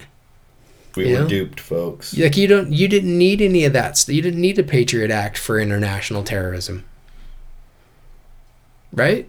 We 0.94 1.08
You 1.08 1.14
were 1.14 1.22
know? 1.22 1.28
duped, 1.28 1.58
folks. 1.58 2.14
Like 2.18 2.36
you 2.36 2.46
don't, 2.46 2.70
you 2.70 2.86
didn't 2.86 3.16
need 3.16 3.40
any 3.40 3.64
of 3.64 3.72
that. 3.72 4.06
You 4.08 4.20
didn't 4.20 4.42
need 4.42 4.58
a 4.58 4.62
Patriot 4.62 5.10
Act 5.10 5.38
for 5.38 5.58
international 5.58 6.22
terrorism, 6.22 6.84
right? 8.92 9.26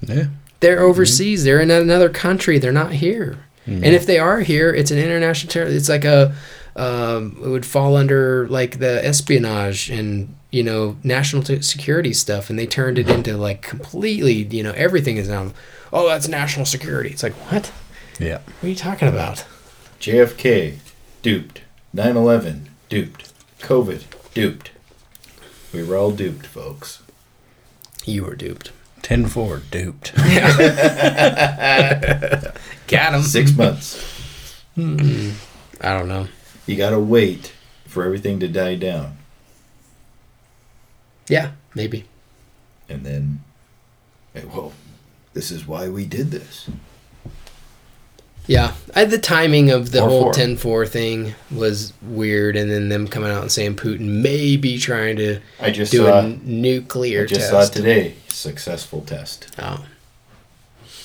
Yeah. 0.00 0.26
They're 0.60 0.80
overseas. 0.80 1.44
They're 1.44 1.60
in 1.60 1.70
another 1.70 2.10
country. 2.10 2.58
They're 2.58 2.70
not 2.72 2.92
here. 2.92 3.38
And 3.66 3.84
if 3.84 4.06
they 4.06 4.18
are 4.18 4.40
here, 4.40 4.72
it's 4.72 4.90
an 4.90 4.96
international 4.98 5.50
terror. 5.52 5.66
It's 5.68 5.90
like 5.90 6.04
a, 6.06 6.34
um, 6.74 7.36
it 7.44 7.48
would 7.48 7.66
fall 7.66 7.96
under 7.96 8.48
like 8.48 8.78
the 8.78 9.04
espionage 9.04 9.90
and 9.90 10.34
you 10.50 10.62
know 10.62 10.96
national 11.04 11.44
security 11.62 12.14
stuff. 12.14 12.48
And 12.48 12.58
they 12.58 12.66
turned 12.66 12.98
it 12.98 13.10
into 13.10 13.36
like 13.36 13.60
completely, 13.60 14.34
you 14.44 14.62
know, 14.62 14.72
everything 14.72 15.18
is 15.18 15.28
now. 15.28 15.52
Oh, 15.92 16.08
that's 16.08 16.28
national 16.28 16.66
security. 16.66 17.10
It's 17.10 17.22
like 17.22 17.34
what? 17.50 17.72
Yeah. 18.18 18.38
What 18.38 18.64
are 18.64 18.68
you 18.68 18.74
talking 18.74 19.08
about? 19.08 19.44
JFK, 20.00 20.78
duped. 21.22 21.62
9 21.92 22.16
11, 22.16 22.68
duped. 22.88 23.32
COVID, 23.60 24.04
duped. 24.34 24.70
We 25.72 25.82
were 25.82 25.96
all 25.96 26.10
duped, 26.12 26.46
folks. 26.46 27.02
You 28.04 28.24
were 28.24 28.36
duped. 28.36 28.72
10 29.02 29.26
4, 29.26 29.62
duped. 29.70 30.14
Got 32.88 33.14
him. 33.14 33.22
Six 33.22 33.56
months. 33.56 34.62
I 34.76 35.32
don't 35.80 36.08
know. 36.08 36.28
You 36.66 36.76
gotta 36.76 36.98
wait 36.98 37.52
for 37.86 38.04
everything 38.04 38.38
to 38.40 38.48
die 38.48 38.74
down. 38.74 39.16
Yeah, 41.28 41.52
maybe. 41.74 42.04
And 42.88 43.04
then, 43.04 43.40
eh, 44.34 44.42
well, 44.52 44.72
this 45.38 45.52
is 45.52 45.68
why 45.68 45.88
we 45.88 46.04
did 46.04 46.32
this. 46.32 46.68
Yeah, 48.48 48.72
I, 48.92 49.04
the 49.04 49.18
timing 49.18 49.70
of 49.70 49.92
the 49.92 50.02
Or 50.02 50.08
whole 50.08 50.22
four. 50.32 50.32
10-4 50.32 50.88
thing 50.88 51.34
was 51.48 51.92
weird, 52.02 52.56
and 52.56 52.68
then 52.68 52.88
them 52.88 53.06
coming 53.06 53.30
out 53.30 53.42
and 53.42 53.52
saying 53.52 53.76
Putin 53.76 54.20
may 54.20 54.56
be 54.56 54.78
trying 54.78 55.14
to 55.18 55.38
I 55.60 55.70
just 55.70 55.92
do 55.92 55.98
saw, 56.06 56.18
a 56.20 56.28
nuclear 56.28 57.22
I 57.22 57.26
just 57.26 57.40
test. 57.42 57.50
saw 57.52 57.60
it 57.60 57.72
today. 57.84 58.14
Successful 58.26 59.02
test. 59.02 59.54
Oh, 59.60 59.84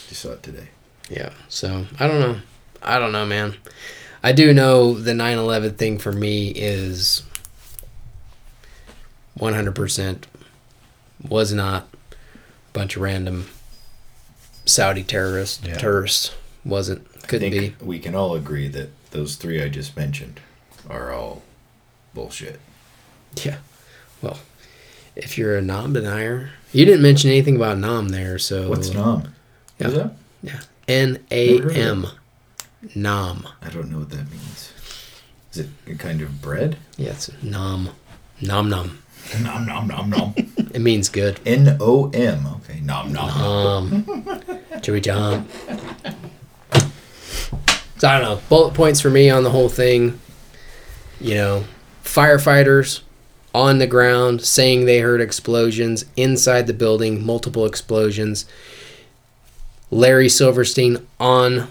Just 0.07 0.21
saw 0.21 0.31
it 0.31 0.41
today. 0.41 0.69
yeah. 1.11 1.29
So 1.47 1.85
I 1.99 2.07
don't 2.07 2.19
know. 2.19 2.37
I 2.81 2.97
don't 2.97 3.11
know, 3.11 3.25
man. 3.27 3.53
I 4.23 4.31
do 4.31 4.51
know 4.51 4.95
the 4.95 5.11
9/11 5.11 5.75
thing 5.77 5.99
for 5.99 6.11
me 6.11 6.47
is 6.55 7.21
100% 9.37 10.23
was 11.27 11.53
not 11.53 11.87
a 12.11 12.15
bunch 12.73 12.95
of 12.95 13.01
random 13.03 13.47
Saudi 14.65 15.03
terrorist 15.03 15.65
Yeah. 15.65 15.77
Terrorists 15.77 16.31
wasn't. 16.65 17.07
Couldn't 17.27 17.51
be. 17.51 17.59
think 17.59 17.75
we 17.81 17.99
can 17.99 18.15
all 18.15 18.35
agree 18.35 18.67
that 18.69 18.89
those 19.11 19.35
three 19.35 19.61
I 19.63 19.69
just 19.69 19.95
mentioned 19.95 20.39
are 20.89 21.11
all 21.13 21.41
bullshit. 22.13 22.59
Yeah. 23.43 23.57
Well, 24.21 24.39
if 25.15 25.37
you're 25.37 25.57
a 25.57 25.61
nom 25.61 25.93
denier, 25.93 26.49
you 26.71 26.85
didn't 26.85 27.01
mention 27.01 27.29
anything 27.29 27.55
about 27.55 27.77
nom 27.77 28.09
there, 28.09 28.37
so 28.39 28.69
What's 28.69 28.91
Nam? 28.93 29.33
Yeah. 29.79 29.87
Is 29.87 29.93
that? 29.93 30.13
Yeah. 30.41 30.59
N 30.87 31.19
A 31.31 31.61
M. 31.73 32.07
Nom. 32.95 33.47
I 33.61 33.69
don't 33.69 33.89
know 33.89 33.99
what 33.99 34.09
that 34.09 34.29
means. 34.29 34.73
Is 35.53 35.59
it 35.59 35.69
a 35.87 35.95
kind 35.95 36.21
of 36.21 36.41
bread? 36.41 36.77
Yeah, 36.97 37.11
it's 37.11 37.29
nom. 37.41 37.89
Nom 38.41 38.69
nom. 38.69 38.99
Nom 39.41 39.65
nom 39.65 39.87
nom 39.87 40.09
nom. 40.09 40.33
It 40.37 40.79
means 40.81 41.09
good. 41.09 41.39
N 41.45 41.77
O 41.79 42.09
M. 42.13 42.45
Okay, 42.47 42.79
nom 42.81 43.11
nom. 43.11 43.29
Um, 43.41 44.39
Joey 44.81 45.01
Jump. 45.01 45.49
So 47.97 48.07
I 48.09 48.19
don't 48.19 48.21
know. 48.23 48.41
Bullet 48.49 48.73
points 48.73 48.99
for 48.99 49.09
me 49.09 49.29
on 49.29 49.43
the 49.43 49.49
whole 49.49 49.69
thing. 49.69 50.19
You 51.21 51.35
know, 51.35 51.63
firefighters 52.03 53.01
on 53.55 53.77
the 53.77 53.87
ground 53.87 54.41
saying 54.41 54.85
they 54.85 54.99
heard 54.99 55.21
explosions 55.21 56.05
inside 56.17 56.67
the 56.67 56.73
building, 56.73 57.25
multiple 57.25 57.65
explosions. 57.65 58.45
Larry 59.89 60.27
Silverstein 60.27 61.07
on 61.19 61.69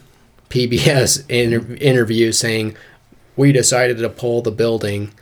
PBS 0.49 1.24
inter- 1.29 1.74
interview 1.81 2.33
saying, 2.33 2.77
"We 3.37 3.53
decided 3.53 3.99
to 3.99 4.09
pull 4.09 4.43
the 4.43 4.53
building," 4.53 5.12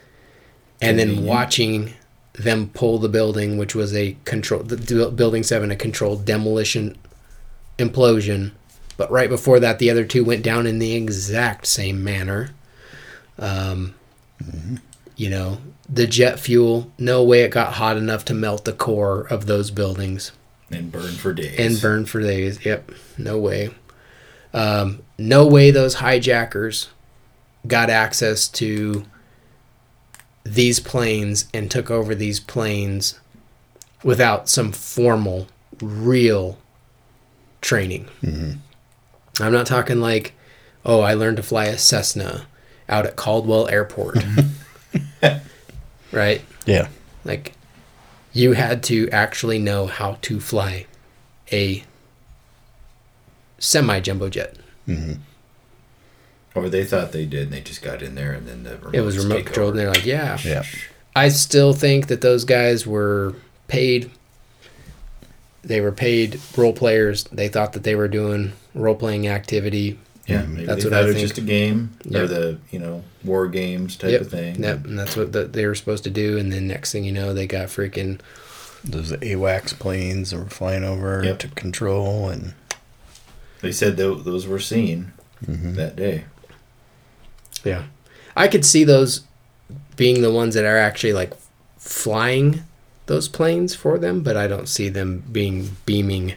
and 0.80 0.98
then 0.98 1.24
watching 1.24 1.94
them 2.34 2.70
pull 2.72 2.98
the 2.98 3.08
building, 3.08 3.58
which 3.58 3.74
was 3.74 3.94
a 3.94 4.16
control 4.24 4.62
the 4.62 5.10
building 5.10 5.42
seven, 5.42 5.70
a 5.70 5.76
controlled 5.76 6.24
demolition 6.24 6.96
implosion. 7.78 8.52
But 8.96 9.10
right 9.10 9.28
before 9.28 9.60
that, 9.60 9.78
the 9.78 9.90
other 9.90 10.04
two 10.04 10.24
went 10.24 10.42
down 10.42 10.66
in 10.66 10.78
the 10.78 10.94
exact 10.94 11.66
same 11.66 12.04
manner. 12.04 12.50
Um, 13.38 13.94
You 15.16 15.28
know, 15.28 15.58
the 15.88 16.06
jet 16.06 16.38
fuel, 16.40 16.90
no 16.98 17.22
way 17.22 17.42
it 17.42 17.50
got 17.50 17.74
hot 17.74 17.96
enough 17.98 18.24
to 18.26 18.34
melt 18.34 18.64
the 18.64 18.72
core 18.72 19.26
of 19.28 19.44
those 19.46 19.70
buildings 19.70 20.32
And 20.70 20.90
burn 20.90 21.12
for 21.12 21.32
days. 21.34 21.58
and 21.58 21.78
burn 21.80 22.06
for 22.06 22.20
days. 22.22 22.64
Yep, 22.64 22.90
no 23.18 23.36
way. 23.38 23.70
Um, 24.54 25.00
no 25.18 25.46
way 25.46 25.70
those 25.70 25.94
hijackers 25.94 26.88
got 27.66 27.90
access 27.90 28.48
to 28.48 29.04
these 30.44 30.80
planes 30.80 31.46
and 31.52 31.70
took 31.70 31.90
over 31.90 32.14
these 32.14 32.40
planes 32.40 33.18
without 34.02 34.48
some 34.48 34.72
formal, 34.72 35.48
real 35.80 36.58
training. 37.60 38.08
Mm-hmm. 38.22 39.42
I'm 39.42 39.52
not 39.52 39.66
talking 39.66 40.00
like, 40.00 40.32
oh, 40.84 41.00
I 41.00 41.14
learned 41.14 41.36
to 41.36 41.42
fly 41.42 41.66
a 41.66 41.78
Cessna 41.78 42.46
out 42.88 43.06
at 43.06 43.16
Caldwell 43.16 43.68
Airport. 43.68 44.18
right? 46.12 46.42
Yeah. 46.66 46.88
Like, 47.24 47.54
you 48.32 48.52
had 48.52 48.82
to 48.84 49.08
actually 49.10 49.58
know 49.58 49.86
how 49.86 50.18
to 50.22 50.40
fly 50.40 50.86
a 51.52 51.84
semi 53.58 54.00
jumbo 54.00 54.28
jet. 54.28 54.56
Mm-hmm. 54.88 55.20
Or 56.54 56.68
they 56.68 56.84
thought 56.84 57.12
they 57.12 57.26
did, 57.26 57.44
and 57.44 57.52
they 57.52 57.60
just 57.60 57.80
got 57.82 58.02
in 58.02 58.14
there, 58.16 58.32
and 58.32 58.46
then 58.46 58.64
the 58.64 58.70
remotes 58.76 58.94
It 58.94 59.00
was 59.02 59.18
remote 59.18 59.36
take 59.36 59.46
controlled, 59.46 59.70
and 59.72 59.78
they're 59.80 59.88
like, 59.90 60.04
yeah. 60.06 60.36
Yeah. 60.44 60.64
I 61.14 61.28
still 61.28 61.72
think 61.72 62.08
that 62.08 62.20
those 62.22 62.44
guys 62.44 62.86
were 62.86 63.34
paid. 63.68 64.10
They 65.62 65.80
were 65.80 65.92
paid 65.92 66.40
role 66.56 66.72
players. 66.72 67.24
They 67.24 67.48
thought 67.48 67.74
that 67.74 67.82
they 67.82 67.94
were 67.94 68.08
doing 68.08 68.52
role 68.74 68.94
playing 68.94 69.28
activity. 69.28 69.98
Yeah, 70.26 70.42
maybe 70.46 70.66
That's 70.66 70.84
they 70.84 70.90
what 70.90 70.92
thought 70.94 71.00
I 71.00 71.04
it 71.04 71.06
was 71.06 71.14
think. 71.16 71.28
just 71.28 71.38
a 71.38 71.42
game 71.42 71.90
or 72.06 72.20
Yep. 72.20 72.28
the 72.28 72.58
you 72.70 72.78
know 72.78 73.02
war 73.24 73.48
games 73.48 73.96
type 73.96 74.12
yep. 74.12 74.20
of 74.22 74.30
thing. 74.30 74.62
Yep. 74.62 74.84
And 74.86 74.98
that's 74.98 75.16
what 75.16 75.32
the, 75.32 75.44
they 75.44 75.66
were 75.66 75.74
supposed 75.74 76.04
to 76.04 76.10
do. 76.10 76.38
And 76.38 76.52
then 76.52 76.68
next 76.68 76.92
thing 76.92 77.04
you 77.04 77.12
know, 77.12 77.34
they 77.34 77.46
got 77.48 77.66
freaking 77.68 78.20
Those 78.84 79.12
AWACS 79.12 79.78
planes 79.78 80.30
that 80.30 80.38
were 80.38 80.44
flying 80.48 80.84
over 80.84 81.22
Yep. 81.24 81.38
to 81.40 81.48
control 81.48 82.28
and 82.28 82.54
They 83.60 83.72
said 83.72 83.96
tho- 83.96 84.14
those 84.16 84.46
were 84.46 84.60
seen 84.60 85.12
Mm-hmm. 85.44 85.74
that 85.74 85.96
day. 85.96 86.24
Yeah. 87.64 87.84
I 88.36 88.48
could 88.48 88.64
see 88.64 88.84
those 88.84 89.22
being 89.96 90.22
the 90.22 90.32
ones 90.32 90.54
that 90.54 90.64
are 90.64 90.78
actually 90.78 91.12
like 91.12 91.32
flying 91.78 92.62
those 93.06 93.28
planes 93.28 93.74
for 93.74 93.98
them, 93.98 94.22
but 94.22 94.36
I 94.36 94.46
don't 94.46 94.68
see 94.68 94.88
them 94.88 95.24
being 95.32 95.76
beaming 95.84 96.34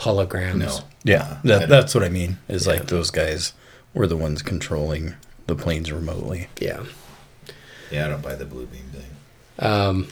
holograms. 0.00 0.58
No. 0.58 0.78
yeah, 1.04 1.38
that, 1.44 1.68
that's 1.68 1.94
what 1.94 2.04
I 2.04 2.08
mean. 2.08 2.38
Is 2.48 2.66
Yeah. 2.66 2.74
like 2.74 2.86
those 2.86 3.10
guys 3.10 3.52
were 3.92 4.06
the 4.06 4.16
ones 4.16 4.42
controlling 4.42 5.14
the 5.46 5.54
planes 5.56 5.90
remotely. 5.92 6.48
Yeah. 6.60 6.84
Yeah, 7.90 8.06
I 8.06 8.08
don't 8.08 8.22
buy 8.22 8.34
the 8.34 8.44
blue 8.46 8.66
beam 8.66 8.84
thing. 8.92 9.04
Um, 9.58 10.08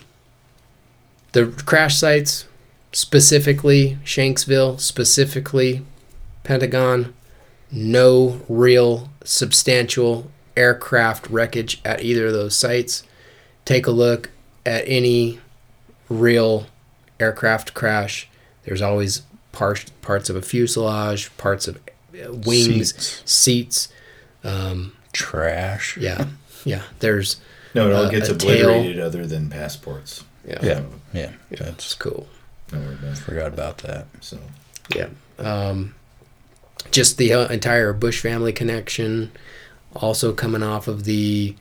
the 1.33 1.47
crash 1.65 1.97
sites, 1.97 2.47
specifically 2.93 3.99
Shanksville, 4.05 4.79
specifically 4.81 5.83
Pentagon, 6.45 7.15
no 7.71 8.41
real 8.49 9.09
substantial 9.25 10.31
aircraft 10.57 11.29
wreckage 11.29 11.81
at 11.85 12.03
either 12.03 12.27
of 12.27 12.33
those 12.33 12.57
sites. 12.57 13.03
Take 13.65 13.87
a 13.87 13.91
look 13.91 14.31
at 14.67 14.85
any 14.87 15.41
real 16.09 16.67
aircraft 17.21 17.75
crash. 17.75 18.29
There's 18.65 18.83
always 18.83 19.23
parts 19.53 19.85
parts 20.03 20.31
of 20.31 20.37
a 20.37 20.43
fuselage, 20.43 21.35
parts 21.37 21.69
of 21.69 21.77
uh, 21.77 22.33
wings, 22.33 22.95
Seats. 22.95 23.23
seats. 23.31 23.89
Um, 24.45 24.93
Trash. 25.13 25.97
yeah, 25.99 26.27
yeah. 26.65 26.83
There's 27.01 27.37
No, 27.75 27.89
it 27.89 27.93
all 27.95 28.05
Uh, 28.07 28.11
gets 28.11 28.29
a 28.29 28.35
tail. 28.37 28.69
obliterated 28.71 28.99
other 29.01 29.27
than 29.27 29.49
passports. 29.51 30.25
yeah, 30.47 30.59
Yeah. 30.63 30.81
Yeah. 31.13 31.21
yeah. 31.23 31.31
It's 31.51 31.61
That's 31.61 31.95
cool. 31.95 32.29
No, 32.73 32.81
we're 32.81 33.15
forgot 33.15 33.49
about 33.49 33.79
that. 33.79 34.07
So 34.21 34.39
Yeah. 34.95 35.09
Um, 35.39 35.95
just 36.91 37.19
the 37.19 37.33
uh, 37.33 37.49
entire 37.49 37.93
Bush 37.93 38.21
family 38.21 38.53
connection, 38.53 39.31
also 39.97 40.33
coming 40.33 40.63
off 40.63 40.89
of 40.89 41.05
the. 41.05 41.57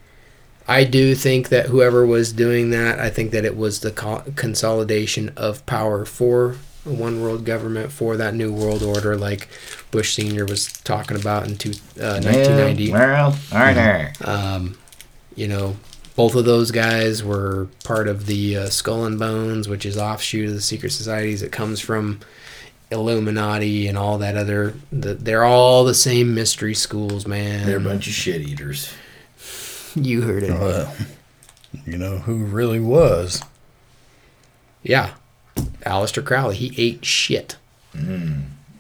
I 0.68 0.84
do 0.84 1.16
think 1.16 1.50
that 1.50 1.66
whoever 1.68 2.06
was 2.06 2.32
doing 2.32 2.70
that, 2.70 3.00
I 3.00 3.10
think 3.10 3.32
that 3.32 3.44
it 3.46 3.58
was 3.58 3.80
the 3.80 3.92
co- 3.92 4.24
consolidation 4.36 5.34
of 5.36 5.66
power 5.66 6.06
for 6.06 6.56
a 6.86 6.90
one 6.94 7.22
world 7.22 7.46
government, 7.46 7.92
for 7.92 8.16
that 8.18 8.36
new 8.36 8.54
world 8.54 8.84
order, 8.84 9.18
like 9.18 9.48
Bush 9.90 10.14
Sr. 10.16 10.46
was 10.46 10.72
talking 10.84 11.18
about 11.20 11.48
in 11.48 11.58
two, 11.58 11.72
uh, 12.00 12.22
1990 12.22 12.92
World 12.92 13.36
order. 13.54 14.14
um, 14.24 14.78
you 15.36 15.48
know, 15.48 15.76
both 16.16 16.36
of 16.36 16.46
those 16.46 16.72
guys 16.72 17.24
were 17.24 17.68
part 17.84 18.08
of 18.08 18.26
the 18.26 18.58
uh, 18.58 18.66
Skull 18.70 19.06
and 19.06 19.18
Bones, 19.18 19.68
which 19.68 19.86
is 19.86 19.98
offshoot 19.98 20.48
of 20.50 20.56
the 20.56 20.62
secret 20.62 20.92
societies. 20.92 21.42
It 21.42 21.52
comes 21.52 21.80
from 21.80 22.20
Illuminati 22.92 23.88
and 23.88 23.98
all 23.98 24.18
that 24.20 24.36
other. 24.36 24.74
The, 24.92 25.14
they're 25.14 25.44
all 25.46 25.84
the 25.86 25.94
same 25.94 26.36
mystery 26.36 26.74
schools, 26.76 27.26
man. 27.26 27.66
They're 27.66 27.78
a 27.78 27.82
bunch 27.82 28.08
of 28.08 28.14
shit 28.14 28.42
eaters. 28.42 28.94
you 29.96 30.22
heard 30.22 30.44
it. 30.44 30.52
Well, 30.52 30.94
you 31.86 31.98
know 31.98 32.18
who 32.20 32.44
really 32.44 32.80
was? 32.82 33.42
Yeah, 34.84 35.12
Aleister 35.86 36.24
Crowley. 36.26 36.56
He 36.56 36.74
ate 36.78 37.06
shit. 37.06 37.56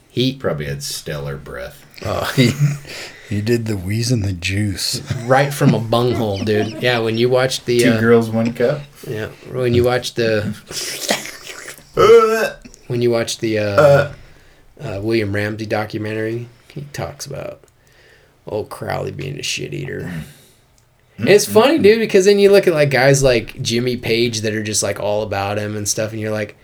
He 0.10 0.36
Probably 0.36 0.66
had 0.66 0.84
stellar 0.84 1.38
breath. 1.38 1.86
he, 2.36 2.52
he 3.30 3.42
did 3.42 3.66
the 3.66 3.78
wheeze 3.78 4.12
and 4.12 4.24
the 4.26 4.34
juice. 4.34 5.00
right 5.24 5.54
from 5.54 5.74
a 5.74 5.80
bunghole, 5.80 6.44
dude. 6.44 6.82
Yeah, 6.82 7.00
when 7.00 7.18
you 7.18 7.30
watch 7.30 7.64
the 7.66 7.80
Two 7.80 7.92
uh, 7.92 8.00
girls, 8.00 8.30
one 8.30 8.54
cup. 8.54 8.82
yeah, 9.08 9.28
when 9.52 9.74
you 9.74 9.84
watch 9.86 10.16
the 10.16 10.42
when 12.92 13.02
you 13.02 13.10
watch 13.10 13.40
the 13.40 13.58
uh, 13.60 14.14
uh, 14.80 15.00
William 15.02 15.34
Ramsey 15.34 15.66
documentary, 15.66 16.48
he 16.74 16.82
talks 16.94 17.26
about 17.26 17.62
old 18.46 18.70
Crowley 18.70 19.12
being 19.12 19.40
a 19.40 19.44
shit 19.44 19.74
eater. 19.74 20.12
And 21.18 21.30
it's 21.30 21.46
funny, 21.46 21.78
dude, 21.78 22.00
because 22.00 22.26
then 22.26 22.40
you 22.40 22.52
look 22.52 22.68
at 22.68 22.74
like 22.74 22.90
guys 22.90 23.22
like 23.24 23.62
Jimmy 23.62 23.96
Page 23.98 24.42
that 24.42 24.54
are 24.54 24.64
just 24.64 24.82
like 24.84 25.00
all 25.00 25.24
about 25.24 25.58
him 25.58 25.76
and 25.76 25.88
stuff, 25.88 26.12
and 26.12 26.20
you're 26.20 26.32
like, 26.32 26.56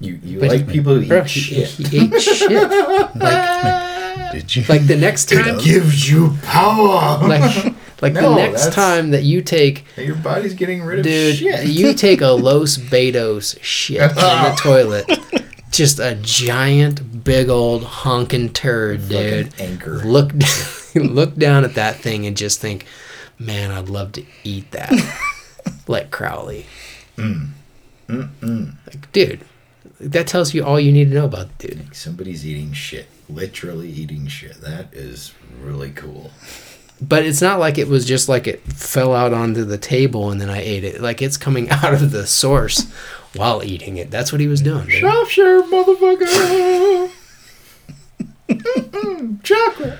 You 0.00 0.18
you 0.22 0.40
But 0.40 0.48
like 0.50 0.66
he- 0.68 0.72
people 0.72 0.94
who 0.98 1.06
bro, 1.06 1.22
eat 1.22 1.28
shit. 1.30 1.68
he 1.68 1.98
ate 2.04 2.20
shit. 2.20 2.50
Like, 3.14 4.32
Did 4.32 4.56
you? 4.56 4.64
like 4.68 4.86
the 4.88 4.96
next 4.96 5.28
time, 5.28 5.58
gives 5.60 6.10
you 6.10 6.36
power. 6.42 7.26
like, 7.28 7.72
like 8.00 8.14
the 8.14 8.34
next 8.34 8.72
time 8.72 9.10
that 9.10 9.22
you 9.22 9.40
take 9.42 9.84
Your 9.96 10.16
body's 10.16 10.54
getting 10.54 10.82
rid 10.82 10.98
of 11.00 11.04
Dude, 11.04 11.36
shit. 11.36 11.66
you 11.66 11.94
take 11.94 12.20
a 12.20 12.28
Los 12.28 12.76
Betos 12.76 13.58
shit 13.62 14.02
in 14.02 14.16
the 14.16 14.54
toilet. 14.62 15.08
Just 15.70 15.98
a 15.98 16.14
giant, 16.22 17.24
big 17.24 17.48
old 17.48 17.82
honking 17.84 18.52
turd, 18.52 19.08
dude. 19.08 19.50
Fucking 19.52 19.66
anchor. 19.72 19.98
Look, 20.04 20.32
look 20.94 21.34
down 21.36 21.64
at 21.64 21.74
that 21.74 21.96
thing 21.96 22.26
and 22.26 22.36
just 22.36 22.60
think, 22.60 22.86
man, 23.38 23.70
I'd 23.72 23.88
love 23.88 24.12
to 24.12 24.24
eat 24.44 24.70
that. 24.70 24.92
like 25.88 26.10
Crowley. 26.12 26.66
Mm. 27.16 27.48
Like, 28.08 29.10
dude, 29.12 29.40
that 29.98 30.26
tells 30.26 30.54
you 30.54 30.64
all 30.64 30.78
you 30.78 30.92
need 30.92 31.08
to 31.08 31.14
know 31.14 31.24
about 31.24 31.58
the 31.58 31.68
dude. 31.68 31.96
Somebody's 31.96 32.46
eating 32.46 32.72
shit. 32.72 33.06
Literally 33.28 33.88
eating 33.90 34.26
shit. 34.26 34.60
That 34.60 34.92
is 34.92 35.32
really 35.60 35.90
cool. 35.90 36.30
But 37.00 37.24
it's 37.24 37.42
not 37.42 37.58
like 37.58 37.76
it 37.76 37.88
was 37.88 38.04
just 38.06 38.28
like 38.28 38.46
it 38.46 38.60
fell 38.62 39.14
out 39.14 39.32
onto 39.32 39.64
the 39.64 39.76
table 39.78 40.30
and 40.30 40.40
then 40.40 40.48
I 40.48 40.58
ate 40.60 40.84
it. 40.84 41.00
Like 41.00 41.20
it's 41.22 41.36
coming 41.36 41.68
out 41.70 41.92
of 41.94 42.10
the 42.12 42.26
source 42.26 42.90
while 43.34 43.62
eating 43.64 43.96
it. 43.96 44.10
That's 44.10 44.32
what 44.32 44.40
he 44.40 44.46
was 44.48 44.60
doing. 44.62 44.86
Dude. 44.86 44.94
Shropshire, 45.00 45.62
motherfucker. 45.62 47.10
Chocolate. 49.42 49.98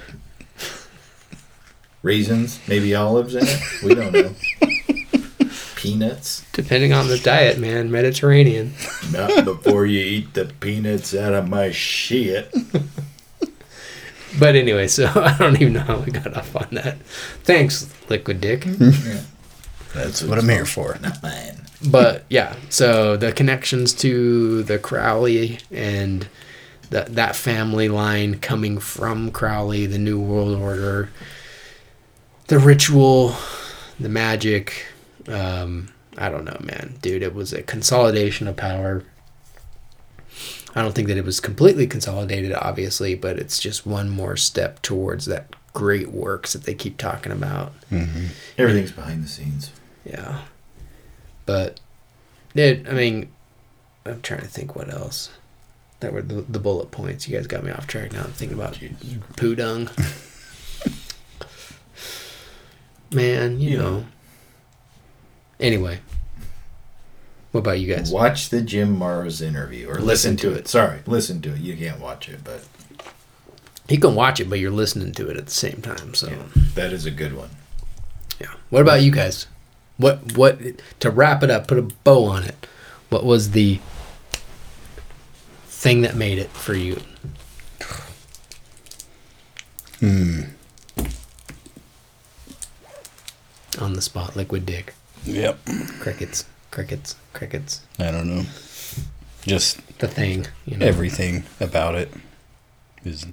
raisins, 2.02 2.60
maybe 2.68 2.94
olives 2.94 3.34
in 3.34 3.42
it. 3.46 3.60
We 3.82 3.94
don't 3.94 4.12
know. 4.12 4.34
Peanuts. 5.76 6.44
Depending 6.52 6.92
on 6.92 7.08
the 7.08 7.18
diet, 7.18 7.58
man. 7.58 7.90
Mediterranean. 7.90 8.72
Not 9.12 9.44
before 9.44 9.84
you 9.84 10.00
eat 10.00 10.32
the 10.34 10.46
peanuts 10.60 11.14
out 11.14 11.34
of 11.34 11.48
my 11.48 11.70
shit. 11.72 12.54
But 14.38 14.56
anyway, 14.56 14.88
so 14.88 15.06
I 15.14 15.36
don't 15.38 15.60
even 15.60 15.74
know 15.74 15.80
how 15.80 15.98
we 15.98 16.10
got 16.12 16.36
off 16.36 16.54
on 16.56 16.68
that. 16.72 16.98
Thanks, 17.44 17.92
Liquid 18.08 18.40
Dick. 18.40 18.64
That's 19.94 20.22
what 20.22 20.38
I'm 20.38 20.48
here 20.48 20.64
for. 20.66 20.98
Not 21.00 21.22
mine. 21.22 21.60
but 21.88 22.24
yeah, 22.28 22.56
so 22.68 23.16
the 23.16 23.30
connections 23.32 23.92
to 23.94 24.62
the 24.64 24.78
Crowley 24.78 25.58
and 25.70 26.26
that 26.90 27.14
that 27.14 27.36
family 27.36 27.88
line 27.88 28.38
coming 28.40 28.78
from 28.78 29.30
Crowley, 29.30 29.86
the 29.86 29.98
New 29.98 30.20
World 30.20 30.58
Order, 30.60 31.10
the 32.48 32.58
ritual, 32.58 33.34
the 34.00 34.08
magic. 34.08 34.86
Um, 35.28 35.88
I 36.18 36.28
don't 36.28 36.44
know, 36.44 36.58
man, 36.60 36.96
dude. 37.00 37.22
It 37.22 37.34
was 37.34 37.52
a 37.52 37.62
consolidation 37.62 38.46
of 38.48 38.56
power. 38.56 39.04
I 40.74 40.82
don't 40.82 40.92
think 40.94 41.08
that 41.08 41.16
it 41.16 41.24
was 41.24 41.40
completely 41.40 41.86
consolidated, 41.86 42.52
obviously, 42.52 43.14
but 43.14 43.38
it's 43.38 43.58
just 43.60 43.86
one 43.86 44.08
more 44.10 44.36
step 44.36 44.82
towards 44.82 45.26
that 45.26 45.54
great 45.72 46.10
works 46.10 46.52
that 46.52 46.64
they 46.64 46.74
keep 46.74 46.96
talking 46.98 47.30
about. 47.32 47.72
Mm-hmm. 47.90 48.26
Everything's 48.58 48.92
behind 48.92 49.24
the 49.24 49.28
scenes. 49.28 49.70
Yeah. 50.04 50.42
But, 51.46 51.78
dude, 52.54 52.88
I 52.88 52.92
mean, 52.92 53.30
I'm 54.04 54.20
trying 54.22 54.40
to 54.40 54.46
think 54.48 54.74
what 54.76 54.92
else. 54.92 55.30
That 56.00 56.12
were 56.12 56.22
the, 56.22 56.42
the 56.42 56.58
bullet 56.58 56.90
points. 56.90 57.28
You 57.28 57.36
guys 57.36 57.46
got 57.46 57.62
me 57.64 57.70
off 57.70 57.86
track 57.86 58.12
now. 58.12 58.24
I'm 58.24 58.32
thinking 58.32 58.58
about 58.58 58.78
poo 59.36 59.54
dung. 59.54 59.88
Man, 63.12 63.60
you 63.60 63.70
Yeah. 63.70 63.78
know. 63.78 64.06
Anyway. 65.60 66.00
What 67.54 67.60
about 67.60 67.78
you 67.78 67.94
guys? 67.94 68.10
Watch 68.10 68.48
the 68.48 68.60
Jim 68.60 68.98
Marrs 68.98 69.40
interview 69.40 69.88
or 69.88 70.00
listen, 70.00 70.36
to 70.38 70.52
it. 70.54 70.66
Sorry, 70.66 71.02
listen 71.06 71.40
to 71.42 71.50
it. 71.54 71.60
You 71.60 71.76
can't 71.76 72.00
watch 72.00 72.28
it, 72.28 72.40
but 72.42 72.64
You 73.88 74.00
can 74.00 74.16
watch 74.16 74.40
it, 74.40 74.50
but 74.50 74.58
you're 74.58 74.72
listening 74.72 75.12
to 75.12 75.30
it 75.30 75.36
at 75.36 75.44
the 75.46 75.52
same 75.52 75.80
time. 75.80 76.14
So, 76.14 76.32
that 76.74 76.92
is 76.92 77.06
a 77.06 77.12
good 77.12 77.36
one. 77.36 77.50
yeah. 78.40 78.48
What 78.70 78.82
about 78.82 79.02
you 79.02 79.12
guys? 79.12 79.46
What, 79.98 80.36
what, 80.36 80.58
to 80.98 81.10
wrap 81.12 81.44
it 81.44 81.50
up, 81.50 81.68
put 81.68 81.78
a 81.78 81.82
bow 81.82 82.24
on 82.24 82.42
it, 82.42 82.66
what 83.08 83.24
was 83.24 83.52
the 83.52 83.78
thing 85.66 86.00
that 86.02 86.16
made 86.16 86.38
it 86.38 86.50
for 86.50 86.74
you? 86.74 87.00
Hmm. 90.00 90.40
On 93.78 93.92
the 93.92 94.02
spot, 94.02 94.34
liquid 94.34 94.66
dick. 94.66 94.94
Yep. 95.24 95.60
Crickets, 96.00 96.46
crickets, 96.74 97.14
crickets. 97.32 97.80
I 98.00 98.10
don't 98.10 98.28
know. 98.28 98.44
Just 99.46 99.78
The 99.98 100.08
thing, 100.08 100.46
you 100.66 100.76
know. 100.76 100.84
everything 100.86 101.44
about 101.60 101.94
it 101.94 102.12
is 103.04 103.26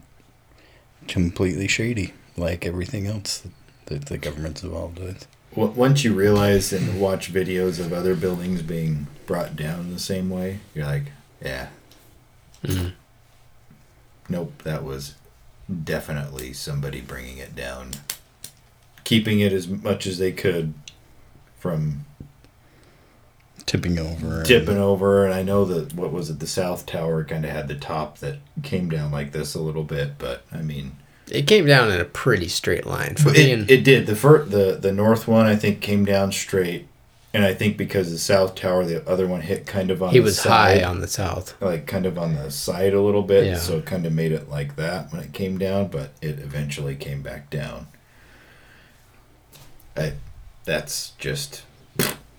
completely 1.08 1.68
shady, 1.68 2.14
like 2.38 2.66
everything 2.66 3.08
else 3.08 3.42
that 3.86 4.06
the 4.06 4.18
government's 4.20 4.62
involved 4.62 5.00
with. 5.00 5.26
Once 5.56 6.04
you 6.04 6.14
realize 6.14 6.72
and 6.72 7.02
watch 7.02 7.34
videos 7.34 7.80
of 7.80 7.92
other 7.92 8.16
buildings 8.16 8.62
being 8.62 9.08
brought 9.26 9.56
down 9.56 9.92
the 9.92 10.00
same 10.00 10.30
way, 10.30 10.60
you're 10.76 10.86
like, 10.86 11.06
yeah, 11.42 11.68
Mhm. 12.64 12.94
nope, 14.30 14.62
that 14.64 14.84
was 14.84 15.16
definitely 15.84 16.54
somebody 16.54 17.02
bringing 17.02 17.38
it 17.40 17.56
down, 17.56 17.92
keeping 19.04 19.40
it 19.40 19.52
as 19.52 19.68
much 19.68 20.06
as 20.06 20.20
they 20.20 20.32
could 20.32 20.74
from 21.58 22.06
Tipping 23.66 23.98
over. 24.00 24.38
and- 24.38 24.46
tipping 24.46 24.78
over. 24.78 25.26
And 25.26 25.34
I 25.34 25.44
know 25.44 25.66
that 25.66 25.94
what 25.94 26.12
was 26.12 26.30
it, 26.30 26.40
the 26.40 26.48
South 26.48 26.86
Tower 26.86 27.24
kind 27.24 27.46
of 27.46 27.52
had 27.52 27.68
the 27.68 27.76
top 27.76 28.18
that 28.20 28.38
came 28.64 28.90
down 28.90 29.12
like 29.12 29.32
this 29.32 29.54
a 29.56 29.60
little 29.62 29.84
bit, 29.84 30.14
but 30.18 30.44
I 30.52 30.62
mean, 30.62 30.98
It 31.30 31.48
came 31.48 31.66
down 31.66 31.92
in 31.92 32.02
a 32.02 32.06
pretty 32.06 32.48
straight 32.50 32.86
line. 32.86 33.16
For 33.16 33.26
But 33.26 33.34
being, 33.36 33.62
it, 33.64 33.72
it 33.72 33.84
did. 33.84 34.06
The 34.08 34.16
fir- 34.16 34.44
the 34.46 34.78
the 34.82 34.92
north 34.92 35.28
one 35.28 35.46
I 35.46 35.56
think 35.56 35.80
came 35.80 36.04
down 36.04 36.32
straight, 36.34 36.88
and 37.34 37.46
I 37.46 37.54
think 37.54 37.78
because 37.78 38.12
the 38.12 38.18
south 38.18 38.56
tower, 38.56 38.84
the 38.84 39.08
other 39.10 39.28
one 39.28 39.40
hit 39.42 39.66
kind 39.66 39.92
of 39.92 40.04
on. 40.04 40.10
he 40.12 40.18
the 40.18 40.26
was 40.26 40.38
side, 40.40 40.82
high 40.82 40.84
on 40.90 41.00
the 41.00 41.08
south. 41.08 41.56
like 41.62 41.86
kind 41.88 42.06
of 42.06 42.18
on 42.18 42.36
the 42.36 42.52
side 42.52 42.94
a 42.94 43.02
little 43.02 43.22
bit, 43.24 43.46
Yeah. 43.46 43.58
so 43.58 43.78
it 43.78 43.86
kind 43.86 44.06
of 44.06 44.12
made 44.12 44.34
it 44.34 44.50
like 44.50 44.76
that 44.76 45.14
when 45.14 45.22
it 45.22 45.32
came 45.32 45.58
down, 45.58 45.88
but 45.88 46.10
it 46.22 46.40
eventually 46.40 46.96
came 46.96 47.22
back 47.22 47.50
down. 47.50 47.88
I, 49.96 50.14
that's 50.66 51.12
just 51.18 51.64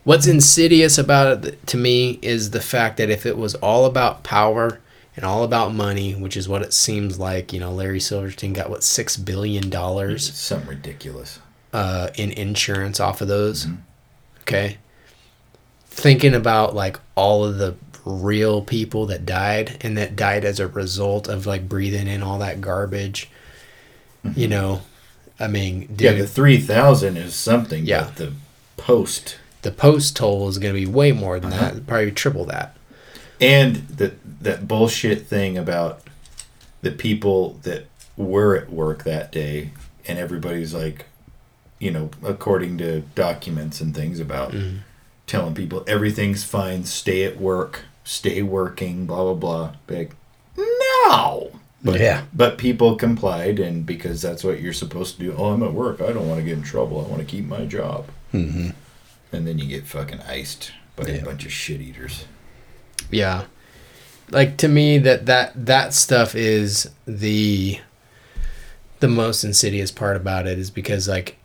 What's 0.05 0.27
insidious 0.27 0.99
about 0.99 1.45
it 1.45 1.67
to 1.69 1.77
me 1.77 2.19
is 2.23 2.51
the 2.51 2.61
fact 2.61 2.97
that 2.97 3.09
if 3.11 3.25
it 3.25 3.37
was 3.37 3.55
all 3.57 3.85
about 3.87 4.25
power 4.25 4.81
and 5.15 5.25
all 5.25 5.45
about 5.45 5.73
money, 5.75 6.13
which 6.15 6.37
is 6.37 6.49
what 6.49 6.63
it 6.63 6.73
seems 6.73 7.19
like, 7.21 7.53
you 7.53 7.61
know, 7.61 7.71
Larry 7.73 8.01
Silverstein 8.01 8.53
got 8.53 8.69
what 8.71 8.83
six 8.83 9.17
billion 9.17 9.71
dollars 9.71 10.33
something 10.35 10.69
ridiculous. 10.69 11.39
uh, 11.73 12.09
in 12.17 12.33
insurance 12.33 12.99
off 12.99 13.21
of 13.21 13.29
those. 13.29 13.69
Okay, 14.41 14.79
thinking 15.87 16.35
about 16.35 16.75
like 16.75 16.99
all 17.15 17.45
of 17.45 17.59
the 17.59 17.77
real 18.05 18.63
people 18.63 19.07
that 19.07 19.25
died 19.25 19.77
and 19.83 19.97
that 19.97 20.17
died 20.17 20.45
as 20.45 20.59
a 20.59 20.67
result 20.67 21.29
of 21.29 21.47
like 21.47 21.69
breathing 21.69 22.09
in 22.09 22.23
all 22.25 22.39
that 22.41 22.61
garbage. 22.61 23.31
You 24.35 24.49
know, 24.49 24.83
I 25.39 25.47
mean, 25.47 25.87
dude, 25.87 26.01
yeah, 26.01 26.13
the 26.13 26.27
three 26.27 26.59
thousand 26.59 27.17
is 27.17 27.35
something. 27.37 27.85
Yeah. 27.87 28.05
but 28.05 28.17
the 28.17 28.33
post 28.77 29.37
the 29.63 29.71
post 29.71 30.17
toll 30.17 30.49
is 30.49 30.59
going 30.59 30.75
to 30.75 30.81
be 30.81 30.87
way 30.87 31.13
more 31.13 31.39
than 31.41 31.53
Uh-huh. 31.53 31.75
that, 31.75 31.87
probably 31.87 32.11
triple 32.13 32.45
that. 32.47 32.77
and 33.41 33.77
that 33.89 34.15
that 34.43 34.67
bullshit 34.69 35.27
thing 35.27 35.57
about 35.59 36.01
the 36.83 36.91
people 36.91 37.59
that 37.63 37.87
were 38.17 38.57
at 38.57 38.71
work 38.71 39.05
that 39.05 39.31
day 39.33 39.71
and 40.07 40.19
everybody's 40.19 40.75
like 40.75 41.07
you 41.79 41.91
know 41.91 42.11
according 42.25 42.77
to 42.79 43.01
documents 43.15 43.81
and 43.81 43.95
things 43.95 44.19
about 44.21 44.53
Mm-hmm. 44.53 44.79
telling 45.27 45.55
people 45.55 45.85
everything's 45.87 46.45
fine 46.45 46.85
stay 46.85 47.25
at 47.25 47.41
work 47.41 47.83
stay 48.05 48.43
working 48.43 49.07
blah 49.07 49.23
blah 49.23 49.35
blah 49.35 49.73
like 49.89 50.13
no 50.57 51.51
but 51.85 52.01
Yeah. 52.01 52.25
but 52.35 52.59
people 52.59 52.97
complied 52.97 53.59
and 53.59 53.85
because 53.87 54.21
that's 54.23 54.45
what 54.45 54.61
you're 54.61 54.73
supposed 54.73 55.17
to 55.17 55.23
do 55.23 55.35
oh 55.37 55.53
i'm 55.53 55.63
at 55.63 55.73
work 55.73 56.01
i 56.01 56.13
don't 56.13 56.29
want 56.29 56.39
to 56.41 56.45
get 56.45 56.57
in 56.59 56.63
trouble 56.63 57.05
i 57.05 57.09
want 57.09 57.21
to 57.21 57.25
keep 57.27 57.45
my 57.47 57.65
job 57.65 58.07
Mm-hmm. 58.33 58.71
And 59.33 59.47
then 59.47 59.59
you 59.59 59.67
get 59.67 59.85
fucking 59.87 60.21
iced 60.21 60.73
by 60.97 61.07
Yeah. 61.07 61.15
a 61.15 61.25
bunch 61.25 61.45
of 61.45 61.53
shit 61.53 61.81
eaters 61.81 62.25
Yeah. 63.11 63.45
Like 64.31 64.57
to 64.59 64.69
me 64.69 64.99
that 64.99 65.27
that 65.27 65.53
that 65.67 65.93
stuff 65.95 66.35
is 66.35 66.89
the 67.07 67.79
the 69.01 69.09
most 69.09 69.45
insidious 69.45 69.91
part 69.91 70.17
about 70.17 70.47
it 70.47 70.59
is 70.59 70.71
because 70.71 71.09
like 71.09 71.37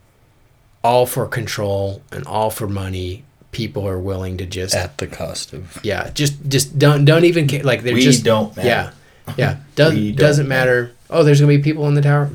all 0.83 1.05
for 1.05 1.25
control 1.27 2.01
and 2.11 2.25
all 2.25 2.49
for 2.49 2.67
money 2.67 3.23
people 3.51 3.87
are 3.87 3.97
willing 3.99 4.37
to 4.37 4.45
just 4.45 4.75
At 4.75 4.97
the 4.99 5.07
cost 5.07 5.51
of. 5.53 5.79
yeah 5.83 6.11
just 6.11 6.35
just 6.47 6.77
don't 6.77 7.03
don't 7.05 7.25
even 7.25 7.47
care 7.47 7.63
like 7.63 7.81
they're 7.81 7.95
We 7.95 8.01
just 8.01 8.23
don't 8.23 8.55
matter. 8.55 8.67
yeah 8.69 8.91
yeah 9.37 9.57
does, 9.75 9.93
We 9.95 10.11
don't 10.11 10.17
doesn't 10.17 10.47
matter 10.47 10.91
oh 11.09 11.23
there's 11.23 11.41
gonna 11.41 11.47
be 11.49 11.57
people 11.63 11.87
in 11.87 11.95
the 11.95 12.01
tower 12.01 12.29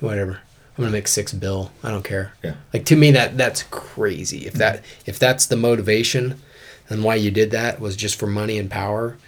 whatever 0.00 0.38
i'm 0.78 0.84
gonna 0.84 0.92
make 0.92 1.08
six 1.08 1.32
bill 1.32 1.70
i 1.82 1.90
don't 1.90 2.04
care 2.04 2.32
Yeah. 2.42 2.54
like 2.72 2.84
to 2.86 2.96
me 2.96 3.10
that 3.10 3.36
that's 3.36 3.64
crazy 3.64 4.46
if 4.46 4.54
that 4.54 4.82
if 5.06 5.18
that's 5.18 5.46
the 5.46 5.56
motivation 5.56 6.40
and 6.88 7.02
why 7.04 7.16
you 7.16 7.30
did 7.30 7.50
that 7.50 7.80
was 7.80 7.96
just 7.96 8.18
for 8.18 8.26
money 8.28 8.56
and 8.58 8.70
power 8.70 9.18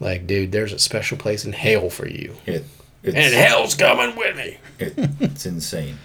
like 0.00 0.26
dude 0.26 0.52
there's 0.52 0.72
a 0.72 0.78
special 0.78 1.18
place 1.18 1.44
in 1.44 1.52
hell 1.52 1.90
for 1.90 2.08
you 2.08 2.34
it, 2.46 2.64
it's, 3.02 3.16
and 3.16 3.34
hell's 3.34 3.74
coming 3.74 4.16
with 4.16 4.36
me 4.36 4.58
It, 4.78 4.94
it's 5.20 5.44
insane. 5.46 5.98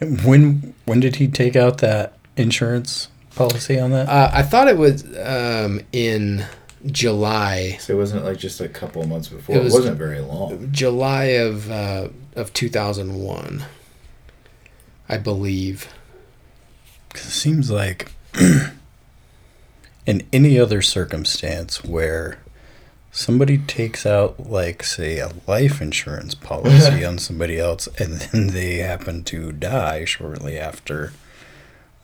When 0.00 0.74
when 0.84 1.00
did 1.00 1.16
he 1.16 1.28
take 1.28 1.56
out 1.56 1.78
that 1.78 2.18
insurance 2.36 3.08
policy 3.34 3.78
on 3.78 3.92
that? 3.92 4.08
uh, 4.08 4.30
i 4.32 4.42
thought 4.42 4.66
it 4.68 4.76
was 4.76 5.04
um, 5.18 5.80
in 5.92 6.44
july 6.84 7.76
So 7.80 7.94
it 7.94 7.96
wasn't 7.96 8.24
like 8.24 8.38
just 8.38 8.60
a 8.60 8.68
couple 8.68 9.02
of 9.02 9.08
months 9.08 9.28
before. 9.28 9.56
It 9.56 9.60
It, 9.60 9.64
was- 9.64 9.74
was, 9.74 9.86
not 9.86 9.96
very 9.96 10.20
long. 10.20 10.68
july 10.72 11.24
of 11.24 11.70
uh, 11.70 12.08
of 12.36 12.52
2001 12.52 13.64
i 15.08 15.16
believe 15.16 15.88
'Cause 17.10 17.26
it 17.26 17.30
seems 17.30 17.70
like 17.70 18.12
in 20.06 20.22
any 20.32 20.58
other 20.58 20.82
circumstance 20.82 21.82
where 21.84 22.38
somebody 23.10 23.56
takes 23.58 24.04
out, 24.04 24.48
like, 24.50 24.82
say, 24.82 25.18
a 25.18 25.30
life 25.46 25.80
insurance 25.80 26.34
policy 26.50 27.04
on 27.04 27.18
somebody 27.18 27.58
else 27.58 27.88
and 27.98 28.14
then 28.20 28.48
they 28.48 28.76
happen 28.78 29.24
to 29.24 29.52
die 29.52 30.04
shortly 30.04 30.58
after, 30.58 31.12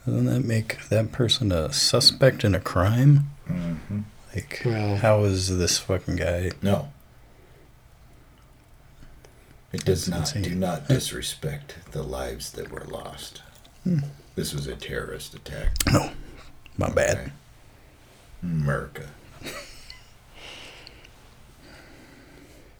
doesn't 0.07 0.24
that 0.27 0.41
make 0.45 0.89
that 0.89 1.12
person 1.12 1.53
a 1.53 1.73
suspect 1.73 2.45
in 2.45 2.55
a 2.55 2.61
crime? 2.61 3.29
hmm 3.47 3.74
Like, 4.35 4.62
Well- 4.65 4.97
how 4.97 5.24
is 5.24 5.59
this 5.59 5.79
fucking 5.79 6.16
guy? 6.16 6.53
No. 6.62 6.91
It 9.73 9.85
does 9.85 10.09
not 10.09 10.20
insane. 10.20 10.43
do 10.43 10.55
not 10.55 10.89
disrespect 10.89 11.77
the 11.93 12.03
lives 12.03 12.53
that 12.53 12.70
were 12.70 12.85
lost. 12.85 13.43
Hmm. 13.85 14.01
This 14.35 14.53
was 14.55 14.66
a 14.66 14.77
terrorist 14.77 15.35
attack. 15.35 15.73
No, 15.90 16.11
my 16.77 16.90
bad. 16.90 17.32
America. 18.43 19.09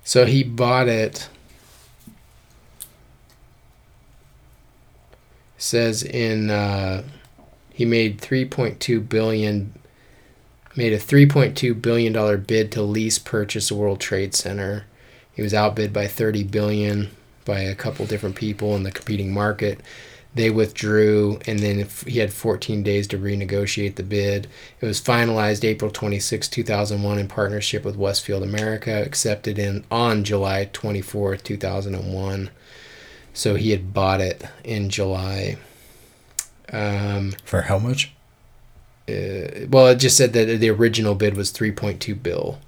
So 0.05 0.27
he 0.27 0.43
bought 0.43 0.89
it. 0.89 1.29
Says 5.57 6.03
in 6.03 6.51
uh, 6.51 7.05
he 7.73 7.85
made 7.85 8.21
3.2 8.21 9.09
billion 9.09 9.73
made 10.75 10.93
a 10.93 10.99
3.2 10.99 11.81
billion 11.81 12.13
dollar 12.13 12.37
bid 12.37 12.73
to 12.73 12.83
lease 12.83 13.19
purchase 13.19 13.69
the 13.69 13.75
World 13.75 14.01
Trade 14.01 14.35
Center. 14.35 14.85
He 15.35 15.43
was 15.43 15.55
outbid 15.55 15.93
by 15.93 16.07
30 16.07 16.45
billion 16.45 17.11
by 17.45 17.61
a 17.61 17.75
couple 17.75 18.07
different 18.07 18.37
people 18.37 18.77
in 18.77 18.83
the 18.83 18.93
competing 18.93 19.33
market. 19.33 19.81
They 20.35 20.49
withdrew, 20.49 21.41
and 21.47 21.59
then 21.59 21.87
he 22.07 22.19
had 22.19 22.33
14 22.33 22.83
days 22.83 23.07
to 23.09 23.19
renegotiate 23.19 23.97
the 23.97 24.03
bid. 24.03 24.49
It 24.81 24.87
was 24.87 24.99
finalized 25.01 25.63
April 25.63 25.91
26, 25.91 26.49
2001, 26.49 27.19
in 27.19 27.29
partnership 27.29 27.85
with 27.85 27.97
Westfield 27.97 28.43
America, 28.43 29.03
accepted 29.03 29.59
in 29.59 29.85
on 29.91 30.25
July 30.25 30.71
24, 30.73 31.37
2001. 31.37 32.51
So 33.35 33.57
he 33.57 33.73
had 33.73 33.93
bought 33.93 34.23
it 34.23 34.45
in 34.65 34.89
July. 34.89 35.57
Um, 36.73 37.35
For 37.45 37.63
how 37.63 37.79
much? 37.79 38.13
uh, 39.09 39.67
well, 39.69 39.89
it 39.89 39.97
just 39.97 40.17
said 40.17 40.33
that 40.33 40.47
the 40.61 40.71
original 40.71 41.15
bid 41.15 41.37
was 41.37 41.53
3.2 41.53 42.23
bill, 42.23 42.59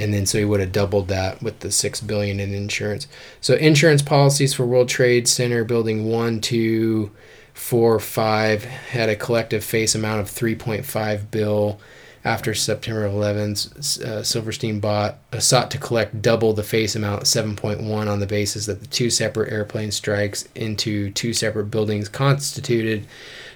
and 0.00 0.14
then 0.14 0.26
so 0.26 0.38
he 0.38 0.44
would 0.44 0.60
have 0.60 0.72
doubled 0.72 1.08
that 1.08 1.42
with 1.42 1.60
the 1.60 1.70
six 1.70 2.00
billion 2.00 2.40
in 2.40 2.54
insurance. 2.54 3.06
So 3.40 3.54
insurance 3.54 4.02
policies 4.02 4.54
for 4.54 4.66
World 4.66 4.88
Trade 4.88 5.28
Center 5.28 5.64
Building 5.64 6.06
one, 6.06 6.40
two, 6.40 7.10
four, 7.52 8.00
five 8.00 8.64
had 8.64 9.08
a 9.08 9.16
collective 9.16 9.62
face 9.64 9.94
amount 9.94 10.20
of 10.20 10.26
3.5 10.26 11.30
bill. 11.30 11.80
After 12.22 12.52
September 12.52 13.08
11th, 13.08 14.02
uh, 14.02 14.22
Silverstein 14.22 14.78
bought 14.78 15.16
uh, 15.32 15.38
sought 15.38 15.70
to 15.70 15.78
collect 15.78 16.20
double 16.20 16.52
the 16.52 16.62
face 16.62 16.94
amount, 16.94 17.22
7.1, 17.22 17.82
on 18.08 18.20
the 18.20 18.26
basis 18.26 18.66
that 18.66 18.80
the 18.80 18.86
two 18.86 19.08
separate 19.08 19.50
airplane 19.50 19.90
strikes 19.90 20.46
into 20.54 21.10
two 21.12 21.32
separate 21.32 21.70
buildings 21.70 22.10
constituted 22.10 23.06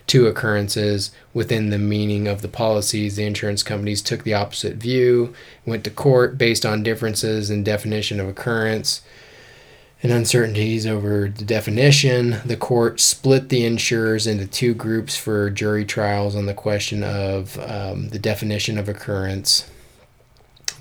two 0.07 0.27
occurrences 0.27 1.11
within 1.33 1.71
the 1.71 1.79
meaning 1.79 2.29
of 2.29 2.43
the 2.43 2.49
policies. 2.49 3.17
The 3.17 3.25
insurance 3.25 3.63
companies 3.63 4.03
took 4.03 4.23
the 4.23 4.35
opposite 4.35 4.77
view, 4.77 5.35
went 5.65 5.85
to 5.85 5.91
court 5.91 6.37
based 6.37 6.67
on 6.67 6.83
differences 6.83 7.51
in 7.51 7.65
definition 7.65 8.21
of 8.21 8.29
occurrence 8.29 9.01
and 10.03 10.13
uncertainties 10.13 10.87
over 10.87 11.29
the 11.29 11.47
definition. 11.47 12.37
The 12.45 12.59
court 12.59 13.01
split 13.01 13.49
the 13.49 13.65
insurers 13.65 14.27
into 14.27 14.47
two 14.47 14.75
groups 14.75 15.17
for 15.17 15.49
jury 15.49 15.87
trials 15.87 16.37
on 16.37 16.45
the 16.45 16.53
question 16.53 17.03
of 17.03 17.59
um, 17.59 18.11
the 18.11 18.19
definition 18.19 18.77
of 18.77 18.87
occurrence. 18.87 19.71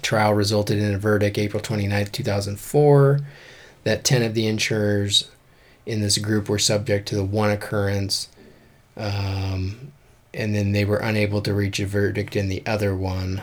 Trial 0.02 0.34
resulted 0.34 0.78
in 0.78 0.94
a 0.94 1.00
verdict 1.00 1.38
April 1.38 1.64
29th, 1.64 2.12
2004, 2.12 3.22
that 3.86 4.04
10 4.04 4.24
of 4.24 4.34
the 4.34 4.46
insurers 4.46 5.30
in 5.86 6.02
this 6.02 6.18
group 6.18 6.50
were 6.50 6.60
subject 6.60 7.08
to 7.08 7.16
the 7.16 7.24
one 7.24 7.50
occurrence 7.50 8.28
um, 8.98 9.92
and 10.34 10.56
then 10.56 10.72
they 10.72 10.86
were 10.86 10.98
unable 10.98 11.42
to 11.42 11.54
reach 11.54 11.80
a 11.80 11.86
verdict 11.86 12.36
in 12.36 12.50
the 12.50 12.64
other 12.66 12.96
one. 12.96 13.42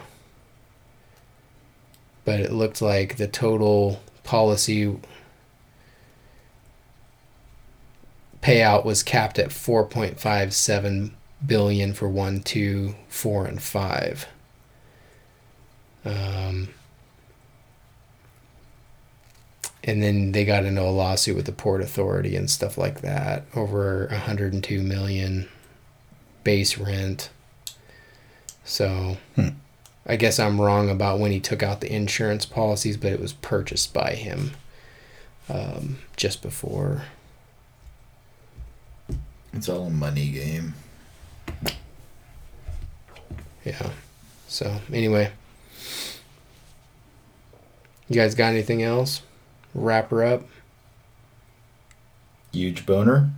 But 2.24 2.40
it 2.40 2.52
looked 2.52 2.82
like 2.82 3.16
the 3.16 3.28
total 3.28 4.02
policy 4.24 4.96
payout 8.42 8.84
was 8.84 9.02
capped 9.02 9.38
at 9.38 9.50
4.57 9.50 11.12
billion 11.44 11.94
for 11.94 12.08
one, 12.08 12.40
two, 12.40 12.94
four, 13.08 13.46
and 13.46 13.62
five. 13.62 14.26
Um, 16.04 16.68
and 19.84 20.02
then 20.02 20.32
they 20.32 20.44
got 20.44 20.64
into 20.64 20.82
a 20.82 20.90
lawsuit 20.90 21.36
with 21.36 21.46
the 21.46 21.52
port 21.52 21.80
authority 21.80 22.36
and 22.36 22.50
stuff 22.50 22.76
like 22.76 23.00
that 23.00 23.44
over 23.54 24.06
102 24.10 24.82
million 24.82 25.48
base 26.44 26.78
rent. 26.78 27.30
So 28.64 29.16
i 30.06 30.16
guess 30.16 30.38
i'm 30.38 30.60
wrong 30.60 30.88
about 30.88 31.18
when 31.18 31.30
he 31.30 31.38
took 31.38 31.62
out 31.62 31.82
the 31.82 31.92
insurance 31.92 32.46
policies 32.46 32.96
but 32.96 33.12
it 33.12 33.20
was 33.20 33.34
purchased 33.34 33.92
by 33.92 34.14
him 34.14 34.52
um, 35.50 35.98
just 36.16 36.42
before. 36.42 37.02
It's 39.52 39.68
all 39.68 39.86
a 39.86 39.90
money 39.90 40.30
game. 40.30 40.74
yeah. 43.64 43.90
So 44.46 44.80
anyway. 44.92 45.32
You 48.08 48.16
guys 48.16 48.34
got 48.34 48.48
anything 48.48 48.82
else 48.82 49.22
wrap 49.74 50.10
her 50.10 50.24
up 50.24 50.44
Huge 52.52 52.84
boner. 52.84 53.30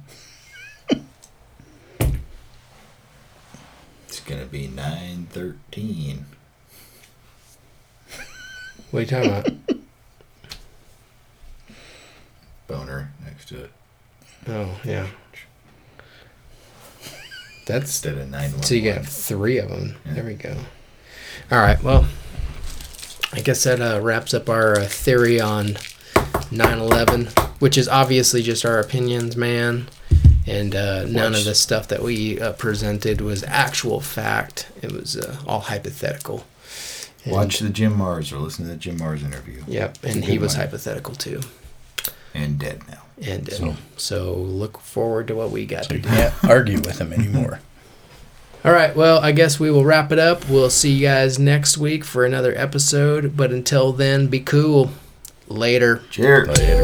it's 4.09 4.21
gonna 4.25 4.47
be 4.47 4.67
nine 4.69 5.27
thirteen. 5.31 6.25
what 8.91 9.01
are 9.01 9.03
you 9.03 9.07
talking 9.07 9.31
about 9.31 9.53
Boner 12.67 13.13
next 13.25 13.49
to 13.49 13.65
it. 13.65 13.71
oh 14.49 14.81
yeah 14.85 15.07
that's 17.67 17.85
Instead 17.85 18.19
of 18.19 18.29
nine. 18.31 18.51
So 18.63 18.75
you 18.75 18.93
got 18.93 19.07
three 19.07 19.59
of 19.59 19.69
them. 19.69 19.95
There 20.05 20.25
we 20.25 20.35
go. 20.35 20.57
All 21.51 21.61
right. 21.61 21.81
Well, 21.81 22.07
I 23.33 23.41
guess 23.41 23.63
that 23.63 23.81
uh, 23.81 24.01
wraps 24.03 24.35
up 24.35 24.49
our 24.51 24.77
uh, 24.81 24.87
theory 24.87 25.41
on 25.41 25.77
9/11, 26.51 27.31
which 27.61 27.77
is 27.79 27.89
obviously 27.89 28.43
just 28.43 28.65
our 28.65 28.79
opinions, 28.79 29.37
man. 29.37 29.89
And 30.47 30.75
uh, 30.75 31.05
none 31.05 31.35
of 31.35 31.45
the 31.45 31.55
stuff 31.55 31.87
that 31.89 32.03
we 32.03 32.41
uh, 32.41 32.53
presented 32.55 33.21
was 33.21 33.45
actual 33.45 34.01
fact. 34.01 34.69
It 34.83 34.91
was 34.91 35.17
uh, 35.17 35.37
all 35.47 35.61
hypothetical. 35.61 36.45
And- 37.25 37.33
Watch 37.33 37.61
the 37.61 37.69
Jim 37.71 37.97
Marrs 37.97 38.33
or 38.33 38.39
listen 38.39 38.65
to 38.65 38.71
the 38.73 38.77
Jim 38.77 38.99
Marrs 38.99 39.25
interview. 39.25 39.63
Yep, 39.69 39.99
and 40.03 40.25
he 40.25 40.39
was 40.39 40.55
one. 40.55 40.63
hypothetical 40.67 41.15
too. 41.15 41.41
and 42.35 42.59
dead 42.59 42.81
now. 42.89 43.03
And 43.25 43.49
uh, 43.49 43.53
So- 43.53 43.77
so 43.97 44.35
look 44.35 44.79
forward 44.81 45.29
to 45.29 45.35
what 45.37 45.51
we 45.53 45.65
got 45.65 45.85
So 45.85 45.91
to 45.91 45.95
you 45.97 46.03
do. 46.03 46.09
can't 46.09 46.45
argue 46.45 46.79
with 46.81 47.01
him 47.01 47.13
anymore. 47.13 47.61
All 48.65 48.73
right, 48.73 48.95
well, 48.97 49.19
I 49.21 49.31
guess 49.33 49.61
we 49.61 49.71
will 49.71 49.85
wrap 49.85 50.11
it 50.13 50.19
up. 50.19 50.49
We'll 50.49 50.71
see 50.71 50.93
you 50.93 51.07
guys 51.07 51.39
next 51.39 51.79
week 51.79 52.05
for 52.05 52.25
another 52.25 52.53
episode. 52.57 53.37
But 53.37 53.51
until 53.53 53.93
then, 53.93 54.27
be 54.29 54.41
cool. 54.41 54.91
Later. 55.49 56.03
Cheers. 56.11 56.49
Later. 56.49 56.83